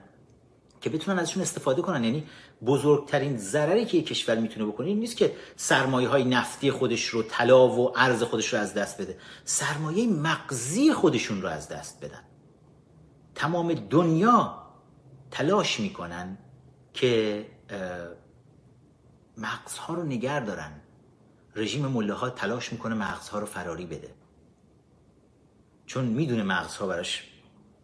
که 0.81 0.91
بتونن 0.91 1.19
ازشون 1.19 1.43
استفاده 1.43 1.83
کنن. 1.83 2.05
یعنی 2.05 2.27
بزرگترین 2.67 3.37
ضرری 3.37 3.85
که 3.85 3.99
یک 3.99 4.07
کشور 4.07 4.37
می‌تونه 4.37 4.67
بکنه 4.67 4.87
این 4.87 4.99
نیست 5.01 5.17
که 5.17 5.37
سرمایه 5.57 6.09
های 6.09 6.25
نفتی 6.25 6.71
خودش 6.71 7.07
رو 7.07 7.23
طلا 7.23 7.69
و 7.69 7.99
ارز 7.99 8.23
خودش 8.23 8.55
رو 8.55 8.61
از 8.61 8.75
دست 8.75 9.01
بده. 9.01 9.19
سرمایه 9.45 10.07
مغزی 10.07 10.93
خودشون 10.93 11.43
رو 11.43 11.49
از 11.49 11.69
دست 11.69 12.05
بدن. 12.05 12.23
تمام 13.35 13.75
دنیا 13.75 14.63
تلاش 15.31 15.81
می‌کنن 15.81 16.39
که 16.95 17.47
مغزها 19.37 19.95
رو 19.95 20.03
نگر 20.03 20.41
دارن. 20.41 20.73
رژیم 21.57 21.87
مله 21.87 22.15
ها 22.15 22.31
تلاش 22.31 22.73
می‌کنه 22.73 22.95
مغزها 22.95 23.39
رو 23.39 23.47
فراری 23.47 23.87
بده. 23.87 24.15
چون 25.87 26.05
می‌دونه 26.05 26.43
مغزها 26.43 26.87
براش 26.87 27.30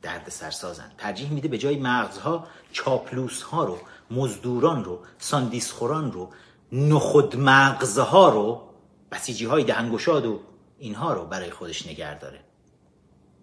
درد 0.06 0.28
سرسازن 0.28 0.92
ترجیح 0.98 1.32
میده 1.32 1.48
به 1.48 1.58
جای 1.58 1.78
مغزها 1.78 2.46
چاپلوس 2.72 3.42
ها 3.42 3.64
رو 3.64 3.78
مزدوران 4.10 4.84
رو 4.84 5.00
ساندیسخوران 5.18 6.12
رو 6.12 6.30
نخود 6.72 7.36
مغزها 7.36 8.28
رو 8.28 8.68
بسیجی 9.10 9.44
های 9.44 9.64
دهنگشاد 9.64 10.26
و 10.26 10.40
اینها 10.78 11.12
رو 11.12 11.26
برای 11.26 11.50
خودش 11.50 11.86
نگه 11.86 12.18
داره 12.18 12.40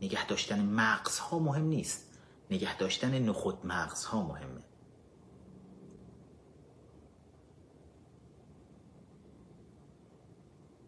نگه 0.01 0.25
داشتن 0.27 0.65
مغزها 0.65 1.39
مهم 1.39 1.65
نیست. 1.65 2.09
نگه 2.51 2.77
داشتن 2.77 3.19
نخود 3.19 3.65
مغزها 3.65 4.23
مهمه. 4.23 4.63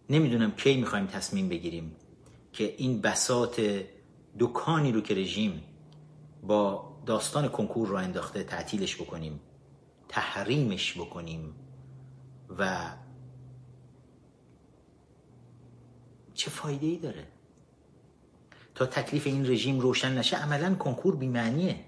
نمی‌دونم 0.09 0.51
کی 0.51 0.77
می‌خوایم 0.77 1.07
تصمیم 1.07 1.49
بگیریم 1.49 1.95
که 2.53 2.75
این 2.77 3.01
بسات 3.01 3.85
دکانی 4.39 4.91
رو 4.91 5.01
که 5.01 5.15
رژیم 5.15 5.63
با 6.43 6.91
داستان 7.05 7.47
کنکور 7.47 7.87
رو 7.87 7.95
انداخته 7.95 8.43
تعطیلش 8.43 8.95
بکنیم 8.95 9.39
تحریمش 10.09 10.97
بکنیم 10.97 11.55
و 12.57 12.91
چه 16.33 16.49
فایده 16.49 16.85
ای 16.85 16.97
داره؟ 16.97 17.27
تا 18.75 18.85
تکلیف 18.85 19.27
این 19.27 19.45
رژیم 19.45 19.79
روشن 19.79 20.17
نشه 20.17 20.37
عملا 20.37 20.75
کنکور 20.75 21.15
بیمعنیه 21.15 21.85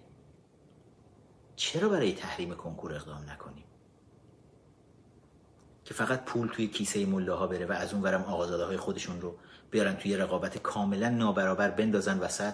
چرا 1.56 1.90
برای 1.90 2.14
تحریم 2.14 2.56
کنکور 2.56 2.94
اقدام 2.94 3.30
نکنیم؟ 3.30 3.64
که 5.86 5.94
فقط 5.94 6.26
پول 6.26 6.48
توی 6.48 6.68
کیسه 6.68 7.06
ملاها 7.06 7.48
بره 7.48 7.66
و 7.66 7.72
از 7.72 7.94
اون 7.94 8.04
ورم 8.04 8.24
آقازاده 8.24 8.66
های 8.66 8.78
خودشون 8.78 9.22
رو 9.22 9.36
بیارن 9.72 9.96
توی 9.96 10.18
رقابت 10.18 10.58
کاملا 10.58 11.10
نابرابر 11.10 11.70
بندازن 11.70 12.20
وسط. 12.20 12.54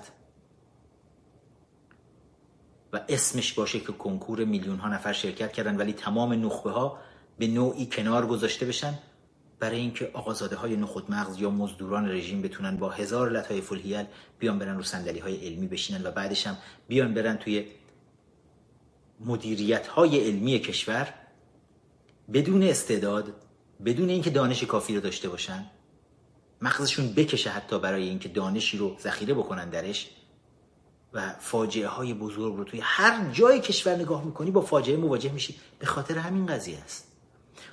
و 2.93 2.99
اسمش 3.09 3.53
باشه 3.53 3.79
که 3.79 3.91
کنکور 3.91 4.45
میلیون 4.45 4.79
ها 4.79 4.89
نفر 4.89 5.13
شرکت 5.13 5.51
کردن 5.51 5.77
ولی 5.77 5.93
تمام 5.93 6.45
نخبه 6.45 6.71
ها 6.71 6.99
به 7.39 7.47
نوعی 7.47 7.85
کنار 7.85 8.27
گذاشته 8.27 8.65
بشن 8.65 8.93
برای 9.59 9.77
اینکه 9.77 10.09
آقازاده 10.13 10.55
های 10.55 10.75
نخود 10.75 11.11
مغز 11.11 11.41
یا 11.41 11.49
مزدوران 11.49 12.09
رژیم 12.09 12.41
بتونن 12.41 12.77
با 12.77 12.89
هزار 12.89 13.29
لطای 13.31 13.61
فلهیل 13.61 14.05
بیان 14.39 14.59
برن 14.59 14.77
رو 14.77 14.83
صندلی 14.83 15.19
های 15.19 15.47
علمی 15.47 15.67
بشینن 15.67 16.03
و 16.03 16.11
بعدش 16.11 16.47
هم 16.47 16.57
بیان 16.87 17.13
برن 17.13 17.37
توی 17.37 17.65
مدیریت 19.19 19.87
های 19.87 20.19
علمی 20.19 20.59
کشور 20.59 21.13
بدون 22.33 22.63
استعداد 22.63 23.33
بدون 23.85 24.09
اینکه 24.09 24.29
دانش 24.29 24.63
کافی 24.63 24.95
رو 24.95 25.01
داشته 25.01 25.29
باشن. 25.29 25.65
مغزشون 26.63 27.13
بکشه 27.13 27.49
حتی 27.49 27.79
برای 27.79 28.03
اینکه 28.03 28.29
دانشی 28.29 28.77
رو 28.77 28.97
ذخیره 28.99 29.33
بکنن 29.33 29.69
درش 29.69 30.09
و 31.13 31.33
فاجعه 31.39 31.87
های 31.87 32.13
بزرگ 32.13 32.55
رو 32.55 32.63
توی 32.63 32.79
هر 32.83 33.31
جای 33.31 33.59
کشور 33.59 33.95
نگاه 33.95 34.25
می‌کنی 34.25 34.51
با 34.51 34.61
فاجعه 34.61 34.97
مواجه 34.97 35.31
میشی. 35.31 35.55
به 35.79 35.85
خاطر 35.85 36.17
همین 36.17 36.45
قضیه 36.45 36.79
است. 36.79 37.07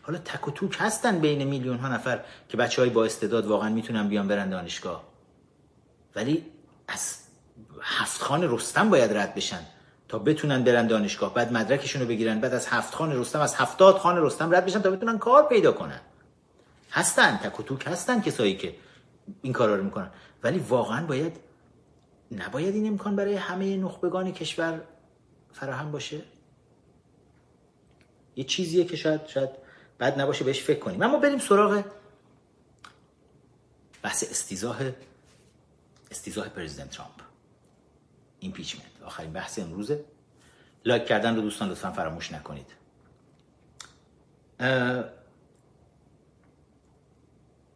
حالا 0.03 0.19
تک 0.19 0.49
و 0.49 0.51
توک 0.51 0.77
هستن 0.79 1.19
بین 1.19 1.45
میلیون 1.45 1.79
ها 1.79 1.89
نفر 1.89 2.25
که 2.49 2.57
بچه 2.57 2.83
های 2.83 2.91
با 2.91 3.05
استعداد 3.05 3.47
واقعا 3.47 3.69
می‌تونن 3.69 4.09
بیان 4.09 4.29
برن 4.29 4.51
دانشگاه. 4.51 5.05
ولی 6.17 6.47
از 6.89 7.19
هفت 7.83 8.23
خان 8.23 8.55
رستم 8.55 8.91
باید 8.91 9.13
رد 9.13 9.35
بشن 9.35 9.61
تا 10.09 10.19
بتونن 10.19 10.65
برن 10.65 10.87
دانشگاه. 10.87 11.35
بعد 11.35 11.53
مدرکشون 11.53 12.03
رو 12.03 12.09
بگیرن 12.09 12.41
بعد 12.41 12.55
از 12.55 12.67
هفت 12.67 12.95
خان 12.95 13.21
رستم 13.21 13.41
از 13.41 13.55
هفتاد 13.55 13.99
خان 13.99 14.23
رستم 14.23 14.55
رد 14.55 14.67
بشن 14.67 14.83
تا 14.83 14.91
بتونن 14.91 15.19
کار 15.19 15.49
پیدا 15.49 15.73
کنن. 15.73 16.01
هستن 16.93 17.37
تک 17.37 17.61
و 17.61 17.63
توک 17.63 17.87
هستن 17.87 18.21
کسایی 18.21 18.57
که 18.57 18.77
این 19.43 19.53
کارا 19.53 19.77
رو 19.77 19.85
می‌کنن. 19.85 20.11
ولی 20.43 20.59
واقعا 20.59 21.07
باید 21.07 21.37
نباید 22.33 22.75
این 22.75 22.87
امکان 22.87 23.17
برای 23.17 23.35
همه 23.35 23.77
نخبگان 23.77 24.33
کشور 24.33 24.81
فراهم 25.53 25.93
باشه؟ 25.93 26.23
یه 28.37 28.45
چیزیه 28.45 28.85
که 28.85 28.97
شاید 28.97 29.27
شاید 29.27 29.51
بد 30.01 30.21
نباشه 30.21 30.45
بهش 30.45 30.63
فکر 30.63 30.79
کنیم. 30.79 31.03
اما 31.03 31.19
بریم 31.19 31.39
سراغ 31.39 31.85
بحث 34.03 34.31
استیضاح 34.31 34.79
استیضاح 36.11 36.49
پرزیدنت 36.49 36.91
ترامپ. 36.91 37.21
impeachment. 38.41 39.03
آخرین 39.05 39.33
بحث 39.33 39.59
امروزه. 39.59 40.05
لایک 40.85 41.07
کردن 41.07 41.37
رو 41.37 41.43
دوستان 41.43 41.69
لطفا 41.69 41.93
فراموش 41.93 42.33
نکنید. 42.33 42.67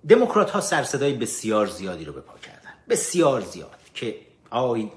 دموکرات 0.09 0.51
ها 0.51 0.61
سر 0.61 0.78
و 0.78 0.87
صدای 0.87 1.13
بسیار 1.13 1.67
زیادی 1.67 2.05
رو 2.05 2.13
به 2.13 2.21
پا 2.21 2.39
کردن. 2.39 2.71
بسیار 2.89 3.41
زیاد 3.41 3.79
که 3.95 4.17
آی 4.51 4.91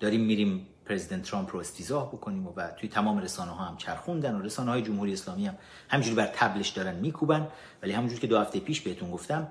داریم 0.00 0.20
میریم 0.20 0.66
پرزیدنت 0.86 1.22
ترامپ 1.22 1.52
رو 1.52 1.60
استیضاح 1.60 2.08
بکنیم 2.12 2.46
و, 2.46 2.52
و 2.56 2.70
توی 2.70 2.88
تمام 2.88 3.18
رسانه 3.18 3.50
ها 3.50 3.64
هم 3.64 3.76
چرخوندن 3.76 4.34
و 4.34 4.42
رسانه 4.42 4.70
های 4.70 4.82
جمهوری 4.82 5.12
اسلامی 5.12 5.46
هم 5.46 5.54
همجوری 5.88 6.16
بر 6.16 6.26
تبلش 6.26 6.68
دارن 6.68 6.94
میکوبن. 6.94 7.48
ولی 7.82 7.92
همونجور 7.92 8.20
که 8.20 8.26
دو 8.26 8.38
هفته 8.38 8.60
پیش 8.60 8.80
بهتون 8.80 9.10
گفتم 9.10 9.48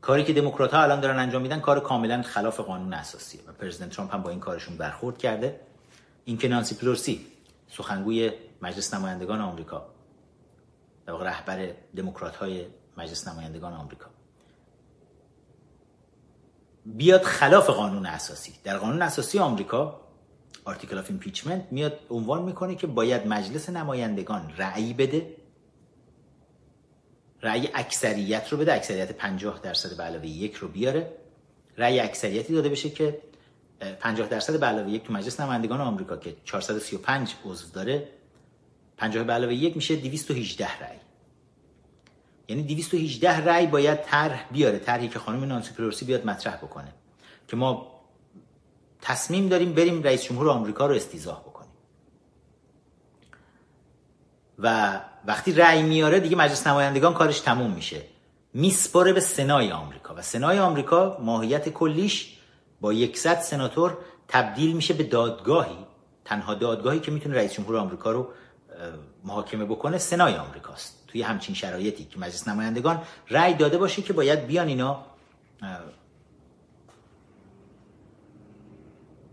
کاری 0.00 0.24
که 0.24 0.32
دموکرات 0.32 0.74
ها 0.74 0.82
الان 0.82 1.00
دارن 1.00 1.18
انجام 1.18 1.42
میدن 1.42 1.60
کار 1.60 1.80
کاملا 1.80 2.22
خلاف 2.22 2.60
قانون 2.60 2.94
اساسیه 2.94 3.40
و 3.46 3.52
پرزیدنت 3.52 3.90
ترامپ 3.90 4.14
هم 4.14 4.22
با 4.22 4.30
این 4.30 4.40
کارشون 4.40 4.76
برخورد 4.76 5.18
کرده. 5.18 5.60
اینکه 6.24 6.48
نانسی 6.48 6.74
پلورسی 6.74 7.26
سخنگوی 7.68 8.32
مجلس 8.62 8.94
نمایندگان 8.94 9.40
آمریکا. 9.40 9.86
در 11.08 11.12
واقع 11.12 11.24
رهبر 11.24 11.72
دموکرات 11.96 12.36
های 12.36 12.66
مجلس 12.96 13.28
نمایندگان 13.28 13.72
آمریکا. 13.72 14.06
بیاد 16.86 17.22
خلاف 17.22 17.70
قانون 17.70 18.06
اساسی. 18.06 18.52
در 18.64 18.78
قانون 18.78 19.02
اساسی 19.02 19.38
آمریکا 19.38 20.00
article 20.64 20.98
of 20.98 21.10
impeachment 21.10 21.64
میاد 21.70 22.00
عنوان 22.10 22.42
می‌کنه 22.42 22.74
که 22.74 22.86
باید 22.86 23.26
مجلس 23.26 23.70
نمایندگان 23.70 24.52
رأی 24.56 24.92
بده. 24.92 25.36
رأی 27.42 27.68
اکثریت 27.74 28.52
رو 28.52 28.58
بده 28.58 28.74
اکثریت 28.74 29.12
50 29.12 29.60
درصد 29.60 29.96
به 29.96 30.02
علاوه 30.02 30.26
یک 30.26 30.54
رو 30.54 30.68
بیاره. 30.68 31.12
رأی 31.76 32.00
اکثریتی 32.00 32.52
داده 32.52 32.68
بشه 32.68 32.90
که 32.90 33.22
50 34.00 34.28
درصد 34.28 34.60
به 34.60 34.66
علاوه 34.66 34.90
یک 34.90 35.04
تو 35.04 35.12
مجلس 35.12 35.40
نمایندگان 35.40 35.80
آمریکا 35.80 36.16
که 36.16 36.36
435 36.44 37.34
عضو 37.44 37.72
داره. 37.72 38.17
50 38.98 39.24
به 39.24 39.32
علاوه 39.32 39.54
یک 39.54 39.76
میشه 39.76 39.96
218 39.96 40.66
رأی 40.80 40.96
یعنی 42.48 42.62
218 42.62 43.44
رأی 43.44 43.66
باید 43.66 44.02
طرح 44.02 44.48
بیاره 44.52 44.78
طرحی 44.78 45.08
که 45.08 45.18
خانم 45.18 45.44
نانسی 45.44 45.74
پلوسی 45.74 46.04
بیاد 46.04 46.26
مطرح 46.26 46.56
بکنه 46.56 46.94
که 47.48 47.56
ما 47.56 47.98
تصمیم 49.00 49.48
داریم 49.48 49.72
بریم 49.72 50.02
رئیس 50.02 50.22
جمهور 50.22 50.50
آمریکا 50.50 50.86
رو 50.86 50.94
استیزاه 50.94 51.40
بکنیم. 51.40 51.72
و 54.58 55.00
وقتی 55.24 55.52
رأی 55.52 55.82
میاره 55.82 56.20
دیگه 56.20 56.36
مجلس 56.36 56.66
نمایندگان 56.66 57.14
کارش 57.14 57.40
تموم 57.40 57.70
میشه. 57.70 58.02
میسپره 58.54 59.12
به 59.12 59.20
سنای 59.20 59.72
آمریکا 59.72 60.14
و 60.14 60.22
سنای 60.22 60.58
آمریکا 60.58 61.18
ماهیت 61.20 61.68
کلیش 61.68 62.38
با 62.80 62.94
100 63.14 63.40
سناتور 63.40 63.98
تبدیل 64.28 64.76
میشه 64.76 64.94
به 64.94 65.04
دادگاهی 65.04 65.78
تنها 66.24 66.54
دادگاهی 66.54 67.00
که 67.00 67.10
می‌تونه 67.10 67.34
رئیس 67.34 67.52
جمهور 67.52 67.76
آمریکا 67.76 68.12
رو 68.12 68.28
محاکمه 69.24 69.64
بکنه 69.64 69.98
سنای 69.98 70.34
آمریکاست. 70.34 71.04
توی 71.08 71.22
همچین 71.22 71.54
شرایطی 71.54 72.04
که 72.04 72.18
مجلس 72.18 72.48
نمایندگان 72.48 73.02
رأی 73.30 73.54
داده 73.54 73.78
باشه 73.78 74.02
که 74.02 74.12
باید 74.12 74.46
بیان 74.46 74.68
اینا 74.68 75.04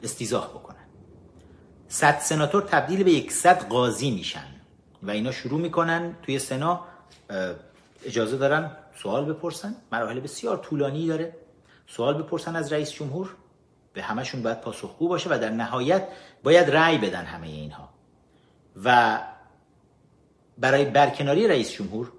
استیزاه 0.04 0.50
بکنن. 0.50 0.86
صد 1.88 2.20
سناتور 2.20 2.62
تبدیل 2.62 3.04
به 3.04 3.12
یکصد 3.12 3.68
قاضی 3.68 4.12
میشن 4.12 4.48
و 5.04 5.12
اینا 5.12 5.32
شروع 5.32 5.60
می‌کنن 5.60 6.16
توی 6.24 6.40
سنا 6.40 6.86
اجازه 8.06 8.38
دارن 8.38 8.72
سوال 9.02 9.26
بپرسن. 9.26 9.76
مراحل 9.92 10.20
بسیار 10.20 10.58
طولانی 10.58 11.08
داره. 11.08 11.36
سوال 11.88 12.24
بپرسن 12.24 12.56
از 12.56 12.74
رئیس 12.74 12.92
جمهور. 12.92 13.36
به 13.94 14.04
همشون 14.04 14.44
باید 14.44 14.62
پاسخگو 14.62 15.08
باشه 15.08 15.30
و 15.30 15.38
در 15.40 15.50
نهایت 15.50 16.08
باید 16.44 16.70
رأی 16.70 16.98
بدن 16.98 17.26
همه 17.26 17.48
اینها. 17.48 17.90
و 18.84 19.20
برای 20.58 20.86
برکناری 20.86 21.48
رئیس 21.48 21.72
جمهور 21.72 22.12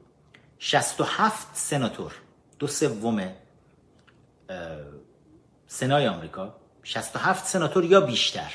67 0.58 1.48
سناتور 1.52 2.12
دو 2.58 2.66
سوم 2.66 3.32
سنای 5.66 6.08
آمریکا 6.08 6.54
67 6.82 7.46
سناتور 7.46 7.84
یا 7.84 8.00
بیشتر 8.00 8.52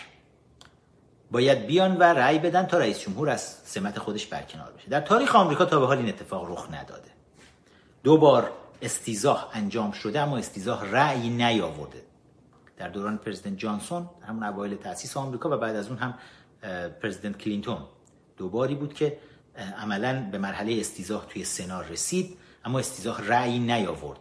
باید 1.32 1.68
بیان 1.68 1.98
و 1.98 2.04
رأی 2.04 2.40
بدن 2.40 2.66
تا 2.66 2.78
رئیس 2.78 3.00
جمهور 3.00 3.30
از 3.30 3.42
سمت 3.42 4.00
خودش 4.00 4.28
برکنار 4.28 4.72
بشه. 4.72 4.90
در 4.90 5.02
تاریخ 5.02 5.36
آمریکا 5.36 5.66
تا 5.66 5.80
به 5.80 5.86
حال 5.86 5.98
این 5.98 6.10
اتفاق 6.10 6.52
رخ 6.52 6.68
نداده. 6.74 7.12
دو 8.04 8.18
بار 8.18 8.52
استیزاه 8.82 9.50
انجام 9.54 9.92
شده 9.92 10.20
اما 10.20 10.38
استیزاه 10.38 10.92
رأی 10.92 11.30
نیاورده. 11.30 12.04
در 12.78 12.90
دوران 12.90 13.18
پرزیدنت 13.18 13.58
جانسون 13.58 14.10
همون 14.28 14.44
اوایل 14.44 14.76
تأسیس 14.76 15.18
آمریکا 15.18 15.50
و 15.50 15.58
بعد 15.58 15.76
از 15.76 15.88
اون 15.88 15.98
هم 15.98 16.14
پرزیدنت 17.02 17.38
کلینتون. 17.38 17.78
دو 18.38 18.50
باری 18.50 18.76
بود 18.76 18.94
که 18.94 19.18
عملا 19.56 20.30
به 20.32 20.38
مرحله 20.38 20.80
استیضاح 20.80 21.28
توی 21.30 21.44
سنا 21.44 21.82
رسید 21.82 22.38
اما 22.66 22.80
استیضاح 22.80 23.28
رأی 23.28 23.60
نیاورد. 23.60 24.20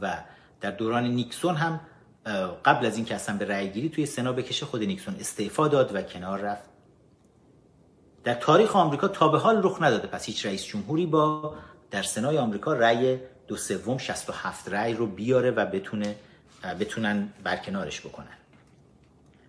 و 0.00 0.16
در 0.60 0.70
دوران 0.70 1.04
نیکسون 1.04 1.54
هم 1.54 1.80
قبل 2.64 2.86
از 2.86 2.96
اینکه 2.96 3.14
اصلا 3.14 3.36
به 3.36 3.44
رأی 3.44 3.70
گیری 3.70 3.88
توی 3.88 4.06
سنا 4.06 4.32
بکشه 4.32 4.66
خود 4.66 4.82
نیکسون 4.82 5.16
استعفا 5.20 5.68
داد 5.68 5.94
و 5.94 6.02
کنار 6.02 6.40
رفت. 6.40 6.68
در 8.24 8.34
تاریخ 8.34 8.76
آمریکا 8.76 9.08
تا 9.08 9.28
به 9.28 9.38
حال 9.38 9.62
رخ 9.62 9.82
نداده 9.82 10.08
پس 10.08 10.24
هیچ 10.24 10.46
رئیس 10.46 10.64
جمهوری 10.64 11.06
با 11.06 11.54
در 11.90 12.02
سنای 12.02 12.38
آمریکا 12.38 12.72
رأی 12.72 13.18
دو 13.46 13.56
سوم 13.56 13.98
67 13.98 14.68
رأی 14.68 14.94
رو 14.94 15.06
بیاره 15.06 15.50
و 15.50 15.66
بتونه 15.66 16.16
بتونن 16.80 17.28
برکنارش 17.44 18.00
بکنن. 18.00 18.36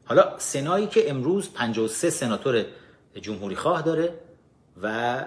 حالا 0.06 0.40
سنایی 0.40 0.88
که 0.88 1.10
امروز 1.10 1.54
53 1.54 2.10
سناتور 2.10 2.66
جمهوری 3.20 3.56
خواه 3.56 3.82
داره 3.82 4.14
و 4.82 5.26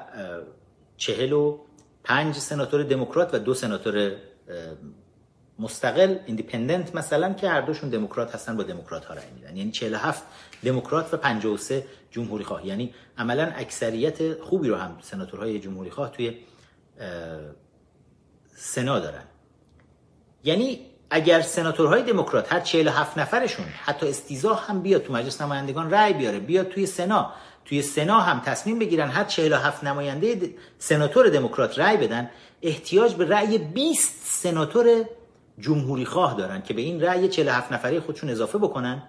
45 0.97 2.35
سناتور 2.35 2.83
دموکرات 2.83 3.35
و 3.35 3.39
دو 3.39 3.55
سناتور 3.55 4.12
مستقل 5.59 6.19
ایندیپندنت 6.27 6.95
مثلا 6.95 7.33
که 7.33 7.49
هر 7.49 7.61
دوشون 7.61 7.91
دموکرات 7.91 8.35
هستن 8.35 8.57
با 8.57 8.62
دموکرات 8.62 9.05
ها 9.05 9.15
رأی 9.15 9.31
میدن. 9.35 9.57
یعنی 9.57 9.71
47 9.71 10.23
دموکرات 10.65 11.15
و 11.15 11.17
53 11.17 11.85
جمهوری 12.11 12.45
خواه. 12.45 12.67
یعنی 12.67 12.95
عملا 13.19 13.53
اکثریت 13.57 14.43
خوبی 14.43 14.69
رو 14.69 14.77
هم 14.77 14.99
سناتورهای 15.03 15.59
جمهوری 15.59 15.91
خواه 15.91 16.12
توی 16.12 16.39
سنا 18.55 18.99
دارن. 18.99 19.25
یعنی 20.45 20.87
اگر 21.11 21.41
سناتورهای 21.41 22.03
دموکرات 22.03 22.53
هر 22.53 22.61
47 22.61 23.19
نفرشون 23.19 23.67
حتی 23.67 24.09
استیزاه 24.09 24.67
هم 24.67 24.83
بیاد 24.83 25.03
تو 25.03 25.12
مجلس 25.12 25.41
نمایندگان 25.41 25.91
رأی 25.91 26.12
بیاره 26.12 26.41
بیاد 26.41 26.69
توی 26.69 26.87
سنا. 26.87 27.33
توی 27.65 27.82
سنا 27.82 28.20
هم 28.20 28.41
تصمیم 28.41 28.78
بگیرن 28.78 29.09
هر 29.09 29.24
47 29.24 29.85
نماینده 29.85 30.55
سناتور 30.78 31.28
دموکرات 31.28 31.78
رأی 31.78 31.97
بدن 31.97 32.31
احتیاج 32.62 33.15
به 33.15 33.28
رأی 33.28 33.59
20 33.59 34.24
سناتور 34.24 35.05
جمهوری 35.59 36.05
خواه 36.05 36.37
دارن 36.37 36.62
که 36.62 36.74
به 36.74 36.81
این 36.81 37.01
رأی 37.01 37.28
47 37.28 37.73
نفره 37.73 38.01
خودشون 38.01 38.31
اضافه 38.31 38.59
بکنن 38.59 39.03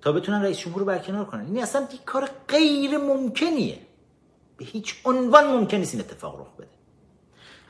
تا 0.00 0.12
بتونن 0.12 0.42
رئیس 0.42 0.58
جمهور 0.58 0.80
رو 0.80 0.86
برکنار 0.86 1.24
کنن. 1.24 1.46
این 1.46 1.62
اصلا 1.62 1.88
یک 1.94 2.04
کار 2.04 2.28
غیر 2.48 2.98
ممکنیه. 2.98 3.78
به 4.56 4.64
هیچ 4.64 4.94
عنوان 5.04 5.46
ممکن 5.46 5.76
نیست 5.76 5.94
این 5.94 6.00
اتفاق 6.00 6.40
رخ 6.40 6.56
بده. 6.58 6.68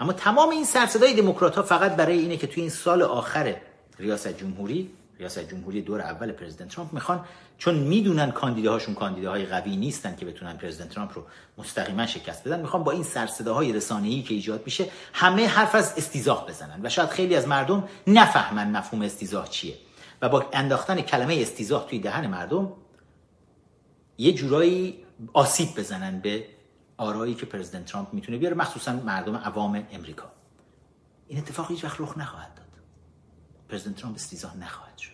اما 0.00 0.12
تمام 0.12 0.50
این 0.50 0.64
سرصدای 0.64 1.14
دموکرات 1.14 1.56
ها 1.56 1.62
فقط 1.62 1.96
برای 1.96 2.18
اینه 2.18 2.36
که 2.36 2.46
توی 2.46 2.60
این 2.60 2.70
سال 2.70 3.02
آخر 3.02 3.56
ریاست 3.98 4.28
جمهوری 4.28 4.90
ریاست 5.18 5.50
جمهوری 5.50 5.82
دور 5.82 6.00
اول 6.00 6.32
پرزیدنت 6.32 6.68
ترامپ 6.68 6.92
می‌خوان 6.92 7.24
چون 7.62 7.74
می‌دونن 7.74 8.30
کاندیداهاشون 8.30 8.94
کاندیداهای 8.94 9.46
قوی 9.46 9.76
نیستن 9.76 10.16
که 10.16 10.26
بتونن 10.26 10.56
پرزیدنت 10.56 10.88
ترامپ 10.88 11.12
رو 11.14 11.26
مستقیما 11.58 12.06
شکست 12.06 12.48
بدن. 12.48 12.60
می‌خوان 12.60 12.84
با 12.84 12.92
این 12.92 13.02
سرصداهای 13.02 13.72
رسانه‌ای 13.72 14.22
که 14.22 14.34
ایجاد 14.34 14.62
میشه 14.64 14.88
همه 15.12 15.46
حرف 15.46 15.74
از 15.74 15.94
استیزاح 15.96 16.46
بزنن 16.46 16.80
و 16.82 16.88
شاید 16.88 17.08
خیلی 17.08 17.36
از 17.36 17.48
مردم 17.48 17.88
نفهمن 18.06 18.76
مفهوم 18.76 19.02
استیزاح 19.02 19.48
چیه. 19.48 19.74
و 20.22 20.28
با 20.28 20.44
انداختن 20.52 21.00
کلمه 21.00 21.38
استیزاح 21.40 21.86
توی 21.86 21.98
دهن 21.98 22.26
مردم 22.26 22.72
یه 24.18 24.32
جورایی 24.32 25.04
آسیب 25.32 25.68
بزنن 25.76 26.20
به 26.20 26.46
آرایی 26.96 27.34
که 27.34 27.46
پرزیدنت 27.46 27.84
ترامپ 27.84 28.14
می‌تونه 28.14 28.38
بیاره 28.38 28.54
مخصوصا 28.56 28.92
مردم 28.92 29.36
عوام 29.36 29.86
امریکا. 29.92 30.32
این 31.28 31.38
اتفاق 31.38 31.70
هیچ 31.70 31.84
وقت 31.84 32.00
رخ 32.00 32.18
نخواهد 32.18 32.54
داد. 32.54 32.68
پرزیدنت 33.68 33.96
ترامپ 33.96 34.14
استیزاه 34.14 34.56
نخواهد 34.56 34.98
شد. 34.98 35.11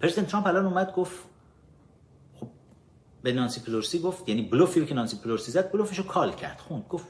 پرزیدنت 0.00 0.28
ترامپ 0.28 0.46
الان 0.46 0.66
اومد 0.66 0.92
گفت 0.92 1.16
خب 2.40 2.48
به 3.22 3.32
نانسی 3.32 3.60
پلورسی 3.60 3.98
گفت 3.98 4.28
یعنی 4.28 4.42
بلوفی 4.42 4.86
که 4.86 4.94
نانسی 4.94 5.16
پلورسی 5.16 5.52
زد 5.52 5.72
بلوفشو 5.72 6.02
کال 6.02 6.32
کرد 6.32 6.58
خوند 6.58 6.84
گفت 6.88 7.06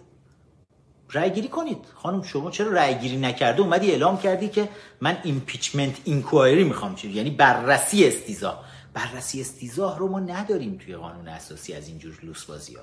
رأی 1.12 1.30
گیری 1.30 1.48
کنید. 1.48 1.86
خانم 1.94 2.22
شما 2.22 2.50
چرا 2.50 2.72
رأی 2.72 2.94
گیری 2.94 3.16
نکرده؟ 3.16 3.60
اومدی 3.62 3.90
اعلام 3.90 4.18
کردی 4.18 4.48
که 4.48 4.68
من 5.00 5.18
impeachment 5.24 6.00
inquiry 6.04 6.64
می‌خوام 6.64 6.94
چیز 6.94 7.16
یعنی 7.16 7.30
بررسی 7.30 8.06
استیضاح. 8.06 8.64
بررسی 8.94 9.40
استیضاح 9.40 9.98
رو 9.98 10.08
ما 10.08 10.20
نداریم 10.20 10.78
توی 10.78 10.96
قانون 10.96 11.28
اساسی 11.28 11.72
از 11.72 11.88
اینجور 11.88 12.18
لوس 12.22 12.44
بازی 12.44 12.74
ها 12.74 12.82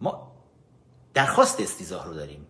ما 0.00 0.32
درخواست 1.14 1.60
استیضاح 1.60 2.06
رو 2.06 2.14
داریم. 2.14 2.46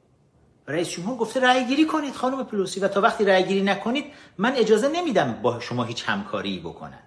رئیس 0.68 0.90
جمهور 0.90 1.16
گفته 1.16 1.40
رأی 1.40 1.66
گیری 1.66 1.86
کنید 1.86 2.14
خانم 2.14 2.44
پلوسی 2.44 2.80
و 2.80 2.88
تا 2.88 3.00
وقتی 3.00 3.24
رأی 3.24 3.44
گیری 3.44 3.62
نکنید 3.62 4.04
من 4.38 4.52
اجازه 4.52 4.88
نمیدم 4.88 5.38
با 5.42 5.60
شما 5.60 5.84
هیچ 5.84 6.08
همکاری 6.08 6.58
بکنن 6.58 6.98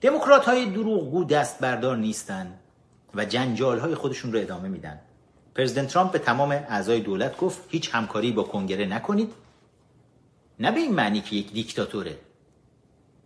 دموکرات 0.00 0.44
های 0.44 0.66
دروغگو 0.66 1.24
دست 1.24 1.58
بردار 1.58 1.96
نیستن 1.96 2.58
و 3.14 3.24
جنجال 3.24 3.78
های 3.78 3.94
خودشون 3.94 4.32
رو 4.32 4.38
ادامه 4.38 4.68
میدن. 4.68 5.00
پرزیدنت 5.54 5.88
ترامپ 5.88 6.12
به 6.12 6.18
تمام 6.18 6.50
اعضای 6.50 7.00
دولت 7.00 7.36
گفت 7.36 7.60
هیچ 7.68 7.94
همکاری 7.94 8.32
با 8.32 8.42
کنگره 8.42 8.86
نکنید. 8.86 9.32
نه 10.60 10.72
به 10.72 10.80
این 10.80 10.94
معنی 10.94 11.20
که 11.20 11.36
یک 11.36 11.52
دیکتاتوره. 11.52 12.18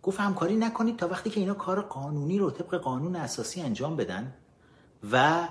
گفت 0.03 0.19
همکاری 0.19 0.55
نکنید 0.55 0.97
تا 0.97 1.07
وقتی 1.07 1.29
که 1.29 1.39
اینا 1.39 1.53
کار 1.53 1.81
قانونی 1.81 2.37
رو 2.37 2.51
طبق 2.51 2.75
قانون 2.75 3.15
اساسی 3.15 3.61
انجام 3.61 3.95
بدن 3.95 4.33
و 5.11 5.47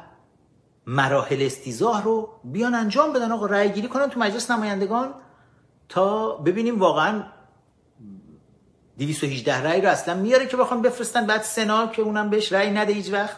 مراحل 0.86 1.43
استیزاه 1.43 2.05
رو 2.05 2.28
بیان 2.44 2.74
انجام 2.74 3.12
بدن. 3.12 3.32
آقا 3.32 3.47
رأی 3.47 3.73
گیری 3.73 3.89
کنن 3.89 4.11
تو 4.11 4.20
مجلس 4.20 4.51
نمایندگان 4.51 5.15
تا 5.89 6.36
ببینیم 6.36 6.78
واقعا 6.78 7.24
218 8.98 9.62
رأی 9.62 9.81
رو 9.81 9.89
اصلا 9.89 10.15
میاره 10.15 10.47
که 10.47 10.56
بخوام 10.56 10.82
بفرستن. 10.82 11.27
بعد 11.27 11.43
سنا 11.43 11.86
که 11.86 12.02
اونم 12.02 12.31
بهش 12.31 12.52
رأی 12.52 12.70
نده 12.70 12.93
هیچ 12.93 13.12
وقت. 13.12 13.36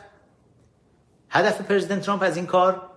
هدف 1.30 1.60
پرزیدنت 1.60 2.02
ترامپ 2.02 2.22
از 2.22 2.36
این 2.36 2.46
کار 2.46 2.90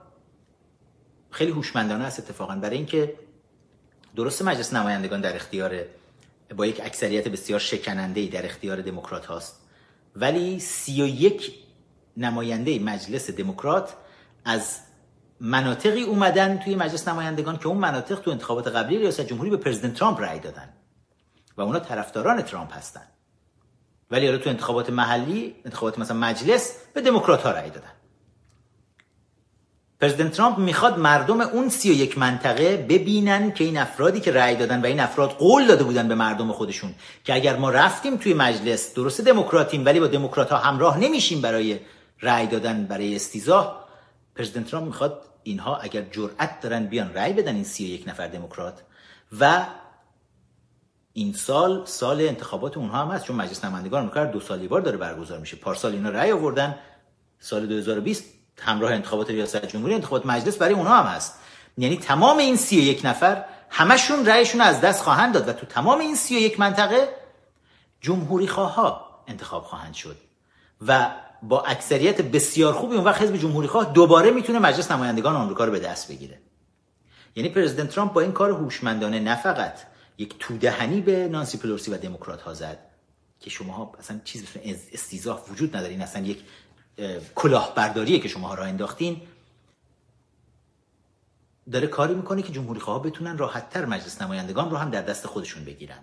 خیلی 1.32 1.52
هوشمندانه 1.52 2.04
است 2.04 2.20
اتفاقا. 2.20 2.56
برای 2.56 2.78
اینکه 2.78 3.16
درست 4.16 4.42
مجلس 4.42 4.74
نمایندگان 4.74 5.22
در 5.22 5.36
اختیار 5.36 5.80
با 6.58 6.66
یک 6.66 6.82
اکثریت 6.84 7.28
بسیار 7.28 7.60
شکننده 7.60 8.28
در 8.28 8.46
اختیار 8.46 8.82
دموکرات 8.82 9.26
هاست. 9.26 9.62
ولی 10.16 10.60
سی 10.60 11.02
و 11.02 11.08
یک 11.08 11.56
نماینده 12.18 12.80
مجلس 12.80 13.30
دموکرات 13.30 13.94
از 14.46 14.80
مناطقی 15.40 16.04
اومدن 16.04 16.58
توی 16.58 16.76
مجلس 16.76 17.08
نمایندگان 17.08 17.58
که 17.58 17.68
اون 17.68 17.78
مناطق 17.78 18.20
تو 18.20 18.32
انتخابات 18.32 18.68
قبلی 18.68 18.98
ریاست 18.98 19.22
جمهوری 19.22 19.50
به 19.50 19.58
پرزیدنت 19.58 19.94
ترامپ 19.94 20.22
رأی 20.22 20.40
دادن 20.40 20.70
و 21.58 21.62
اونا 21.62 21.80
طرفداران 21.80 22.42
ترامپ 22.42 22.74
هستن. 22.74 23.08
ولی 24.12 24.26
حالا 24.26 24.38
تو 24.38 24.50
انتخابات 24.50 24.90
محلی 24.90 25.56
انتخابات 25.66 26.00
مثلا 26.00 26.18
مجلس 26.18 26.74
به 26.94 27.02
دموکرات 27.02 27.44
ها 27.44 27.52
رأی 27.52 27.70
دادن. 27.70 27.92
پرزیدنت 30.02 30.32
ترامپ 30.32 30.58
می‌خواد 30.58 31.00
مردم 31.00 31.42
اون 31.42 31.70
سی 31.70 31.92
و 31.92 31.94
یک 31.94 32.18
منطقه 32.18 32.78
ببینن 32.78 33.52
که 33.52 33.64
این 33.64 33.78
افرادی 33.78 34.20
که 34.20 34.32
رأی 34.32 34.56
دادن 34.56 34.82
و 34.82 34.86
این 34.86 35.00
افراد 35.00 35.30
قول 35.30 35.68
داده 35.68 35.84
بودن 35.84 36.08
به 36.08 36.16
مردم 36.16 36.52
خودشون 36.52 36.96
که 37.24 37.34
اگر 37.34 37.58
ما 37.58 37.70
رفتیم 37.70 38.18
توی 38.18 38.34
مجلس 38.34 38.94
درست 38.94 39.22
دموکراتیم 39.22 39.86
ولی 39.86 40.00
با 40.00 40.08
دموکرات 40.08 40.50
ها 40.50 40.58
همراه 40.58 40.98
نمیشیم 40.98 41.42
برای 41.42 41.80
رأی 42.22 42.48
دادن 42.48 42.86
برای 42.86 43.16
استیزاه 43.16 43.79
پرزیدنت 44.40 44.68
ترامپ 44.68 44.88
می‌خواد 44.88 45.22
اینها 45.44 45.78
اگر 45.78 46.02
جرأت 46.02 46.62
دارن 46.62 46.86
بیان 46.86 47.14
رأی 47.14 47.34
بدن 47.34 47.56
این 47.56 47.64
سی 47.64 47.86
و 47.86 47.88
یک 47.88 48.04
نفر 48.08 48.28
دموکرات 48.28 48.84
و 49.40 49.66
این 51.14 51.34
سال 51.34 51.86
سال 51.86 52.22
انتخابات 52.22 52.78
اونها 52.78 53.06
هم 53.06 53.08
هست 53.08 53.26
چون 53.26 53.36
مجلس 53.36 53.66
نمایندگان 53.66 54.02
آمریکا 54.02 54.26
دو 54.26 54.40
سالی 54.40 54.68
بار 54.68 54.82
داره 54.82 54.98
برگزار 54.98 55.40
میشه. 55.40 55.58
پارسال 55.58 55.92
اینا 55.92 56.10
رأی 56.10 56.32
آوردن 56.32 56.76
سال 57.40 57.68
2020 57.68 58.24
همراه 58.60 58.92
انتخابات 58.92 59.30
ریاست 59.30 59.66
جمهوری 59.66 59.94
انتخابات 59.94 60.26
مجلس 60.26 60.58
برای 60.58 60.74
اونها 60.74 61.04
هم 61.04 61.06
هست. 61.06 61.40
یعنی 61.78 61.98
تمام 61.98 62.38
این 62.38 62.56
سی 62.56 62.80
و 62.80 62.84
یک 62.84 63.02
نفر 63.04 63.46
همشون 63.70 64.26
رأیشون 64.26 64.62
از 64.62 64.82
دست 64.82 65.04
خواهند 65.04 65.34
داد 65.34 65.48
و 65.48 65.54
تو 65.54 65.66
تمام 65.66 66.00
این 66.00 66.16
سی 66.16 66.36
و 66.36 66.40
یک 66.40 66.60
منطقه 66.60 67.10
جمهوری 68.02 68.48
خواه 68.48 69.24
انتخاب 69.28 69.64
خواهند 69.64 69.94
شد. 69.94 70.18
و 70.88 71.12
با 71.44 71.62
اکثریت 71.62 72.22
بسیار 72.22 72.74
خوبی 72.74 72.96
اون 72.96 73.04
وقت 73.04 73.22
حزب 73.22 73.38
جمهوری 73.38 73.68
خواه 73.68 73.94
دوباره 73.94 74.32
می‌تونه 74.32 74.60
مجلس 74.60 74.92
نمایندگان 74.92 75.36
آمریکا 75.36 75.66
رو 75.66 75.72
به 75.72 75.80
دست 75.80 76.12
بگیره. 76.12 76.40
یعنی 77.36 77.50
پرزیدنت 77.50 77.90
ترامپ 77.90 78.14
با 78.14 78.22
این 78.22 78.32
کار 78.32 78.52
هوشمندانه 78.52 79.20
نه 79.20 79.36
فقط 79.36 79.80
یک 80.18 80.36
تودهنی 80.40 81.02
به 81.02 81.28
نانسی 81.28 81.58
پلورسی 81.58 81.92
و 81.92 81.98
دموکرات 81.98 82.42
ها 82.42 82.54
زد 82.54 82.78
که 83.40 83.50
شما 83.50 83.94
اصلا 84.00 84.20
چیز 84.24 84.46
استیزاه 84.94 85.46
وجود 85.50 85.76
ندارین 85.76 86.02
اصلا 86.02 86.26
یک 86.26 86.44
کلاهبرداریه 87.36 88.20
که 88.20 88.28
شما 88.28 88.54
را 88.54 88.64
انداختین. 88.64 89.22
داره 91.72 91.88
کاری 91.88 92.14
می‌کنه 92.14 92.42
که 92.42 92.52
جمهوری 92.52 92.80
خواه 92.80 93.04
بتونن 93.04 93.38
راحتتر 93.38 93.86
مجلس 93.86 94.22
نمایندگان 94.22 94.70
رو 94.70 94.78
هم 94.78 94.90
در 94.90 95.02
دست 95.02 95.28
خودشون 95.28 95.66
بگیرن. 95.66 96.00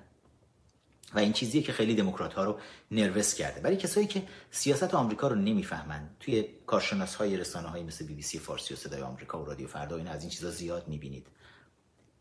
و 1.16 1.18
این 1.18 1.32
چیزیه 1.32 1.62
که 1.62 1.72
خیلی 1.72 1.94
دموکرات 1.94 2.34
ها 2.34 2.44
رو 2.44 2.58
نروس 2.90 3.34
کرده. 3.34 3.60
برای 3.60 3.76
کسایی 3.76 4.06
که 4.06 4.22
سیاست 4.50 4.94
آمریکا 4.94 5.28
رو 5.28 5.34
نمی‌فهمن 5.34 6.10
توی 6.20 6.48
کارشناس 6.66 7.14
های 7.14 7.36
رسانه 7.36 7.68
های 7.68 7.82
مثل 7.82 8.06
بی 8.06 8.14
بی 8.14 8.22
سی 8.22 8.38
فارسی 8.38 8.74
و 8.74 8.76
صدای 8.76 9.02
آمریکا 9.02 9.42
و 9.42 9.44
رادیو 9.44 9.68
فردا 9.68 9.96
این 9.96 10.08
از 10.08 10.20
این 10.20 10.30
چیزا 10.30 10.50
زیاد 10.50 10.88
می‌بینید. 10.88 11.26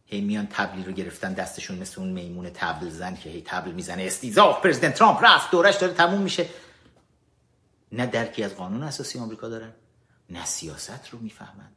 هی 0.06 0.22
میان 0.22 0.48
تبلی 0.52 0.84
رو 0.84 0.92
گرفتن 0.92 1.34
دستشون 1.34 1.78
مثل 1.78 2.02
اون 2.02 2.12
میمون 2.12 2.50
تبل 2.50 2.90
زن 2.90 3.16
که 3.16 3.30
هی 3.30 3.42
تبل 3.46 3.72
می‌زنه. 3.72 4.04
استیزاف 4.04 4.62
پرزیدنت 4.62 4.94
ترامپ 4.94 5.20
رفت 5.24 5.52
دورش 5.52 5.76
داره 5.76 5.94
تموم 5.94 6.22
میشه. 6.22 6.50
نه 7.92 8.06
درکی 8.06 8.44
از 8.44 8.56
قانون 8.56 8.84
اساسی 8.84 9.20
آمریکا 9.20 9.50
دارن 9.50 9.74
نه 10.30 10.46
سیاست 10.46 11.10
رو 11.12 11.20
می‌فهمن. 11.20 11.72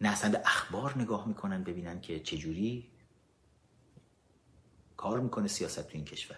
نه 0.00 0.08
اصلا 0.08 0.40
اخبار 0.44 0.98
نگاه 0.98 1.28
می‌کنن 1.28 1.64
ببینن 1.64 2.00
که 2.00 2.20
چجوری 2.20 2.90
کار 4.98 5.20
می‌کنه 5.20 5.48
سیاست 5.48 5.88
تو 5.88 5.96
این 5.96 6.04
کشور. 6.04 6.36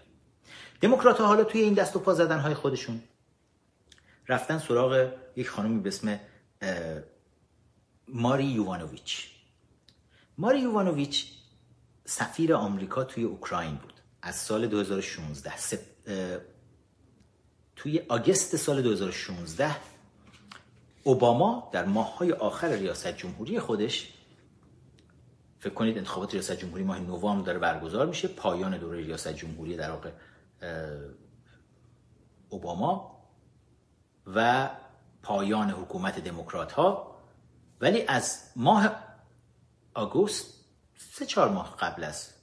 دموکرات 0.81 1.21
حالا 1.21 1.45
توی 1.45 1.61
این 1.61 1.75
دست 1.75 1.97
و 1.97 1.99
پا 1.99 2.15
زدن 2.15 2.39
های 2.39 2.55
خودشون 2.55 3.03
رفتن 4.29 4.59
سراغ 4.59 5.13
یک 5.37 5.49
خانمی 5.49 5.81
به 5.81 5.89
اسم 5.89 6.21
ماری 8.09 8.45
یووانوویچ. 8.45 9.31
ماری 10.39 10.61
یووانوویچ 10.61 11.33
سفیر 12.05 12.55
آمریکا 12.55 13.05
توی 13.05 13.25
اوکراین 13.25 13.75
بود. 13.75 13.93
از 14.23 14.37
سال 14.37 14.67
2016 14.67 15.53
توی 17.77 18.01
آگست 18.09 18.57
سال 18.57 18.83
2016 18.83 19.77
اوباما 21.05 21.71
در 21.73 21.85
ماههای 21.85 22.33
آخر 22.33 22.69
ریاست 22.69 23.17
جمهوری 23.17 23.61
خودش 23.61 24.13
فکر 25.61 25.75
کنید 25.75 25.99
انتخابات 25.99 26.33
ریاست 26.33 26.53
جمهوری 26.53 26.85
ماه 26.85 26.99
نوامبر 26.99 27.47
داره 27.47 27.59
برگزار 27.59 28.07
میشه. 28.07 28.29
پایان 28.29 28.79
دوره 28.79 28.99
ریاست 28.99 29.29
جمهوری 29.29 29.77
در 29.77 29.91
واقع 29.91 30.11
اوباما 32.49 33.21
و 34.27 34.71
پایان 35.23 35.71
حکومت 35.71 36.21
دموکرات 36.25 36.73
ها 36.73 37.17
ولی 37.81 38.03
از 38.03 38.43
ماه 38.57 38.91
آگوست 39.95 40.65
سه 40.97 41.27
چهار 41.27 41.49
ماه 41.49 41.77
قبل 41.77 42.05
از 42.05 42.35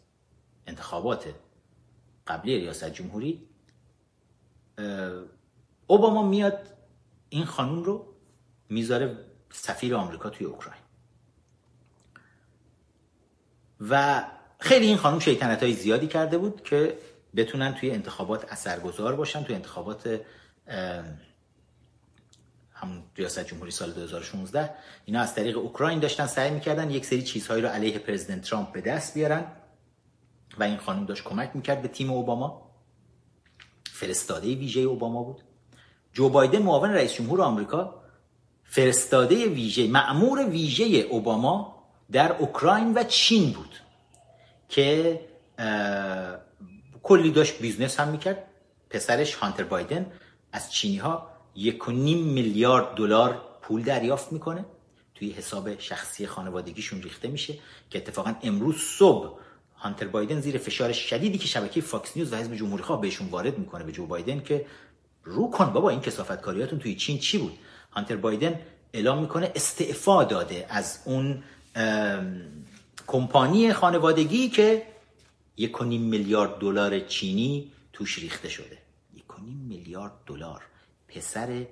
انتخابات 0.67 1.33
قبلی 2.27 2.57
ریاست 2.57 2.89
جمهوری 2.89 3.49
اوباما 5.87 6.23
میاد 6.23 6.59
این 7.29 7.45
خانوم 7.45 7.83
رو 7.83 8.13
می‌ذاره 8.69 9.25
سفیر 9.51 9.95
آمریکا 9.95 10.29
توی 10.29 10.45
اوکراین. 10.45 10.86
و 13.81 14.23
خیلی 14.59 14.85
این 14.85 14.97
خانوم 14.97 15.19
شیطنت 15.19 15.63
های 15.63 15.73
زیادی 15.73 16.07
کرده 16.07 16.37
بود 16.37 16.63
که 16.63 16.97
بتونن 17.35 17.73
توی 17.73 17.91
انتخابات 17.91 18.51
اثرگذار 18.51 19.15
باشن 19.15 19.43
توی 19.43 19.55
انتخابات 19.55 20.21
همون 22.73 23.03
ریاست 23.15 23.47
جمهوری 23.47 23.71
سال 23.71 23.91
2016 23.91 24.69
اینا 25.05 25.21
از 25.21 25.35
طریق 25.35 25.57
اوکراین 25.57 25.99
داشتن 25.99 26.27
سعی 26.27 26.51
می‌کردن 26.51 26.91
یک 26.91 27.05
سری 27.05 27.21
چیزهایی 27.23 27.61
رو 27.61 27.69
علیه 27.69 27.99
پرزیدنت 27.99 28.41
ترامپ 28.41 28.71
به 28.71 28.81
دست 28.81 29.13
بیارن 29.13 29.45
و 30.57 30.63
این 30.63 30.77
خانم 30.77 31.05
داشت 31.05 31.23
کمک 31.23 31.51
می‌کرد 31.53 31.81
به 31.81 31.87
تیم 31.87 32.11
اوباما. 32.11 32.71
فرستاده 33.91 34.55
ویژه 34.55 34.81
اوباما 34.81 35.23
بود. 35.23 35.41
جو 36.13 36.29
بایدن 36.29 36.61
معاون 36.61 36.89
رئیس 36.89 37.13
جمهور 37.13 37.41
آمریکا 37.41 38.03
فرستاده 38.63 39.45
ویژه 39.45 39.87
معمور 39.87 40.49
ویژه 40.49 40.85
اوباما 40.85 41.76
در 42.11 42.31
اوکراین 42.31 42.93
و 42.93 43.03
چین 43.03 43.51
بود 43.51 43.75
که 44.69 45.19
کلی 47.03 47.31
داشت 47.31 47.59
business 47.59 47.99
هم 47.99 48.07
می‌کرد. 48.07 48.43
پسرش 48.89 49.35
هانتر 49.35 49.63
بایدن 49.63 50.11
از 50.51 50.71
چینی 50.71 50.97
ها 50.97 51.29
یک 51.55 51.87
و 51.87 51.91
میلیارد 51.91 52.95
دلار 52.95 53.41
پول 53.61 53.83
دریافت 53.83 54.31
می‌کنه. 54.31 54.65
توی 55.15 55.31
حساب 55.31 55.79
شخصی 55.79 56.27
خانوادگیشون 56.27 57.01
ریخته 57.01 57.27
میشه 57.27 57.53
که 57.89 57.97
اتفاقا 57.97 58.35
امروز 58.43 58.75
صبح 58.77 59.39
هانتر 59.75 60.07
بایدن 60.07 60.41
زیر 60.41 60.57
فشار 60.57 60.91
شدیدی 60.91 61.37
که 61.37 61.47
شبکه 61.47 61.81
فاکس 61.81 62.17
نیوز 62.17 62.33
و 62.33 62.35
حزب 62.35 62.55
جمهوری 62.55 62.83
خواه 62.83 63.01
بهشون 63.01 63.27
وارد 63.27 63.57
می‌کنه 63.57 63.83
به 63.83 63.91
جو 63.91 64.05
بایدن 64.05 64.39
که 64.39 64.65
رو 65.23 65.51
کن 65.51 65.73
بابا 65.73 65.89
این 65.89 66.01
کثافت 66.01 66.41
کاریاتون 66.41 66.79
توی 66.79 66.95
چین 66.95 67.19
چی 67.19 67.37
بود؟ 67.37 67.57
هانتر 67.91 68.15
بایدن 68.15 68.59
اعلام 68.93 69.21
می‌کنه 69.21 69.51
استعفا 69.55 70.23
داده 70.23 70.65
از 70.69 70.99
اون 71.05 71.43
کمپانی 73.07 73.73
خانوادگی 73.73 74.49
که 74.49 74.83
یک 75.57 75.81
میلیارد 75.81 76.59
دلار 76.59 76.99
چینی 76.99 77.71
توش 77.93 78.19
ریخته 78.19 78.49
شده. 78.49 78.77
یک 79.15 79.23
میلیارد 79.67 80.11
دلار. 80.25 80.63
پسر 81.07 81.65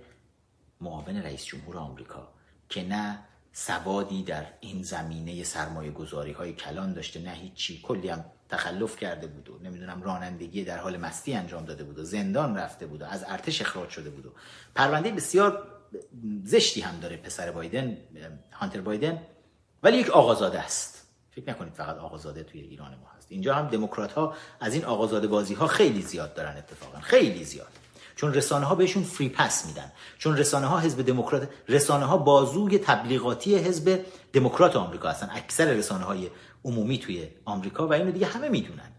معاون 0.81 1.17
رئیس 1.17 1.45
جمهور 1.45 1.77
آمریکا 1.77 2.27
که 2.69 2.83
نه 2.83 3.19
سوادی 3.53 4.23
در 4.23 4.45
این 4.59 4.83
زمینه 4.83 5.43
سرمایه 5.43 5.91
گذاری 5.91 6.31
های 6.31 6.53
کلان 6.53 6.93
داشته 6.93 7.19
نه 7.19 7.31
هیچی. 7.31 7.81
کلی 7.83 8.09
هم 8.09 8.25
تخلف 8.49 8.97
کرده 8.97 9.27
بود 9.27 9.49
و 9.49 9.59
نمی‌دونم 9.63 10.03
رانندگی 10.03 10.63
در 10.63 10.77
حال 10.77 10.97
مستی 10.97 11.33
انجام 11.33 11.65
داده 11.65 11.83
بود 11.83 11.99
و 11.99 12.03
زندان 12.03 12.57
رفته 12.57 12.85
بود 12.85 13.01
و 13.01 13.05
از 13.05 13.25
ارتش 13.27 13.61
اخراج 13.61 13.89
شده 13.89 14.09
بود 14.09 14.25
و 14.25 14.29
پرونده 14.75 15.11
بسیار 15.11 15.67
زشتی 16.43 16.81
هم 16.81 16.99
داره 16.99 17.17
پسر 17.17 17.51
بایدن 17.51 17.97
هانتر 18.51 18.81
بایدن. 18.81 19.21
ولی 19.85 19.97
یک 19.97 20.09
آقازاده 20.09 20.59
است. 20.59 21.07
فکر 21.31 21.49
نکنید 21.49 21.73
فقط 21.73 21.97
آقازاده 21.97 22.43
توی 22.43 22.61
ایران 22.61 22.91
ما 22.91 23.07
هست. 23.17 23.27
اینجا 23.29 23.55
هم 23.55 23.67
دموکرات 23.67 24.11
ها 24.11 24.33
از 24.59 24.73
این 24.73 24.85
آقازاده 24.85 25.27
بازی 25.27 25.53
ها 25.53 25.67
خیلی 25.67 26.01
زیاد 26.01 26.33
دارن 26.33 26.57
اتفاقا. 26.57 26.99
خیلی 26.99 27.43
زیاد. 27.43 27.67
چون 28.15 28.33
رسانه 28.33 28.65
ها 28.65 28.75
بهشون 28.75 29.03
free 29.03 29.29
pass 29.29 29.65
میدن. 29.65 29.91
چون 30.17 30.37
رسانه 30.37 30.67
ها 30.67 30.79
حزب 30.79 31.01
دموکرات 31.01 31.49
رسانه 31.69 32.05
ها 32.05 32.17
بازوی 32.17 32.77
تبلیغاتی 32.77 33.55
حزب 33.55 34.05
دموکرات 34.33 34.75
آمریکا 34.75 35.09
هستن. 35.09 35.29
اکثر 35.33 35.65
رسانه 35.65 36.03
های 36.03 36.29
عمومی 36.65 36.99
توی 36.99 37.27
آمریکا 37.45 37.87
و 37.87 37.93
اینو 37.93 38.11
دیگه 38.11 38.25
همه 38.25 38.49
می‌دونن. 38.49 38.91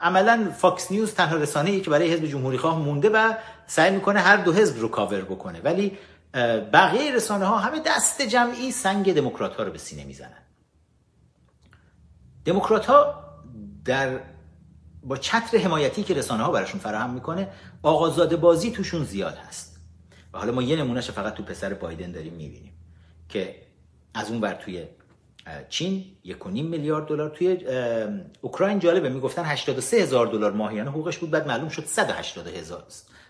عملا 0.00 0.52
فاکس 0.58 0.90
نیوز 0.90 1.14
تنها 1.14 1.36
رسانه 1.36 1.70
ای 1.70 1.80
که 1.80 1.90
برای 1.90 2.12
حزب 2.12 2.26
جمهوری 2.26 2.58
خواه 2.58 2.78
مونده 2.78 3.08
و 3.08 3.34
سعی 3.66 3.90
می‌کنه 3.90 4.20
هر 4.20 4.36
دو 4.36 4.52
حزب 4.52 4.80
رو 4.80 4.88
کاور 4.88 5.20
بکنه. 5.20 5.60
ولی 5.60 5.98
بقیه 6.72 7.14
رسانه 7.14 7.44
ها 7.44 7.58
همه 7.58 7.80
دست 7.86 8.22
جمعی 8.22 8.70
سنگ 8.70 9.14
دموکرات 9.14 9.56
ها 9.56 9.62
رو 9.62 9.72
به 9.72 9.78
سینه 9.78 10.04
می‌زنن. 10.04 10.42
دموکرات 12.44 12.86
ها 12.86 13.24
در 13.84 14.20
با 15.02 15.16
چتر 15.16 15.58
حمایتی 15.58 16.02
که 16.02 16.14
رسانه 16.14 16.42
ها 16.42 16.50
براشون 16.50 16.80
فراهم 16.80 17.10
می‌کنه 17.14 17.48
آقازاده 17.82 18.36
بازی 18.36 18.70
توشون 18.70 19.04
زیاد 19.04 19.36
هست. 19.36 19.80
و 20.32 20.38
حالا 20.38 20.52
ما 20.52 20.62
یه 20.62 20.76
نمونهش 20.76 21.10
فقط 21.10 21.34
تو 21.34 21.42
پسر 21.42 21.74
بایدن 21.74 22.12
داریم 22.12 22.32
می‌بینیم 22.32 22.72
که 23.28 23.56
از 24.14 24.30
اون 24.30 24.40
بر 24.40 24.54
توی 24.54 24.84
چین 25.68 26.04
یک 26.24 26.46
میلیارد 26.46 27.06
دلار 27.06 27.30
توی 27.30 27.66
اوکراین 28.40 28.78
جالبه 28.78 29.08
می‌گفتن 29.08 29.44
83 29.44 29.96
هزار 29.96 30.26
دلار 30.26 30.52
ماهیانه 30.52 30.90
حقوقش 30.90 31.18
بود 31.18 31.30
بعد 31.30 31.46
معلوم 31.46 31.68
شد 31.68 31.84
180 31.84 32.46
هزار 32.46 32.84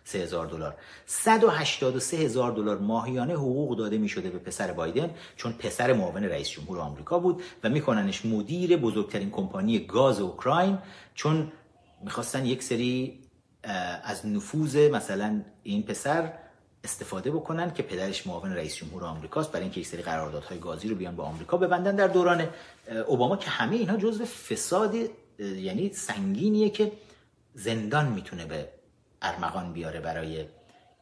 سه 0.04 0.18
هزار 0.18 0.46
دلار. 0.46 0.74
183 1.06 2.16
هزار 2.16 2.52
دلار 2.52 2.78
ماهیانه 2.78 3.32
حقوق 3.32 3.78
داده 3.78 3.98
می 3.98 4.08
شده 4.08 4.30
به 4.30 4.38
پسر 4.38 4.72
بایدن 4.72 5.10
چون 5.36 5.52
پسر 5.52 5.92
معاون 5.92 6.24
رئیس 6.24 6.48
جمهور 6.48 6.78
آمریکا 6.78 7.18
بود 7.18 7.42
و 7.64 7.68
میکننش 7.68 8.26
مدیر 8.26 8.76
بزرگترین 8.76 9.30
کمپانی 9.30 9.78
گاز 9.78 10.20
اوکراین 10.20 10.78
چون 11.14 11.52
می‌خواستن 12.04 12.46
یک 12.46 12.62
سری 12.62 13.18
از 14.02 14.26
نفوذ 14.26 14.76
مثلا 14.76 15.40
این 15.62 15.82
پسر 15.82 16.32
استفاده 16.84 17.30
بکنن 17.30 17.74
که 17.74 17.82
پدرش 17.82 18.26
معاون 18.26 18.52
رئیس 18.52 18.76
جمهور 18.76 19.04
آمریکاست 19.04 19.52
برای 19.52 19.62
اینکه 19.62 19.80
یک 19.80 19.86
سری 19.86 20.02
قراردادهای 20.02 20.58
گازی 20.58 20.88
رو 20.88 20.96
بیان 20.96 21.16
با 21.16 21.24
آمریکا 21.24 21.56
ببندن 21.56 21.96
در 21.96 22.08
دوران 22.08 22.48
اوباما 23.06 23.36
که 23.36 23.50
همه 23.50 23.76
اینها 23.76 23.96
جزو 23.96 24.24
فساد 24.24 24.94
یعنی 25.38 25.92
سنگینیه 25.92 26.70
که 26.70 26.92
زندان 27.54 28.06
می‌تونه 28.06 28.46
به 28.46 28.68
ارمغان 29.22 29.72
بیاره 29.72 30.00
برای 30.00 30.46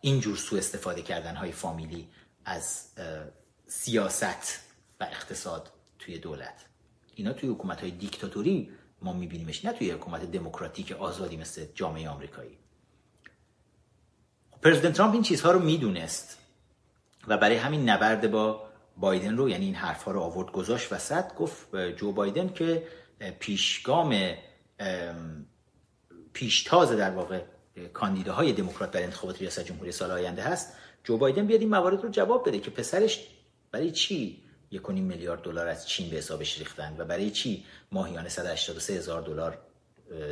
اینجور 0.01 0.37
سوء 0.37 0.59
استفاده 0.59 1.03
کردن 1.03 1.37
های 1.37 1.53
فامیلی 1.53 2.09
از 2.45 2.87
سیاست 3.67 4.61
و 5.01 5.05
اقتصاد 5.05 5.73
توی 5.99 6.19
دولت. 6.19 6.65
اینا 7.15 7.33
توی 7.33 7.49
حکومت 7.49 7.81
های 7.81 7.91
دیکتاتوری 7.91 8.71
ما 9.03 9.13
میبینیمش 9.13 9.65
نه 9.65 9.73
توی 9.73 9.91
حکومت 9.91 10.31
دموکراتیک 10.31 10.93
آزادی 10.93 11.37
مثل 11.37 11.67
جامعه 11.75 12.09
آمریکایی. 12.09 12.59
پرزیدنت 14.63 14.97
ترامپ 14.97 15.13
این 15.13 15.23
چیزها 15.23 15.53
رو 15.53 15.59
می‌دونست 15.59 16.39
و 17.29 17.39
برای 17.39 17.57
همین 17.57 17.89
نبرد 17.89 18.31
با 18.31 18.69
بایدن 18.97 19.37
رو 19.37 19.49
یعنی 19.49 19.65
این 19.65 19.75
حرفها 19.75 20.13
رو 20.13 20.21
آورد 20.21 20.53
گذاشت 20.53 20.93
وسط 20.93 21.35
گفت 21.35 21.77
جو 21.77 22.13
بایدن 22.13 22.53
که 22.53 22.87
پیشگام 23.39 24.35
پیشتاز 26.33 26.93
در 26.93 27.11
واقع 27.11 27.43
کاندیداهای 27.93 28.53
دموکرات 28.53 28.91
در 28.91 29.03
انتخابات 29.03 29.41
ریاست 29.41 29.65
جمهوری 29.65 29.93
سال 29.93 30.11
آینده 30.11 30.43
هست 30.43 30.73
جو 31.05 31.17
بایدن 31.17 31.47
بیاد 31.47 31.61
این 31.61 31.71
موارد 31.71 32.03
رو 32.03 32.09
جواب 32.09 32.49
بده 32.49 32.59
که 32.59 32.71
پسرش 32.71 33.27
برای 33.73 33.91
چی 33.91 34.43
یک 34.71 34.91
میلیارد 34.91 35.43
دلار 35.43 35.69
از 35.69 35.89
چین 35.89 36.11
به 36.11 36.17
حسابش 36.17 36.59
ریختن 36.59 36.95
و 36.99 37.05
برای 37.05 37.31
چی 37.31 37.65
ماهیانه 37.93 38.29
183 38.29 38.93
هزار 38.93 39.23
دلار 39.23 39.59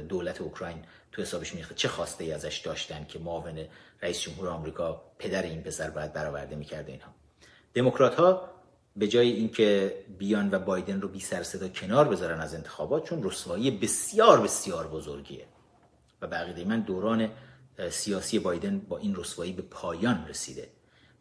دولت 0.08 0.40
اوکراین 0.40 0.78
تو 1.12 1.22
حسابش 1.22 1.52
میریخته؟ 1.52 1.74
چه 1.74 1.88
خواسته 1.88 2.24
ای 2.24 2.32
ازش 2.32 2.58
داشتن 2.58 3.04
که 3.08 3.18
معاون 3.18 3.64
رئیس 4.02 4.20
جمهور 4.20 4.48
آمریکا 4.48 5.02
پدر 5.18 5.42
این 5.42 5.62
پسر 5.62 5.90
باید 5.90 6.12
برآورده 6.12 6.56
می‌کرده 6.56 6.92
اینها؟ 6.92 7.14
دموکرات 7.74 8.14
ها 8.14 8.50
به 8.96 9.08
جای 9.08 9.30
اینکه 9.30 9.98
بیان 10.18 10.48
و 10.54 10.58
بایدن 10.58 11.00
رو 11.00 11.08
بی 11.08 11.20
سر 11.20 11.42
صدا 11.42 11.68
کنار 11.68 12.08
بذارن 12.08 12.40
از 12.40 12.54
انتخابات 12.54 13.08
چون 13.08 13.22
رسوایی 13.22 13.70
بسیار 13.70 14.40
بسیار 14.40 14.86
بزرگیه. 14.86 15.44
و 16.22 16.26
به 16.26 16.64
من 16.64 16.80
دوران 16.80 17.30
سیاسی 17.90 18.38
بایدن 18.38 18.78
با 18.78 18.98
این 18.98 19.16
رسوایی 19.16 19.52
به 19.52 19.62
پایان 19.62 20.26
رسیده. 20.28 20.68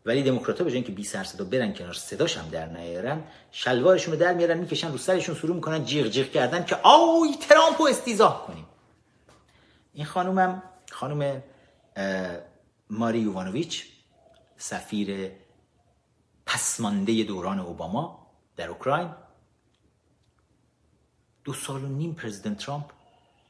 ولی 0.05 0.23
دموکرات‌ها 0.23 0.63
به 0.63 0.69
جای 0.69 0.75
اینکه 0.75 0.91
بی 0.91 1.03
سر 1.03 1.23
صدا 1.23 1.45
برن 1.45 1.73
کنار 1.73 1.93
صداش 1.93 2.37
هم 2.37 2.49
در 2.49 2.65
نیارن 2.65 3.23
شلوارشون 3.51 4.13
رو 4.13 4.19
در 4.19 4.33
میارن 4.33 4.57
می‌کشن 4.57 4.91
رو 4.91 4.97
سرشون 4.97 5.35
شروع 5.35 5.55
می‌کنن 5.55 5.85
جیغ 5.85 6.07
جیغ 6.07 6.31
کردن 6.31 6.65
که 6.65 6.75
آی 6.75 7.35
ترامپ 7.49 7.81
رو 7.81 7.87
استیزاه 7.87 8.47
کنیم. 8.47 8.65
این 9.93 10.05
خانومم 10.05 10.63
خانم 10.91 11.43
ماری 12.89 13.19
یووانوویچ 13.19 13.85
سفیر 14.57 15.31
پسمانده 16.45 17.23
دوران 17.23 17.59
اوباما 17.59 18.27
در 18.55 18.69
اوکراین. 18.69 19.09
دو 21.43 21.53
سال 21.53 21.83
و 21.83 21.87
نیم 21.87 22.13
پرزیدنت 22.13 22.57
ترامپ 22.57 22.91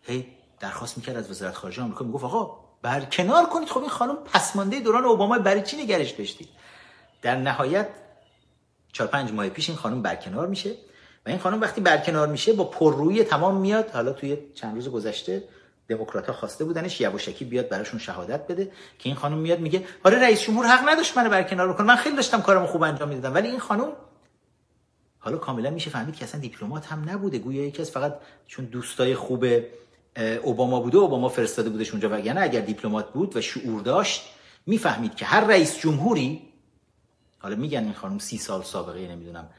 هی 0.01 0.27
درخواست 0.59 0.97
می‌کرد 0.97 1.15
از 1.15 1.31
وزارت 1.31 1.55
خارجه 1.55 1.81
آمریکا 1.81 2.05
می‌گفت 2.05 2.23
آقا 2.23 2.65
برکنار 2.81 3.45
کنید. 3.45 3.69
خب 3.69 3.79
این 3.79 3.89
خانم 3.89 4.15
پسمانده 4.15 4.79
دوران 4.79 5.05
اوباما 5.05 5.39
برای 5.39 5.61
چی 5.61 5.77
نگرش 5.77 6.11
داشتید؟ 6.11 6.49
در 7.21 7.35
نهایت 7.35 7.87
چهار 8.93 9.09
پنج 9.09 9.31
ماه 9.31 9.49
پیش 9.49 9.69
این 9.69 9.77
خانم 9.77 10.01
برکنار 10.01 10.47
میشه 10.47 10.71
و 11.25 11.29
این 11.29 11.39
خانم 11.39 11.61
وقتی 11.61 11.81
برکنار 11.81 12.27
میشه 12.27 12.53
با 12.53 12.63
پررویی 12.63 13.23
تمام 13.23 13.57
میاد. 13.57 13.91
حالا 13.91 14.13
توی 14.13 14.37
چند 14.53 14.75
روز 14.75 14.89
گذشته 14.89 15.43
دموکرات 15.87 16.27
ها 16.27 16.33
خواسته 16.33 16.63
بودنش 16.65 17.01
یواشکی 17.01 17.45
بیاد 17.45 17.69
براشون 17.69 17.99
شهادت 17.99 18.47
بده 18.47 18.65
که 18.99 19.09
این 19.09 19.15
خانم 19.15 19.37
میاد 19.37 19.59
میگه 19.59 19.85
آره 20.03 20.19
رئیس 20.19 20.41
جمهور 20.41 20.65
حق 20.65 20.89
نداشت 20.89 21.17
منو 21.17 21.29
برکنار 21.29 21.73
بکنه. 21.73 21.87
من 21.87 21.95
خیلی 21.95 22.15
داشتم 22.15 22.41
کارمو 22.41 22.67
خوب 22.67 22.83
انجام 22.83 23.09
می‌دادم. 23.09 23.35
ولی 23.35 23.47
این 23.47 23.59
خانم 23.59 23.87
حالا 25.19 25.37
کاملا 25.37 25.69
میشه 25.69 25.89
فهمید 25.89 26.15
که 26.15 26.25
اصلا 26.25 26.41
دیپلمات 26.41 26.85
هم 26.85 27.09
نبوده. 27.09 27.39
گویا 27.39 27.65
یکی 27.65 27.81
از 27.81 27.91
فقط 27.91 28.19
چون 28.47 28.65
دوستای 28.65 29.15
خوب 29.15 29.45
اوباما 30.17 30.79
بوده 30.79 30.97
اوباما 30.97 31.29
فرستاده 31.29 31.69
بودش 31.69 31.91
اونجا. 31.91 32.09
وگرنه 32.11 32.41
اگر 32.41 32.61
دیپلمات 32.61 33.13
بود 33.13 33.35
و 33.35 33.41
شعور 33.41 33.81
داشت 33.81 34.21
می‌فهمید 34.65 35.15
که 35.15 35.25
هر 35.25 35.45
رئیس 35.45 35.79
جمهوری 35.79 36.41
حالا 37.39 37.55
میگن 37.55 37.83
این 37.83 37.93
خانم 37.93 38.19
سی 38.19 38.37
سال 38.37 38.63
سابقه 38.63 39.07
نمی‌دونم 39.07 39.49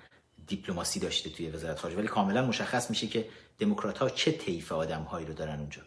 دیپلماسی 0.46 1.00
داشته 1.00 1.30
توی 1.30 1.50
وزارت 1.50 1.78
خارجه 1.78 1.98
ولی 1.98 2.06
کاملا 2.06 2.46
مشخص 2.46 2.90
میشه 2.90 3.06
که 3.06 3.28
دموکرات 3.58 3.98
ها 3.98 4.08
چه 4.10 4.32
طیف 4.32 4.72
آدم 4.72 5.02
هایی 5.02 5.26
رو 5.26 5.34
دارن 5.34 5.58
اونجا. 5.58 5.82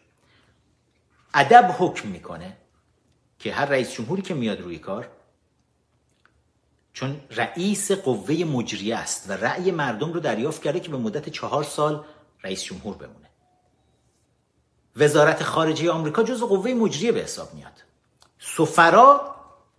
ادب 1.34 1.74
حکم 1.78 2.08
می‌کنه 2.08 2.56
که 3.38 3.52
هر 3.52 3.66
رئیس 3.66 3.92
جمهوری 3.92 4.22
که 4.22 4.34
میاد 4.34 4.60
روی 4.60 4.78
کار 4.78 5.08
چون 6.92 7.20
رئیس 7.30 7.92
قوه 7.92 8.44
مجریه 8.44 8.96
است 8.96 9.30
و 9.30 9.32
رأی 9.32 9.70
مردم 9.70 10.12
رو 10.12 10.20
دریافت 10.20 10.62
کرده 10.62 10.80
که 10.80 10.90
به 10.90 10.96
مدت 10.96 11.28
چهار 11.28 11.64
سال 11.64 12.04
رئیس 12.44 12.64
جمهور 12.64 12.96
بمونه. 12.96 13.29
وزارت 15.00 15.42
خارجه 15.42 15.90
آمریکا 15.90 16.22
جز 16.22 16.42
قوه 16.42 16.74
مجریه 16.74 17.12
به 17.12 17.20
حساب 17.20 17.54
میاد. 17.54 17.72
سفرا 18.38 19.34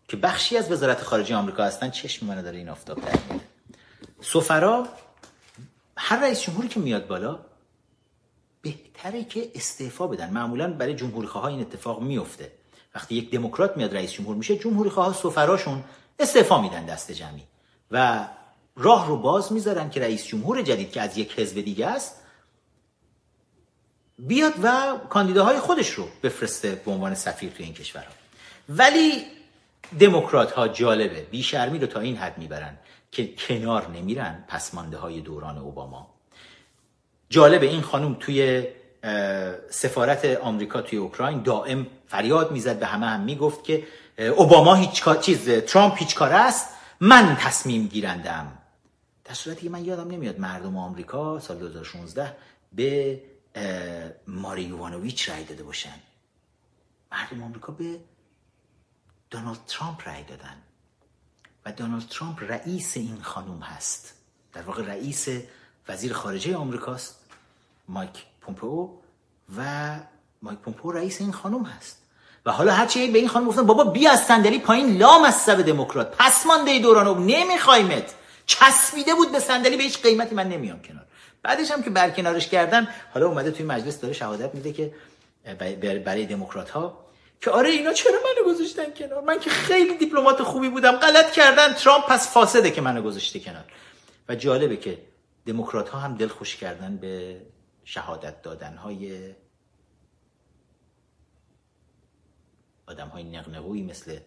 که 0.08 0.18
بخشی 0.18 0.58
از 0.58 0.72
وزارت 0.72 1.04
خارجه 1.04 1.36
آمریکا 1.36 1.64
هستن 1.64 1.90
چشم 1.90 2.26
منو 2.26 2.42
داره 2.42 2.58
این 2.58 2.70
آفتاب 2.70 3.02
در 3.02 3.20
سفرا 4.22 4.88
هر 5.98 6.20
رئیس 6.20 6.42
جمهوری 6.42 6.68
که 6.68 6.80
میاد 6.80 7.08
بالا 7.08 7.40
بهتره 8.62 9.24
که 9.24 9.52
استعفا 9.56 10.08
بدن. 10.08 10.30
معمولا 10.30 10.74
برای 10.74 10.96
جمهوری 10.96 11.28
خواه 11.28 11.46
این 11.46 11.62
اتفاق 11.62 12.02
میفته. 12.02 12.52
وقتی 12.96 13.16
یک 13.16 13.32
دموکرات 13.32 13.78
میاد 13.78 13.96
رئیس 13.96 14.12
جمهور 14.12 14.36
میشه 14.36 14.58
جمهوری 14.58 14.90
خواه 14.90 15.14
سفراشون 15.14 15.84
استعفا 16.20 16.62
میدن 16.62 16.86
دست 16.86 17.12
جمعی. 17.12 17.44
و 17.92 18.28
راه 18.76 19.08
رو 19.08 19.18
باز 19.18 19.54
می‌ذارن 19.54 19.90
که 19.90 20.02
رئیس 20.02 20.26
جمهور 20.26 20.62
جدید 20.62 20.92
که 20.92 21.02
از 21.02 21.18
یک 21.18 21.40
حزب 21.40 21.62
دیگه 21.62 21.88
است 21.88 22.21
بیاد 24.28 24.54
و 24.64 24.98
کاندیداهای 25.10 25.60
خودش 25.60 25.90
رو 25.90 26.08
بفرسته 26.24 26.82
به 26.86 26.92
عنوان 26.92 27.16
سفیر 27.16 27.52
توی 27.52 27.66
این 27.66 27.74
کشورها. 27.74 28.12
ولی 28.70 29.26
دموکرات 30.00 30.52
ها 30.52 30.68
جالبه. 30.68 31.22
بیشرمی 31.22 31.80
رو 31.80 31.88
تا 31.88 32.00
این 32.00 32.18
حد 32.18 32.38
می‌برن 32.38 32.78
که 33.12 33.36
کنار 33.36 33.88
نمیرن 33.88 34.44
پسمانده 34.48 34.98
های 34.98 35.22
دوران 35.22 35.58
اوباما. 35.58 36.14
جالبه 37.30 37.66
این 37.66 37.82
خانم 37.82 38.18
توی 38.20 38.68
سفارت 39.70 40.26
آمریکا 40.26 40.82
توی 40.82 41.00
اوکراین 41.00 41.42
دائم 41.42 41.88
فریاد 42.08 42.52
می‌زد 42.52 42.80
به 42.80 42.86
همه 42.86 43.06
هم 43.06 43.22
می‌گفت 43.22 43.64
که 43.64 43.88
اوباما 44.18 44.76
هیچ 44.76 45.04
کار 45.04 45.16
چیز 45.18 45.50
ترامپ 45.50 45.98
هیچ 45.98 46.16
کار 46.16 46.34
است. 46.34 46.70
من 47.00 47.38
تصمیم 47.40 47.88
گیرندم 47.88 48.58
در 49.26 49.34
صورتی 49.34 49.62
که 49.62 49.70
من 49.70 49.86
یادم 49.86 50.12
نمیاد 50.12 50.40
مردم 50.40 50.78
آمریکا 50.78 51.40
سال 51.40 51.58
2016 51.58 52.36
به 52.74 53.20
ماری 54.28 54.64
یوانوویچ 54.64 55.30
رای 55.30 55.44
داده 55.44 55.64
باشن. 55.64 56.00
مردم 57.12 57.44
آمریکا 57.44 57.72
به 57.72 58.00
دونالد 59.30 59.66
ترامپ 59.68 60.08
رای 60.08 60.24
دادن. 60.24 60.58
و 61.66 61.72
دونالد 61.72 62.08
ترامپ 62.08 62.44
رئیس 62.44 62.98
این 62.98 63.22
خانوم 63.22 63.60
هست. 63.60 64.14
در 64.54 64.62
واقع 64.62 64.84
رئیس 64.84 65.28
وزیر 65.88 66.14
خارجه 66.14 66.56
آمریکاست 66.56 67.16
مایک 67.88 68.26
پومپئو. 68.42 68.90
و 69.58 70.00
مایک 70.42 70.60
پومپئو 70.60 70.92
رئیس 70.92 71.22
این 71.22 71.32
خانوم 71.32 71.64
هست. 71.64 72.02
و 72.46 72.52
حالا 72.52 72.74
هرچی 72.74 73.12
به 73.12 73.20
این 73.20 73.28
خانم 73.28 73.48
گفتن 73.48 73.66
بابا 73.66 73.84
بیا 73.84 74.12
از 74.12 74.26
صندلی 74.26 74.60
پایین 74.60 74.98
لام 74.98 75.24
از 75.24 75.36
سب 75.36 75.62
دموکرات. 75.62 76.16
پس 76.18 76.46
مانده 76.46 76.80
دوران 76.80 77.26
نمیخوایمت 77.26 78.14
چسبیده 78.46 79.16
بود 79.16 79.32
به 79.32 79.40
صندلی 79.40 79.78
به 79.78 79.84
هیچ 79.84 80.02
قیمتی 80.02 80.36
من 80.36 80.50
نمیام 80.50 80.82
کنار. 80.82 81.06
بعدش 81.44 81.72
هم 81.72 81.84
که 81.84 81.90
برکنارش 81.90 82.48
کردن 82.48 82.88
حالا 83.14 83.28
اومده 83.28 83.52
توی 83.52 83.66
مجلس 83.66 84.00
داره 84.00 84.14
شهادت 84.14 84.56
میده 84.56 84.74
که 84.74 84.94
برای 86.06 86.26
دموکرات 86.26 86.70
ها 86.70 87.06
که 87.42 87.52
آره 87.52 87.70
اینا 87.70 87.94
چرا 87.94 88.14
منو 88.14 88.54
گذاشتن 88.54 88.92
کنار؟ 88.92 89.22
من 89.22 89.40
که 89.40 89.50
خیلی 89.50 89.98
دیپلمات 89.98 90.44
خوبی 90.44 90.70
بودم 90.70 90.92
غلط 90.92 91.32
کردن 91.32 91.74
ترامپ 91.74 92.06
پس 92.10 92.34
فاسده 92.34 92.72
که 92.72 92.82
منو 92.82 93.02
گذاشته 93.02 93.40
کنار. 93.40 93.66
و 94.30 94.36
جالبه 94.36 94.78
که 94.78 95.00
دموکرات 95.46 95.90
ها 95.90 96.00
هم 96.00 96.16
دل 96.16 96.28
خوش 96.28 96.56
کردن 96.56 96.98
به 96.98 97.42
شهادت 97.84 98.42
دادن 98.42 98.78
های 98.78 99.34
آدم 102.88 103.08
های 103.08 103.24
نقنقوی 103.24 103.82
مثل 103.82 104.20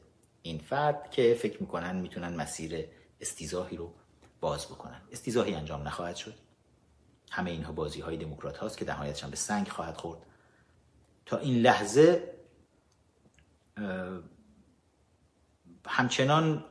این 0.43 0.59
فرد 0.59 1.11
که 1.11 1.39
فکر 1.41 1.61
می‌کنن 1.61 1.97
می‌تونن 1.97 2.35
مسیر 2.35 2.85
استیزاهی 3.21 3.77
رو 3.77 3.95
باز 4.41 4.67
بکنن. 4.67 5.01
استیضاحی 5.13 5.55
انجام 5.55 5.83
نخواهد 5.83 6.17
شد. 6.17 6.35
همه 7.35 7.51
اینها 7.51 7.73
بازی 7.73 8.01
های 8.01 8.17
دموکرات 8.17 8.57
هاست 8.57 8.79
که 8.79 8.85
نهایتش 8.85 9.25
به 9.25 9.37
سنگ 9.37 9.69
خواهد 9.69 9.97
خورد. 9.97 10.19
تا 11.27 11.39
این 11.39 11.63
لحظه 11.63 12.35
همچنان 15.87 16.65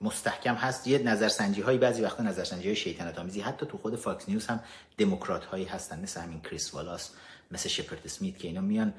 مستحکم 0.00 0.54
هست 0.54 0.86
یه 0.86 0.98
نظرسنجی 0.98 1.60
هایی 1.60 1.78
بعضی 1.78 2.02
وقتا 2.02 2.22
نظرسنجی 2.22 2.66
های 2.66 2.76
شیطنت 2.76 3.18
آمیزی 3.18 3.40
حتی 3.40 3.66
تو 3.66 3.78
خود 3.78 3.96
فاکس 3.96 4.28
نیوز 4.28 4.46
هم 4.46 4.60
دموکرات 4.98 5.44
هایی 5.44 5.64
هستن 5.64 6.00
مثل 6.00 6.20
همین 6.20 6.40
کریس 6.40 6.74
والاس 6.74 7.10
مثل 7.50 7.68
شپرد 7.68 8.00
اسمیت 8.04 8.38
که 8.38 8.48
اینا 8.48 8.60
میان. 8.60 8.94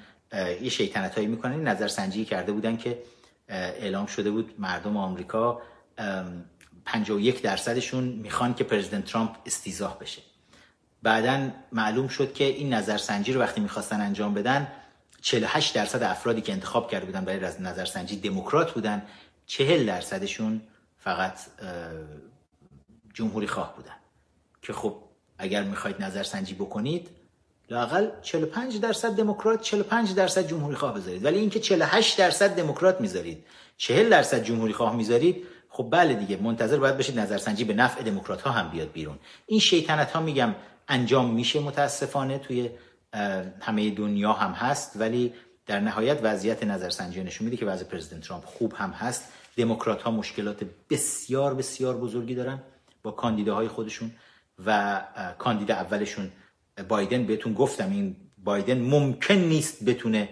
یه 0.61 0.69
شیطنت 0.69 1.15
هایی 1.15 1.27
می‌کنن 1.27 1.67
نظرسنجی 1.67 2.26
کرده 2.26 2.51
بودن 2.51 2.77
که 2.77 3.03
اعلام 3.47 4.05
شده 4.05 4.31
بود 4.31 4.55
مردم 4.59 4.97
آمریکا 4.97 5.61
51 6.85 7.41
درصدشون 7.41 8.03
می‌خوان 8.03 8.53
که 8.53 8.63
پرزیدنت 8.63 9.05
ترامپ 9.05 9.38
استیزاه 9.45 9.99
بشه. 9.99 10.22
بعدا 11.06 11.52
معلوم 11.72 12.07
شد 12.07 12.34
که 12.34 12.44
این 12.44 12.73
نظرسنجی 12.73 13.34
رو 13.34 13.41
وقتی 13.41 13.61
می‌خواستن 13.61 14.02
انجام 14.02 14.34
بدن 14.34 14.68
48 15.22 15.76
درصد 15.76 16.03
افرادی 16.03 16.41
که 16.41 16.53
انتخاب 16.53 16.91
کرده 16.91 17.06
بودن 17.06 17.26
برای 17.26 17.40
نظرسنجی 17.60 18.15
دموکرات 18.15 18.72
بودن 18.72 19.02
40 19.45 19.86
درصدشون 19.86 20.61
فقط 20.98 21.40
جمهوری 23.14 23.48
خواه 23.48 23.76
بودن. 23.76 23.95
که 24.61 24.73
خب 24.73 24.95
اگر 25.38 25.64
می‌خواید 25.64 26.02
نظرسنجی 26.02 26.53
بکنید 26.53 27.10
لاقل 27.69 28.07
45 28.22 28.80
درصد 28.80 29.15
دموکرات 29.15 29.61
45 29.61 30.14
درصد 30.14 30.48
جمهوری 30.48 30.76
خواه 30.76 30.94
بذارید. 30.94 31.26
ولی 31.26 31.40
اینکه 31.40 31.60
48 31.60 32.18
درصد 32.18 32.56
دموکرات 32.56 33.02
می‌ذارید 33.02 33.45
40 33.77 34.10
درصد 34.10 34.44
جمهوری 34.44 34.73
خواه 34.73 34.95
می‌ذارید 34.95 35.48
خب 35.69 35.88
بله 35.91 36.14
دیگه 36.14 36.38
منتظر 36.38 36.77
باید 36.77 36.98
بشید 36.98 37.19
نظرسنجی 37.19 37.64
به 37.64 37.73
نفع 37.73 38.03
دموکرات 38.03 38.41
ها 38.41 38.52
هم 38.52 38.69
بیاد 38.69 38.91
بیرون. 38.91 39.19
این 39.45 39.60
شیطنت 39.60 40.11
ها 40.11 40.22
میگم 40.22 40.56
انجام 40.87 41.33
میشه 41.33 41.59
متاسفانه 41.59 42.37
توی 42.37 42.69
همه 43.61 43.89
دنیا 43.89 44.33
هم 44.33 44.51
هست 44.51 44.91
ولی 44.95 45.33
در 45.65 45.79
نهایت 45.79 46.19
وضعیت 46.23 46.63
نظرسنجی 46.63 47.23
نشون 47.23 47.45
میده 47.45 47.57
که 47.57 47.65
وضع 47.65 47.85
پرزیدنت 47.85 48.23
ترامپ 48.23 48.45
خوب 48.45 48.73
هم 48.73 48.89
هست. 48.89 49.31
دموکرات 49.57 50.01
ها 50.01 50.11
مشکلات 50.11 50.63
بسیار 50.89 51.53
بسیار 51.53 51.97
بزرگی 51.97 52.35
دارن 52.35 52.59
با 53.03 53.11
کاندیداهای 53.11 53.67
خودشون 53.67 54.11
و 54.65 55.01
کاندید 55.37 55.71
اولشون 55.71 56.31
بایدن 56.87 57.25
بهتون 57.25 57.53
گفتم 57.53 57.91
این 57.91 58.15
بایدن 58.43 58.79
ممکن 58.81 59.33
نیست 59.33 59.85
بتونه 59.85 60.29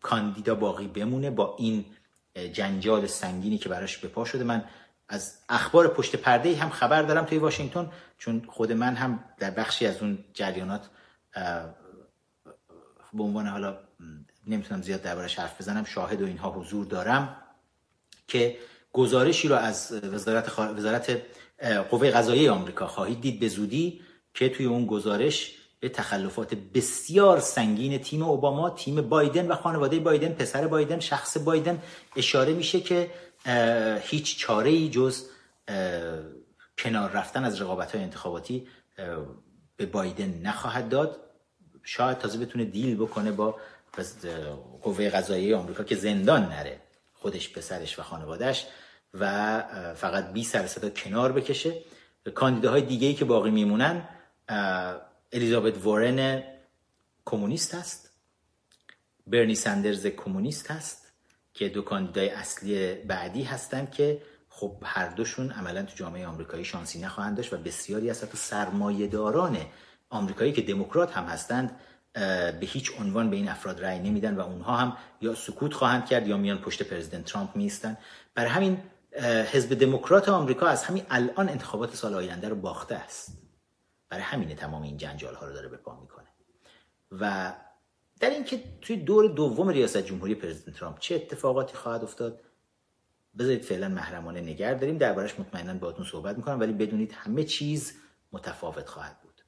کاندیدا 0.00 0.54
باقی 0.54 0.86
بمونه 0.86 1.30
با 1.30 1.56
این 1.58 1.84
جنجال 2.52 3.06
سنگینی 3.06 3.58
که 3.58 3.68
براش 3.68 3.98
به 3.98 4.08
پا 4.08 4.24
شده. 4.24 4.44
من 4.44 4.64
از 5.08 5.38
اخبار 5.48 5.88
پشت 5.88 6.16
پرده 6.16 6.56
هم 6.56 6.70
خبر 6.70 7.02
دارم 7.02 7.24
توی 7.24 7.38
واشنگتن. 7.38 7.90
چون 8.18 8.42
خود 8.48 8.72
من 8.72 8.94
هم 8.94 9.24
در 9.38 9.50
بخشی 9.50 9.86
از 9.86 10.02
اون 10.02 10.18
جریانات 10.34 10.90
به 13.14 13.22
عنوان 13.22 13.46
حالا 13.46 13.78
نمی‌تونم 14.46 14.82
زیاد 14.82 15.02
دربارش 15.02 15.38
حرف 15.38 15.60
بزنم 15.60 15.84
شاهد 15.84 16.22
و 16.22 16.26
اینها 16.26 16.50
حضور 16.50 16.86
دارم 16.86 17.36
که 18.28 18.58
گزارشی 18.92 19.48
رو 19.48 19.54
از 19.54 19.92
وزارت, 19.92 20.58
وزارت 20.58 21.22
قوه 21.90 22.10
قضایی 22.10 22.48
آمریکا 22.48 22.86
خواهید 22.86 23.20
دید 23.20 23.40
به 23.40 23.48
زودی 23.48 24.00
که 24.34 24.48
توی 24.48 24.66
اون 24.66 24.86
گزارش 24.86 25.54
به 25.80 25.88
تخلفات 25.88 26.54
بسیار 26.54 27.40
سنگین 27.40 27.98
تیم 27.98 28.22
اوباما 28.22 28.70
تیم 28.70 29.08
بایدن 29.08 29.46
و 29.46 29.54
خانواده 29.54 29.98
بایدن 29.98 30.28
پسر 30.28 30.66
بایدن 30.66 31.00
شخص 31.00 31.36
بایدن 31.44 31.82
اشاره 32.16 32.52
میشه 32.52 32.80
که 32.80 33.10
هیچ 34.02 34.38
چاره 34.38 34.70
ای 34.70 34.88
جز 34.88 35.24
کنار 36.78 37.10
رفتن 37.10 37.44
از 37.44 37.60
رقابت 37.60 37.94
های 37.94 38.04
انتخاباتی 38.04 38.68
به 39.76 39.86
بایدن 39.86 40.40
نخواهد 40.42 40.88
داد. 40.88 41.20
شاید 41.84 42.18
تازه 42.18 42.38
بتونه 42.38 42.64
دیل 42.64 42.96
بکنه 42.96 43.32
با 43.32 43.56
قوه 44.82 45.10
قضایی 45.10 45.54
آمریکا 45.54 45.84
که 45.84 45.96
زندان 45.96 46.42
نره 46.42 46.80
خودش 47.14 47.52
پسرش 47.52 47.98
و 47.98 48.02
خانوادهش 48.02 48.66
و 49.14 49.62
فقط 49.94 50.32
20 50.32 50.54
درصد 50.54 50.98
کنار 50.98 51.32
بکشه. 51.32 51.82
کاندیداهای 52.34 52.82
دیگه 52.82 53.06
ای 53.06 53.14
که 53.14 53.24
باقی 53.24 53.50
میمونن 53.50 54.08
الیزابت 55.32 55.84
وارن 55.84 56.42
کمونیست 57.24 57.74
است. 57.74 58.10
برنی 59.26 59.54
سندرز 59.54 60.06
کمونیست 60.06 60.70
هست 60.70 61.12
که 61.54 61.68
دو 61.68 61.82
کاندیدای 61.82 62.28
اصلی 62.28 62.94
بعدی 62.94 63.42
هستند 63.42 63.90
که 63.90 64.22
خب 64.60 64.76
هر 64.84 65.08
دوشون 65.08 65.50
عملا 65.50 65.82
تو 65.82 65.94
جامعه 65.94 66.26
آمریکایی 66.26 66.64
شانسی 66.64 67.00
نخواهند 67.00 67.36
داشت 67.36 67.52
و 67.52 67.56
بسیاری 67.56 68.10
از 68.10 68.24
حتی 68.24 68.36
سرمایه‌داران 68.36 69.56
آمریکایی 70.10 70.52
که 70.52 70.62
دموکرات 70.62 71.12
هم 71.12 71.24
هستند 71.24 71.80
به 72.60 72.66
هیچ 72.66 72.92
عنوان 73.00 73.30
به 73.30 73.36
این 73.36 73.48
افراد 73.48 73.84
رأی 73.84 73.98
نمیدن 73.98 74.36
و 74.36 74.40
اونها 74.40 74.76
هم 74.76 74.96
یا 75.20 75.34
سکوت 75.34 75.74
خواهند 75.74 76.06
کرد 76.06 76.26
یا 76.28 76.36
میان 76.36 76.58
پشت 76.58 76.82
پرزیدنت 76.82 77.24
ترامپ 77.24 77.56
میستن 77.56 77.96
برای 78.34 78.50
همین 78.50 78.82
حزب 79.52 79.74
دموکرات 79.74 80.28
آمریکا 80.28 80.66
از 80.66 80.84
همین 80.84 81.02
الان 81.10 81.48
انتخابات 81.48 81.94
سال 81.94 82.14
آینده 82.14 82.48
رو 82.48 82.56
باخته 82.56 82.94
است. 82.94 83.38
برای 84.08 84.22
همین 84.22 84.56
تمام 84.56 84.82
این 84.82 84.96
جنجال 84.96 85.34
ها 85.34 85.46
رو 85.46 85.52
داره 85.52 85.68
به 85.68 85.76
پا 85.76 86.00
می‌کنه. 86.00 86.26
و 87.12 87.52
در 88.20 88.30
اینکه 88.30 88.62
توی 88.80 88.96
دور 88.96 89.28
دوم 89.28 89.68
ریاست 89.68 89.98
جمهوری 89.98 90.34
پرزیدنت 90.34 90.76
ترامپ 90.76 90.98
چه 90.98 91.14
اتفاقاتی 91.14 91.74
خواهد 91.76 92.02
افتاد؟ 92.02 92.40
بذارید 93.38 93.62
فعلا 93.62 93.88
محرمانه 93.88 94.40
نگر 94.40 94.74
داریم. 94.74 94.98
دربارش 94.98 95.40
مطمئنا 95.40 95.74
باهاتون 95.74 96.04
صحبت 96.04 96.36
می‌کنم 96.36 96.60
ولی 96.60 96.72
بدونید 96.72 97.12
همه 97.12 97.44
چیز 97.44 97.92
متفاوت 98.32 98.88
خواهد 98.88 99.20
بود. 99.22 99.42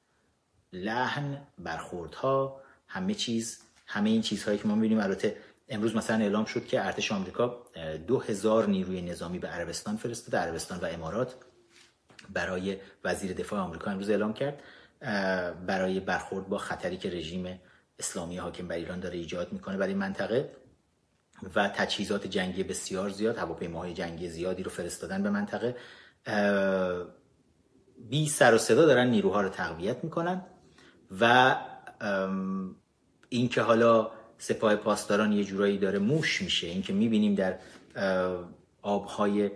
لحن 0.72 1.46
برخوردها 1.58 2.60
همه 2.86 3.14
چیز 3.14 3.60
همه 3.86 4.10
این 4.10 4.22
چیزهایی 4.22 4.58
که 4.58 4.68
ما 4.68 4.74
می‌بینیم. 4.74 5.00
البته 5.00 5.36
امروز 5.68 5.96
مثلا 5.96 6.16
اعلام 6.16 6.44
شد 6.44 6.66
که 6.66 6.86
ارتش 6.86 7.12
آمریکا 7.12 7.62
دو 8.06 8.20
هزار 8.20 8.68
نیروی 8.68 9.02
نظامی 9.02 9.38
به 9.38 9.48
عربستان 9.48 9.96
فرستاده 9.96 10.38
عربستان 10.38 10.78
و 10.78 10.84
امارات 10.84 11.34
برای 12.30 12.76
وزیر 13.04 13.32
دفاع 13.32 13.60
آمریکا 13.60 13.90
امروز 13.90 14.10
اعلام 14.10 14.32
کرد. 14.32 14.62
برای 15.66 16.00
برخورد 16.00 16.48
با 16.48 16.58
خطری 16.58 16.96
که 16.96 17.10
رژیم 17.10 17.60
اسلامی 17.98 18.36
حاکم 18.36 18.68
بر 18.68 18.76
ایران 18.76 19.00
داره 19.00 19.18
ایجاد 19.18 19.52
می‌کنه 19.52 19.76
برای 19.76 19.94
منطقه. 19.94 20.50
و 21.54 21.68
تجهیزات 21.68 22.26
جنگی 22.26 22.62
بسیار 22.62 23.10
زیاد 23.10 23.38
هواپیماهای 23.38 23.94
جنگی 23.94 24.28
زیادی 24.28 24.62
رو 24.62 24.70
فرستادن 24.70 25.22
به 25.22 25.30
منطقه. 25.30 25.76
بی 28.10 28.28
سر 28.28 28.54
و 28.54 28.58
صدا 28.58 28.86
دارن 28.86 29.06
نیروها 29.10 29.40
رو 29.40 29.48
تقویت 29.48 30.04
می‌کنن 30.04 30.42
و 31.20 31.56
اینکه 33.28 33.62
حالا 33.62 34.10
سپاه 34.38 34.76
پاسداران 34.76 35.32
یه 35.32 35.44
جورایی 35.44 35.78
داره 35.78 35.98
موش 35.98 36.42
میشه 36.42 36.66
اینکه 36.66 36.92
می‌بینیم 36.92 37.34
در 37.34 37.58
آبهای 38.82 39.50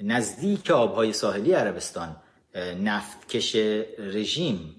نزدیک 0.00 0.70
آبهای 0.70 1.12
ساحلی 1.12 1.52
عربستان 1.52 2.16
نفتکش 2.82 3.56
رژیم 3.98 4.76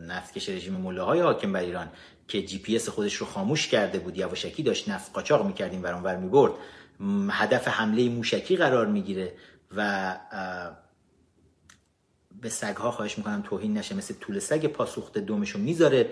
نفتکش 0.00 0.48
رژیم 0.48 0.74
ملاهای 0.74 1.20
حاکم 1.20 1.52
بر 1.52 1.60
ایران 1.60 1.88
که 2.32 2.42
جی 2.42 2.58
پی 2.58 2.76
اس 2.76 2.88
خودش 2.88 3.14
رو 3.14 3.26
خاموش 3.26 3.68
کرده 3.68 3.98
بود 3.98 4.18
یواشکی 4.18 4.62
داشت 4.62 4.88
نفت 4.88 5.12
قاچاق 5.14 5.46
می‌کردیم 5.46 5.82
ور 5.82 6.16
می‌برد. 6.16 6.52
هدف 7.30 7.68
حمله 7.68 8.08
موشکی 8.08 8.56
قرار 8.56 8.86
می‌گیره 8.86 9.32
و 9.76 10.16
به 12.40 12.48
سگها 12.48 12.90
خواهش 12.90 13.18
می‌کنم 13.18 13.42
توهین 13.42 13.78
نشه. 13.78 13.94
مثل 13.94 14.14
طول 14.14 14.38
سگ 14.38 14.66
پاسوخته 14.66 15.20
دومشو 15.20 15.58
می‌ذاره 15.58 16.10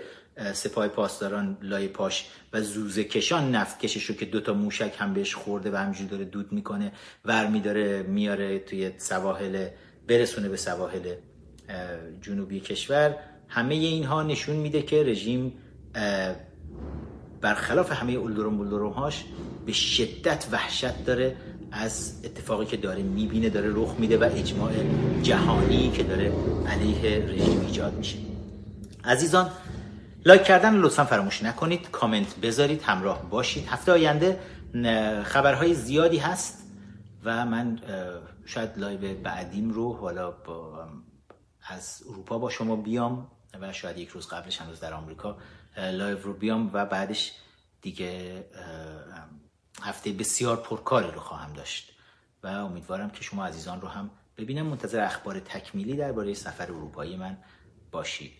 سپاه 0.53 0.87
پاسداران 0.87 1.57
لای 1.61 1.87
پاش 1.87 2.27
و 2.53 2.61
زوزه 2.61 3.03
کشان 3.03 3.55
نفت 3.55 3.79
کششو 3.79 4.13
که 4.13 4.25
دوتا 4.25 4.53
موشک 4.53 4.93
هم 4.97 5.13
بهش 5.13 5.35
خورده 5.35 5.71
و 5.71 5.75
همجوری 5.75 6.09
داره 6.09 6.25
دود 6.25 6.51
می‌کنه 6.51 6.91
ور 7.25 7.47
میداره 7.47 8.03
میاره 8.03 8.59
توی 8.59 8.91
سواحل 8.97 9.67
برسونه 10.07 10.49
به 10.49 10.57
سواحل 10.57 11.15
جنوبی 12.21 12.59
کشور. 12.59 13.15
همه 13.47 13.75
اینها 13.75 14.23
نشون 14.23 14.55
میده 14.55 14.81
که 14.81 15.03
رژیم 15.03 15.53
برخلاف 17.41 17.91
همه 17.91 18.11
اولدروم 18.11 18.57
بولدروم 18.57 18.91
هاش 18.91 19.25
به 19.65 19.71
شدت 19.71 20.47
وحشت 20.51 21.05
داره 21.05 21.35
از 21.71 22.21
اتفاقی 22.23 22.65
که 22.65 22.77
داره 22.77 23.03
می‌بینه 23.03 23.49
داره 23.49 23.71
رخ 23.73 23.95
میده 23.99 24.17
و 24.17 24.29
اجماع 24.33 24.71
جهانی 25.21 25.91
که 25.91 26.03
داره 26.03 26.33
علیه 26.67 27.25
رژیم 27.25 27.61
ایجاد 27.61 27.93
میشه. 27.93 28.17
عزیزان 29.03 29.49
لایک 30.25 30.43
کردن 30.43 30.75
لطفا 30.75 31.05
فراموش 31.05 31.43
نکنید. 31.43 31.89
کامنت 31.91 32.35
بذارید 32.35 32.81
همراه 32.81 33.29
باشید. 33.29 33.67
هفته 33.67 33.91
آینده 33.91 34.39
خبرهای 35.23 35.73
زیادی 35.73 36.17
هست 36.17 36.63
و 37.23 37.45
من 37.45 37.79
شاید 38.45 38.69
لایو 38.77 39.21
بعدیم 39.23 39.71
رو 39.71 39.93
حالا 39.93 40.31
با 40.31 40.87
از 41.67 42.03
اروپا 42.09 42.37
با 42.37 42.49
شما 42.49 42.75
بیام 42.75 43.27
و 43.61 43.73
شاید 43.73 43.97
یک 43.97 44.09
روز 44.09 44.27
قبلش 44.27 44.61
هنوز 44.61 44.79
در 44.79 44.93
آمریکا 44.93 45.37
لایو 45.77 46.17
رو 46.21 46.33
بیام 46.33 46.69
و 46.73 46.85
بعدش 46.85 47.33
دیگه 47.81 48.45
هفته 49.81 50.11
بسیار 50.11 50.57
پرکاری 50.57 51.11
رو 51.11 51.19
خواهم 51.19 51.53
داشت 51.53 51.91
و 52.43 52.47
امیدوارم 52.47 53.09
که 53.09 53.23
شما 53.23 53.45
عزیزان 53.45 53.81
رو 53.81 53.87
هم 53.87 54.11
ببینم. 54.37 54.65
منتظر 54.65 55.03
اخبار 55.03 55.39
تکمیلی 55.39 55.95
درباره 55.95 56.33
سفر 56.33 56.63
اروپایی 56.63 57.17
من 57.17 57.37
باشید. 57.91 58.31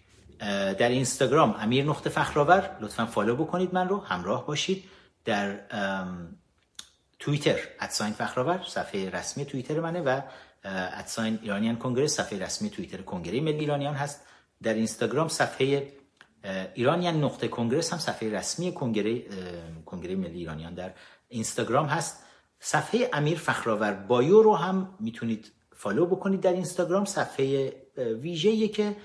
در 0.79 0.89
اینستاگرام 0.89 1.55
امیر 1.59 1.85
نقطه 1.85 2.09
فخرآور 2.09 2.77
لطفا 2.81 3.05
فالو 3.05 3.35
بکنید 3.35 3.73
من 3.73 3.89
رو 3.89 3.99
همراه 3.99 4.47
باشید. 4.47 4.83
در 5.25 5.59
توییتر 7.19 7.59
ادساین 7.79 8.13
فخرآور 8.13 8.63
صفحه 8.67 9.09
رسمی 9.09 9.45
توییتر 9.45 9.79
منه 9.79 10.01
و 10.01 10.21
ادساین 10.63 11.39
ایرانیان 11.41 11.75
کنگره 11.75 12.07
صفحه 12.07 12.39
رسمی 12.39 12.69
توییتر 12.69 13.01
کنگره 13.01 13.41
ملی 13.41 13.59
ایرانیان 13.59 13.93
هست. 13.93 14.21
در 14.63 14.73
اینستاگرام 14.73 15.27
صفحه 15.27 15.93
ایرانیان 16.73 17.23
نقطه 17.23 17.47
کنگرس 17.47 17.93
هم 17.93 17.99
صفحه 17.99 18.31
رسمی 18.31 18.72
کنگره 18.73 19.23
کنگره 19.85 20.15
ملی 20.15 20.38
ایرانیان 20.38 20.73
در 20.73 20.93
اینستاگرام 21.30 21.85
هست. 21.85 22.23
صفحه 22.59 23.09
امیر 23.13 23.38
فخرآور 23.38 23.93
بایو 23.93 24.41
رو 24.41 24.55
هم 24.55 24.95
می‌تونید 24.99 25.51
فالو 25.76 26.05
بکنید 26.05 26.41
در 26.41 26.53
اینستاگرام. 26.53 27.05
صفحه 27.05 27.73
ویژه‌ای 27.97 28.68
که 28.68 28.95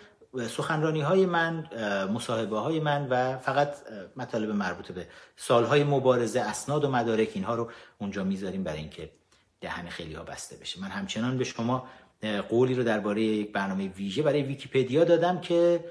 سخنرانی 0.49 1.01
های 1.01 1.27
من 1.27 1.69
مصاحبه 2.13 2.59
های 2.59 2.81
من 2.81 3.09
و 3.11 3.39
فقط 3.39 3.75
مطالب 4.17 4.51
مربوط 4.51 4.93
به 4.93 5.07
سالهای 5.37 5.85
مبارزه 5.85 6.41
اسناد 6.41 6.85
و 6.85 6.91
مدارک 6.91 7.31
اینها 7.35 7.55
رو 7.55 7.71
اونجا 7.99 8.25
می‌ذاریم 8.25 8.65
برای 8.65 8.79
اینکه 8.79 9.11
دهن 9.61 9.89
خیلی 9.89 10.15
ها 10.15 10.23
بسته 10.23 10.57
بشه. 10.57 10.81
من 10.81 10.89
همچنان 10.89 11.39
به 11.39 11.45
شما 11.45 11.87
قولی 12.49 12.75
رو 12.75 12.85
درباره 12.85 13.23
یک 13.23 13.53
برنامه 13.53 13.89
ویژه 13.89 14.23
برای 14.23 14.43
ویکیپدیا 14.43 15.05
دادم 15.05 15.41
که 15.41 15.85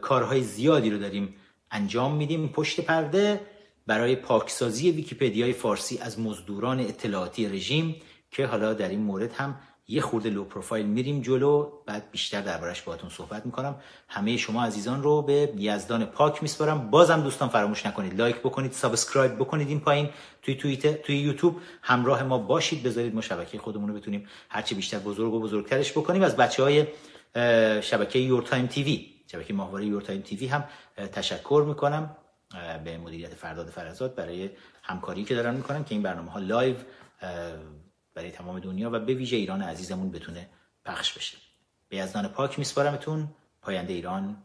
کارهای 0.00 0.42
زیادی 0.42 0.90
رو 0.90 0.98
داریم 0.98 1.34
انجام 1.70 2.14
میدیم. 2.14 2.48
پشت 2.48 2.80
پرده 2.80 3.40
برای 3.86 4.16
پاکسازی 4.16 4.90
ویکیپدیای 4.90 5.52
فارسی 5.52 5.98
از 5.98 6.20
مزدوران 6.20 6.80
اطلاعاتی 6.80 7.48
رژیم 7.48 7.96
که 8.30 8.46
حالا 8.46 8.74
در 8.74 8.88
این 8.88 9.00
مورد 9.00 9.32
هم 9.32 9.58
یه 9.88 10.00
خورده 10.00 10.30
low 10.30 10.44
profile 10.44 10.86
میریم 10.86 11.20
جلو. 11.20 11.70
بعد 11.86 12.10
بیشتر 12.10 12.40
دربارش 12.40 12.82
باهاتون 12.82 13.10
صحبت 13.10 13.46
می‌کنم. 13.46 13.76
همه 14.08 14.36
شما 14.36 14.64
عزیزان 14.64 15.02
رو 15.02 15.22
به 15.22 15.52
یزدان 15.56 16.04
پاک 16.04 16.42
میسپارم. 16.42 16.90
بازم 16.90 17.20
دوستان 17.20 17.48
فراموش 17.48 17.86
نکنید. 17.86 18.18
لایک 18.18 18.36
بکنید 18.36 18.72
subscribe 18.72 19.34
بکنید 19.34 19.68
این 19.68 19.80
پایین. 19.80 20.08
توی 20.42 20.54
توییتر 20.54 20.92
توی 20.92 21.16
یوتیوب 21.16 21.56
همراه 21.82 22.22
ما 22.22 22.38
باشید. 22.38 22.82
بذارید 22.82 23.14
ما 23.14 23.20
شبکه 23.20 23.58
خودمون 23.58 23.88
رو 23.88 23.94
بتونیم 23.94 24.26
هرچی 24.48 24.74
بیشتر 24.74 24.98
بزرگ 24.98 25.34
و 25.34 25.40
بزرگترش 25.40 25.92
بکنیم. 25.92 26.22
از 26.22 26.36
بچه 26.36 26.62
های 26.62 26.86
شبکه 27.80 28.18
Your 28.18 28.42
Time 28.42 28.66
TV. 28.66 29.13
شبکه 29.26 29.54
ماهواره 29.54 29.86
Your 29.86 30.02
Time 30.02 30.20
TV 30.20 30.46
هم 30.46 30.64
تشکر 30.96 31.64
می‌کنم 31.68 32.16
به 32.84 32.98
مدیریت 32.98 33.34
فرداد 33.34 33.66
فرزاد 33.66 34.14
برای 34.14 34.50
همکاری 34.82 35.24
که 35.24 35.34
دارن 35.34 35.54
می‌کنن 35.54 35.84
که 35.84 35.94
این 35.94 36.02
برنامه 36.02 36.30
ها 36.30 36.38
لایو 36.38 36.76
برای 38.14 38.30
تمام 38.30 38.58
دنیا 38.60 38.90
و 38.92 38.98
به 38.98 39.14
ویژه 39.14 39.36
ایران 39.36 39.62
عزیزمون 39.62 40.10
بتونه 40.10 40.48
پخش 40.84 41.12
بشه. 41.12 41.38
به 41.88 41.96
یزدان 41.96 42.28
پاک 42.28 42.58
میسپارمتون. 42.58 43.28
پاینده 43.62 43.92
ایران 43.92 44.36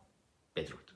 بدرود. 0.56 0.89